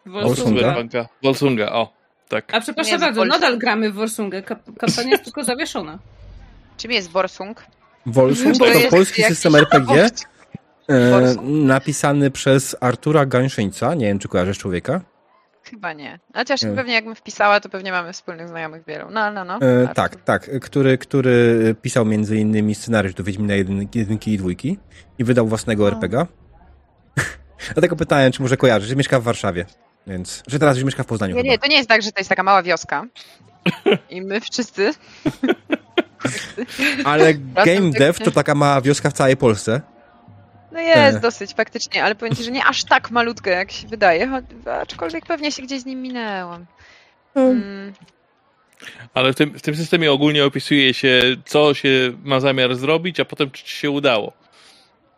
Wolsunga. 0.06 0.74
Wolsunga. 0.74 1.08
Wolsunga, 1.24 1.72
o. 1.72 1.94
Tak. 2.30 2.54
A 2.54 2.62
przepraszam 2.62 2.94
Nie, 2.94 3.00
bardzo, 3.00 3.22
Wolf- 3.22 3.30
nadal 3.30 3.58
gramy 3.58 3.92
w 3.92 3.94
Wolsungę. 3.94 4.42
Kap- 4.42 4.78
kampania 4.80 5.10
jest 5.12 5.24
tylko 5.24 5.44
zawieszona. 5.44 6.00
Czym 6.78 6.92
jest 6.92 7.12
Borsung? 7.12 7.64
Wolfsung 8.06 8.58
Bo 8.58 8.66
to 8.66 8.72
jest 8.72 8.90
polski 8.90 9.24
system 9.24 9.56
RPG 9.56 10.10
e, 10.90 11.36
napisany 11.44 12.32
przez 12.32 12.76
Artura 12.80 13.26
Gańszyńca. 13.26 13.94
Nie 13.94 14.06
wiem, 14.06 14.20
czy 14.20 14.28
kojarzysz 14.28 14.58
człowieka. 14.58 15.02
Chyba 15.70 15.94
nie. 15.94 16.20
Chociaż 16.34 16.62
Nie. 16.62 16.72
pewnie 16.72 16.94
jakbym 16.94 17.16
wpisała, 17.16 17.60
to 17.60 17.70
pewnie 17.70 17.92
mamy 17.92 18.14
wspólnych 18.14 18.48
znajomych 18.48 18.84
wielu. 18.88 19.06
No, 19.12 19.32
no, 19.32 19.46
no. 19.46 19.60
E, 19.62 19.88
tak, 19.94 20.16
tak. 20.16 20.60
Który, 20.60 20.98
który 20.98 21.76
pisał 21.82 22.06
między 22.06 22.38
innymi 22.38 22.76
scenariusz 22.76 23.14
do 23.14 23.24
Wiedźmina 23.24 23.56
jedynki, 23.56 24.00
jedynki 24.00 24.34
i 24.34 24.38
dwójki 24.38 24.78
i 25.20 25.24
wydał 25.24 25.48
własnego 25.48 25.84
O. 25.84 25.88
RPG. 25.88 26.26
Dlatego 27.74 27.96
pytałem, 27.96 28.32
czy 28.32 28.42
może 28.42 28.58
kojarzysz, 28.58 28.90
że 28.90 28.96
mieszka 28.96 29.20
w 29.20 29.24
Warszawie. 29.24 29.66
Więc, 30.08 30.44
że 30.48 30.60
teraz 30.60 30.78
już 30.78 30.86
mieszka 30.86 31.04
w 31.04 31.06
Poznaniu 31.06 31.36
Nie, 31.36 31.42
chyba. 31.42 31.52
nie, 31.52 31.60
to 31.60 31.68
nie 31.68 31.78
jest 31.78 31.90
tak, 31.90 32.02
że 32.02 32.12
to 32.12 32.20
jest 32.20 32.30
taka 32.30 32.44
mała 32.44 32.64
wioska. 32.64 33.06
I 34.10 34.22
my 34.22 34.42
wszyscy. 34.42 34.94
Ale 37.06 37.34
Game 37.34 37.92
tak 37.92 38.00
Dev 38.00 38.20
to 38.24 38.32
taka 38.32 38.56
mała 38.56 38.82
wioska 38.82 39.10
w 39.10 39.14
całej 39.14 39.38
Polsce. 39.38 39.82
No 40.78 40.84
jest 41.06 41.18
E. 41.18 41.20
dosyć 41.20 41.54
faktycznie, 41.54 42.04
ale 42.04 42.16
powiem 42.16 42.36
ci, 42.36 42.44
że 42.44 42.52
nie 42.52 42.66
aż 42.66 42.84
tak 42.84 43.12
malutkie, 43.12 43.50
jak 43.50 43.72
się 43.72 43.88
wydaje. 43.88 44.42
Aczkolwiek 44.82 45.26
pewnie 45.26 45.52
się 45.52 45.62
gdzieś 45.64 45.82
z 45.82 45.86
nim 45.86 46.02
minęłam. 46.02 46.66
Mm, 47.36 47.94
Ale 49.14 49.34
w 49.34 49.36
tym, 49.36 49.60
w 49.60 49.62
tym 49.62 49.76
systemie 49.76 50.12
ogólnie 50.12 50.46
opisuje 50.46 50.94
się, 50.94 51.22
co 51.46 51.74
się 51.74 51.90
ma 52.24 52.40
zamiar 52.40 52.76
zrobić, 52.76 53.20
a 53.20 53.26
potem 53.26 53.52
czy 53.52 53.64
ci 53.64 53.76
się 53.76 53.90
udało. 53.92 54.34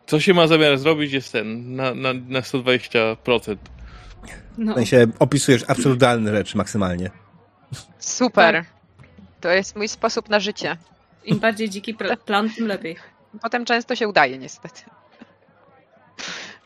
Co 0.06 0.20
się 0.20 0.34
ma 0.34 0.46
zamiar 0.46 0.78
zrobić 0.78 1.12
jest 1.12 1.32
ten, 1.32 1.76
na, 1.76 1.94
na, 1.94 2.12
na 2.28 2.40
120%. 2.40 3.56
No. 4.58 4.72
W 4.72 4.76
sensie 4.76 5.06
opisujesz 5.18 5.64
absurdalne 5.68 6.30
rzeczy 6.36 6.56
maksymalnie. 6.56 7.10
super. 7.98 8.64
To 9.40 9.48
jest 9.48 9.76
mój 9.76 9.88
sposób 9.88 10.28
na 10.28 10.40
życie. 10.40 10.76
Im 11.24 11.38
bardziej 11.38 11.68
dziki 11.70 11.94
pl- 11.94 12.16
plan, 12.16 12.50
tym 12.50 12.66
lepiej. 12.66 12.96
Potem 13.42 13.64
często 13.64 13.96
się 13.96 14.08
udaje, 14.08 14.38
niestety. 14.38 14.82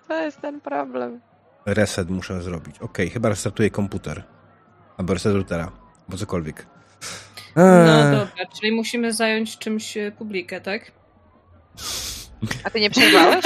To 0.08 0.22
jest 0.22 0.40
ten 0.40 0.60
problem. 0.60 1.20
Reset 1.66 2.10
muszę 2.10 2.42
zrobić. 2.42 2.78
Okej, 2.78 3.10
chyba 3.10 3.28
restartuję 3.28 3.70
komputer. 3.70 4.22
Albo 4.96 5.14
reset 5.14 5.34
routera. 5.34 5.72
Albo 6.08 6.16
cokolwiek. 6.18 6.66
No 7.56 7.62
Eee, 7.62 8.16
dobra, 8.16 8.46
czyli 8.60 8.72
musimy 8.72 9.12
zająć 9.12 9.58
czymś 9.58 9.96
e, 9.96 10.12
publikę, 10.12 10.60
tak? 10.60 10.92
A 12.64 12.70
ty 12.70 12.80
nie 12.80 12.90
przejmowałeś? 12.90 13.44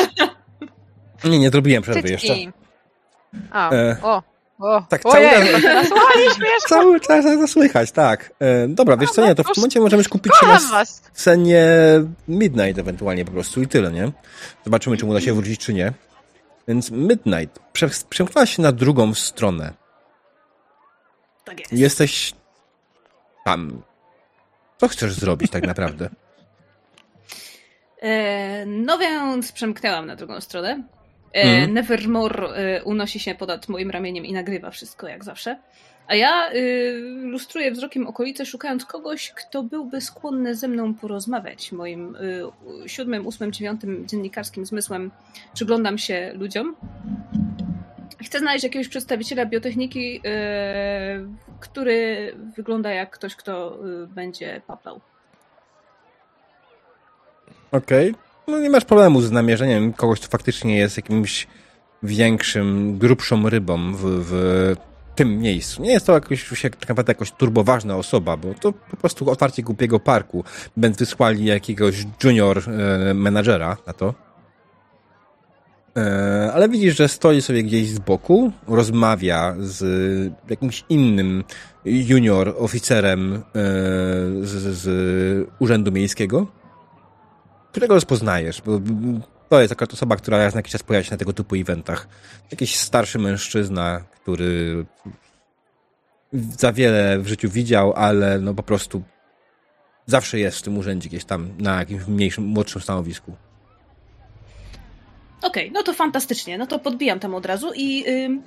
nie, 1.25 1.39
nie 1.39 1.51
zrobiłem 1.51 1.83
przerwy 1.83 2.09
jeszcze. 2.09 2.29
Cycki. 2.29 2.51
A, 3.51 3.71
E. 3.73 3.97
o. 4.03 4.23
O, 4.61 4.83
Tak, 4.89 5.03
cały 5.03 5.15
ojej, 5.17 5.53
czas- 5.53 5.63
nasłuchaliśmy 5.63 6.47
jeszcze. 6.49 6.69
Cały 6.75 7.01
czas 7.01 7.25
to 7.25 7.49
słychać, 7.49 7.93
tak. 7.93 8.33
E, 8.41 8.69
dobra, 8.69 8.97
wiesz 8.97 9.11
co, 9.11 9.27
nie, 9.27 9.35
to 9.35 9.43
w 9.43 9.47
tym 9.47 9.55
momencie 9.57 9.81
możemy 9.81 10.05
skupić 10.05 10.33
się 10.37 10.47
na 10.47 10.85
scenie 11.13 11.67
Midnight 12.29 12.79
ewentualnie 12.79 13.25
po 13.25 13.33
prostu 13.33 13.63
i 13.63 13.67
tyle, 13.67 13.93
nie? 13.93 14.13
Zobaczymy, 14.65 14.97
czy 14.97 15.07
uda 15.07 15.21
się 15.21 15.35
wrócić, 15.35 15.61
czy 15.61 15.75
nie. 15.75 15.93
Więc 16.69 16.91
Midnight, 16.91 17.59
prze, 17.73 17.89
przemknęłaś 18.11 18.57
się 18.57 18.63
na 18.63 18.73
drugą 18.73 19.15
stronę. 19.15 19.73
Tak 21.45 21.61
jest. 21.61 21.73
Jesteś 21.73 22.33
tam. 23.45 23.83
Co 24.79 24.89
chcesz 24.89 25.13
zrobić 25.13 25.51
tak 25.51 25.67
naprawdę? 25.67 26.09
E, 28.03 28.67
no 28.67 28.99
więc 28.99 29.53
przemknęłam 29.53 30.07
na 30.07 30.17
drugą 30.17 30.41
stronę. 30.41 30.83
E, 31.35 31.43
Mhm. 31.43 31.75
Nevermore 31.75 32.49
e, 32.49 32.83
unosi 32.85 33.21
się 33.21 33.35
ponad 33.35 33.69
moim 33.69 33.91
ramieniem 33.91 34.25
i 34.25 34.33
nagrywa 34.33 34.71
wszystko 34.71 35.09
jak 35.09 35.25
zawsze. 35.25 35.59
A 36.09 36.15
ja 36.15 36.53
y, 36.55 37.01
lustruję 37.23 37.73
wzrokiem 37.73 38.07
okolice, 38.07 38.47
szukając 38.47 38.85
kogoś, 38.85 39.33
kto 39.33 39.63
byłby 39.63 40.01
skłonny 40.01 40.55
ze 40.55 40.69
mną 40.69 40.95
porozmawiać. 40.95 41.73
Moim 41.73 42.17
y, 42.17 42.89
siódmym, 42.89 43.27
ósmym, 43.27 43.53
dziewiątym 43.53 44.09
dziennikarskim 44.09 44.67
zmysłem 44.67 45.11
przyglądam 45.55 45.99
się 45.99 46.33
ludziom. 46.35 46.77
Chcę 48.25 48.39
znaleźć 48.39 48.65
jakiegoś 48.65 48.89
przedstawiciela 48.89 49.47
biotechniki, 49.47 50.17
y, 50.17 50.21
który 51.61 52.35
wygląda 52.57 52.91
jak 52.91 53.11
ktoś, 53.11 53.37
kto 53.37 53.79
y, 54.05 54.07
będzie 54.07 54.61
paplał. 54.67 55.01
Okej. 57.73 58.15
No 58.47 58.59
nie 58.59 58.71
masz 58.71 58.85
problemu 58.85 59.21
z 59.21 59.31
namierzeniem 59.31 59.93
kogoś, 59.93 60.21
kto 60.21 60.29
faktycznie 60.29 60.77
jest 60.79 60.97
jakimś 60.97 61.47
większym, 62.03 62.99
grubszą 62.99 63.49
rybą 63.49 63.93
w, 63.95 64.03
w 64.03 64.75
tym 65.19 65.39
miejscu. 65.39 65.83
Nie 65.83 65.93
jest 65.93 66.07
to 66.07 66.13
jakoś, 66.13 66.49
się- 66.49 66.71
tak 66.71 66.89
naprawdę 66.89 67.11
jakoś 67.11 67.33
turboważna 67.33 67.97
osoba, 67.97 68.37
bo 68.37 68.55
to 68.55 68.73
po 68.73 68.97
prostu 68.97 69.31
otwarcie 69.31 69.63
głupiego 69.63 70.01
parku. 70.01 70.45
Będą 70.77 70.99
wysłali 70.99 71.45
jakiegoś 71.45 72.07
junior 72.25 72.59
e, 72.59 73.15
menadżera 73.15 73.77
na 73.87 73.93
to. 73.93 74.15
E, 75.97 76.51
ale 76.55 76.69
widzisz, 76.69 76.97
że 76.97 77.09
stoi 77.09 77.43
sobie 77.43 77.63
gdzieś 77.63 77.89
z 77.89 77.99
boku, 77.99 78.53
rozmawia 78.69 79.55
z 79.59 79.83
jakimś 80.51 80.85
innym 80.89 81.45
junior 81.85 82.55
oficerem 82.59 83.35
e, 83.35 83.41
z, 84.43 84.79
z 84.79 85.49
Urzędu 85.59 85.93
Miejskiego 85.93 86.47
którego 87.71 87.95
rozpoznajesz, 87.95 88.63
bo 88.67 88.81
to 89.49 89.61
jest 89.61 89.73
akurat 89.73 89.93
osoba, 89.93 90.17
która 90.17 90.39
raz 90.39 90.55
na 90.55 90.59
jakiś 90.59 90.73
czas 90.73 90.83
pojawia 90.83 91.05
się 91.05 91.11
na 91.11 91.17
tego 91.17 91.33
typu 91.33 91.55
eventach. 91.55 92.09
Jakiś 92.51 92.77
starszy 92.77 93.19
mężczyzna, 93.19 94.01
który 94.01 94.85
za 96.33 96.73
wiele 96.73 97.19
w 97.19 97.29
życiu 97.29 97.51
widział, 97.51 97.93
ale 97.93 98.39
no 98.39 98.55
po 98.55 98.63
prostu 98.63 99.03
zawsze 100.07 100.39
jest 100.39 100.59
w 100.59 100.63
tym 100.63 100.79
urzędzie 100.79 101.09
gdzieś 101.09 101.25
tam 101.25 101.49
na 101.59 101.79
jakimś 101.79 102.07
mniejszym, 102.07 102.45
młodszym 102.45 102.83
stanowisku. 102.83 103.33
Okej, 105.43 105.71
no 105.71 105.83
to 105.83 105.93
fantastycznie. 105.93 106.59
No 106.59 106.67
to 106.67 106.79
podbijam 106.79 107.21
tam 107.21 107.35
od 107.35 107.47
razu 107.47 107.73
i 107.75 108.05
ym, 108.09 108.43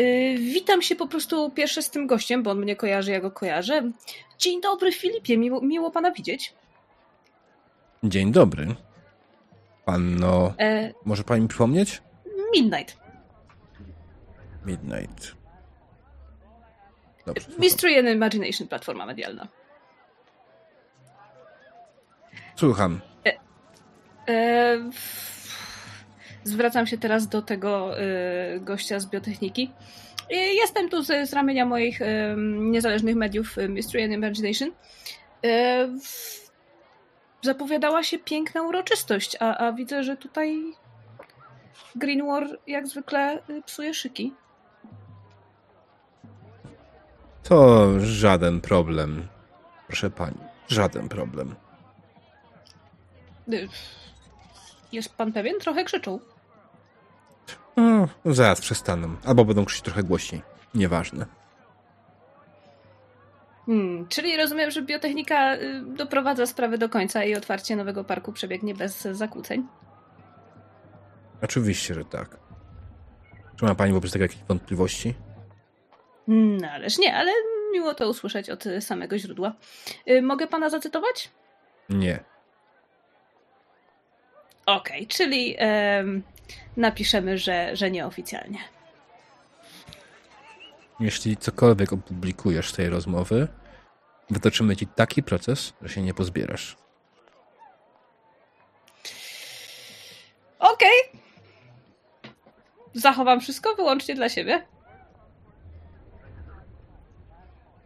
y, 0.00 0.36
witam 0.38 0.82
się 0.82 0.96
po 0.96 1.06
prostu 1.08 1.50
pierwsze 1.50 1.82
z 1.82 1.90
tym 1.90 2.06
gościem, 2.06 2.42
bo 2.42 2.50
on 2.50 2.58
mnie 2.58 2.76
kojarzy, 2.76 3.10
ja 3.10 3.20
go 3.20 3.30
kojarzę. 3.30 3.92
Dzień 4.38 4.60
dobry, 4.60 4.92
Filipie, 4.92 5.38
miło, 5.38 5.60
miło 5.60 5.90
pana 5.90 6.10
widzieć. 6.10 6.54
Dzień 8.04 8.32
dobry. 8.32 8.74
Panno, 9.94 10.54
E, 10.58 10.92
może 11.04 11.24
pani 11.24 11.42
mi 11.42 11.48
przypomnieć? 11.48 12.02
Midnight. 12.56 12.96
Midnight. 14.66 15.34
Dobrze. 17.26 17.46
Mystery 17.58 17.98
and 17.98 18.08
Imagination, 18.08 18.68
platforma 18.68 19.06
medialna. 19.06 19.48
Słucham. 22.56 23.00
E, 24.28 24.78
zwracam 26.44 26.86
się 26.86 26.98
teraz 26.98 27.28
do 27.28 27.42
tego 27.42 27.98
e, 28.00 28.04
gościa 28.60 29.00
z 29.00 29.06
biotechniki. 29.06 29.72
E, 30.30 30.34
Jestem 30.36 30.88
tu 30.88 31.02
z, 31.02 31.28
z 31.30 31.32
ramienia 31.32 31.66
moich 31.66 32.02
e, 32.02 32.34
niezależnych 32.58 33.16
mediów 33.16 33.58
e, 33.58 33.68
Mystery 33.68 34.04
and 34.04 34.12
Imagination. 34.12 34.70
E, 35.44 35.86
w- 35.86 36.39
Zapowiadała 37.42 38.02
się 38.02 38.18
piękna 38.18 38.62
uroczystość, 38.62 39.36
a, 39.40 39.56
a 39.56 39.72
widzę, 39.72 40.04
że 40.04 40.16
tutaj 40.16 40.74
Green 41.96 42.26
War 42.26 42.46
jak 42.66 42.86
zwykle 42.88 43.32
e, 43.48 43.62
psuje 43.66 43.94
szyki. 43.94 44.34
To 47.42 47.86
żaden 48.00 48.60
problem. 48.60 49.28
Proszę 49.86 50.10
pani, 50.10 50.38
żaden 50.68 51.08
problem. 51.08 51.54
E, 53.52 53.56
Jest 54.92 55.14
pan 55.14 55.32
pewien? 55.32 55.58
Trochę 55.60 55.84
krzyczą. 55.84 56.20
No, 57.76 58.08
zaraz 58.24 58.60
przestaną. 58.60 59.16
Albo 59.24 59.44
będą 59.44 59.64
krzyczeć 59.64 59.84
trochę 59.84 60.02
głośniej. 60.02 60.42
Nieważne. 60.74 61.26
Hmm, 63.70 64.08
czyli 64.08 64.36
rozumiem, 64.36 64.70
że 64.70 64.82
biotechnika 64.82 65.54
y, 65.54 65.82
doprowadza 65.86 66.46
sprawę 66.46 66.78
do 66.78 66.88
końca 66.88 67.24
i 67.24 67.34
otwarcie 67.34 67.76
nowego 67.76 68.04
parku 68.04 68.32
przebiegnie 68.32 68.74
bez 68.74 69.02
zakłóceń. 69.02 69.66
Oczywiście, 71.42 71.94
że 71.94 72.04
tak. 72.04 72.36
Czy 73.56 73.64
ma 73.64 73.74
pani 73.74 73.92
wobec 73.92 74.12
tego 74.12 74.24
jakieś 74.24 74.42
wątpliwości? 74.48 75.14
No 76.28 76.68
ależ 76.70 76.98
nie, 76.98 77.16
ale 77.16 77.32
miło 77.72 77.94
to 77.94 78.08
usłyszeć 78.08 78.50
od 78.50 78.64
samego 78.80 79.18
źródła. 79.18 79.52
Y, 80.08 80.22
Mogę 80.22 80.46
pana 80.46 80.70
zacytować? 80.70 81.30
Nie. 81.88 82.24
Okej, 84.66 85.06
czyli 85.06 85.54
em, 85.58 86.22
napiszemy, 86.76 87.38
że, 87.38 87.76
że 87.76 87.90
nieoficjalnie. 87.90 88.58
Jeśli 91.00 91.36
cokolwiek 91.36 91.92
opublikujesz 91.92 92.70
z 92.70 92.72
tej 92.72 92.88
rozmowy, 92.88 93.48
wytoczymy 94.30 94.76
ci 94.76 94.86
taki 94.86 95.22
proces, 95.22 95.72
że 95.82 95.88
się 95.88 96.02
nie 96.02 96.14
pozbierasz. 96.14 96.76
Okej. 100.58 101.20
Zachowam 102.94 103.40
wszystko 103.40 103.74
wyłącznie 103.74 104.14
dla 104.14 104.28
siebie. 104.28 104.66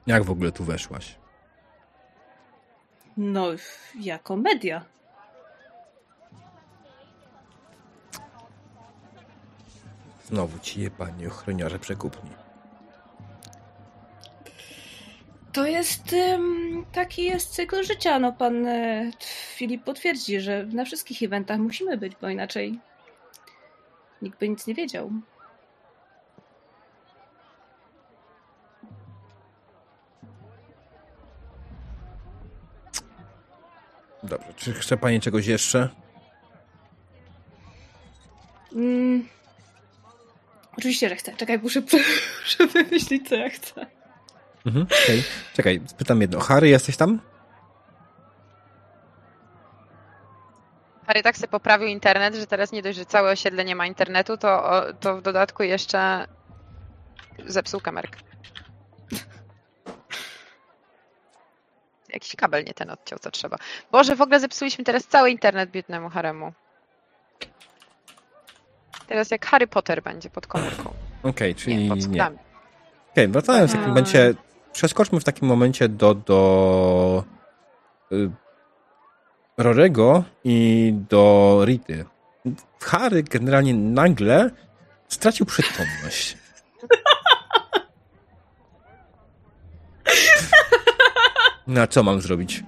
Jak 0.06 0.24
w 0.24 0.30
ogóle 0.30 0.52
tu 0.52 0.64
weszłaś? 0.64 1.18
No, 3.16 3.46
jako 4.00 4.36
media. 4.36 4.84
Znowu 10.24 10.58
ci 10.58 10.80
jebani 10.80 11.26
ochroniarze 11.26 11.78
przekupni. 11.78 12.43
To 15.54 15.66
jest 15.66 16.14
taki 16.92 17.24
jest 17.24 17.50
cykl 17.50 17.84
życia. 17.84 18.18
No 18.18 18.32
pan 18.32 18.66
e, 18.66 19.10
Filip 19.54 19.84
potwierdzi, 19.84 20.40
że 20.40 20.66
na 20.66 20.84
wszystkich 20.84 21.22
eventach 21.22 21.58
musimy 21.58 21.96
być, 21.96 22.12
bo 22.20 22.28
inaczej 22.28 22.78
nikt 24.22 24.38
by 24.38 24.48
nic 24.48 24.66
nie 24.66 24.74
wiedział. 24.74 25.10
Dobrze, 34.22 34.54
czy 34.56 34.72
chce 34.72 34.96
pani 34.96 35.20
czegoś 35.20 35.46
jeszcze? 35.46 35.88
Mm. 38.72 39.28
Oczywiście, 40.78 41.08
że 41.08 41.16
chcę. 41.16 41.36
Czekaj, 41.36 41.58
muszę, 41.58 41.82
muszę 42.42 42.66
wymyślić, 42.66 43.28
co 43.28 43.34
ja 43.34 43.48
chcę. 43.48 43.93
Mhm, 44.66 44.86
okej. 45.04 45.22
Czekaj, 45.54 45.80
spytam 45.86 46.20
jedno. 46.20 46.40
Harry, 46.40 46.68
jesteś 46.68 46.96
tam? 46.96 47.20
Harry 51.06 51.22
tak 51.22 51.36
sobie 51.36 51.48
poprawił 51.48 51.88
internet, 51.88 52.34
że 52.34 52.46
teraz 52.46 52.72
nie 52.72 52.82
dość, 52.82 52.98
że 52.98 53.06
całe 53.06 53.30
osiedle 53.30 53.64
nie 53.64 53.76
ma 53.76 53.86
internetu, 53.86 54.36
to, 54.36 54.82
to 55.00 55.16
w 55.16 55.22
dodatku 55.22 55.62
jeszcze 55.62 56.26
zepsuł 57.46 57.80
kamerkę. 57.80 58.18
Jakiś 62.08 62.36
kabel 62.36 62.64
nie 62.64 62.74
ten 62.74 62.90
odciął, 62.90 63.18
co 63.18 63.30
trzeba. 63.30 63.56
Boże, 63.92 64.16
w 64.16 64.20
ogóle 64.20 64.40
zepsuliśmy 64.40 64.84
teraz 64.84 65.06
cały 65.06 65.30
internet 65.30 65.70
biednemu 65.70 66.10
Haremu. 66.10 66.52
Teraz 69.06 69.30
jak 69.30 69.46
Harry 69.46 69.66
Potter 69.66 70.02
będzie 70.02 70.30
pod 70.30 70.46
komórką. 70.46 70.92
Okej, 71.22 71.54
czyli 71.54 71.76
Nie, 71.76 71.88
pod 71.88 72.08
nie. 72.08 72.30
Okej, 73.12 73.28
wracając 73.28 73.70
w 73.70 73.74
takim 73.74 73.88
momencie, 73.88 74.34
przeskoczmy 74.74 75.20
w 75.20 75.24
takim 75.24 75.48
momencie 75.48 75.88
do, 75.88 76.14
do 76.14 77.24
y, 78.12 78.30
Rorego 79.58 80.24
i 80.44 80.92
do 81.10 81.60
Rity. 81.64 82.04
Harry 82.80 83.22
generalnie 83.22 83.74
nagle 83.74 84.50
stracił 85.08 85.46
przytomność. 85.46 86.36
Na 91.66 91.86
co 91.86 92.02
mam 92.02 92.20
zrobić? 92.20 92.62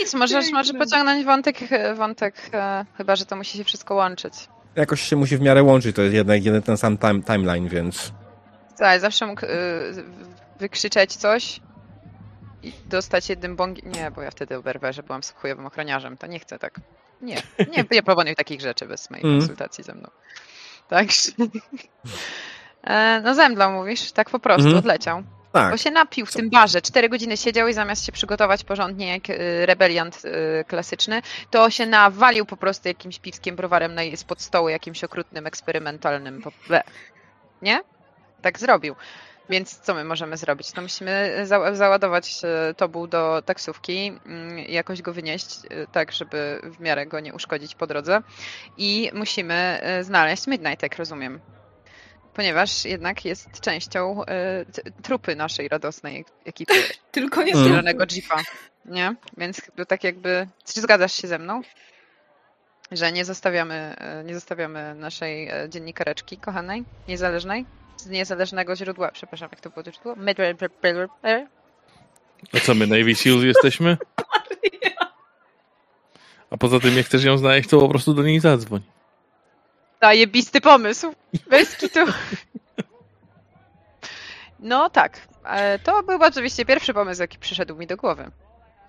Nic, 0.00 0.14
możesz, 0.14 0.52
możesz 0.52 0.72
pociągnąć 0.78 1.24
wątek, 1.24 1.58
wątek 1.96 2.50
e, 2.52 2.84
chyba, 2.96 3.16
że 3.16 3.26
to 3.26 3.36
musi 3.36 3.58
się 3.58 3.64
wszystko 3.64 3.94
łączyć. 3.94 4.34
Jakoś 4.76 5.00
się 5.00 5.16
musi 5.16 5.36
w 5.36 5.40
miarę 5.40 5.62
łączyć, 5.62 5.96
to 5.96 6.02
jest 6.02 6.14
jednak 6.14 6.44
jeden 6.44 6.62
ten 6.62 6.76
sam 6.76 6.98
time, 6.98 7.22
timeline, 7.22 7.68
więc... 7.68 8.12
Tak, 8.78 9.00
zawsze 9.00 9.26
mógł 9.26 9.44
y, 9.46 9.48
wykrzyczeć 10.60 11.16
coś 11.16 11.60
i 12.62 12.72
dostać 12.86 13.28
jednym 13.28 13.56
bągiem. 13.56 13.92
Nie, 13.92 14.10
bo 14.10 14.22
ja 14.22 14.30
wtedy 14.30 14.56
oberwę, 14.56 14.92
że 14.92 15.02
byłam 15.02 15.20
chujowym 15.34 15.66
ochroniarzem. 15.66 16.16
To 16.16 16.26
nie 16.26 16.38
chcę 16.38 16.58
tak. 16.58 16.80
Nie, 17.22 17.36
nie, 17.76 17.84
nie 17.90 18.02
proponuję 18.02 18.34
takich 18.34 18.60
rzeczy 18.60 18.86
bez 18.86 19.10
mojej 19.10 19.26
Mm. 19.26 19.38
konsultacji 19.38 19.84
ze 19.84 19.94
mną. 19.94 20.08
Także. 20.88 21.32
E, 22.84 23.20
No 23.24 23.34
zemdlał, 23.34 23.72
mówisz? 23.72 24.12
Tak 24.12 24.30
po 24.30 24.38
prostu, 24.38 24.62
Mhm. 24.62 24.78
odleciał. 24.78 25.22
Tak, 25.52 25.70
Bo 25.70 25.76
się 25.76 25.90
napił 25.90 26.26
w 26.26 26.32
tym 26.32 26.50
barze. 26.50 26.82
Cztery 26.82 27.08
godziny 27.08 27.36
siedział 27.36 27.68
i 27.68 27.72
zamiast 27.72 28.06
się 28.06 28.12
przygotować 28.12 28.64
porządnie 28.64 29.08
jak 29.08 29.30
y, 29.30 29.66
rebeliant 29.66 30.22
y, 30.24 30.64
klasyczny, 30.64 31.22
to 31.50 31.70
się 31.70 31.86
nawalił 31.86 32.46
po 32.46 32.56
prostu 32.56 32.88
jakimś 32.88 33.18
piwskiem 33.18 33.56
browarem 33.56 33.96
spod 34.16 34.42
stołu, 34.42 34.68
jakimś 34.68 35.04
okrutnym, 35.04 35.46
eksperymentalnym. 35.46 36.42
Nie? 37.62 37.80
Tak 38.44 38.58
zrobił. 38.58 38.94
Więc 39.50 39.80
co 39.80 39.94
my 39.94 40.04
możemy 40.04 40.36
zrobić? 40.36 40.74
No 40.74 40.82
musimy 40.82 41.40
za 41.46 41.74
załadować 41.74 42.40
y, 42.70 42.74
tobu 42.74 43.06
do 43.06 43.42
taksówki 43.42 44.12
mm, 44.26 44.58
jakoś 44.58 45.02
go 45.02 45.12
wynieść, 45.12 45.56
y, 45.64 45.86
tak 45.92 46.12
żeby 46.12 46.60
w 46.64 46.80
miarę 46.80 47.06
go 47.06 47.20
nie 47.20 47.34
uszkodzić 47.34 47.74
po 47.74 47.86
drodze. 47.86 48.22
I 48.76 49.10
musimy 49.14 49.80
y, 50.00 50.04
znaleźć 50.04 50.46
Midnight, 50.46 50.82
jak 50.82 50.96
rozumiem 50.96 51.40
ponieważ 52.34 52.84
jednak 52.84 53.24
jest 53.24 53.60
częścią 53.60 54.22
y, 54.22 55.02
trupy 55.02 55.36
naszej 55.36 55.68
radosnej 55.68 56.24
ekipy 56.44 56.74
Tylko 57.12 57.42
nie 57.42 57.52
Mm. 57.52 57.64
zielonego 57.64 58.04
jeepa, 58.06 58.42
nie? 58.84 59.14
Więc 59.36 59.62
tak 59.88 60.04
jakby, 60.04 60.48
czy 60.64 60.80
zgadzasz 60.80 61.14
się 61.14 61.28
ze 61.28 61.38
mną? 61.38 61.62
Że 62.92 63.12
nie 63.12 63.24
zostawiamy, 63.24 63.96
nie 64.24 64.34
zostawiamy 64.34 64.94
naszej 64.94 65.50
dziennikareczki 65.68 66.36
kochanej, 66.36 66.84
niezależnej, 67.08 67.66
z 67.96 68.06
niezależnego 68.06 68.76
źródła, 68.76 69.10
przepraszam, 69.10 69.48
jak 69.52 69.60
to 69.60 69.70
było 69.70 69.82
to 69.82 69.92
źródło? 69.92 70.14
A 72.52 72.60
co 72.60 72.74
my, 72.74 72.86
Navy 72.86 73.14
Seals 73.14 73.42
jesteśmy? 73.44 73.96
A 76.50 76.56
poza 76.56 76.80
tym, 76.80 76.96
jak 76.96 77.06
chcesz 77.06 77.24
ją 77.24 77.38
znaleźć, 77.38 77.68
to 77.68 77.80
po 77.80 77.88
prostu 77.88 78.14
do 78.14 78.22
niej 78.22 78.40
zadzwoń. 78.40 78.80
Zajebisty 80.02 80.60
pomysł. 80.60 81.14
Bez 81.50 81.76
kitu. 81.76 82.00
No 84.58 84.90
tak. 84.90 85.20
e, 85.44 85.78
To 85.78 86.02
był 86.02 86.22
oczywiście 86.22 86.64
pierwszy 86.64 86.94
pomysł, 86.94 87.20
jaki 87.20 87.38
przyszedł 87.38 87.76
mi 87.76 87.86
do 87.86 87.96
głowy. 87.96 88.30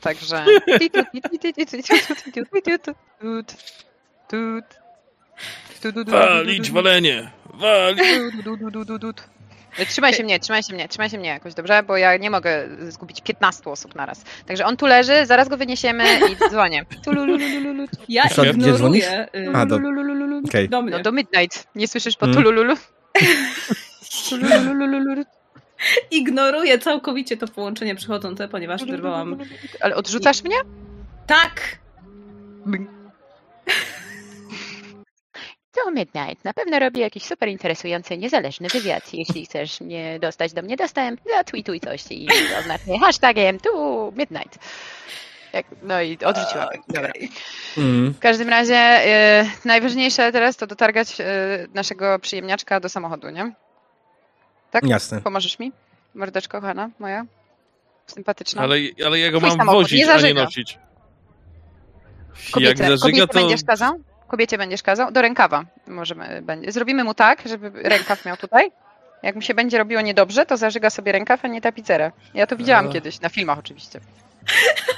Także. 0.02 0.45
Walić 6.07 6.72
walenie! 6.72 7.31
Walić! 7.53 7.99
Trzymaj 9.88 10.14
się 10.14 10.23
mnie, 10.23 10.39
trzymaj 10.39 10.64
się 10.64 10.73
mnie, 10.73 10.88
trzymaj 10.88 11.10
się 11.10 11.18
mnie 11.18 11.30
jakoś, 11.30 11.53
dobrze? 11.53 11.84
Bo 11.84 11.97
ja 11.97 12.18
nie 12.18 12.30
mogę 12.30 12.68
zgubić 12.89 13.22
15 13.22 13.64
osób 13.69 13.95
naraz. 13.95 14.23
Także 14.45 14.65
on 14.65 14.77
tu 14.77 14.85
leży, 14.85 15.26
zaraz 15.26 15.49
go 15.49 15.57
wyniesiemy 15.57 16.03
i 16.31 16.49
dzwonię. 16.49 16.85
Ja 18.10 18.23
ignoruję. 19.06 19.27
y, 19.35 19.52
do-. 19.65 19.76
No 20.97 21.03
do 21.03 21.11
midnight. 21.11 21.68
Nie 21.76 21.88
słyszysz 21.88 22.15
po 22.18 22.26
Mm. 22.26 22.35
tulululu? 22.38 22.76
Ignoruję 26.11 26.80
całkowicie 26.80 27.38
to 27.38 27.47
połączenie 27.47 27.95
przychodzące, 27.95 28.47
ponieważ 28.47 28.85
wyrwałam. 28.85 29.38
Ale 29.81 29.95
odrzucasz 29.95 30.43
mnie? 30.43 30.56
Tak! 31.27 31.61
Midnight. 35.96 36.46
Na 36.46 36.54
pewno 36.54 36.80
robi 36.80 37.00
jakiś 37.00 37.24
super 37.24 37.50
interesujący, 37.50 38.18
niezależny 38.18 38.68
wywiad. 38.68 39.14
Jeśli 39.14 39.46
chcesz 39.46 39.82
mnie 39.82 40.20
dostać 40.20 40.54
do 40.54 40.62
mnie 40.62 40.78
dostęp, 40.78 41.22
zatweetuj 41.38 41.80
coś 41.80 42.04
i 42.10 42.28
oznacz 42.60 42.86
mnie 42.86 43.00
hashtagiem 43.00 43.60
tu 43.60 43.72
Midnight. 44.18 44.60
Jak, 45.54 45.66
no 45.84 46.02
i 46.02 46.18
odrzuciłam. 46.26 46.68
Dobra. 46.88 47.12
Mm. 47.78 48.14
W 48.14 48.20
każdym 48.20 48.50
razie 48.50 48.76
e, 48.76 49.46
najważniejsze 49.66 50.32
teraz 50.32 50.58
to 50.58 50.68
dotargać 50.68 51.22
e, 51.22 51.26
naszego 51.74 52.20
przyjemniaczka 52.20 52.80
do 52.80 52.90
samochodu, 52.90 53.30
nie? 53.30 53.54
Tak? 54.72 54.84
Jasne. 54.84 55.22
Pomożesz 55.22 55.60
mi? 55.60 55.72
Mordeczko, 56.16 56.62
kochana 56.62 56.90
moja? 57.00 57.26
Sympatyczna. 58.08 58.62
Ale, 58.62 58.76
ale 59.06 59.20
ja 59.20 59.32
go 59.32 59.38
Twój 59.38 59.50
mam 59.50 59.58
samochód, 59.58 59.82
wozić, 59.82 60.00
nie 60.00 60.14
a 60.14 60.22
nie 60.22 60.34
nosić. 60.34 60.80
Jak 62.36 62.52
Kobiecie, 62.52 62.98
zażyga, 62.98 63.28
to... 63.28 63.34
będziesz 63.34 63.64
kazał? 63.64 64.00
Kobiecie 64.27 64.57
będziesz 64.57 64.84
kazał? 64.84 65.11
Do 65.11 65.22
rękawa 65.22 65.65
możemy, 65.88 66.41
będzie. 66.41 66.72
Zrobimy 66.72 67.03
mu 67.03 67.14
tak, 67.14 67.41
żeby 67.47 67.72
rękaw 67.84 68.26
miał 68.26 68.38
tutaj. 68.38 68.72
Jak 69.23 69.35
mu 69.35 69.41
się 69.41 69.53
będzie 69.53 69.77
robiło 69.77 70.02
niedobrze, 70.02 70.45
to 70.45 70.57
zażyga 70.57 70.89
sobie 70.89 71.11
rękaw, 71.11 71.45
a 71.45 71.47
nie 71.47 71.61
tapicerę. 71.61 72.11
Ja 72.34 72.47
to 72.47 72.56
widziałam 72.56 72.88
A. 72.89 72.91
kiedyś, 72.91 73.19
na 73.22 73.30
filmach 73.30 73.60
oczywiście. 73.60 73.99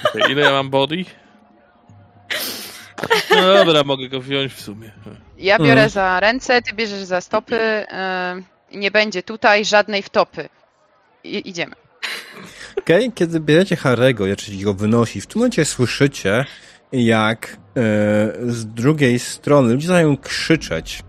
Okej, 0.09 0.31
Ile 0.31 0.41
ja 0.41 0.51
mam 0.51 0.69
body? 0.69 1.05
No 3.29 3.53
dobra, 3.65 3.83
mogę 3.83 4.09
go 4.09 4.19
wziąć 4.21 4.53
w 4.53 4.61
sumie. 4.61 4.91
Ja 5.37 5.57
biorę 5.57 5.71
Mhm. 5.71 5.89
za 5.89 6.19
ręce, 6.19 6.61
ty 6.61 6.73
bierzesz 6.73 7.03
za 7.03 7.21
stopy. 7.21 7.85
Yy, 8.71 8.79
nie 8.79 8.91
będzie 8.91 9.23
tutaj 9.23 9.65
żadnej 9.65 10.03
wtopy. 10.03 10.49
I, 11.23 11.49
idziemy. 11.49 11.75
Okej, 12.77 13.11
kiedy 13.11 13.39
bierzecie 13.39 13.75
Harego, 13.75 14.35
czyli 14.35 14.63
go 14.63 14.73
wynosi, 14.73 15.21
w 15.21 15.27
tym 15.27 15.39
momencie 15.39 15.65
słyszycie, 15.65 16.45
jak 16.91 17.47
e, 17.47 17.55
z 18.47 18.65
drugiej 18.65 19.19
strony 19.19 19.73
ludzie 19.73 19.87
zaczynają 19.87 20.17
krzyczeć. 20.17 21.03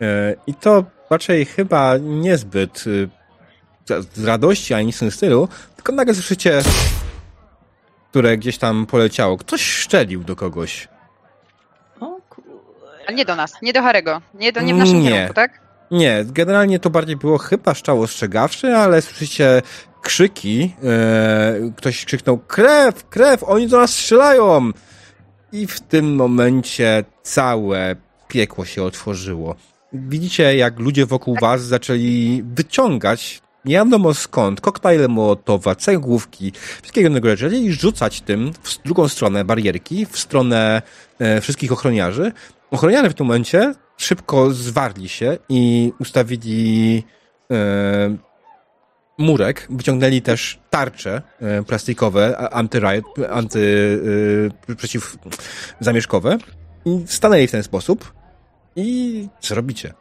E, 0.00 0.34
I 0.46 0.54
to 0.54 0.84
raczej 1.10 1.44
chyba 1.44 1.96
niezbyt 1.98 2.84
e, 3.90 4.02
z 4.14 4.24
radości 4.24 4.74
ani 4.74 4.86
nic 4.86 4.96
w 4.96 5.00
tym 5.00 5.10
stylu, 5.10 5.48
tylko 5.76 5.92
nagle 5.92 6.14
słyszycie, 6.14 6.62
które 8.10 8.38
gdzieś 8.38 8.58
tam 8.58 8.86
poleciało. 8.86 9.36
Ktoś 9.36 9.62
szczelił 9.62 10.24
do 10.24 10.36
kogoś. 10.36 10.88
Ale 13.06 13.16
nie 13.16 13.24
do 13.24 13.36
nas, 13.36 13.62
nie 13.62 13.72
do 13.72 13.82
Harego. 13.82 14.22
Nie, 14.34 14.52
do, 14.52 14.60
nie 14.60 14.74
w 14.74 14.76
naszym 14.76 15.00
Nie. 15.00 15.10
kierunku, 15.10 15.34
tak? 15.34 15.60
Nie, 15.90 16.24
generalnie 16.24 16.78
to 16.78 16.90
bardziej 16.90 17.16
było 17.16 17.38
chyba 17.38 17.74
szczał 17.74 18.02
ostrzegawczy, 18.02 18.76
ale 18.76 19.02
słyszycie 19.02 19.62
krzyki. 20.02 20.74
E, 20.84 21.70
ktoś 21.76 22.04
krzyknął: 22.04 22.38
Krew, 22.38 23.08
krew, 23.08 23.44
oni 23.44 23.68
do 23.68 23.78
nas 23.78 23.90
strzelają! 23.90 24.70
I 25.56 25.66
w 25.66 25.80
tym 25.80 26.14
momencie 26.14 27.04
całe 27.22 27.96
piekło 28.28 28.64
się 28.64 28.82
otworzyło. 28.82 29.54
Widzicie, 29.92 30.56
jak 30.56 30.78
ludzie 30.78 31.06
wokół 31.06 31.36
was 31.40 31.62
zaczęli 31.62 32.42
wyciągać, 32.54 33.42
nie 33.64 33.74
wiadomo 33.74 34.14
skąd, 34.14 34.60
koktajle 34.60 35.08
mołotowa, 35.08 35.74
cegłówki, 35.74 36.52
wszystkiego 36.82 37.08
innego 37.08 37.36
rzeczy, 37.36 37.56
i 37.56 37.72
rzucać 37.72 38.20
tym 38.20 38.52
w 38.62 38.82
drugą 38.82 39.08
stronę 39.08 39.44
barierki, 39.44 40.06
w 40.06 40.18
stronę 40.18 40.82
e, 41.18 41.40
wszystkich 41.40 41.72
ochroniarzy. 41.72 42.32
Ochroniarze 42.70 43.10
w 43.10 43.14
tym 43.14 43.26
momencie 43.26 43.74
szybko 43.96 44.50
zwarli 44.50 45.08
się 45.08 45.38
i 45.48 45.92
ustawili 46.00 47.02
e, 47.50 48.16
murek, 49.18 49.66
wyciągnęli 49.70 50.22
też 50.22 50.58
tarcze 50.70 51.22
e, 51.40 51.62
plastikowe, 51.62 52.50
anty-riot, 52.52 53.04
anty, 53.30 54.00
e, 54.70 54.74
przeciw 54.74 55.16
zamieszkowe 55.80 56.38
i 56.84 57.04
stanęli 57.06 57.46
w 57.46 57.50
ten 57.50 57.62
sposób. 57.62 58.12
I 58.76 59.28
co 59.40 59.54
robicie? 59.54 59.92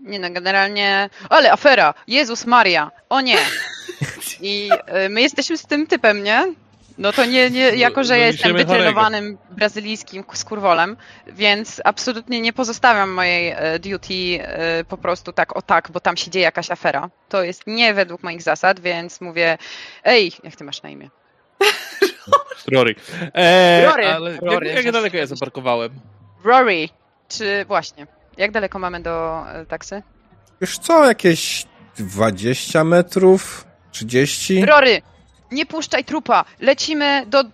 Nie 0.00 0.18
no, 0.18 0.30
generalnie. 0.30 1.10
Ale 1.30 1.52
afera! 1.52 1.94
Jezus 2.06 2.46
Maria! 2.46 2.90
O 3.08 3.20
nie! 3.20 3.38
I 4.40 4.70
y, 5.06 5.08
my 5.08 5.22
jesteśmy 5.22 5.58
z 5.58 5.66
tym 5.66 5.86
typem, 5.86 6.22
nie? 6.22 6.54
No 6.98 7.12
to 7.12 7.24
nie, 7.24 7.50
nie 7.50 7.60
jako 7.60 8.04
że 8.04 8.18
ja 8.18 8.26
jestem 8.26 8.52
Doniesiemy 8.52 8.74
wytrenowanym 8.74 9.38
brazylijskim 9.50 10.24
skurwolem, 10.32 10.96
więc 11.26 11.80
absolutnie 11.84 12.40
nie 12.40 12.52
pozostawiam 12.52 13.10
mojej 13.10 13.54
e, 13.56 13.78
duty 13.78 14.14
e, 14.42 14.84
po 14.84 14.96
prostu 14.96 15.32
tak 15.32 15.56
o 15.56 15.62
tak, 15.62 15.90
bo 15.92 16.00
tam 16.00 16.16
się 16.16 16.30
dzieje 16.30 16.44
jakaś 16.44 16.70
afera. 16.70 17.10
To 17.28 17.42
jest 17.42 17.62
nie 17.66 17.94
według 17.94 18.22
moich 18.22 18.42
zasad, 18.42 18.80
więc 18.80 19.20
mówię, 19.20 19.58
ej, 20.04 20.32
jak 20.44 20.56
ty 20.56 20.64
masz 20.64 20.82
na 20.82 20.88
imię? 20.88 21.10
Rory. 22.72 22.94
Eee, 23.34 23.84
Rory. 23.86 24.06
Ale 24.06 24.36
Rory, 24.36 24.68
jak, 24.68 24.84
jak 24.84 24.92
daleko 24.92 25.16
ja 25.16 25.26
zaparkowałem? 25.26 25.90
Rory, 26.44 26.88
czy 27.28 27.64
właśnie, 27.64 28.06
jak 28.36 28.50
daleko 28.50 28.78
mamy 28.78 29.00
do 29.00 29.44
e, 29.48 29.66
taksy? 29.66 30.02
Wiesz 30.60 30.78
co, 30.78 31.04
jakieś 31.04 31.66
20 31.98 32.84
metrów? 32.84 33.64
30? 33.90 34.64
Rory, 34.64 35.02
nie 35.50 35.66
puszczaj 35.66 36.04
trupa, 36.04 36.44
lecimy 36.60 37.22
do 37.26 37.44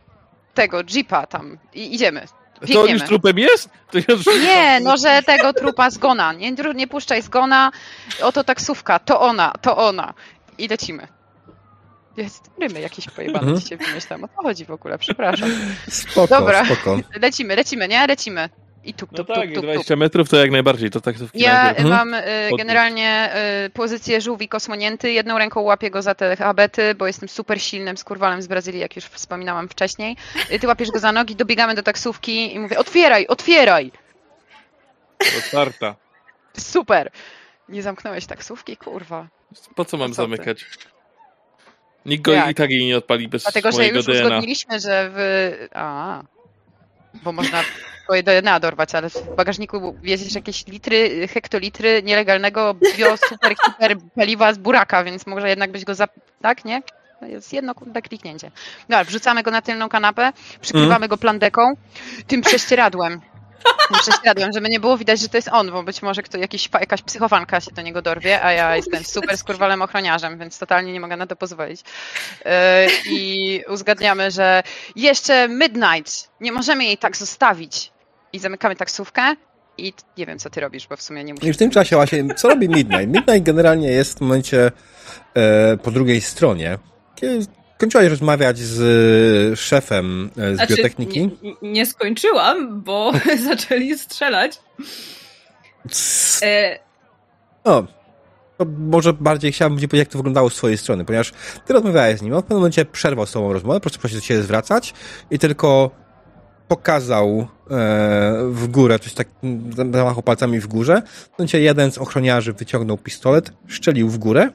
tego 0.54 0.82
jeepa 0.94 1.26
tam 1.26 1.58
i 1.74 1.94
idziemy. 1.94 2.26
To 2.26 2.60
on 2.60 2.66
Biegniemy. 2.68 2.90
już 2.92 3.02
trupem 3.02 3.38
jest? 3.38 3.68
To 3.90 3.98
już... 4.12 4.26
Nie, 4.26 4.80
no 4.80 4.96
że 4.96 5.22
tego 5.22 5.52
trupa 5.52 5.90
zgona. 5.90 6.32
Nie, 6.32 6.52
nie 6.74 6.86
puszczaj 6.86 7.22
zgona. 7.22 7.70
Oto 8.22 8.44
taksówka, 8.44 8.98
to 8.98 9.20
ona, 9.20 9.52
to 9.62 9.76
ona. 9.76 10.14
i 10.58 10.68
lecimy. 10.68 11.08
Jest 12.16 12.50
rymy 12.60 12.80
jakieś 12.80 13.08
pojebane 13.08 13.38
Mhm. 13.38 13.60
dzisiaj 13.60 13.78
wymyślam. 13.78 14.24
O 14.24 14.28
co 14.28 14.34
chodzi 14.42 14.64
w 14.64 14.70
ogóle? 14.70 14.98
Przepraszam. 14.98 15.48
Spoko, 15.88 16.26
Dobra. 16.40 16.64
spoko. 16.64 16.98
Lecimy, 17.22 17.56
lecimy, 17.56 17.88
nie? 17.88 18.06
Lecimy. 18.06 18.48
I 18.84 18.94
tup, 18.94 19.12
No 19.12 19.16
tup, 19.18 19.26
tak, 19.26 19.36
tup, 19.36 19.46
tup, 19.54 19.54
tup. 19.54 19.64
20 19.64 19.96
metrów 19.96 20.28
to 20.28 20.36
jak 20.36 20.50
najbardziej, 20.50 20.90
to 20.90 21.00
taksówki 21.00 21.38
Ja 21.40 21.62
najpierw. 21.64 21.86
Mhm. 21.86 22.08
mam 22.08 22.14
y, 22.14 22.50
generalnie 22.58 23.30
y, 23.66 23.70
pozycję 23.70 24.20
żółwik 24.20 24.54
osłonięty. 24.54 25.12
Jedną 25.12 25.38
ręką 25.38 25.60
łapię 25.60 25.90
go 25.90 26.02
za 26.02 26.14
te 26.14 26.36
habety, 26.36 26.94
bo 26.94 27.06
jestem 27.06 27.28
super 27.28 27.60
silnym 27.62 27.96
skurwalem 27.96 28.42
z 28.42 28.46
Brazylii, 28.46 28.80
jak 28.80 28.96
już 28.96 29.04
wspominałam 29.04 29.68
wcześniej. 29.68 30.16
Y, 30.52 30.58
Ty 30.58 30.66
łapiesz 30.66 30.90
go 30.90 30.98
za 30.98 31.12
nogi, 31.12 31.36
dobiegamy 31.36 31.74
do 31.74 31.82
taksówki 31.82 32.54
i 32.54 32.58
mówię 32.58 32.78
otwieraj, 32.78 33.26
otwieraj! 33.26 33.90
Otwarta. 35.38 35.94
Super! 36.58 37.10
Nie 37.68 37.82
zamknąłeś 37.82 38.26
taksówki? 38.26 38.76
Kurwa. 38.76 39.28
Po 39.74 39.84
co 39.84 39.96
mam 39.96 40.10
Co 40.10 40.14
zamykać? 40.22 40.64
Nikt 42.06 42.24
go 42.24 42.32
Jak? 42.32 42.50
i 42.50 42.54
tak 42.54 42.70
jej 42.70 42.84
nie 42.86 42.96
odpali 42.96 43.28
bez 43.28 43.42
Dlatego, 43.42 43.72
że 43.72 43.88
już 43.88 44.06
DNA. 44.06 44.22
uzgodniliśmy, 44.22 44.80
że 44.80 45.10
w... 45.14 45.18
A, 45.74 46.22
bo 47.22 47.32
można 47.32 47.62
twoje 48.12 48.22
DNA 48.22 48.60
dorwać, 48.60 48.94
ale 48.94 49.10
w 49.10 49.34
bagażniku 49.36 49.94
wieziesz 50.02 50.34
jakieś 50.34 50.66
litry, 50.66 51.28
hektolitry 51.28 52.02
nielegalnego 52.02 52.74
bio 52.96 53.16
super 53.28 53.54
hiper 53.66 53.96
paliwa 54.16 54.52
z 54.52 54.58
buraka, 54.58 55.04
więc 55.04 55.26
może 55.26 55.48
jednak 55.48 55.72
byś 55.72 55.84
go 55.84 55.94
zap... 55.94 56.10
Tak, 56.42 56.64
nie? 56.64 56.82
Jest 57.22 57.52
jedno 57.52 57.74
kurde 57.74 58.02
kliknięcie. 58.02 58.50
Dobra, 58.88 59.04
wrzucamy 59.04 59.42
go 59.42 59.50
na 59.50 59.62
tylną 59.62 59.88
kanapę, 59.88 60.32
przykrywamy 60.60 60.94
Mhm. 60.94 61.08
go 61.08 61.16
plandeką, 61.16 61.72
tym 62.26 62.42
prześcieradłem. 62.42 63.20
Tym 63.88 63.98
prześcieradłem, 64.00 64.50
żeby 64.54 64.68
nie 64.68 64.80
było 64.80 64.98
widać, 64.98 65.20
że 65.20 65.28
to 65.28 65.36
jest 65.38 65.48
on, 65.52 65.70
bo 65.70 65.82
być 65.82 66.02
może 66.02 66.22
kto, 66.22 66.38
jakiś, 66.38 66.68
jakaś 66.80 67.02
psychofanka 67.02 67.60
się 67.60 67.70
do 67.70 67.82
niego 67.82 68.02
dorwie, 68.02 68.44
a 68.44 68.52
ja 68.52 68.76
jestem 68.76 69.04
super 69.04 69.38
skurwalem 69.38 69.82
ochroniarzem, 69.82 70.38
więc 70.38 70.58
totalnie 70.58 70.92
nie 70.92 71.00
mogę 71.00 71.16
na 71.16 71.26
to 71.26 71.36
pozwolić. 71.36 71.80
Yy, 72.44 72.50
I 73.10 73.60
uzgadniamy, 73.68 74.30
że 74.30 74.62
jeszcze 74.96 75.48
midnight, 75.48 76.30
nie 76.40 76.52
możemy 76.52 76.84
jej 76.84 76.98
tak 76.98 77.16
zostawić. 77.16 77.91
I 78.32 78.38
zamykamy 78.38 78.76
taksówkę 78.76 79.22
i 79.78 79.92
nie 80.18 80.26
wiem, 80.26 80.38
co 80.38 80.50
ty 80.50 80.60
robisz, 80.60 80.88
bo 80.88 80.96
w 80.96 81.02
sumie 81.02 81.24
nie 81.24 81.34
musisz. 81.34 81.48
I 81.48 81.52
w 81.52 81.56
tym 81.56 81.70
czasie 81.70 81.96
właśnie, 81.96 82.34
co 82.34 82.48
robi 82.48 82.68
Midnight? 82.68 83.06
Midnight 83.06 83.42
generalnie 83.42 83.88
jest 83.88 84.18
w 84.18 84.20
momencie 84.20 84.72
e, 85.34 85.76
po 85.76 85.90
drugiej 85.90 86.20
stronie. 86.20 86.78
Kiedy 87.16 87.46
kończyłaś 87.78 88.06
rozmawiać 88.08 88.58
z 88.58 89.60
szefem 89.60 90.30
e, 90.38 90.52
z 90.52 90.56
Znaczy, 90.56 90.76
biotechniki. 90.76 91.30
nie, 91.42 91.54
nie 91.72 91.86
skończyłam, 91.86 92.82
bo 92.82 93.12
zaczęli 93.48 93.98
strzelać. 93.98 94.60
E, 96.42 96.78
O, 97.64 97.84
to 98.58 98.64
może 98.78 99.12
bardziej 99.12 99.52
chciałbym 99.52 99.78
powiedzieć, 99.78 99.98
jak 99.98 100.08
to 100.08 100.18
wyglądało 100.18 100.50
z 100.50 100.54
twojej 100.54 100.78
strony, 100.78 101.04
ponieważ 101.04 101.32
ty 101.66 101.72
rozmawiałeś 101.72 102.18
z 102.18 102.22
nim, 102.22 102.34
on 102.34 102.40
w 102.40 102.42
pewnym 102.42 102.58
momencie 102.58 102.84
przerwał 102.84 103.26
z 103.26 103.32
tobą 103.32 103.52
rozmowę, 103.52 103.74
po 103.74 103.80
prostu 103.80 104.00
prosił 104.00 104.20
się 104.20 104.42
zwracać 104.42 104.94
i 105.30 105.38
tylko 105.38 105.90
pokazał 106.68 107.28
e, 107.38 107.46
w 108.48 108.66
górę, 108.68 108.98
coś 108.98 109.14
tak, 109.14 109.28
zamachał 109.92 110.22
palcami 110.22 110.60
w 110.60 110.66
górze. 110.66 111.02
W 111.06 111.38
momencie 111.38 111.60
jeden 111.60 111.92
z 111.92 111.98
ochroniarzy 111.98 112.52
wyciągnął 112.52 112.98
pistolet, 112.98 113.52
szczelił 113.66 114.08
w 114.08 114.18
górę. 114.18 114.50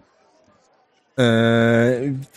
E, 1.19 1.25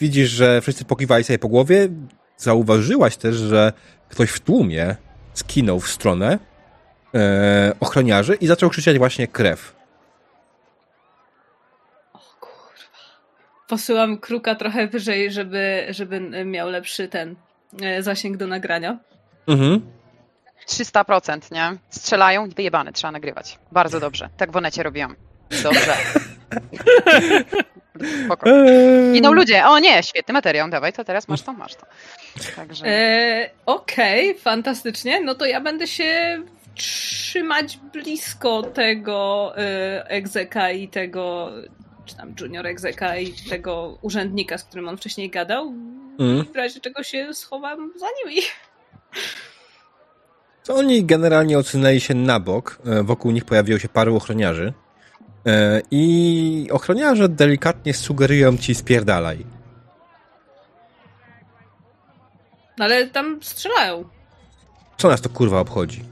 widzisz, 0.00 0.30
że 0.30 0.60
wszyscy 0.60 0.84
pokiwali 0.84 1.24
sobie 1.24 1.38
po 1.38 1.48
głowie. 1.48 1.88
Zauważyłaś 2.36 3.16
też, 3.16 3.36
że 3.36 3.72
ktoś 4.08 4.30
w 4.30 4.40
tłumie 4.40 4.96
skinął 5.34 5.80
w 5.80 5.90
stronę 5.90 6.38
e, 7.14 7.72
ochroniarzy 7.80 8.34
i 8.34 8.46
zaczął 8.46 8.70
krzyczeć 8.70 8.98
właśnie 8.98 9.28
krew. 9.28 9.80
Posyłam 13.68 14.18
kruka 14.18 14.54
trochę 14.54 14.86
wyżej, 14.86 15.30
żeby, 15.30 15.86
żeby 15.90 16.44
miał 16.44 16.70
lepszy 16.70 17.08
ten 17.08 17.36
zasięg 18.00 18.36
do 18.36 18.46
nagrania. 18.46 18.98
Mhm. 19.46 19.80
300%, 20.68 21.52
nie? 21.52 21.76
Strzelają, 21.90 22.48
wyjebane, 22.48 22.92
trzeba 22.92 23.12
nagrywać. 23.12 23.58
Bardzo 23.72 24.00
dobrze. 24.00 24.28
Tak 24.36 24.52
w 24.52 24.56
Onecie 24.56 24.82
robiłam. 24.82 25.16
Dobrze. 25.62 25.96
Spoko. 28.24 28.50
Idą 29.14 29.32
ludzie, 29.32 29.66
o 29.66 29.78
nie, 29.78 30.02
świetny 30.02 30.34
materiał, 30.34 30.70
dawaj, 30.70 30.92
to 30.92 31.04
teraz 31.04 31.28
masz 31.28 31.42
to, 31.42 31.52
masz 31.52 31.74
to. 31.74 31.86
Także... 32.56 32.86
E, 32.86 33.50
Okej, 33.66 34.38
fantastycznie. 34.38 35.20
No 35.20 35.34
to 35.34 35.46
ja 35.46 35.60
będę 35.60 35.86
się 35.86 36.42
trzymać 36.74 37.76
blisko 37.76 38.62
tego 38.62 39.52
e, 39.56 40.10
egzeka 40.10 40.70
i 40.70 40.88
tego, 40.88 41.50
czy 42.06 42.16
tam 42.16 42.34
junior 42.40 42.66
egzeka 42.66 43.16
i 43.16 43.32
tego 43.32 43.98
urzędnika, 44.02 44.58
z 44.58 44.64
którym 44.64 44.88
on 44.88 44.96
wcześniej 44.96 45.30
gadał. 45.30 45.66
Mhm. 46.18 46.44
W 46.52 46.56
razie 46.56 46.80
czego 46.80 47.02
się 47.02 47.34
schowam 47.34 47.92
za 47.96 48.06
nimi. 48.24 48.42
To 50.64 50.74
oni 50.74 51.04
generalnie 51.04 51.58
odsunęli 51.58 52.00
się 52.00 52.14
na 52.14 52.40
bok. 52.40 52.78
E, 52.86 53.02
Wokół 53.02 53.30
nich 53.30 53.44
pojawiło 53.44 53.78
się 53.78 53.88
paru 53.88 54.16
ochroniarzy. 54.16 54.72
E, 55.46 55.82
I 55.90 56.68
ochroniarze 56.72 57.28
delikatnie 57.28 57.94
sugerują 57.94 58.56
ci 58.58 58.74
spierdalaj. 58.74 59.46
No 62.78 62.84
ale 62.84 63.06
tam 63.06 63.42
strzelają. 63.42 64.08
Co 64.96 65.08
nas 65.08 65.20
to 65.20 65.28
kurwa 65.28 65.60
obchodzi? 65.60 66.04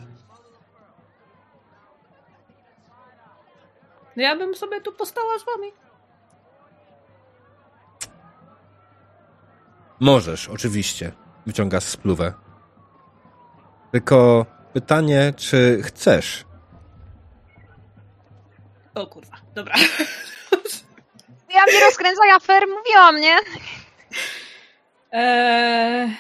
No 4.17 4.23
ja 4.23 4.37
bym 4.37 4.55
sobie 4.55 4.81
tu 4.81 4.93
postała 4.93 5.39
z 5.39 5.45
wami. 5.45 5.73
Możesz, 10.01 10.49
oczywiście. 10.49 11.13
Wyciąga 11.47 11.81
spluwę. 11.81 12.33
Tylko 13.93 14.47
pytanie, 14.73 15.33
czy 15.37 15.83
chcesz? 15.83 16.45
O 18.95 19.07
kurwa, 19.07 19.37
dobra. 19.55 19.75
Ja 21.55 21.63
mnie 21.65 21.81
rozkręcaj 21.81 22.31
afer, 22.31 22.63
mówiłam, 22.79 23.21
nie? 23.21 23.37
Eee, 25.13 26.11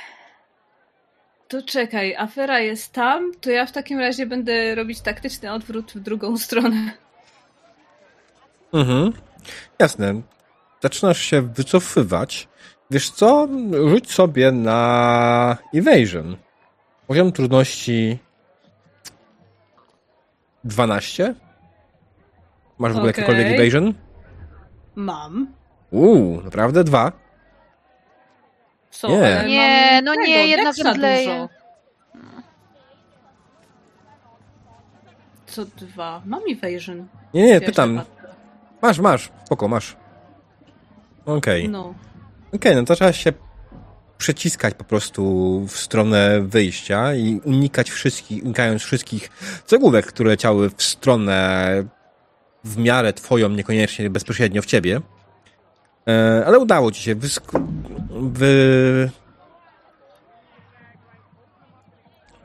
to 1.48 1.62
czekaj, 1.62 2.16
afera 2.16 2.60
jest 2.60 2.92
tam, 2.92 3.32
to 3.40 3.50
ja 3.50 3.66
w 3.66 3.72
takim 3.72 3.98
razie 3.98 4.26
będę 4.26 4.74
robić 4.74 5.00
taktyczny 5.00 5.52
odwrót 5.52 5.92
w 5.92 6.00
drugą 6.00 6.38
stronę. 6.38 6.92
Mhm. 8.72 9.12
Jasne. 9.78 10.22
Zaczynasz 10.82 11.20
się 11.20 11.42
wycofywać. 11.42 12.48
Wiesz 12.90 13.10
co? 13.10 13.48
Rzuć 13.88 14.12
sobie 14.12 14.52
na 14.52 15.56
evasion. 15.74 16.36
Poziom 17.08 17.32
trudności 17.32 18.18
12. 20.64 21.34
Masz 22.78 22.92
w 22.92 22.96
ogóle 22.96 23.10
Okej. 23.10 23.22
jakikolwiek 23.22 23.60
evasion? 23.60 23.94
Mam. 24.94 25.46
Uuu, 25.90 26.40
naprawdę 26.42 26.84
dwa. 26.84 27.12
Co? 28.90 29.08
Nie. 29.08 29.44
Nie, 29.46 30.00
no 30.04 30.12
tego, 30.12 30.24
nie, 30.26 30.46
jedna 30.46 30.64
Dexa 30.72 30.82
zemdleje. 30.82 31.26
dużo. 31.26 31.48
Co 35.46 35.64
dwa? 35.64 36.22
Mam 36.24 36.40
evasion. 36.50 37.08
Nie, 37.34 37.42
nie, 37.42 37.60
pytam. 37.60 38.00
Masz, 38.82 38.98
masz. 38.98 39.30
Spoko, 39.44 39.68
masz. 39.68 39.96
Okej. 41.26 41.68
No. 41.68 41.94
Okej, 42.54 42.76
no 42.76 42.84
to 42.84 42.94
trzeba 42.94 43.12
się 43.12 43.32
przeciskać 44.18 44.74
po 44.74 44.84
prostu 44.84 45.60
w 45.68 45.76
stronę 45.76 46.40
wyjścia 46.40 47.14
i 47.14 47.40
unikać 47.44 47.90
wszystkich, 47.90 48.44
unikając 48.44 48.82
wszystkich 48.82 49.30
cegłówek, 49.66 50.06
które 50.06 50.30
leciały 50.30 50.70
w 50.76 50.82
stronę 50.82 51.84
w 52.64 52.76
miarę 52.76 53.12
twoją, 53.12 53.48
niekoniecznie 53.48 54.10
bezpośrednio 54.10 54.62
w 54.62 54.66
ciebie. 54.66 55.00
E, 56.08 56.42
ale 56.46 56.58
udało 56.58 56.92
ci 56.92 57.02
się. 57.02 57.16
Wysk- 57.16 57.66
wy... 58.10 59.10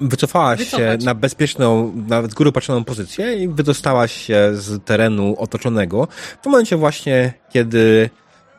Wycofałaś 0.01 0.59
się 0.59 0.77
Wycofać. 0.77 1.03
na 1.03 1.15
bezpieczną, 1.15 1.93
nawet 2.07 2.31
z 2.31 2.33
góry 2.33 2.51
patrzoną 2.51 2.83
pozycję 2.83 3.35
i 3.35 3.47
wydostałaś 3.47 4.11
się 4.11 4.49
z 4.53 4.85
terenu 4.85 5.35
otoczonego. 5.37 6.07
W 6.41 6.45
momencie 6.45 6.77
właśnie, 6.77 7.33
kiedy 7.49 8.09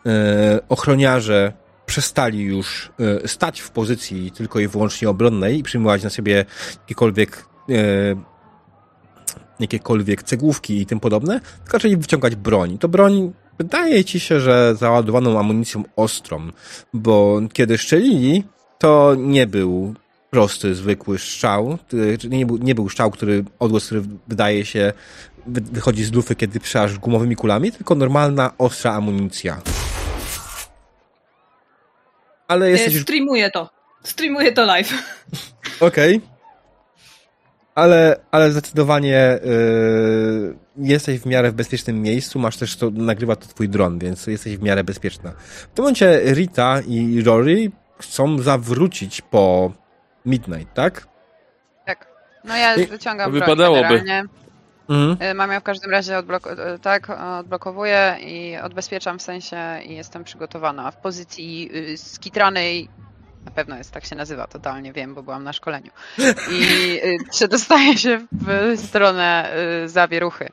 e, 0.06 0.60
ochroniarze 0.68 1.52
przestali 1.86 2.42
już 2.42 2.92
e, 3.24 3.28
stać 3.28 3.60
w 3.60 3.70
pozycji 3.70 4.30
tylko 4.30 4.60
i 4.60 4.68
wyłącznie 4.68 5.08
obronnej 5.08 5.58
i 5.58 5.62
przyjmować 5.62 6.02
na 6.02 6.10
siebie 6.10 6.44
jakiekolwiek 6.80 7.46
e, 7.70 7.74
jakiekolwiek 9.60 10.22
cegłówki 10.22 10.80
i 10.80 10.86
tym 10.86 11.00
podobne, 11.00 11.40
tylko 11.40 11.72
zaczęli 11.72 11.96
wyciągać 11.96 12.36
broń. 12.36 12.78
To 12.78 12.88
broń 12.88 13.32
wydaje 13.58 14.04
ci 14.04 14.20
się, 14.20 14.40
że 14.40 14.74
załadowaną 14.76 15.38
amunicją 15.38 15.84
ostrą, 15.96 16.50
bo 16.94 17.40
kiedy 17.52 17.78
szczelili, 17.78 18.44
to 18.78 19.14
nie 19.18 19.46
był 19.46 19.94
prosty, 20.30 20.74
zwykły 20.74 21.18
strzał, 21.18 21.78
nie 22.28 22.46
był, 22.46 22.56
nie 22.56 22.74
był 22.74 22.88
strzał, 22.88 23.10
który, 23.10 23.44
odgłos, 23.58 23.86
który 23.86 24.02
wydaje 24.28 24.64
się, 24.64 24.92
wy- 25.46 25.60
wychodzi 25.60 26.04
z 26.04 26.12
lufy, 26.12 26.34
kiedy 26.34 26.58
strzelasz 26.58 26.98
gumowymi 26.98 27.36
kulami, 27.36 27.72
tylko 27.72 27.94
normalna, 27.94 28.50
ostra 28.58 28.92
amunicja. 28.92 29.60
Ale 32.48 32.66
E, 32.66 32.70
jesteś. 32.70 33.00
Streamuję 33.02 33.50
to. 33.50 33.70
Streamuję 34.02 34.52
to 34.52 34.64
live. 34.64 34.92
Okej. 35.80 36.20
Ale, 37.74 38.16
ale 38.30 38.50
zdecydowanie 38.50 39.38
yy, 39.44 40.56
jesteś 40.76 41.20
w 41.20 41.26
miarę 41.26 41.50
w 41.50 41.54
bezpiecznym 41.54 42.02
miejscu, 42.02 42.38
masz 42.38 42.56
też 42.56 42.76
to, 42.76 42.90
nagrywa 42.90 43.36
to 43.36 43.46
twój 43.48 43.68
dron, 43.68 43.98
więc 43.98 44.26
jesteś 44.26 44.56
w 44.56 44.62
miarę 44.62 44.84
bezpieczna. 44.84 45.32
W 45.32 45.66
tym 45.74 45.82
momencie 45.82 46.20
Rita 46.24 46.80
i 46.88 47.22
Rory 47.22 47.70
chcą 48.00 48.38
zawrócić 48.38 49.20
po 49.20 49.72
Midnight, 50.26 50.74
tak? 50.74 51.06
Tak. 51.86 52.06
No 52.44 52.56
ja 52.56 52.74
I- 52.76 52.86
wyciągam 52.86 53.26
to 53.26 53.30
broń 53.30 53.40
wypadałoby. 53.40 53.82
generalnie. 53.82 54.28
Mhm. 54.88 55.30
Y, 55.30 55.34
Mam 55.34 55.52
ją 55.52 55.60
w 55.60 55.62
każdym 55.62 55.90
razie 55.90 56.14
odblok- 56.18 56.74
y, 56.74 56.78
tak, 56.78 57.10
odblokowuję 57.40 58.16
i 58.20 58.56
odbezpieczam 58.56 59.18
w 59.18 59.22
sensie 59.22 59.56
i 59.86 59.94
jestem 59.94 60.24
przygotowana 60.24 60.90
w 60.90 60.96
pozycji 60.96 61.70
y, 61.92 61.96
skitranej. 61.98 62.88
Na 63.44 63.50
pewno 63.50 63.76
jest, 63.76 63.90
tak 63.90 64.04
się 64.04 64.16
nazywa, 64.16 64.46
totalnie 64.46 64.92
wiem, 64.92 65.14
bo 65.14 65.22
byłam 65.22 65.44
na 65.44 65.52
szkoleniu. 65.52 65.90
I 66.52 66.62
y, 67.04 67.16
przedostaję 67.30 67.98
się 67.98 68.26
w 68.32 68.80
stronę 68.80 69.52
y, 69.84 69.88
zawieruchy. 69.88 70.48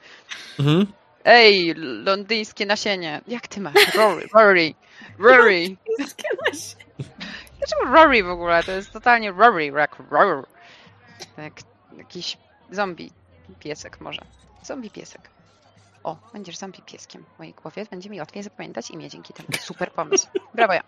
Mhm. 0.59 0.85
Ej, 1.25 1.73
londyńskie 1.77 2.65
nasienie. 2.65 3.21
Jak 3.27 3.47
ty 3.47 3.61
masz? 3.61 3.95
Rory, 3.95 4.27
Rory, 4.33 4.73
Rory. 5.19 5.75
Dlaczego 7.59 7.93
Rory 7.93 8.23
w 8.23 8.29
ogóle? 8.29 8.63
To 8.63 8.71
jest 8.71 8.91
totalnie 8.91 9.31
Rory, 9.31 9.65
jak 9.65 9.95
Rory. 10.11 10.43
Tak, 11.35 11.53
jakiś 11.97 12.37
zombie 12.71 13.11
piesek 13.55 14.01
może. 14.01 14.21
Zombie 14.63 14.89
piesek. 14.89 15.29
O, 16.03 16.17
będziesz 16.33 16.57
zombie 16.57 16.81
pieskiem 16.81 17.25
w 17.35 17.39
mojej 17.39 17.53
głowie. 17.53 17.85
Będzie 17.91 18.09
mi 18.09 18.19
łatwiej 18.19 18.43
zapamiętać 18.43 18.91
imię 18.91 19.09
dzięki 19.09 19.33
temu. 19.33 19.49
Super 19.59 19.91
pomysł. 19.91 20.27
Brawo 20.53 20.73
ja. 20.73 20.83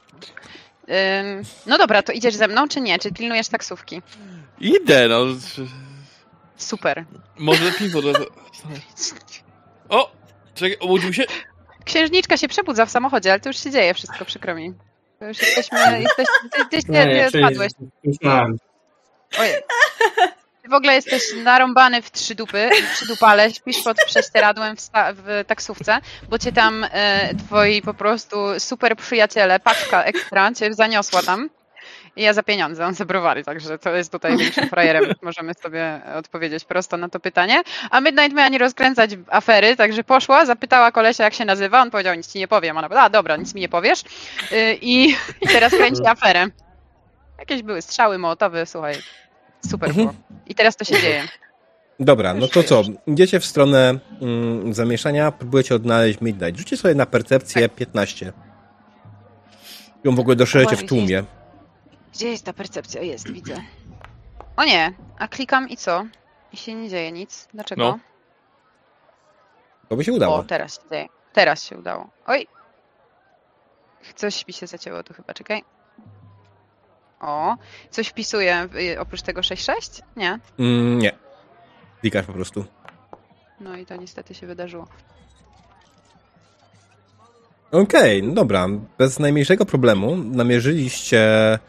Ym, 0.90 1.44
no 1.66 1.78
dobra, 1.78 2.04
to 2.04 2.12
idziesz 2.12 2.36
ze 2.36 2.48
mną, 2.48 2.68
czy 2.68 2.82
nie? 2.82 3.00
Czy 3.00 3.12
pilnujesz 3.12 3.48
taksówki? 3.48 4.02
Idę, 4.60 5.08
no. 5.08 5.20
Super. 6.58 7.06
Może 7.38 7.72
piwo 7.72 8.02
do... 8.02 8.14
O! 9.90 10.12
Czekaj, 10.56 10.78
obudził 10.80 11.14
się? 11.14 11.24
Księżniczka 11.86 12.38
się 12.38 12.48
przebudza 12.48 12.86
w 12.86 12.92
samochodzie, 12.92 13.32
ale 13.32 13.40
to 13.40 13.50
już 13.50 13.58
się 13.58 13.72
dzieje 13.72 13.94
wszystko, 13.94 14.26
przykro 14.26 14.56
mi. 14.56 14.74
To 15.20 15.26
już 15.26 15.42
jesteśmy, 15.42 16.02
jesteś, 16.02 16.28
ty, 16.42 16.50
ty, 16.50 16.66
ty, 16.70 16.94
ty, 16.94 17.30
ty 17.32 17.38
odpadłeś. 17.38 17.72
Ojej. 19.40 19.56
Ty 20.64 20.70
w 20.70 20.74
ogóle 20.74 20.94
jesteś 20.94 21.24
narąbany 21.44 22.02
w 22.02 22.12
trzy 22.12 22.36
dupy, 22.36 22.70
w 22.92 22.96
trzy 22.96 23.08
dupale, 23.08 23.52
śpisz 23.54 23.84
pod 23.84 23.98
prześcieradłem 24.06 24.76
w, 24.78 24.90
w 25.14 25.44
taksówce, 25.48 26.00
bo 26.30 26.40
cię 26.40 26.52
tam 26.52 26.86
e, 26.92 27.36
twoi 27.36 27.82
po 27.82 27.94
prostu 27.94 28.38
super 28.60 28.96
przyjaciele, 28.98 29.60
paczka 29.60 30.04
ekstra 30.04 30.54
cię 30.54 30.74
zaniosła 30.74 31.22
tam. 31.22 31.50
I 32.16 32.22
ja 32.22 32.34
za 32.34 32.44
pieniądze 32.44 32.86
on 32.86 32.94
zabrowali, 32.94 33.44
także 33.44 33.80
to 33.80 33.96
jest 33.96 34.12
tutaj 34.12 34.38
większym 34.38 34.70
frajerem. 34.70 35.04
Możemy 35.22 35.54
sobie 35.54 36.02
odpowiedzieć 36.16 36.66
prosto 36.66 36.98
na 36.98 37.10
to 37.10 37.20
pytanie. 37.20 37.62
A 37.90 38.02
Midnight 38.02 38.34
miała 38.34 38.50
nie 38.50 38.58
rozkręcać 38.58 39.12
afery, 39.30 39.76
także 39.76 40.04
poszła, 40.04 40.46
zapytała 40.46 40.92
kolesia, 40.92 41.24
jak 41.24 41.34
się 41.34 41.46
nazywa. 41.46 41.82
On 41.82 41.92
powiedział, 41.92 42.16
nic 42.16 42.34
ci 42.34 42.40
nie 42.40 42.48
powiem. 42.48 42.78
Ona 42.78 42.88
powiedziała, 42.88 43.10
dobra, 43.10 43.36
nic 43.36 43.54
mi 43.54 43.62
nie 43.62 43.70
powiesz. 43.70 44.02
Y, 44.52 44.78
I, 44.82 45.10
i 45.42 45.48
teraz 45.48 45.72
kręci 45.72 46.08
aferę. 46.08 46.48
Jakieś 47.40 47.64
były 47.64 47.82
strzały 47.82 48.18
mołotowe, 48.18 48.66
słuchaj. 48.66 48.96
Super 49.70 49.90
Mhm. 49.90 50.08
było. 50.08 50.18
I 50.48 50.56
teraz 50.56 50.76
to 50.76 50.86
się 50.86 51.02
dzieje. 51.02 51.24
Dobra, 52.00 52.34
no 52.34 52.48
to 52.48 52.64
co? 52.64 52.82
Idziecie 53.08 53.40
w 53.40 53.46
stronę 53.46 54.00
mm, 54.22 54.74
zamieszania, 54.74 55.32
próbujecie 55.32 55.76
odnaleźć 55.76 56.22
Midnight. 56.22 56.58
Rzućcie 56.58 56.78
sobie 56.78 56.96
na 56.96 57.06
percepcję 57.06 57.70
15. 57.70 58.34
Ją 60.04 60.16
w 60.16 60.20
ogóle 60.20 60.36
doszerzycie 60.36 60.76
w 60.76 60.86
tłumie. 60.86 61.24
Gdzie 62.14 62.28
jest 62.30 62.46
ta 62.46 62.54
percepcja? 62.54 63.02
Jest, 63.02 63.32
widzę. 63.32 63.56
O 64.58 64.64
nie, 64.64 64.94
a 65.20 65.28
klikam 65.28 65.70
i 65.70 65.78
co? 65.78 66.06
I 66.54 66.58
się 66.58 66.74
nie 66.76 66.90
dzieje 66.90 67.12
nic. 67.12 67.48
Dlaczego? 67.54 67.84
No. 67.84 68.00
To 69.90 69.96
by 69.96 70.04
się 70.04 70.12
O, 70.12 70.16
udało. 70.16 70.44
teraz 70.44 70.76
się 70.76 70.82
dzieje. 70.92 71.08
Teraz 71.34 71.64
się 71.64 71.78
udało. 71.78 72.10
Oj. 72.28 72.48
Coś 74.16 74.48
mi 74.48 74.54
się 74.54 74.68
zacięło 74.68 75.04
tu 75.04 75.14
chyba, 75.14 75.34
czekaj. 75.34 75.64
O, 77.24 77.58
coś 77.90 78.08
wpisuję 78.08 78.68
y, 78.94 79.00
oprócz 79.00 79.22
tego 79.22 79.42
6-6? 79.42 80.02
Nie. 80.16 80.40
Mm, 80.60 81.00
nie. 81.00 81.12
Klikasz 82.02 82.26
po 82.26 82.34
prostu. 82.34 82.66
No 83.60 83.78
i 83.78 83.86
to 83.86 83.96
niestety 83.96 84.34
się 84.34 84.48
wydarzyło. 84.48 84.88
Okej, 87.72 88.24
no 88.24 88.34
dobra. 88.34 88.68
Bez 88.98 89.20
najmniejszego 89.20 89.66
problemu 89.66 90.18
namierzyliście 90.18 91.20
e, 91.24 91.60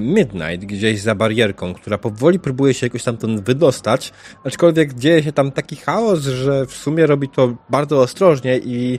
Midnight 0.00 0.66
gdzieś 0.66 1.00
za 1.00 1.14
barierką, 1.14 1.74
która 1.74 1.98
powoli 1.98 2.38
próbuje 2.38 2.74
się 2.74 2.86
jakoś 2.86 3.02
stamtąd 3.02 3.40
wydostać, 3.40 4.12
aczkolwiek 4.44 4.94
dzieje 4.94 5.22
się 5.22 5.32
tam 5.32 5.52
taki 5.52 5.76
chaos, 5.76 6.20
że 6.20 6.66
w 6.66 6.72
sumie 6.72 7.06
robi 7.06 7.28
to 7.28 7.56
bardzo 7.70 8.00
ostrożnie 8.00 8.58
i 8.58 8.98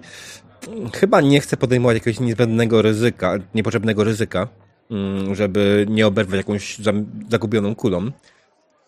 chyba 0.93 1.22
nie 1.22 1.39
chce 1.39 1.57
podejmować 1.57 1.95
jakiegoś 1.95 2.19
niezbędnego 2.19 2.81
ryzyka, 2.81 3.38
niepotrzebnego 3.56 4.03
ryzyka, 4.03 4.48
żeby 5.31 5.85
nie 5.89 6.07
oberwać 6.07 6.38
jakąś 6.38 6.77
zagubioną 7.30 7.76
kulą. 7.76 8.11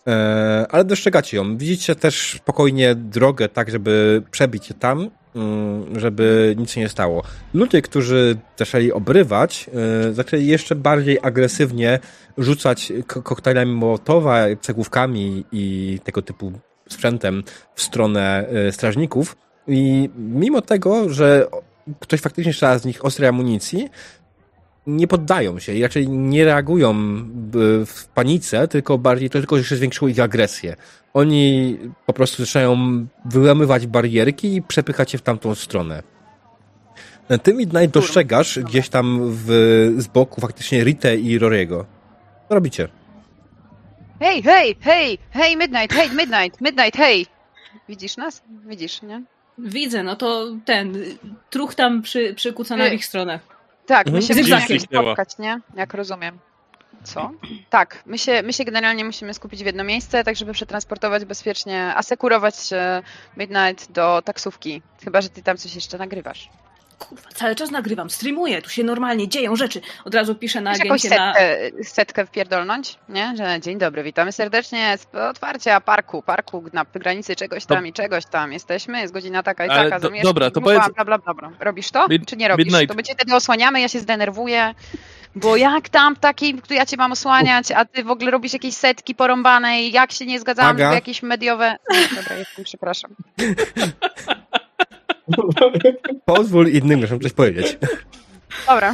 E, 0.08 0.66
ale 0.70 0.84
dostrzegacie 0.84 1.38
ją. 1.38 1.58
Widzicie 1.58 1.96
też 1.96 2.36
spokojnie 2.38 2.96
drogę, 2.96 3.50
tak, 3.50 3.72
żeby 3.72 4.24
przebić 4.32 4.66
się 4.66 4.74
tam, 4.74 5.10
mm, 5.36 6.00
żeby 6.00 6.56
nic 6.58 6.72
się 6.72 6.82
nie 6.82 6.90
stało. 6.90 7.24
Ludzie, 7.54 7.82
którzy 7.82 8.36
zaczęli 8.58 8.92
obrywać, 8.92 9.70
e, 10.10 10.14
zaczęli 10.14 10.46
jeszcze 10.46 10.76
bardziej 10.76 11.20
agresywnie 11.22 12.00
rzucać 12.38 12.94
ko- 13.08 13.22
koktajlami 13.22 13.72
Mołotowa, 13.72 14.44
cegłówkami 14.62 15.46
i 15.52 16.00
tego 16.04 16.22
typu 16.22 16.52
sprzętem 16.90 17.44
w 17.76 17.82
stronę 17.82 18.48
e, 18.48 18.72
strażników. 18.72 19.36
I 19.68 20.10
mimo 20.18 20.62
tego, 20.62 21.10
że 21.10 21.48
ktoś 22.00 22.22
faktycznie 22.22 22.54
strzela 22.54 22.80
z 22.80 22.86
nich 22.86 23.06
ostrej 23.06 23.30
amunicji, 23.30 23.90
nie 24.88 25.08
poddają 25.08 25.60
się 25.60 25.82
raczej 25.82 26.10
nie 26.10 26.46
reagują 26.46 26.94
b- 27.26 27.86
w 27.86 28.06
panice, 28.14 28.68
tylko 28.68 28.98
bardziej 28.98 29.30
to 29.30 29.40
tylko 29.40 29.58
jeszcze 29.58 29.76
zwiększyło 29.76 30.10
ich 30.10 30.20
agresję. 30.20 30.76
Oni 31.14 31.78
po 32.06 32.14
prostu 32.14 32.46
zaczynają 32.46 32.78
wyłamywać 33.26 33.88
barierki 33.88 34.56
i 34.56 34.62
przepychać 34.62 35.12
się 35.12 35.18
w 35.18 35.22
tamtą 35.22 35.56
stronę. 35.56 36.04
Ty 37.44 37.54
Midnight 37.54 37.92
dostrzegasz 37.94 38.60
gdzieś 38.60 38.90
tam 38.90 39.20
w, 39.32 39.46
z 39.98 40.08
boku 40.08 40.42
faktycznie 40.42 40.84
Ritę 40.84 41.18
i 41.18 41.40
Roriego. 41.40 41.86
Co 42.50 42.56
robicie? 42.56 42.88
Hej, 44.20 44.44
hej, 44.44 44.76
hej, 44.82 45.18
hej, 45.32 45.58
Midnight, 45.58 45.94
hej, 45.94 46.10
Midnight, 46.10 46.62
Midnight, 46.62 46.98
hej! 46.98 47.26
Widzisz 47.90 48.18
nas? 48.18 48.44
Widzisz, 48.66 49.02
nie? 49.02 49.24
Widzę, 49.58 50.04
no 50.04 50.16
to 50.16 50.48
ten, 50.66 50.98
truch 51.50 51.76
tam 51.76 52.02
przy, 52.02 52.34
przykucana 52.34 52.90
w 52.90 52.94
ich 52.94 53.06
stronę. 53.06 53.40
Tak, 53.86 54.08
my 54.08 54.18
Mhm. 54.18 54.22
się 54.22 54.34
musimy 54.60 54.80
spotkać, 54.80 55.38
nie? 55.38 55.60
Jak 55.76 55.94
rozumiem. 55.94 56.40
Co? 57.04 57.32
Tak, 57.70 58.04
my 58.06 58.18
się, 58.18 58.42
my 58.44 58.54
się 58.54 58.64
generalnie 58.66 59.06
musimy 59.06 59.34
skupić 59.34 59.64
w 59.64 59.66
jedno 59.66 59.84
miejsce, 59.84 60.24
tak 60.24 60.36
żeby 60.36 60.54
przetransportować 60.54 61.26
bezpiecznie, 61.26 61.96
asekurować 61.96 62.74
e, 62.74 63.04
Midnight 63.38 63.92
do 63.92 64.22
taksówki. 64.22 64.82
Chyba, 65.04 65.22
że 65.22 65.30
ty 65.30 65.44
tam 65.44 65.58
coś 65.58 65.76
jeszcze 65.76 65.98
nagrywasz. 65.98 66.50
Kurwa, 67.10 67.30
cały 67.36 67.56
czas 67.56 67.72
nagrywam, 67.72 68.10
streamuję, 68.10 68.62
tu 68.62 68.70
się 68.70 68.84
normalnie 68.84 69.28
dzieją 69.28 69.56
rzeczy. 69.56 69.82
Od 70.06 70.16
razu 70.16 70.36
piszę 70.36 70.62
na 70.62 70.74
Chcesz 70.74 70.86
jakąś 70.86 71.06
agencie 71.06 71.18
na... 71.24 71.34
setkę, 71.34 71.84
setkę 71.84 72.26
wpierdolnąć, 72.26 72.98
nie? 73.10 73.34
Że 73.38 73.60
dzień 73.62 73.78
dobry, 73.78 74.04
witamy 74.04 74.32
serdecznie 74.32 74.98
z 74.98 75.16
otwarcia 75.16 75.82
parku, 75.82 76.22
parku 76.22 76.64
na 76.74 76.86
granicy 76.94 77.36
czegoś 77.36 77.66
tam 77.66 77.78
To- 77.80 77.84
i 77.86 77.94
czegoś 77.94 78.26
tam. 78.26 78.54
Jesteśmy, 78.54 79.00
jest 79.02 79.14
godzina 79.14 79.44
taka 79.44 79.66
i 79.66 79.70
Ale 79.70 79.90
taka. 79.90 80.00
do- 80.10 80.10
dobra, 80.24 80.52
to 80.52 80.62
powiedz- 80.62 80.94
Bla, 80.96 81.06
bla, 81.06 81.18
bla, 81.18 81.34
bla. 81.34 81.52
Robisz 81.60 81.92
to, 81.92 82.08
Mid- 82.08 82.26
czy 82.26 82.38
nie 82.38 82.48
robisz? 82.48 82.66
Midnight. 82.66 82.88
To 82.90 82.96
my 82.96 83.04
cię 83.04 83.14
wtedy 83.14 83.36
osłaniamy, 83.36 83.82
ja 83.82 83.88
się 83.88 84.00
zdenerwuję, 84.00 84.76
bo 85.36 85.58
jak 85.58 85.90
tam 85.90 86.16
taki, 86.16 86.62
ja 86.70 86.86
cię 86.86 86.98
mam 86.98 87.12
osłaniać, 87.12 87.72
a 87.72 87.86
ty 87.86 88.04
w 88.04 88.12
ogóle 88.12 88.32
robisz 88.32 88.54
jakieś 88.54 88.74
setki 88.76 89.16
porąbane 89.16 89.82
i 89.82 89.92
jak 89.92 90.12
się 90.12 90.26
nie 90.26 90.40
zgadzałam, 90.40 90.76
Aga? 90.76 90.84
żeby 90.84 90.96
jakieś 90.96 91.24
mediowe... 91.24 91.76
Nie, 91.92 92.16
dobra, 92.22 92.36
jestem, 92.36 92.66
przepraszam. 92.66 93.12
Pozwól 96.26 96.70
innym 96.70 97.02
ludziom 97.02 97.20
coś 97.20 97.34
powiedzieć. 97.34 97.78
Dobra. 98.68 98.94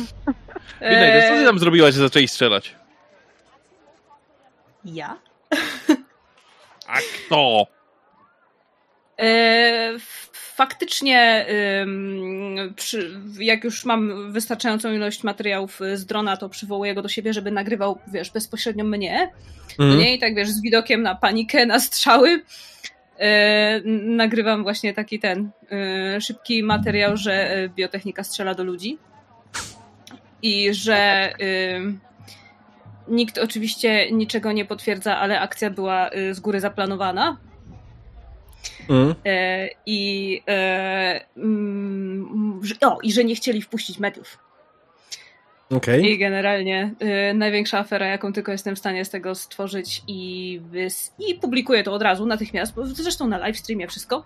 Midnight, 0.82 1.28
co 1.30 1.36
ty 1.36 1.46
tam 1.46 1.60
zrobiłaś, 1.60 1.94
że 1.94 2.00
zaczęli 2.00 2.28
strzelać? 2.28 2.76
ja? 4.86 5.18
A 6.88 6.98
kto? 6.98 7.68
E, 9.20 9.94
faktycznie, 10.34 11.46
ym, 11.82 12.74
przy, 12.76 13.20
jak 13.40 13.64
już 13.64 13.86
mam 13.86 14.32
wystarczającą 14.32 14.92
ilość 14.92 15.24
materiałów 15.24 15.80
z 15.94 16.06
drona, 16.06 16.38
to 16.38 16.50
przywołuję 16.50 16.96
go 16.96 17.02
do 17.02 17.10
siebie, 17.10 17.34
żeby 17.34 17.52
nagrywał, 17.52 18.00
wiesz, 18.08 18.32
bezpośrednio 18.32 18.86
mnie. 18.86 19.32
Mhm. 19.80 20.00
nie? 20.00 20.16
I 20.16 20.20
tak, 20.20 20.36
wiesz, 20.36 20.50
z 20.50 20.62
widokiem 20.62 21.02
na 21.02 21.16
panikę, 21.16 21.66
na 21.66 21.80
strzały. 21.80 22.42
N- 23.20 24.16
nagrywam 24.16 24.64
właśnie 24.64 24.94
taki 24.94 25.20
ten 25.20 25.50
e, 25.72 26.22
szybki 26.22 26.64
materiał, 26.64 27.18
że 27.18 27.52
e, 27.52 27.70
biotechnika 27.70 28.24
strzela 28.24 28.54
do 28.56 28.64
ludzi. 28.64 28.98
i 30.42 30.74
że 30.74 31.34
y, 31.42 31.98
nikt 33.08 33.38
oczywiście 33.38 34.12
niczego 34.12 34.52
nie 34.52 34.66
potwierdza, 34.66 35.18
ale 35.18 35.40
akcja 35.40 35.70
była 35.70 36.10
y, 36.14 36.34
z 36.34 36.40
góry 36.40 36.60
zaplanowana. 36.60 37.38
Mm. 38.90 39.16
I, 39.86 40.42
mm, 41.36 42.62
o, 42.82 42.98
I 43.04 43.12
że 43.12 43.24
nie 43.24 43.36
chcieli 43.36 43.62
wpuścić 43.62 44.00
mediów. 44.00 44.49
Okej. 45.70 46.06
I 46.12 46.18
generalnie 46.18 46.94
y, 47.32 47.34
największa 47.34 47.80
afera, 47.80 48.08
jaką 48.08 48.34
tylko 48.34 48.52
jestem 48.52 48.76
w 48.76 48.80
stanie 48.80 49.06
z 49.06 49.10
tego 49.10 49.36
stworzyć 49.36 50.04
i, 50.08 50.62
wys- 50.72 51.12
i 51.28 51.36
publikuję 51.36 51.84
to 51.84 51.94
od 51.94 52.02
razu, 52.02 52.26
natychmiast, 52.26 52.74
bo 52.74 52.86
zresztą 52.86 53.28
na 53.28 53.38
live 53.38 53.58
streamie 53.58 53.88
wszystko. 53.88 54.26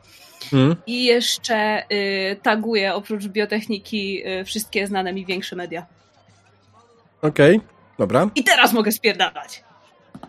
Mm. 0.53 0.76
I 0.88 1.06
jeszcze 1.06 1.84
y, 1.91 2.36
taguję 2.44 2.94
oprócz 2.94 3.26
biotechniki 3.28 4.28
y, 4.28 4.45
wszystkie 4.45 4.88
znane 4.88 5.14
mi 5.14 5.26
większe 5.26 5.56
media. 5.56 5.86
Okej. 7.22 7.61
Dobra. 7.99 8.30
I 8.36 8.44
teraz 8.44 8.74
mogę 8.74 8.91
spierdalać. 8.91 9.64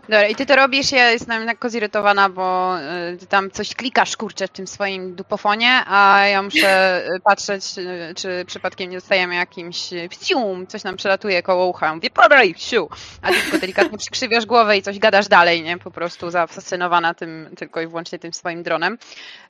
Dobra, 0.09 0.29
i 0.29 0.35
ty 0.35 0.47
to 0.47 0.57
robisz, 0.57 0.93
ja 0.93 1.11
jestem 1.11 1.45
lekko 1.45 1.69
zirytowana, 1.69 2.29
bo 2.29 2.77
y, 3.13 3.17
ty 3.17 3.27
tam 3.27 3.51
coś 3.51 3.75
klikasz, 3.75 4.17
kurczę, 4.17 4.49
w 4.49 4.51
tym 4.51 4.67
swoim 4.67 5.15
dupofonie, 5.15 5.83
a 5.87 6.27
ja 6.27 6.43
muszę 6.43 7.05
y, 7.17 7.21
patrzeć, 7.21 7.65
y, 7.79 8.15
czy 8.17 8.45
przypadkiem 8.47 8.91
nie 8.91 8.97
dostajemy 8.97 9.35
jakimś 9.35 9.91
psium, 10.11 10.67
coś 10.67 10.85
nam 10.85 10.97
przelatuje 10.97 11.43
koło 11.43 11.67
ucha. 11.67 11.87
Ja 11.87 11.95
Mówię, 11.95 12.11
podaj, 12.11 12.55
psiu! 12.55 12.89
A 13.23 13.29
ty 13.29 13.35
tylko 13.41 13.59
delikatnie 13.59 13.99
przykrzywiasz 13.99 14.47
głowę 14.47 14.77
i 14.77 14.83
coś 14.83 14.99
gadasz 14.99 15.29
dalej, 15.29 15.63
nie? 15.63 15.79
Po 15.79 15.91
prostu 15.91 16.31
zafascynowana 16.31 17.15
tym, 17.15 17.49
tylko 17.57 17.81
i 17.81 17.87
wyłącznie 17.87 18.19
tym 18.19 18.33
swoim 18.33 18.63
dronem. 18.63 18.99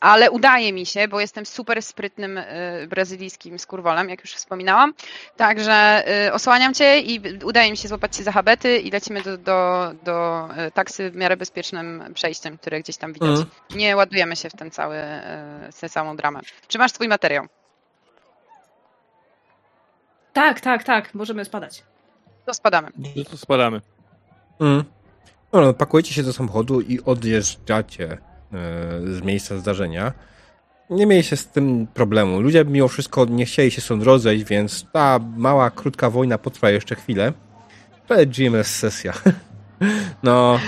Ale 0.01 0.31
udaje 0.31 0.72
mi 0.72 0.86
się, 0.86 1.09
bo 1.09 1.20
jestem 1.20 1.47
super 1.47 1.82
sprytnym 1.82 2.40
brazylijskim 2.89 3.59
skurwolem, 3.59 4.09
jak 4.09 4.20
już 4.20 4.35
wspominałam. 4.35 4.94
Także 5.36 6.05
osłaniam 6.32 6.74
cię 6.74 7.01
i 7.01 7.20
udaje 7.44 7.70
mi 7.70 7.76
się 7.76 7.89
złapać 7.89 8.16
cię 8.16 8.22
za 8.22 8.32
habety 8.32 8.78
i 8.78 8.90
lecimy 8.90 9.22
do, 9.22 9.39
do, 9.39 9.90
do 10.02 10.44
y, 10.51 10.71
taksy 10.71 11.11
w 11.11 11.16
miarę 11.16 11.37
bezpiecznym 11.37 12.05
przejściem, 12.15 12.59
które 12.59 12.81
gdzieś 12.81 12.97
tam 12.97 13.12
widać. 13.12 13.29
Mhm. 13.29 13.47
Nie 13.75 13.97
ładujemy 13.97 14.37
się 14.37 14.51
w 14.51 14.53
ten 14.53 14.71
cały, 14.71 14.97
w 15.73 15.81
tę 15.81 15.89
całą 15.89 16.16
dramę. 16.16 16.41
Czy 16.69 16.79
masz 16.79 16.93
swój 16.93 17.09
materiał? 17.09 17.47
Tak, 20.33 20.61
tak, 20.61 20.85
tak, 20.85 21.15
możemy 21.15 21.45
spadać. 21.45 21.85
To 22.47 22.55
spadamy. 22.55 22.89
No 23.16 23.25
to 23.31 23.37
spadamy. 23.37 23.81
Mm. 24.61 24.85
Dobra, 25.53 25.66
no, 25.66 25.75
pakujecie 25.75 26.15
się 26.15 26.23
do 26.23 26.33
samochodu 26.33 26.81
i 26.81 27.01
odjeżdżacie 27.05 28.12
e, 28.12 28.19
z 29.01 29.23
miejsca 29.23 29.59
zdarzenia. 29.59 30.12
Nie 30.91 31.07
mieliście 31.07 31.37
z 31.37 31.47
tym 31.47 31.87
problemu. 31.87 32.41
Ludzie 32.41 32.65
mimo 32.65 32.89
wszystko 32.89 33.25
nie 33.25 33.47
chcieli 33.47 33.71
się 33.71 33.81
stąd 33.81 34.03
rozejść, 34.03 34.45
więc 34.45 34.87
ta 34.93 35.21
mała, 35.37 35.71
krótka 35.71 36.11
wojna 36.11 36.39
potrwa 36.39 36.71
jeszcze 36.71 36.95
chwilę. 36.95 37.33
To 38.07 38.15
jest 38.15 38.31
GMS 38.31 38.77
sesja. 38.77 39.12
No. 40.22 40.59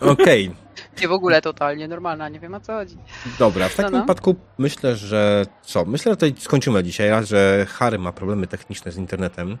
Okej. 0.00 0.54
Nie 1.00 1.08
w 1.08 1.12
ogóle 1.12 1.42
totalnie 1.42 1.88
normalna, 1.88 2.28
nie 2.28 2.40
wiem 2.40 2.54
o 2.54 2.60
co 2.60 2.72
chodzi. 2.72 2.96
Dobra, 3.38 3.68
w 3.68 3.74
takim 3.74 3.92
No, 3.92 3.98
no. 3.98 4.04
wypadku 4.04 4.34
myślę, 4.58 4.96
że 4.96 5.46
co? 5.62 5.84
Myślę, 5.84 6.12
że 6.12 6.16
tutaj 6.16 6.34
skończymy 6.38 6.82
dzisiaj. 6.82 7.10
Raz, 7.10 7.28
że 7.28 7.66
Harry 7.68 7.98
ma 7.98 8.12
problemy 8.12 8.46
techniczne 8.46 8.92
z 8.92 8.96
internetem. 8.96 9.58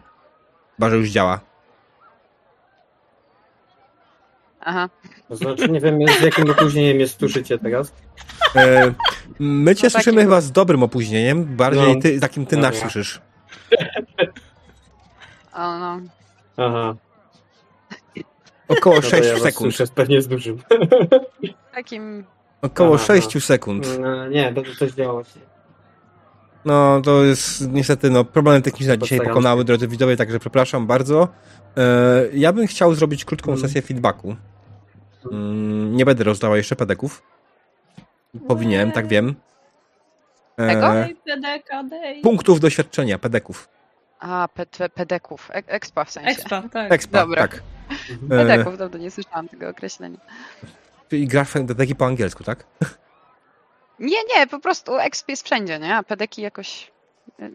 Chyba, 0.76 0.90
że 0.90 0.96
już 0.96 1.08
działa. 1.10 1.40
Aha. 4.60 4.88
To 5.28 5.36
znaczy, 5.36 5.68
nie 5.68 5.80
wiem 5.80 5.98
z 6.20 6.22
jakim 6.22 6.50
opóźnieniem 6.50 7.00
jest 7.00 7.18
słyszycie 7.18 7.58
teraz. 7.58 7.92
E, 8.56 8.94
my 9.38 9.74
cię 9.76 9.86
No, 9.86 9.90
słyszymy 9.90 10.16
takim- 10.16 10.28
chyba 10.30 10.40
z 10.40 10.52
dobrym 10.52 10.82
opóźnieniem, 10.82 11.44
bardziej 11.56 11.94
No. 11.94 12.00
ty, 12.02 12.20
takim 12.20 12.46
ty 12.46 12.56
nas 12.56 12.74
słyszysz. 12.76 13.20
O, 15.52 15.78
no. 15.78 16.00
Aha. 16.56 16.94
Około 18.78 18.96
No 18.96 19.02
to 19.02 19.08
6 19.08 19.28
ja 19.28 19.38
sekund. 19.38 19.74
słyszę 19.74 19.92
pewnie 19.94 20.22
z 20.22 20.28
dużym. 20.28 20.58
Takim... 21.74 22.24
Około 22.62 22.94
Aha, 22.94 23.04
6 23.06 23.44
sekund. 23.44 23.86
Mm, 23.86 24.32
Nie, 24.32 24.52
będzie 24.52 24.74
coś 24.74 24.92
działo 24.92 25.12
właśnie. 25.12 25.42
No, 26.64 27.00
to 27.04 27.24
jest 27.24 27.70
niestety, 27.72 28.10
no, 28.10 28.24
problemy 28.24 28.62
techniczne 28.62 28.98
dzisiaj 28.98 29.20
pokonały, 29.20 29.64
drodzy 29.64 29.88
widzowie, 29.88 30.16
także 30.16 30.38
przepraszam 30.38 30.86
bardzo. 30.86 31.28
E, 31.76 31.82
ja 32.32 32.52
bym 32.52 32.66
chciał 32.66 32.94
zrobić 32.94 33.24
krótką 33.24 33.52
Mhm. 33.52 33.68
sesję 33.68 33.82
feedbacku. 33.82 34.36
Mm, 35.32 35.96
nie 35.96 36.04
będę 36.04 36.24
rozdawał 36.24 36.56
jeszcze 36.56 36.76
pedeków. 36.76 37.22
Powinienem, 38.48 38.92
tak 38.92 39.06
wiem. 39.08 39.34
Tego? 40.56 40.94
E, 40.94 41.08
dej. 41.90 42.20
punktów 42.22 42.60
doświadczenia, 42.60 43.18
pedeków. 43.18 43.68
A, 44.20 44.48
ped, 44.54 44.78
pedeków. 44.94 45.50
E- 45.50 45.62
Expa 45.66 46.04
w 46.04 46.10
sensie. 46.10 46.30
Expa, 46.30 46.62
tak. 46.72 46.92
Expa, 46.92 47.18
Dobra. 47.20 47.42
tak. 47.48 47.62
Pedeków, 48.28 48.78
dobrze, 48.78 48.98
nie 48.98 49.10
słyszałam 49.10 49.48
tego 49.48 49.68
określenia. 49.68 50.18
czyli 51.08 51.26
grasz 51.26 51.48
w 51.48 51.52
pedeki 51.52 51.94
po 51.94 52.06
angielsku, 52.06 52.44
tak? 52.44 52.64
Nie, 53.98 54.18
nie, 54.36 54.46
po 54.46 54.58
prostu 54.60 54.98
exp 54.98 55.28
jest 55.28 55.44
wszędzie, 55.44 55.78
nie? 55.78 55.96
A 55.96 56.02
pedeki 56.02 56.42
jakoś... 56.42 56.92
e, 57.40 57.44
e, 57.44 57.50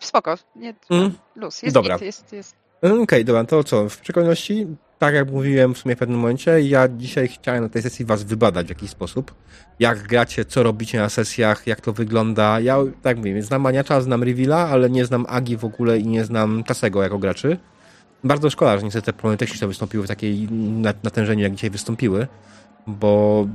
Spoko, 0.00 0.34
nie, 0.56 0.74
Mm. 0.90 1.12
luz, 1.36 1.62
jest 1.62 1.74
Dobra. 1.74 1.94
git, 1.94 2.04
jest, 2.06 2.32
jest. 2.32 2.56
Mm, 2.82 3.02
Okej, 3.02 3.24
dobra, 3.24 3.44
to 3.44 3.64
co? 3.64 3.88
W 3.88 3.94
szczególności, 3.94 4.66
tak 4.98 5.14
jak 5.14 5.30
mówiłem 5.30 5.74
w 5.74 5.78
sumie 5.78 5.96
w 5.96 5.98
pewnym 5.98 6.18
momencie, 6.18 6.60
ja 6.60 6.88
dzisiaj 6.88 7.28
chciałem 7.28 7.62
na 7.62 7.68
tej 7.68 7.82
sesji 7.82 8.04
was 8.04 8.22
wybadać 8.22 8.66
w 8.66 8.70
jakiś 8.70 8.90
sposób. 8.90 9.34
Jak 9.78 10.02
gracie, 10.02 10.44
co 10.44 10.62
robicie 10.62 10.98
na 10.98 11.08
sesjach, 11.08 11.66
jak 11.66 11.80
to 11.80 11.92
wygląda. 11.92 12.60
Ja, 12.60 12.76
tak 13.02 13.16
mówię, 13.16 13.42
znam 13.42 13.62
Maniacza, 13.62 14.00
znam 14.00 14.24
Rivila, 14.24 14.68
ale 14.68 14.90
nie 14.90 15.04
znam 15.04 15.26
Agi 15.28 15.56
w 15.56 15.64
ogóle 15.64 15.98
i 15.98 16.06
nie 16.06 16.24
znam 16.24 16.64
Tasego 16.64 17.02
jako 17.02 17.18
graczy. 17.18 17.58
Bardzo 18.24 18.50
szkoda, 18.50 18.78
że 18.78 18.84
niestety 18.84 19.06
te 19.06 19.12
problemy 19.12 19.36
techniczne 19.36 19.66
wystąpiły 19.66 20.04
w 20.04 20.08
takiej 20.08 20.48
nat- 20.82 21.04
natężeniu, 21.04 21.42
jak 21.42 21.54
dzisiaj 21.54 21.70
wystąpiły, 21.70 22.26
bo 22.86 23.46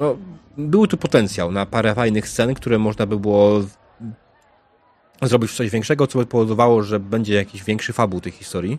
no, 0.00 0.16
był 0.58 0.86
tu 0.86 0.96
potencjał 0.96 1.52
na 1.52 1.66
parę 1.66 1.94
fajnych 1.94 2.28
scen, 2.28 2.54
które 2.54 2.78
można 2.78 3.06
by 3.06 3.18
było 3.18 3.60
zrobić 5.22 5.52
coś 5.52 5.70
większego, 5.70 6.06
co 6.06 6.18
by 6.18 6.26
powodowało, 6.26 6.82
że 6.82 7.00
będzie 7.00 7.34
jakiś 7.34 7.64
większy 7.64 7.92
fabuł 7.92 8.20
tej 8.20 8.32
historii. 8.32 8.78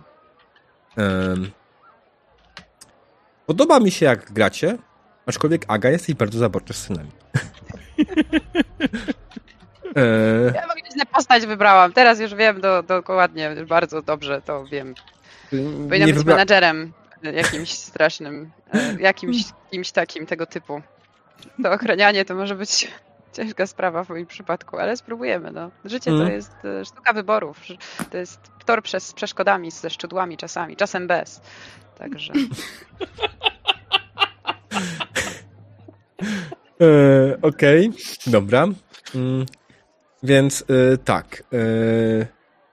Podoba 3.45 3.79
mi 3.79 3.91
się, 3.91 4.05
jak 4.05 4.31
gracie, 4.31 4.77
aczkolwiek 5.25 5.65
Aga 5.67 5.89
jesteś 5.89 6.15
bardzo 6.15 6.39
zaborcza 6.39 6.73
z 6.73 6.77
synami. 6.77 7.11
E, 9.95 10.51
Ja 10.55 10.67
magnetyzmę 10.67 11.05
postać 11.13 11.45
wybrałam, 11.45 11.93
teraz 11.93 12.19
już 12.19 12.35
wiem 12.35 12.61
do, 12.61 12.83
dokładnie, 12.83 13.55
bardzo 13.67 14.01
dobrze 14.01 14.41
to 14.41 14.65
wiem. 14.65 14.95
Powinna 15.89 16.05
nie 16.05 16.13
być 16.13 16.25
menadżerem 16.25 16.93
jakimś 17.23 17.71
strasznym, 17.71 18.51
e, 18.73 18.93
jakimś 18.99 19.37
kimś 19.71 19.91
takim 19.91 20.25
tego 20.25 20.45
typu. 20.45 20.81
To 21.63 21.71
ochranianie 21.71 22.25
to 22.25 22.35
może 22.35 22.55
być 22.55 22.91
ciężka 23.33 23.67
sprawa 23.67 24.03
w 24.03 24.09
moim 24.09 24.25
przypadku, 24.25 24.77
ale 24.77 24.97
spróbujemy. 24.97 25.51
No. 25.51 25.71
Życie 25.85 26.11
to 26.11 26.17
Mhm. 26.17 26.31
jest 26.35 26.51
e, 26.65 26.85
sztuka 26.85 27.13
wyborów. 27.13 27.59
To 28.11 28.17
jest 28.17 28.39
tor 28.65 28.83
przez 28.83 29.13
przeszkodami, 29.13 29.71
ze 29.71 29.89
szczudłami 29.89 30.37
czasami, 30.37 30.75
czasem 30.75 31.07
bez. 31.07 31.41
Także 31.97 32.33
E, 36.81 37.37
Okej, 37.41 37.91
dobra. 38.27 38.67
Mm, 39.15 39.45
więc 40.23 40.63
e, 40.93 40.97
tak. 40.97 41.43
e, 41.53 41.57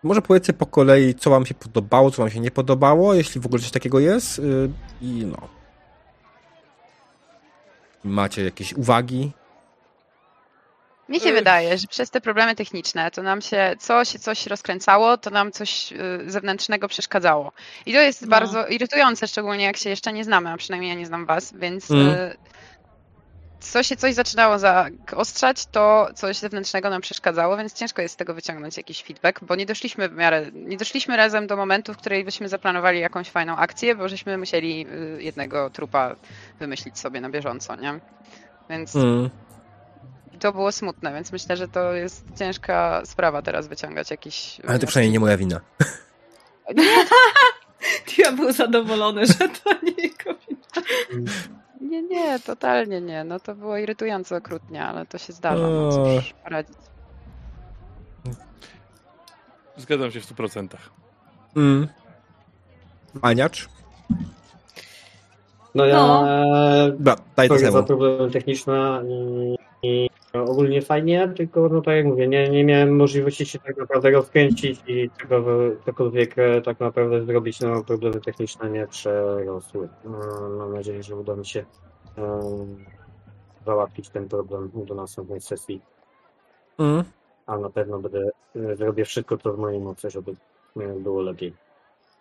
może 0.02 0.22
powiedzcie 0.22 0.52
po 0.52 0.66
kolei, 0.66 1.14
co 1.14 1.30
wam 1.30 1.46
się 1.46 1.54
podobało, 1.54 2.10
co 2.10 2.22
wam 2.22 2.30
się 2.30 2.40
nie 2.40 2.50
podobało, 2.50 3.14
jeśli 3.14 3.40
w 3.40 3.46
ogóle 3.46 3.62
coś 3.62 3.70
takiego 3.70 4.00
jest. 4.00 4.38
e, 4.38 4.42
I 5.02 5.26
no. 5.26 5.48
Macie 8.04 8.44
jakieś 8.44 8.72
uwagi? 8.72 9.32
Mi 11.08 11.20
się 11.20 11.32
wydaje, 11.32 11.78
że 11.78 11.86
przez 11.86 12.10
te 12.10 12.20
problemy 12.20 12.54
techniczne 12.54 13.10
to 13.10 13.22
nam 13.22 13.42
się 13.42 13.74
coś, 13.78 14.08
coś 14.08 14.46
rozkręcało, 14.46 15.16
to 15.18 15.30
nam 15.30 15.52
coś 15.52 15.92
y, 15.92 15.96
zewnętrznego 16.26 16.88
przeszkadzało. 16.88 17.52
I 17.86 17.92
to 17.92 18.00
jest 18.00 18.22
No. 18.22 18.28
bardzo 18.28 18.66
irytujące, 18.66 19.28
szczególnie 19.28 19.64
jak 19.64 19.76
się 19.76 19.90
jeszcze 19.90 20.12
nie 20.12 20.24
znamy, 20.24 20.50
a 20.50 20.56
przynajmniej 20.56 20.88
ja 20.90 20.96
nie 20.98 21.06
znam 21.06 21.26
was, 21.26 21.52
więc 21.56 21.90
Mm. 21.90 22.08
y, 22.08 22.36
co 23.60 23.82
się 23.82 23.96
coś 23.96 24.14
zaczynało 24.14 24.56
zaostrzać, 24.58 25.66
to 25.66 26.08
coś 26.14 26.36
zewnętrznego 26.36 26.90
nam 26.90 27.00
przeszkadzało, 27.00 27.56
więc 27.56 27.72
ciężko 27.72 28.02
jest 28.02 28.14
z 28.14 28.16
tego 28.16 28.34
wyciągnąć 28.34 28.76
jakiś 28.76 29.02
feedback, 29.02 29.44
bo 29.44 29.54
nie 29.54 29.66
doszliśmy 29.66 30.08
w 30.08 30.12
miarę, 30.12 30.46
nie 30.52 30.76
doszliśmy 30.76 31.16
razem 31.16 31.46
do 31.46 31.56
momentu, 31.56 31.94
w 31.94 31.96
której 31.96 32.24
byśmy 32.24 32.48
zaplanowali 32.48 33.00
jakąś 33.00 33.30
fajną 33.30 33.56
akcję, 33.56 33.94
bo 33.94 34.08
żeśmy 34.08 34.38
musieli 34.38 34.86
y, 35.18 35.22
jednego 35.22 35.70
trupa 35.70 36.16
wymyślić 36.60 36.98
sobie 36.98 37.20
na 37.20 37.30
bieżąco, 37.30 37.76
nie? 37.76 38.00
Więc 38.70 38.96
Mm. 38.96 39.30
To 40.44 40.52
było 40.52 40.72
smutne, 40.72 41.12
więc 41.12 41.32
myślę, 41.32 41.56
że 41.56 41.68
to 41.68 41.92
jest 41.92 42.24
ciężka 42.38 43.02
sprawa 43.04 43.42
teraz 43.42 43.66
wyciągać 43.68 44.10
jakiś. 44.10 44.60
Ale 44.68 44.78
to 44.78 44.86
przynajmniej 44.86 45.12
nie 45.12 45.20
moja 45.20 45.36
wina. 45.36 45.60
Ja 48.18 48.32
był 48.32 48.52
zadowolony, 48.52 49.26
że 49.26 49.34
to 49.34 49.72
nie 49.82 50.02
jego 50.02 50.34
wina. 50.48 50.86
Nie, 51.80 52.02
nie, 52.02 52.40
totalnie 52.40 53.00
nie. 53.00 53.24
No 53.24 53.40
to 53.40 53.54
było 53.54 53.76
irytująco 53.78 54.36
okrutnie, 54.36 54.84
ale 54.84 55.06
to 55.06 55.18
się 55.18 55.32
zdarza. 55.32 55.68
No 55.68 55.92
cóż, 55.92 56.34
poradzić. 56.44 56.76
Zgadzam 59.76 60.10
się 60.10 60.20
w 60.20 60.26
100%. 60.26 60.68
Mm. 61.56 61.88
Maniacz? 63.22 63.68
No 65.74 65.84
ja 65.84 65.96
No. 65.96 66.28
e, 66.28 66.90
Dobra, 66.90 67.16
daj 67.36 67.48
to 67.48 67.58
za 67.58 67.82
techniczne 68.32 69.02
i, 69.08 69.54
i 69.82 70.10
ogólnie 70.42 70.82
fajnie, 70.82 71.28
tylko 71.36 71.68
no 71.68 71.80
tak 71.80 71.96
jak 71.96 72.06
mówię, 72.06 72.28
nie, 72.28 72.48
nie 72.48 72.64
miałem 72.64 72.96
możliwości 72.96 73.46
się 73.46 73.58
tak 73.58 73.76
naprawdę 73.76 74.10
rozkręcić 74.10 74.80
i 74.86 75.10
czego, 75.20 75.44
cokolwiek 75.86 76.38
e, 76.38 76.60
tak 76.60 76.80
naprawdę 76.80 77.24
zrobić, 77.24 77.60
no 77.60 77.84
problemy 77.84 78.20
techniczne 78.20 78.70
nie 78.70 78.86
przerosły. 78.86 79.88
No, 80.04 80.18
mam 80.58 80.74
nadzieję, 80.74 81.02
że 81.02 81.16
uda 81.16 81.36
mi 81.36 81.46
się 81.46 81.64
um, 82.16 82.84
załatwić 83.66 84.08
ten 84.08 84.28
problem 84.28 84.70
do 84.74 84.94
następnej 84.94 85.40
sesji, 85.40 85.80
Mm. 86.78 87.04
a 87.46 87.58
na 87.58 87.70
pewno 87.70 87.98
będę, 87.98 88.30
e, 88.56 88.76
zrobię 88.76 89.04
wszystko, 89.04 89.38
co 89.38 89.52
w 89.52 89.58
mojej 89.58 89.80
mocy, 89.80 90.10
żeby 90.10 90.34
było 91.00 91.22
lepiej. 91.22 91.54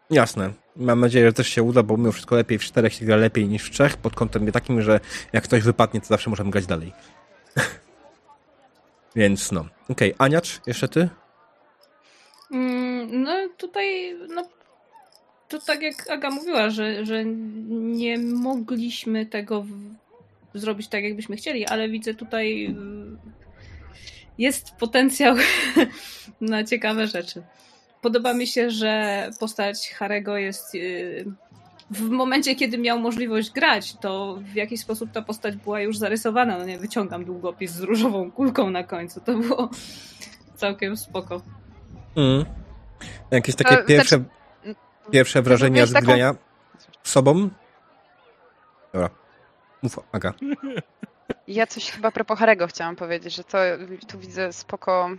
Jasne. 0.10 0.54
Mam 0.76 1.00
nadzieję, 1.00 1.26
że 1.26 1.34
też 1.34 1.48
się 1.48 1.64
uda, 1.64 1.84
bo 1.84 1.98
mimo 1.98 2.12
wszystko 2.12 2.36
lepiej 2.36 2.60
w 2.60 2.64
czterech 2.64 2.94
się 2.94 3.06
gra 3.06 3.16
lepiej 3.16 3.48
niż 3.48 3.64
w 3.64 3.72
trzech, 3.72 3.98
pod 3.98 4.16
kątem 4.16 4.52
takim, 4.52 4.82
że 4.82 5.00
jak 5.34 5.44
ktoś 5.44 5.64
wypadnie, 5.64 6.02
to 6.02 6.08
zawsze 6.08 6.30
możemy 6.30 6.52
grać 6.52 6.66
dalej. 6.66 6.94
Więc 9.16 9.52
no. 9.52 9.66
Okej, 9.90 10.14
Aniacz, 10.18 10.62
jeszcze 10.68 10.88
ty? 10.88 11.10
Mm, 12.52 13.24
No 13.24 13.32
tutaj, 13.58 14.16
no 14.30 14.48
to 15.50 15.60
tak 15.60 15.82
jak 15.82 16.10
Aga 16.10 16.30
mówiła, 16.30 16.70
że, 16.70 17.06
że 17.06 17.26
nie 17.26 18.18
mogliśmy 18.18 19.26
tego 19.26 19.62
w, 19.62 19.70
zrobić 20.54 20.88
tak, 20.88 21.04
jakbyśmy 21.04 21.36
chcieli, 21.36 21.66
ale 21.66 21.90
widzę 21.90 22.14
tutaj 22.14 22.66
y, 22.66 22.76
jest 24.38 24.72
potencjał 24.72 25.36
na 26.42 26.64
ciekawe 26.64 27.08
rzeczy. 27.08 27.44
Podoba 28.02 28.34
mi 28.34 28.48
się, 28.48 28.70
że 28.70 29.30
postać 29.40 29.90
Harego 29.90 30.38
jest 30.38 30.76
y, 30.76 31.26
w 31.94 32.10
momencie, 32.10 32.56
kiedy 32.56 32.78
miał 32.78 33.00
możliwość 33.00 33.52
grać, 33.52 33.96
to 33.96 34.38
w 34.54 34.56
jakiś 34.56 34.80
sposób 34.82 35.12
ta 35.12 35.22
postać 35.22 35.56
była 35.56 35.82
już 35.82 35.98
zarysowana. 35.98 36.58
No 36.58 36.66
nie, 36.66 36.78
wyciągam 36.78 37.26
długopis 37.26 37.72
z 37.72 37.80
różową 37.82 38.32
kulką 38.32 38.70
na 38.70 38.84
końcu. 38.84 39.22
To 39.22 39.38
było 39.38 39.70
całkiem 40.56 40.98
spoko. 40.98 41.42
Mm. 42.16 42.46
Jakieś 43.32 43.56
takie 43.56 43.78
To 43.78 43.84
pierwsze, 43.84 44.16
znaczy- 44.64 44.76
pierwsze 45.12 45.42
wrażenia 45.42 45.86
z 45.86 45.94
taką- 45.94 46.06
grania 46.06 46.36
sobą? 47.04 47.50
Dobra. 48.94 49.10
Mów, 49.84 50.00
Aga. 50.12 50.34
Ja 51.48 51.68
coś 51.68 51.92
chyba 51.92 52.12
propos 52.12 52.40
Harego 52.40 52.68
chciałam 52.68 52.96
powiedzieć, 52.96 53.36
że 53.36 53.44
to 53.44 53.58
tu 54.08 54.20
widzę 54.20 54.54
spoko. 54.54 55.10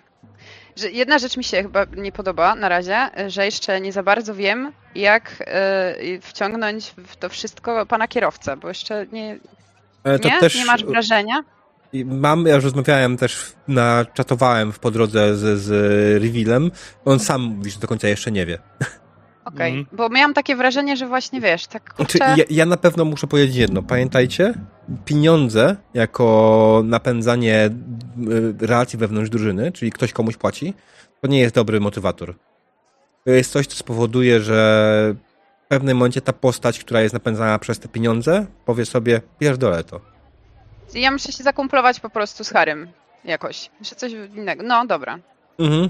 Że 0.77 0.91
jedna 0.91 1.19
rzecz 1.19 1.37
mi 1.37 1.45
się 1.45 1.63
chyba 1.63 1.85
nie 1.97 2.13
podoba 2.13 2.55
na 2.55 2.69
razie, 2.69 2.97
że 3.29 3.45
jeszcze 3.45 3.81
nie 3.81 3.93
za 3.93 4.03
bardzo 4.03 4.35
wiem, 4.35 4.73
jak 4.95 5.35
e, 5.47 5.95
wciągnąć 6.21 6.95
w 7.07 7.17
to 7.17 7.29
wszystko 7.29 7.87
pana 7.87 8.09
kierowcę, 8.09 8.57
bo 8.57 8.69
jeszcze 8.69 9.07
nie, 9.13 9.39
E, 10.05 10.19
To 10.19 10.29
nie? 10.29 10.41
też 10.41 10.55
nie 10.55 10.65
masz 10.65 10.85
wrażenia? 10.85 11.45
Mam, 12.05 12.47
ja 12.47 12.55
już 12.55 12.65
rozmawiałem 12.65 13.17
też, 13.17 13.53
na, 13.69 14.05
czatowałem 14.15 14.73
w 14.73 14.79
po 14.79 14.91
drodze 14.91 15.37
z, 15.37 15.61
z 15.61 15.71
Revealem. 16.23 16.71
On 17.05 17.19
sam 17.21 17.43
mówi, 17.43 17.71
że 17.71 17.79
do 17.81 17.89
końca 17.89 18.09
jeszcze 18.09 18.31
nie 18.33 18.47
wie. 18.47 18.59
Okej, 19.45 19.73
Mhm. 19.79 19.97
bo 19.97 20.09
miałam 20.09 20.35
takie 20.35 20.57
wrażenie, 20.57 20.97
że 20.97 21.07
właśnie 21.07 21.41
wiesz, 21.41 21.67
tak 21.67 21.93
Znaczy, 21.97 22.19
kurczę, 22.19 22.35
ja, 22.37 22.45
ja 22.51 22.67
na 22.67 22.77
pewno 22.77 23.05
muszę 23.05 23.27
powiedzieć 23.27 23.57
jedno. 23.57 23.83
Pamiętajcie, 23.83 24.55
pieniądze 25.05 25.77
jako 25.95 26.83
napędzanie 26.85 27.71
y, 28.61 28.67
relacji 28.67 28.99
wewnątrz 28.99 29.31
drużyny, 29.31 29.73
czyli 29.73 29.93
ktoś 29.93 30.13
komuś 30.13 30.37
płaci, 30.37 30.75
to 31.21 31.29
nie 31.29 31.41
jest 31.41 31.55
dobry 31.55 31.81
motywator. 31.81 32.35
To 33.25 33.31
jest 33.31 33.53
coś, 33.53 33.67
co 33.67 33.77
spowoduje, 33.77 34.41
że 34.41 35.15
w 35.65 35.69
pewnym 35.69 35.97
momencie 35.97 36.21
ta 36.21 36.33
postać, 36.33 36.79
która 36.79 37.01
jest 37.01 37.15
napędzana 37.15 37.59
przez 37.59 37.79
te 37.79 37.89
pieniądze, 37.89 38.47
powie 38.65 38.87
sobie, 38.87 39.21
pierdolę 39.39 39.85
to. 39.85 40.01
ja 40.95 41.11
muszę 41.11 41.33
się 41.33 41.43
zakumplować 41.43 42.01
po 42.01 42.11
prostu 42.11 42.45
z 42.45 42.51
Harym 42.51 42.89
jakoś, 43.25 43.71
że 43.81 43.95
coś 43.95 44.13
innego. 44.13 44.63
No 44.63 44.87
dobra. 44.87 45.19
Mhm. 45.59 45.89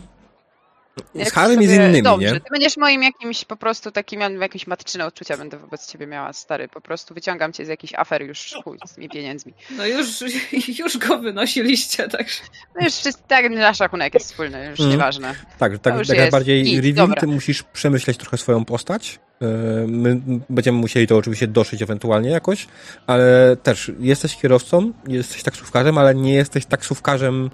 Z 1.25 1.33
Harem 1.33 1.63
i 1.63 1.67
z 1.67 1.71
innymi, 1.73 2.03
Dobrze, 2.03 2.33
nie? 2.33 2.41
ty 2.41 2.47
będziesz 2.51 2.77
moim 2.77 3.03
jakimś 3.03 3.45
po 3.45 3.57
prostu 3.57 3.91
takim, 3.91 4.21
ja 4.21 4.31
jakieś 4.31 4.67
matczyne 4.67 5.07
odczucia 5.07 5.37
będę 5.37 5.57
wobec 5.59 5.87
ciebie 5.87 6.07
miała, 6.07 6.33
stary. 6.33 6.69
Po 6.69 6.81
prostu 6.81 7.15
wyciągam 7.15 7.53
cię 7.53 7.65
z 7.65 7.69
jakichś 7.69 7.95
afer 7.95 8.23
już 8.23 8.55
chuj, 8.65 8.79
z 8.87 8.95
tymi 8.95 9.09
pieniędzmi. 9.09 9.55
No 9.77 9.87
już, 9.87 10.07
już 10.79 10.99
go 10.99 11.19
wynosiliście, 11.19 12.09
także. 12.09 12.41
No 12.81 12.85
już 12.85 12.95
wszyscy, 12.95 13.23
tak, 13.29 13.51
nasz 13.51 13.81
rachunek 13.81 14.15
jest 14.15 14.27
wspólny, 14.27 14.67
już 14.67 14.81
Mhm. 14.81 14.91
nieważne. 14.91 15.35
Tak, 15.59 15.79
tak 15.79 15.99
już 15.99 16.09
najbardziej 16.09 16.63
git, 16.63 16.77
reveal, 16.85 16.95
dobra. 16.95 17.21
ty 17.21 17.27
musisz 17.27 17.63
przemyśleć 17.63 18.17
trochę 18.19 18.37
swoją 18.39 18.65
postać. 18.65 19.19
Yy, 19.41 19.49
My 19.89 20.21
będziemy 20.51 20.79
musieli 20.79 21.07
to 21.07 21.17
oczywiście 21.17 21.47
doszyć 21.47 21.83
ewentualnie 21.83 22.31
jakoś, 22.31 22.67
ale 23.07 23.57
też 23.63 23.93
jesteś 24.01 24.37
kierowcą, 24.37 24.93
jesteś 25.09 25.43
taksówkarzem, 25.43 25.99
ale 25.99 26.15
nie 26.15 26.35
jesteś 26.35 26.67
taksówkarzem, 26.67 27.51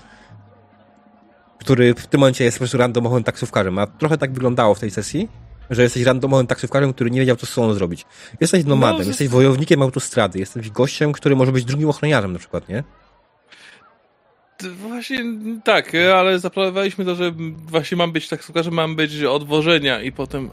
który 1.60 1.94
w 1.94 2.06
tym 2.06 2.20
momencie 2.20 2.44
jest 2.44 2.56
po 2.56 2.60
prostu 2.60 2.78
randomowym 2.78 3.24
taksówkarzem. 3.24 3.78
A 3.78 3.86
trochę 3.86 4.18
tak 4.18 4.32
wyglądało 4.32 4.74
w 4.74 4.80
tej 4.80 4.90
sesji, 4.90 5.28
że 5.70 5.82
jesteś 5.82 6.02
randomowym 6.02 6.46
taksówkarzem, 6.46 6.92
który 6.92 7.10
nie 7.10 7.20
wiedział, 7.20 7.36
co 7.36 7.46
z 7.46 7.48
sobą 7.48 7.74
zrobić. 7.74 8.06
Jesteś 8.40 8.64
nomadem, 8.64 9.00
No, 9.00 9.08
jesteś 9.08 9.28
wojownikiem 9.28 9.82
autostrady, 9.82 10.38
jesteś 10.38 10.70
gościem, 10.70 11.12
który 11.12 11.36
może 11.36 11.52
być 11.52 11.64
drugim 11.64 11.88
ochroniarzem 11.88 12.32
na 12.32 12.38
przykład, 12.38 12.68
nie? 12.68 12.84
Właśnie 14.62 15.24
tak, 15.64 15.92
ale 16.16 16.38
zaplanowaliśmy 16.38 17.04
to, 17.04 17.14
że 17.14 17.32
właśnie 17.66 17.96
mam 17.96 18.12
być 18.12 18.28
taksówkarzem, 18.28 18.74
mam 18.74 18.96
być 18.96 19.22
od 19.22 19.46
wożenia 19.46 20.02
i 20.02 20.12
potem 20.12 20.50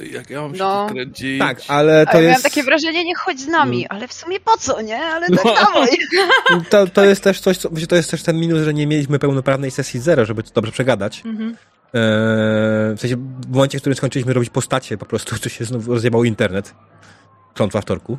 e, 0.00 0.06
jak 0.06 0.30
ja 0.30 0.40
mam 0.42 0.52
się 0.54 0.58
No. 0.58 0.86
tu 0.88 0.94
kręcić. 0.94 1.38
Tak, 1.38 1.60
ale 1.68 2.06
to 2.06 2.12
ja 2.12 2.18
miałam 2.20 2.32
jest... 2.32 2.44
takie 2.44 2.62
wrażenie, 2.62 3.04
nie 3.04 3.14
chodź 3.14 3.40
z 3.40 3.46
nami, 3.46 3.76
Mm. 3.78 3.86
ale 3.90 4.08
w 4.08 4.12
sumie 4.12 4.40
po 4.40 4.56
co, 4.56 4.80
nie? 4.80 4.96
Ale 5.02 5.28
tak 5.28 5.44
No. 5.44 5.54
dawaj. 5.54 5.88
To, 6.70 6.86
to 6.86 7.04
jest 7.04 7.22
też 7.24 7.40
coś, 7.40 7.56
co, 7.58 7.68
to 7.88 7.96
jest 7.96 8.10
też 8.10 8.22
ten 8.22 8.36
minus, 8.40 8.62
że 8.62 8.74
nie 8.74 8.86
mieliśmy 8.86 9.18
pełnoprawnej 9.18 9.70
sesji 9.70 10.00
zero, 10.00 10.24
żeby 10.24 10.42
to 10.42 10.50
dobrze 10.54 10.72
przegadać. 10.72 11.22
Mhm. 11.26 11.50
Eee, 11.94 12.96
w 12.96 13.00
sensie, 13.00 13.16
w 13.16 13.54
momencie, 13.54 13.78
w 13.78 13.80
którym 13.80 13.96
skończyliśmy 13.96 14.32
robić 14.32 14.50
postacie, 14.50 14.98
po 14.98 15.06
prostu 15.06 15.38
to 15.38 15.48
się 15.48 15.64
znów 15.64 15.88
rozjebał 15.88 16.24
internet. 16.24 16.74
Klątwa 17.54 17.80
wtorku. 17.80 18.18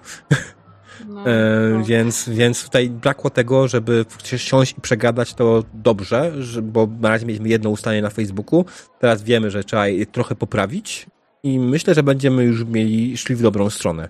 No, 1.07 1.25
Eee, 1.25 1.73
no. 1.73 1.83
więc, 1.83 2.29
więc 2.29 2.63
tutaj 2.63 2.89
brakło 2.89 3.29
tego, 3.29 3.67
żeby 3.67 4.05
siąść 4.37 4.77
i 4.77 4.81
przegadać 4.81 5.33
to 5.33 5.63
dobrze, 5.73 6.43
że, 6.43 6.61
bo 6.61 6.87
na 7.01 7.09
razie 7.09 7.25
mieliśmy 7.25 7.49
jedno 7.49 7.69
ustanie 7.69 8.01
na 8.01 8.09
Facebooku. 8.09 8.65
Teraz 8.99 9.23
wiemy, 9.23 9.51
że 9.51 9.63
trzeba 9.63 9.87
je 9.87 10.05
trochę 10.05 10.35
poprawić 10.35 11.07
i 11.43 11.59
myślę, 11.59 11.93
że 11.93 12.03
będziemy 12.03 12.43
już 12.43 12.65
mieli, 12.65 13.17
szli 13.17 13.35
w 13.35 13.41
dobrą 13.41 13.69
stronę. 13.69 14.09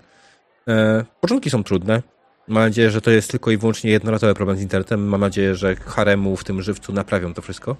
Eee, 0.66 1.04
początki 1.20 1.50
są 1.50 1.64
trudne. 1.64 2.02
Mam 2.48 2.62
nadzieję, 2.62 2.90
że 2.90 3.00
to 3.00 3.10
jest 3.10 3.30
tylko 3.30 3.50
i 3.50 3.56
wyłącznie 3.56 3.90
jednorazowy 3.90 4.34
problem 4.34 4.56
z 4.56 4.62
internetem. 4.62 5.08
Mam 5.08 5.20
nadzieję, 5.20 5.54
że 5.54 5.76
haremu 5.76 6.36
w 6.36 6.44
tym 6.44 6.62
żywcu 6.62 6.92
naprawią 6.92 7.34
to 7.34 7.42
wszystko. 7.42 7.76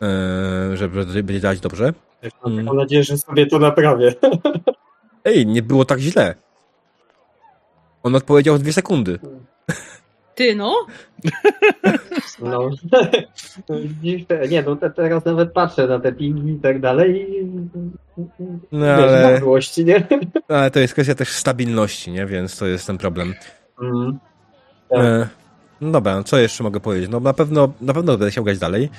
Eee, 0.00 0.76
żeby 0.76 1.22
będzie 1.22 1.40
dać 1.40 1.60
dobrze. 1.60 1.92
Mm. 2.22 2.56
mam 2.56 2.64
taką 2.64 2.76
nadzieję, 2.76 3.04
że 3.04 3.18
sobie 3.18 3.46
to 3.46 3.58
naprawię. 3.58 4.14
Ej, 5.24 5.46
nie 5.46 5.62
było 5.62 5.84
tak 5.84 5.98
źle. 5.98 6.34
On 8.02 8.14
odpowiedział 8.14 8.56
w 8.56 8.58
dwie 8.58 8.72
sekundy. 8.72 9.18
Ty 10.34 10.54
no? 10.54 10.86
No. 12.42 12.70
Widzisz, 13.70 14.22
nie, 14.50 14.62
no 14.62 14.76
te, 14.76 14.90
teraz 14.90 15.24
nawet 15.24 15.52
patrzę 15.52 15.86
na 15.86 16.00
te 16.00 16.12
pingi 16.12 16.52
i 16.52 16.60
tak 16.60 16.80
dalej 16.80 17.26
i 17.30 17.44
No 18.72 18.96
wiesz, 18.96 19.10
ale, 19.10 19.40
złości, 19.40 19.84
nie? 19.84 20.06
ale 20.48 20.70
to 20.70 20.80
jest 20.80 20.92
kwestia 20.92 21.14
też 21.14 21.28
stabilności, 21.28 22.10
nie? 22.10 22.26
Więc 22.26 22.58
to 22.58 22.66
jest 22.66 22.86
ten 22.86 22.98
problem. 22.98 23.34
Mm. 23.82 24.18
Tak. 24.88 25.00
E, 25.00 25.28
no 25.80 25.90
dobra, 25.90 26.16
no 26.16 26.24
co 26.24 26.38
jeszcze 26.38 26.64
mogę 26.64 26.80
powiedzieć? 26.80 27.10
No 27.10 27.20
na 27.20 27.32
pewno, 27.32 27.72
na 27.80 27.94
pewno 27.94 28.12
będę 28.12 28.30
chciał 28.30 28.44
grać 28.44 28.58
dalej. 28.58 28.90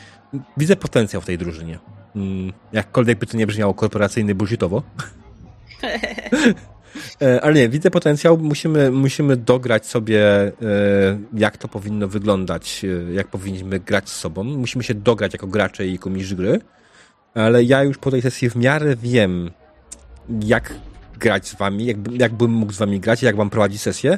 Widzę 0.58 0.76
potencjał 0.76 1.22
w 1.22 1.26
tej 1.26 1.38
drużynie. 1.38 1.80
Mm, 2.16 2.54
jakkolwiek 2.74 3.20
by 3.20 3.26
to 3.26 3.38
nie 3.38 3.48
brzmiało 3.48 3.74
korporacyjny 3.74 4.36
bullshitowo. 4.36 4.84
E, 7.24 7.42
Ale 7.42 7.54
nie, 7.54 7.70
widzę 7.70 7.92
potencjał. 7.92 8.38
Musimy, 8.38 8.92
musimy 8.92 9.38
dograć 9.38 9.86
sobie, 9.86 10.22
e, 10.22 10.52
jak 11.34 11.58
to 11.58 11.68
powinno 11.68 12.08
wyglądać, 12.08 12.86
e, 12.86 13.14
jak 13.14 13.28
powinniśmy 13.28 13.80
grać 13.80 14.10
z 14.10 14.16
sobą. 14.16 14.44
Musimy 14.44 14.84
się 14.84 14.94
dograć 14.94 15.34
jako 15.34 15.48
gracze 15.48 15.88
i 15.88 15.94
jako 15.94 16.10
mistrz 16.10 16.34
gry. 16.34 16.60
Ale 17.36 17.64
ja 17.64 17.84
już 17.84 17.98
po 17.98 18.12
tej 18.12 18.22
sesji 18.22 18.50
w 18.50 18.56
miarę 18.56 18.96
wiem, 18.96 19.52
jak 20.44 20.74
grać 21.20 21.48
z 21.48 21.56
wami, 21.56 21.86
jakby, 21.86 22.18
jakbym 22.18 22.52
mógł 22.52 22.74
z 22.74 22.78
wami 22.78 23.00
grać, 23.00 23.24
jak 23.24 23.36
wam 23.36 23.50
prowadzić 23.50 23.82
sesję. 23.82 24.18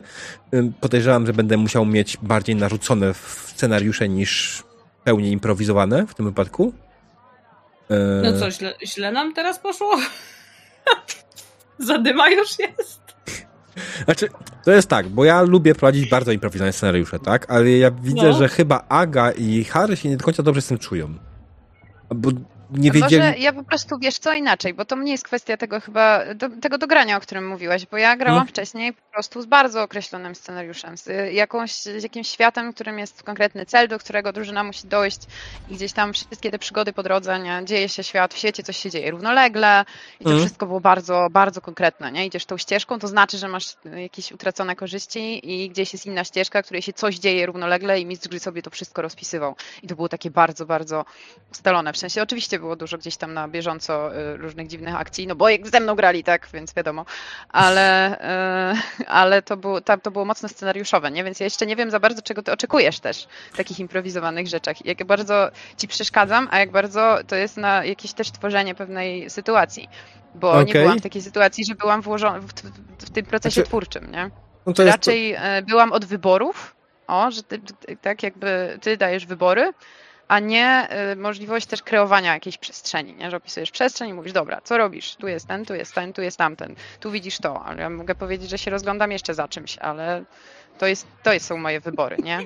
Podejrzewam, 0.81 1.25
że 1.25 1.33
będę 1.33 1.57
musiał 1.57 1.85
mieć 1.85 2.17
bardziej 2.21 2.55
narzucone 2.55 3.13
scenariusze 3.45 4.09
niż 4.09 4.63
pełnie 5.03 5.31
improwizowane 5.31 6.07
w 6.07 6.15
tym 6.15 6.25
wypadku. 6.25 6.73
No 8.23 8.39
co, 8.39 8.51
źle, 8.51 8.73
źle 8.85 9.11
nam 9.11 9.33
teraz 9.33 9.59
poszło? 9.59 9.97
Zadyma 11.79 12.29
już 12.29 12.59
jest. 12.59 13.01
Znaczy, 14.05 14.29
to 14.65 14.71
jest 14.71 14.87
tak, 14.89 15.07
bo 15.09 15.25
ja 15.25 15.41
lubię 15.41 15.75
prowadzić 15.75 16.09
bardzo 16.09 16.31
improwizowane 16.31 16.73
scenariusze, 16.73 17.19
tak? 17.19 17.51
Ale 17.51 17.71
ja 17.71 17.91
widzę, 17.91 18.27
No. 18.27 18.33
że 18.33 18.47
chyba 18.49 18.85
Aga 18.89 19.31
i 19.31 19.63
Harry 19.63 19.97
się 19.97 20.09
nie 20.09 20.17
do 20.17 20.25
końca 20.25 20.43
dobrze 20.43 20.61
z 20.61 20.67
tym 20.67 20.77
czują. 20.77 21.13
Bo 22.15 22.29
nie 22.71 22.91
wiedzieli... 22.91 23.23
Może 23.23 23.37
ja 23.37 23.53
po 23.53 23.63
prostu, 23.63 23.97
wiesz 23.99 24.17
co, 24.19 24.33
inaczej, 24.33 24.73
bo 24.73 24.85
to 24.85 24.95
nie 24.95 25.11
jest 25.11 25.23
kwestia 25.23 25.57
tego 25.57 25.79
chyba, 25.79 26.33
do, 26.35 26.49
tego 26.61 26.77
dogrania, 26.77 27.17
o 27.17 27.19
którym 27.19 27.47
mówiłaś, 27.47 27.85
bo 27.91 27.97
ja 27.97 28.17
grałam 28.17 28.37
Mhm. 28.37 28.47
wcześniej 28.47 28.93
prostu 29.15 29.41
z 29.41 29.45
bardzo 29.45 29.83
określonym 29.83 30.35
scenariuszem, 30.35 30.97
z, 30.97 31.07
y, 31.07 31.31
jakąś, 31.33 31.71
z 31.73 32.03
jakimś 32.03 32.29
światem, 32.29 32.73
którym 32.73 32.99
jest 32.99 33.23
konkretny 33.23 33.65
cel, 33.65 33.87
do 33.87 33.99
którego 33.99 34.33
drużyna 34.33 34.63
musi 34.63 34.87
dojść 34.87 35.19
i 35.69 35.75
gdzieś 35.75 35.93
tam 35.93 36.13
wszystkie 36.13 36.51
te 36.51 36.59
przygody 36.59 36.93
po 36.93 37.03
drodze, 37.03 37.39
nie? 37.39 37.61
dzieje 37.65 37.89
się 37.89 38.03
świat, 38.03 38.33
w 38.33 38.37
świecie 38.37 38.63
coś 38.63 38.77
się 38.77 38.89
dzieje 38.91 39.11
równolegle 39.11 39.85
i 40.19 40.23
to 40.23 40.29
Mhm. 40.29 40.39
wszystko 40.45 40.65
było 40.65 40.79
bardzo, 40.79 41.27
bardzo 41.31 41.61
konkretne, 41.61 42.11
nie? 42.11 42.25
Idziesz 42.25 42.45
tą 42.45 42.57
ścieżką, 42.57 42.99
to 42.99 43.07
znaczy, 43.07 43.37
że 43.37 43.47
masz 43.47 43.75
y, 43.85 44.01
jakieś 44.01 44.31
utracone 44.31 44.75
korzyści 44.75 45.51
i 45.53 45.69
gdzieś 45.69 45.93
jest 45.93 46.05
inna 46.05 46.23
ścieżka, 46.23 46.63
której 46.63 46.81
się 46.81 46.93
coś 46.93 47.15
dzieje 47.15 47.45
równolegle 47.45 47.99
i 47.99 48.05
mistrz 48.05 48.27
gry 48.27 48.39
sobie 48.39 48.61
to 48.61 48.69
wszystko 48.69 49.01
rozpisywał. 49.01 49.55
I 49.83 49.87
to 49.87 49.95
było 49.95 50.09
takie 50.09 50.31
bardzo, 50.31 50.65
bardzo 50.65 51.05
ustalone. 51.51 51.93
W 51.93 51.97
sensie 51.97 52.21
oczywiście 52.21 52.59
było 52.59 52.75
dużo 52.75 52.97
gdzieś 52.97 53.17
tam 53.17 53.33
na 53.33 53.47
bieżąco 53.47 54.17
y, 54.17 54.37
różnych 54.37 54.67
dziwnych 54.67 54.95
akcji, 54.95 55.27
no 55.27 55.35
bo 55.35 55.49
jak 55.49 55.67
ze 55.67 55.79
mną 55.79 55.95
grali, 55.95 56.23
tak, 56.23 56.47
więc 56.53 56.73
wiadomo, 56.73 57.05
ale, 57.49 57.85
ale 59.07 59.41
to, 59.41 59.57
było, 59.57 59.81
tam, 59.81 60.01
to 60.01 60.11
było 60.11 60.25
mocno 60.25 60.49
scenariuszowe, 60.49 61.11
nie? 61.11 61.23
Więc 61.23 61.39
ja 61.39 61.43
jeszcze 61.43 61.65
nie 61.65 61.75
wiem 61.75 61.91
za 61.91 61.99
bardzo, 61.99 62.21
czego 62.21 62.43
ty 62.43 62.51
oczekujesz 62.51 62.99
też 62.99 63.27
w 63.53 63.57
takich 63.57 63.79
improwizowanych 63.79 64.47
rzeczach. 64.47 64.85
Jak 64.85 65.05
bardzo 65.05 65.49
ci 65.77 65.87
przeszkadzam, 65.87 66.47
a 66.51 66.59
jak 66.59 66.71
bardzo 66.71 67.17
to 67.27 67.35
jest 67.35 67.57
na 67.57 67.85
jakieś 67.85 68.13
też 68.13 68.31
tworzenie 68.31 68.75
pewnej 68.75 69.29
sytuacji. 69.29 69.89
Bo 70.35 70.63
nie 70.63 70.71
Okej. 70.71 70.81
byłam 70.81 70.99
w 70.99 71.03
takiej 71.03 71.21
sytuacji, 71.21 71.65
że 71.65 71.75
byłam 71.75 72.01
włożona 72.01 72.39
w, 72.39 72.45
w, 72.45 73.05
w 73.05 73.09
tym 73.09 73.25
procesie 73.25 73.53
Znaczy, 73.53 73.67
twórczym, 73.67 74.11
nie? 74.11 74.31
No 74.65 74.73
to 74.73 74.83
jest, 74.83 74.95
Raczej 74.95 75.33
e, 75.33 75.61
byłam 75.61 75.91
od 75.91 76.05
wyborów, 76.05 76.75
o, 77.07 77.31
że 77.31 77.43
ty- 77.43 77.61
tak 78.01 78.23
jakby 78.23 78.77
ty 78.81 78.97
dajesz 78.97 79.25
wybory, 79.25 79.73
a 80.27 80.39
nie 80.39 80.87
e, 80.89 81.15
możliwość 81.15 81.65
też 81.65 81.83
kreowania 81.83 82.33
jakiejś 82.33 82.57
przestrzeni, 82.57 83.13
nie? 83.13 83.31
że 83.31 83.37
opisujesz 83.37 83.71
przestrzeń 83.71 84.09
i 84.09 84.13
mówisz, 84.13 84.33
dobra, 84.33 84.61
co 84.63 84.77
robisz? 84.77 85.15
Tu 85.15 85.27
jest 85.27 85.47
ten, 85.47 85.65
tu 85.65 85.75
jest 85.75 85.93
ten, 85.93 86.13
tu 86.13 86.21
jest 86.21 86.37
tamten, 86.37 86.75
tu 86.99 87.11
widzisz 87.11 87.37
to, 87.37 87.63
ale 87.63 87.81
ja 87.81 87.89
mogę 87.89 88.15
powiedzieć, 88.15 88.49
że 88.49 88.57
się 88.57 88.71
rozglądam 88.71 89.11
jeszcze 89.11 89.33
za 89.33 89.47
czymś, 89.47 89.77
ale 89.77 90.23
to, 90.77 90.87
jest, 90.87 91.07
to 91.23 91.31
są 91.39 91.57
moje 91.57 91.79
wybory, 91.79 92.17
nie? 92.23 92.39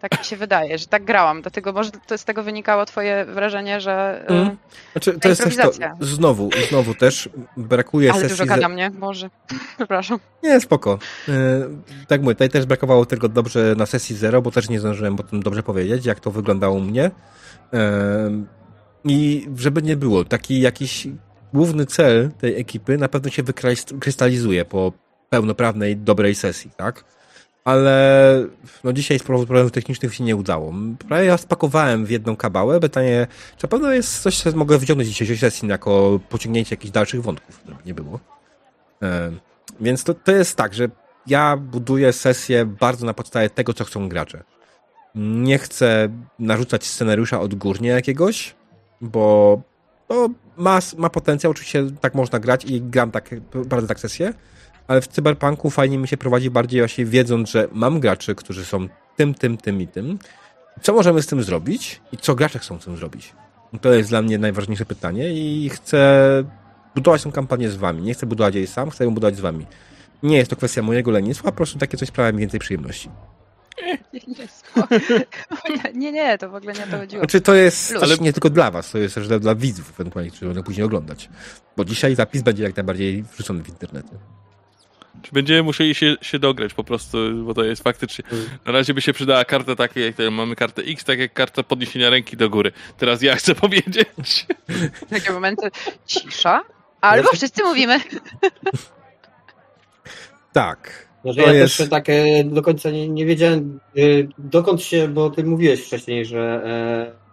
Tak 0.00 0.18
mi 0.18 0.24
się 0.24 0.36
wydaje, 0.36 0.78
że 0.78 0.86
tak 0.86 1.04
grałam, 1.04 1.42
dlatego 1.42 1.72
może 1.72 1.90
to 2.06 2.18
z 2.18 2.24
tego 2.24 2.42
wynikało 2.42 2.86
twoje 2.86 3.24
wrażenie, 3.24 3.80
że... 3.80 4.24
e, 4.28 4.28
Mhm. 4.28 4.56
Znaczy, 4.92 5.18
to 5.20 5.28
jest 5.28 5.42
też 5.44 5.56
to, 5.56 5.70
znowu, 6.00 6.50
znowu 6.68 6.94
też 6.94 7.28
brakuje 7.56 8.12
Ale 8.12 8.20
sesji... 8.20 8.32
dużo 8.32 8.44
ze- 8.44 8.48
gadam, 8.48 8.76
nie? 8.76 8.90
Może. 8.90 9.30
Przepraszam. 9.76 10.18
Nie, 10.42 10.60
spoko. 10.60 10.98
E, 11.28 11.32
tak 12.08 12.22
mówię, 12.22 12.34
tutaj 12.34 12.48
też 12.48 12.66
brakowało 12.66 13.06
tego 13.06 13.28
dobrze 13.28 13.74
na 13.76 13.86
sesji 13.86 14.16
zero, 14.16 14.42
bo 14.42 14.50
też 14.50 14.68
nie 14.68 14.80
zdążyłem 14.80 15.14
o 15.20 15.22
tym 15.22 15.42
dobrze 15.42 15.62
powiedzieć, 15.62 16.06
jak 16.06 16.20
to 16.20 16.30
wyglądało 16.30 16.76
u 16.76 16.80
mnie. 16.80 17.10
E, 17.72 18.30
I 19.04 19.48
żeby 19.56 19.82
nie 19.82 19.96
było, 19.96 20.24
taki 20.24 20.60
jakiś 20.60 21.08
główny 21.54 21.86
cel 21.86 22.30
tej 22.40 22.60
ekipy 22.60 22.98
na 22.98 23.08
pewno 23.08 23.30
się 23.30 23.42
wykrystalizuje 23.42 24.64
po 24.64 24.92
pełnoprawnej, 25.30 25.96
dobrej 25.96 26.34
sesji, 26.34 26.70
tak? 26.76 27.04
Ale 27.66 28.44
no 28.84 28.92
dzisiaj 28.92 29.18
z 29.18 29.22
powodu 29.22 29.46
problemów 29.46 29.72
technicznych 29.72 30.14
się 30.14 30.24
nie 30.24 30.36
udało. 30.36 30.74
Prawie 31.08 31.24
ja 31.24 31.36
spakowałem 31.36 32.06
w 32.06 32.10
jedną 32.10 32.36
kabałę. 32.36 32.80
Pytanie, 32.80 33.26
czy 33.56 33.64
na 33.64 33.68
pewno 33.68 33.92
jest 33.92 34.22
coś, 34.22 34.42
co 34.42 34.56
mogę 34.56 34.78
wyciągnąć 34.78 35.08
z 35.08 35.10
dzisiejszej 35.10 35.38
sesji 35.38 35.68
jako 35.68 36.20
pociągnięcie 36.28 36.72
jakichś 36.72 36.92
dalszych 36.92 37.22
wątków, 37.22 37.64
nie 37.86 37.94
było. 37.94 38.20
E, 39.02 39.30
więc 39.80 40.04
to, 40.04 40.14
to 40.14 40.32
jest 40.32 40.56
tak, 40.56 40.74
że 40.74 40.88
ja 41.26 41.56
buduję 41.56 42.12
sesję 42.12 42.64
bardzo 42.64 43.06
na 43.06 43.14
podstawie 43.14 43.50
tego, 43.50 43.74
co 43.74 43.84
chcą 43.84 44.08
gracze. 44.08 44.42
Nie 45.14 45.58
chcę 45.58 46.08
narzucać 46.38 46.84
scenariusza 46.84 47.40
odgórnie 47.40 47.88
jakiegoś, 47.88 48.54
bo 49.00 49.60
to 50.08 50.28
ma, 50.56 50.78
ma 50.98 51.10
potencjał, 51.10 51.50
oczywiście 51.50 51.86
tak 52.00 52.14
można 52.14 52.38
grać 52.38 52.64
i 52.64 52.80
gram 52.80 53.10
tak, 53.10 53.30
bardzo 53.66 53.88
tak 53.88 54.00
sesję, 54.00 54.34
ale 54.88 55.00
w 55.00 55.08
cyberpunku 55.08 55.70
fajnie 55.70 55.98
mi 55.98 56.08
się 56.08 56.16
prowadzi 56.16 56.50
bardziej 56.50 56.80
właśnie 56.80 57.04
wiedząc, 57.04 57.50
że 57.50 57.68
mam 57.72 58.00
graczy, 58.00 58.34
którzy 58.34 58.64
są 58.64 58.88
tym, 59.16 59.34
tym, 59.34 59.56
tym 59.56 59.80
i 59.80 59.86
tym. 59.86 60.18
Co 60.82 60.92
możemy 60.92 61.22
z 61.22 61.26
tym 61.26 61.42
zrobić 61.42 62.00
i 62.12 62.16
co 62.16 62.34
gracze 62.34 62.58
chcą 62.58 62.80
z 62.80 62.84
tym 62.84 62.96
zrobić? 62.96 63.32
To 63.80 63.92
jest 63.92 64.08
dla 64.08 64.22
mnie 64.22 64.38
najważniejsze 64.38 64.84
pytanie 64.84 65.32
i 65.32 65.68
chcę 65.68 66.44
budować 66.94 67.22
tę 67.22 67.32
kampanię 67.32 67.70
z 67.70 67.76
wami. 67.76 68.02
Nie 68.02 68.14
chcę 68.14 68.26
budować 68.26 68.54
jej 68.54 68.66
sam, 68.66 68.90
chcę 68.90 69.04
ją 69.04 69.14
budować 69.14 69.36
z 69.36 69.40
wami. 69.40 69.66
Nie 70.22 70.36
jest 70.36 70.50
to 70.50 70.56
kwestia 70.56 70.82
mojego 70.82 71.10
lenistwa, 71.10 71.50
po 71.50 71.56
prostu 71.56 71.78
takie 71.78 71.96
coś 71.96 72.08
sprawia 72.08 72.32
mi 72.32 72.38
więcej 72.38 72.60
przyjemności. 72.60 73.10
Nie, 73.82 73.98
nie, 75.94 76.12
nie, 76.12 76.38
to 76.38 76.50
w 76.50 76.54
ogóle 76.54 76.72
nie 76.72 76.84
o 76.84 76.86
to 76.86 76.98
chodziło. 76.98 77.20
Znaczy 77.20 77.40
to 77.40 77.54
jest 77.54 77.92
też 78.00 78.20
nie 78.20 78.32
tylko 78.32 78.50
dla 78.50 78.70
was, 78.70 78.90
to 78.90 78.98
jest 78.98 79.14
też 79.14 79.28
dla, 79.28 79.54
widzów 79.54 80.00
ewentualnie, 80.00 80.30
którzy 80.30 80.46
będą 80.46 80.62
później 80.62 80.86
oglądać. 80.86 81.28
Bo 81.76 81.84
dzisiaj 81.84 82.14
zapis 82.14 82.42
będzie 82.42 82.62
jak 82.62 82.76
najbardziej 82.76 83.22
wrzucony 83.22 83.62
w 83.62 83.68
internety. 83.68 84.18
Czy 85.22 85.32
będziemy 85.32 85.62
musieli 85.62 85.94
się, 85.94 86.16
się 86.22 86.38
dograć 86.38 86.74
po 86.74 86.84
prostu, 86.84 87.18
bo 87.44 87.54
to 87.54 87.64
jest 87.64 87.82
faktycznie. 87.82 88.24
Na 88.66 88.72
razie 88.72 88.94
by 88.94 89.02
się 89.02 89.12
przydała 89.12 89.44
karta 89.44 89.76
taka, 89.76 90.00
jak 90.00 90.14
tutaj 90.14 90.30
mamy 90.30 90.56
kartę 90.56 90.82
X, 90.82 91.04
tak 91.04 91.18
jak 91.18 91.32
karta 91.32 91.62
podniesienia 91.62 92.10
ręki 92.10 92.36
do 92.36 92.50
góry. 92.50 92.72
Teraz 92.98 93.22
ja 93.22 93.36
chcę 93.36 93.54
powiedzieć. 93.64 94.46
Takie 95.10 95.32
momenty 95.32 95.68
cisza, 96.06 96.62
albo 97.00 97.28
wszyscy 97.32 97.64
mówimy. 97.64 98.00
Tak. 100.52 101.06
Może 101.24 101.42
To 101.42 101.46
ja 101.48 101.52
jest- 101.54 101.76
też 101.78 101.88
tak 101.88 102.08
e, 102.08 102.44
do 102.44 102.62
końca 102.62 102.90
nie, 102.90 103.08
nie 103.08 103.26
wiedziałem, 103.26 103.80
e, 103.96 104.00
dokąd 104.38 104.82
się, 104.82 105.08
bo 105.08 105.30
ty 105.30 105.44
mówiłeś 105.44 105.80
wcześniej, 105.86 106.26
że 106.26 106.62
e, 106.64 107.26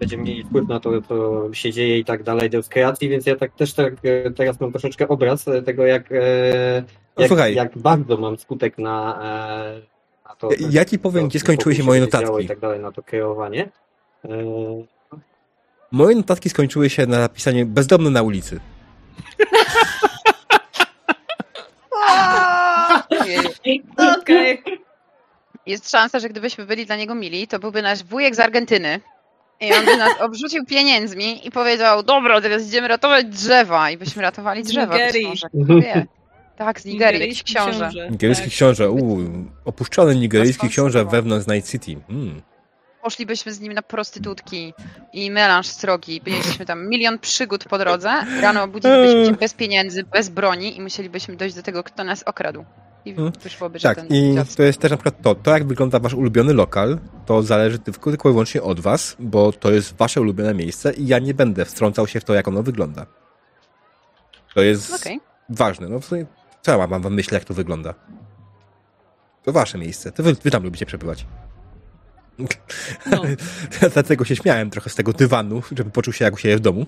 będziemy 0.00 0.22
mieli 0.22 0.44
wpływ 0.44 0.68
na 0.68 0.80
to, 0.80 1.02
co 1.02 1.48
się 1.54 1.72
dzieje 1.72 1.98
i 1.98 2.04
tak 2.04 2.22
dalej 2.22 2.50
do 2.50 2.62
kreacji, 2.62 3.08
więc 3.08 3.26
ja 3.26 3.36
tak 3.36 3.54
też 3.56 3.74
tak, 3.74 3.94
e, 4.04 4.30
teraz 4.30 4.60
mam 4.60 4.70
troszeczkę 4.72 5.08
obraz 5.08 5.44
tego, 5.64 5.86
jak, 5.86 6.12
e, 6.12 6.82
jak, 7.20 7.28
słuchaj. 7.28 7.54
jak 7.54 7.78
bardzo 7.78 8.16
mam 8.16 8.38
skutek 8.38 8.78
na, 8.78 9.20
e, 9.22 9.80
na 10.28 10.34
to. 10.34 10.48
Ja 10.70 10.84
ci 10.84 10.98
powiem, 10.98 11.22
to, 11.22 11.28
gdzie 11.28 11.40
skończyły 11.40 11.74
się 11.74 11.82
moje 11.82 12.00
notatki. 12.00 12.44
I 12.44 12.48
tak 12.48 12.58
dalej, 12.58 12.80
na 12.80 12.92
to 12.92 13.02
kreowanie. 13.02 13.68
E, 14.24 14.28
Moje 15.92 16.16
notatki 16.16 16.50
skończyły 16.50 16.90
się 16.90 17.06
na 17.06 17.18
napisaniu 17.18 17.66
bezdomny 17.66 18.10
na 18.10 18.22
ulicy. 18.22 18.60
Okej. 24.20 24.62
Jest 25.66 25.90
szansa, 25.90 26.18
że 26.18 26.28
gdybyśmy 26.28 26.66
byli 26.66 26.86
dla 26.86 26.96
niego 26.96 27.14
mili, 27.14 27.48
to 27.48 27.58
byłby 27.58 27.82
nasz 27.82 28.04
wujek 28.04 28.34
z 28.34 28.40
Argentyny. 28.40 29.00
I 29.60 29.72
on 29.72 29.84
by 29.84 29.96
nas 29.96 30.20
obrzucił 30.20 30.64
pieniędzmi 30.64 31.46
i 31.46 31.50
powiedział, 31.50 32.02
dobra, 32.02 32.40
teraz 32.40 32.66
idziemy 32.66 32.88
ratować 32.88 33.26
drzewa. 33.26 33.90
I 33.90 33.96
byśmy 33.96 34.22
ratowali 34.22 34.62
drzewa. 34.62 34.96
być 35.12 35.24
może, 35.26 35.48
kto 35.48 35.80
wie. 35.80 36.06
Tak, 36.64 36.80
z 36.80 36.84
Nigerii, 36.84 37.20
jakiś 37.20 37.38
Nigeryjski 37.48 37.54
książę. 37.80 38.10
Nigeryjski 38.10 38.44
tak. 38.44 38.52
książę, 38.54 38.90
uuu, 38.90 39.18
opuszczony 39.64 40.16
nigeryjski 40.16 40.68
książę 40.68 41.04
wewnątrz 41.04 41.46
Night 41.46 41.70
City. 41.70 41.96
Mm. 42.10 42.42
Poszlibyśmy 43.02 43.52
z 43.52 43.60
nim 43.60 43.72
na 43.72 43.82
prostytutki 43.82 44.74
i 45.12 45.30
melanż 45.30 45.66
srogi. 45.66 46.20
Mielibyśmy 46.26 46.66
tam 46.66 46.88
milion 46.88 47.18
przygód 47.18 47.64
po 47.64 47.78
drodze. 47.78 48.10
Rano 48.40 48.62
obudzilibyśmy 48.62 49.26
się 49.26 49.32
bez 49.32 49.54
pieniędzy, 49.54 50.04
bez 50.04 50.28
broni 50.28 50.76
i 50.76 50.80
musielibyśmy 50.80 51.36
dojść 51.36 51.54
do 51.56 51.62
tego, 51.62 51.82
kto 51.84 52.04
nas 52.04 52.22
okradł. 52.22 52.64
I 53.04 53.14
Hmm. 53.14 53.32
wyszłoby, 53.42 53.78
że 53.78 53.88
Tak, 53.88 53.96
ten 53.96 54.06
i 54.06 54.34
dziad- 54.34 54.56
to 54.56 54.62
jest 54.62 54.80
też 54.80 54.90
na 54.90 54.96
przykład 54.96 55.22
to, 55.22 55.34
to 55.34 55.50
jak 55.50 55.66
wygląda 55.66 55.98
wasz 55.98 56.14
ulubiony 56.14 56.54
lokal, 56.54 56.98
to 57.26 57.42
zależy 57.42 57.78
tylko, 57.78 58.10
tylko 58.10 58.28
i 58.28 58.32
wyłącznie 58.32 58.62
od 58.62 58.80
was, 58.80 59.16
bo 59.18 59.52
to 59.52 59.70
jest 59.70 59.96
wasze 59.96 60.20
ulubione 60.20 60.54
miejsce 60.54 60.92
i 60.92 61.06
ja 61.06 61.18
nie 61.18 61.34
będę 61.34 61.64
wtrącał 61.64 62.06
się 62.06 62.20
w 62.20 62.24
to, 62.24 62.34
jak 62.34 62.48
ono 62.48 62.62
wygląda. 62.62 63.06
To 64.54 64.62
jest 64.62 64.94
Okej. 64.94 65.20
ważne. 65.48 65.88
No 65.88 66.00
w 66.00 66.04
sumie, 66.04 66.26
co 66.62 66.78
ja 66.78 66.86
mam 66.86 67.02
wam 67.02 67.14
myśleć, 67.14 67.32
jak 67.32 67.44
to 67.44 67.54
wygląda? 67.54 67.94
To 69.42 69.52
wasze 69.52 69.78
miejsce. 69.78 70.12
To 70.12 70.22
wy, 70.22 70.34
wy 70.34 70.50
tam 70.50 70.62
lubicie 70.62 70.86
przebywać. 70.86 71.26
No. 73.06 73.22
Dlatego 73.94 74.24
się 74.24 74.36
śmiałem 74.36 74.70
trochę 74.70 74.90
z 74.90 74.94
tego 74.94 75.12
dywanu, 75.12 75.62
żeby 75.72 75.90
poczuł 75.90 76.12
się 76.12 76.24
jak 76.24 76.34
u 76.34 76.36
siebie 76.36 76.56
w 76.56 76.60
domu. 76.60 76.86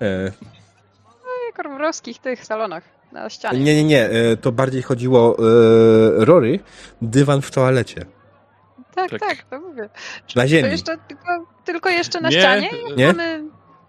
E, 0.00 0.30
W 0.30 1.56
kormorowskich 1.56 2.18
tych 2.18 2.44
salonach 2.44 2.84
na 3.12 3.30
ścianie. 3.30 3.58
nie, 3.60 3.74
nie, 3.74 3.84
nie. 3.84 4.04
e, 4.10 4.36
To 4.36 4.52
bardziej 4.52 4.82
chodziło 4.82 5.36
e, 5.38 6.24
Rory, 6.24 6.58
dywan 7.02 7.42
w 7.42 7.50
toalecie. 7.50 8.06
Tak, 8.94 9.10
Tak. 9.10 9.20
tak, 9.20 9.42
to 9.50 9.60
mówię. 9.60 9.88
Na 10.36 10.42
To 10.42 10.48
ziemi. 10.48 10.70
jeszcze 10.70 10.96
tylko, 11.08 11.46
tylko 11.64 11.88
jeszcze 11.88 12.20
na 12.20 12.28
Nie, 12.28 12.38
ścianie 12.38 12.70
i 12.90 12.96
nie? 12.96 13.06
mamy... 13.06 13.44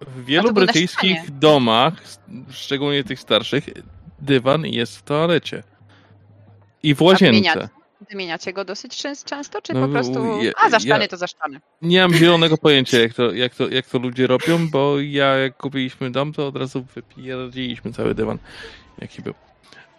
W 0.07 0.25
wielu 0.25 0.47
to 0.47 0.53
brytyjskich 0.53 1.37
domach, 1.39 1.93
szczególnie 2.49 3.03
tych 3.03 3.19
starszych, 3.19 3.63
dywan 4.21 4.65
jest 4.65 4.97
w 4.97 5.01
toalecie. 5.03 5.63
I 6.83 6.95
w 6.95 7.01
łazience. 7.01 7.25
wymieniać. 7.31 7.69
Wymieniacie 8.09 8.53
go 8.53 8.65
dosyć 8.65 9.03
częs- 9.03 9.25
często, 9.25 9.61
czy 9.61 9.73
No, 9.73 9.85
po 9.87 9.93
prostu... 9.93 10.41
ja- 10.41 10.51
A, 10.61 10.69
za 10.69 10.79
sztany 10.79 11.03
ja- 11.03 11.07
to 11.07 11.17
za 11.17 11.27
sztany. 11.27 11.61
Nie 11.81 12.01
mam 12.01 12.13
zielonego 12.13 12.57
pojęcia, 12.67 12.99
jak 12.99 13.13
to, 13.13 13.31
jak, 13.31 13.55
to, 13.55 13.69
jak 13.69 13.85
to 13.85 13.99
ludzie 13.99 14.27
robią, 14.27 14.69
bo 14.69 14.99
ja 14.99 15.25
jak 15.37 15.57
kupiliśmy 15.57 16.11
dom, 16.11 16.33
to 16.33 16.47
od 16.47 16.57
razu 16.57 16.83
wypierdziliśmy 16.95 17.93
cały 17.93 18.15
dywan, 18.15 18.37
jaki 18.97 19.21
był. 19.21 19.33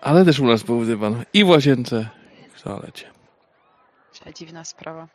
Ale 0.01 0.25
też 0.25 0.41
u 0.41 0.47
nas 0.47 0.63
był 0.63 0.85
dywan 0.85 1.25
i 1.33 1.45
w 1.45 1.49
łazience, 1.49 2.09
i 2.47 2.51
w 2.59 2.63
toalecie. 2.63 3.11
Dziwna 4.35 4.65
sprawa. 4.65 5.09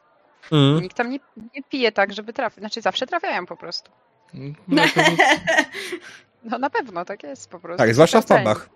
Mm. 0.51 0.81
Nikt 0.83 0.97
tam 0.97 1.09
nie, 1.09 1.19
nie 1.55 1.63
pije 1.69 1.91
tak, 1.91 2.13
żeby 2.13 2.33
trafić. 2.33 2.59
Znaczy 2.59 2.81
zawsze 2.81 3.07
trafiają 3.07 3.45
po 3.45 3.57
prostu. 3.57 3.91
W- 4.33 4.75
No 6.43 6.57
na 6.57 6.69
pewno, 6.69 7.05
tak 7.05 7.23
jest 7.23 7.49
po 7.49 7.59
prostu. 7.59 7.77
Tak, 7.77 7.93
zwłaszcza 7.93 8.21
w 8.21 8.25
pubach. 8.25 8.69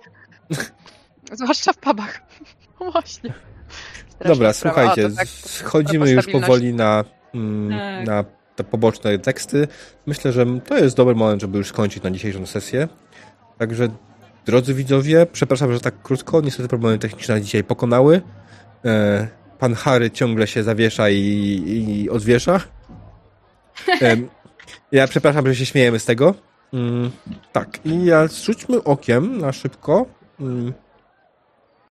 Zwłaszcza 1.41 1.73
w 1.73 1.77
pubach. 1.77 2.21
Właśnie. 2.91 3.33
Straszna 4.07 4.33
Dobra, 4.33 4.53
sprawa. 4.53 4.75
słuchajcie, 4.75 5.05
O, 5.05 5.17
tak 5.17 5.27
schodzimy 5.27 6.11
już 6.11 6.27
powoli 6.27 6.73
na, 6.73 7.03
mm, 7.35 7.69
Tak. 7.79 8.07
na 8.07 8.23
te 8.55 8.63
poboczne 8.63 9.19
teksty. 9.19 9.67
Myślę, 10.05 10.31
że 10.31 10.45
to 10.65 10.77
jest 10.77 10.95
dobry 10.95 11.15
moment, 11.15 11.41
żeby 11.41 11.57
już 11.57 11.67
skończyć 11.67 12.03
na 12.03 12.11
dzisiejszą 12.11 12.45
sesję. 12.45 12.87
Także, 13.57 13.87
drodzy 14.45 14.73
widzowie, 14.73 15.27
przepraszam, 15.31 15.73
że 15.73 15.79
tak 15.79 16.01
krótko, 16.01 16.41
niestety 16.41 16.69
problemy 16.69 16.97
techniczne 16.99 17.41
dzisiaj 17.41 17.63
pokonały. 17.63 18.21
E, 18.85 19.27
pan 19.59 19.73
Harry 19.75 20.11
ciągle 20.11 20.47
się 20.47 20.63
zawiesza 20.63 21.09
i, 21.09 21.17
i 21.67 22.09
odwiesza. 22.09 22.59
Em, 24.01 24.29
ja 24.91 25.07
przepraszam, 25.07 25.47
że 25.47 25.55
się 25.55 25.65
śmiejemy 25.65 25.99
z 25.99 26.05
tego. 26.05 26.35
Mm, 26.73 27.11
tak, 27.51 27.79
i 27.85 28.05
ja 28.05 28.27
rzućmy 28.27 28.83
okiem 28.83 29.37
na 29.37 29.51
szybko. 29.51 30.05
Mm, 30.41 30.75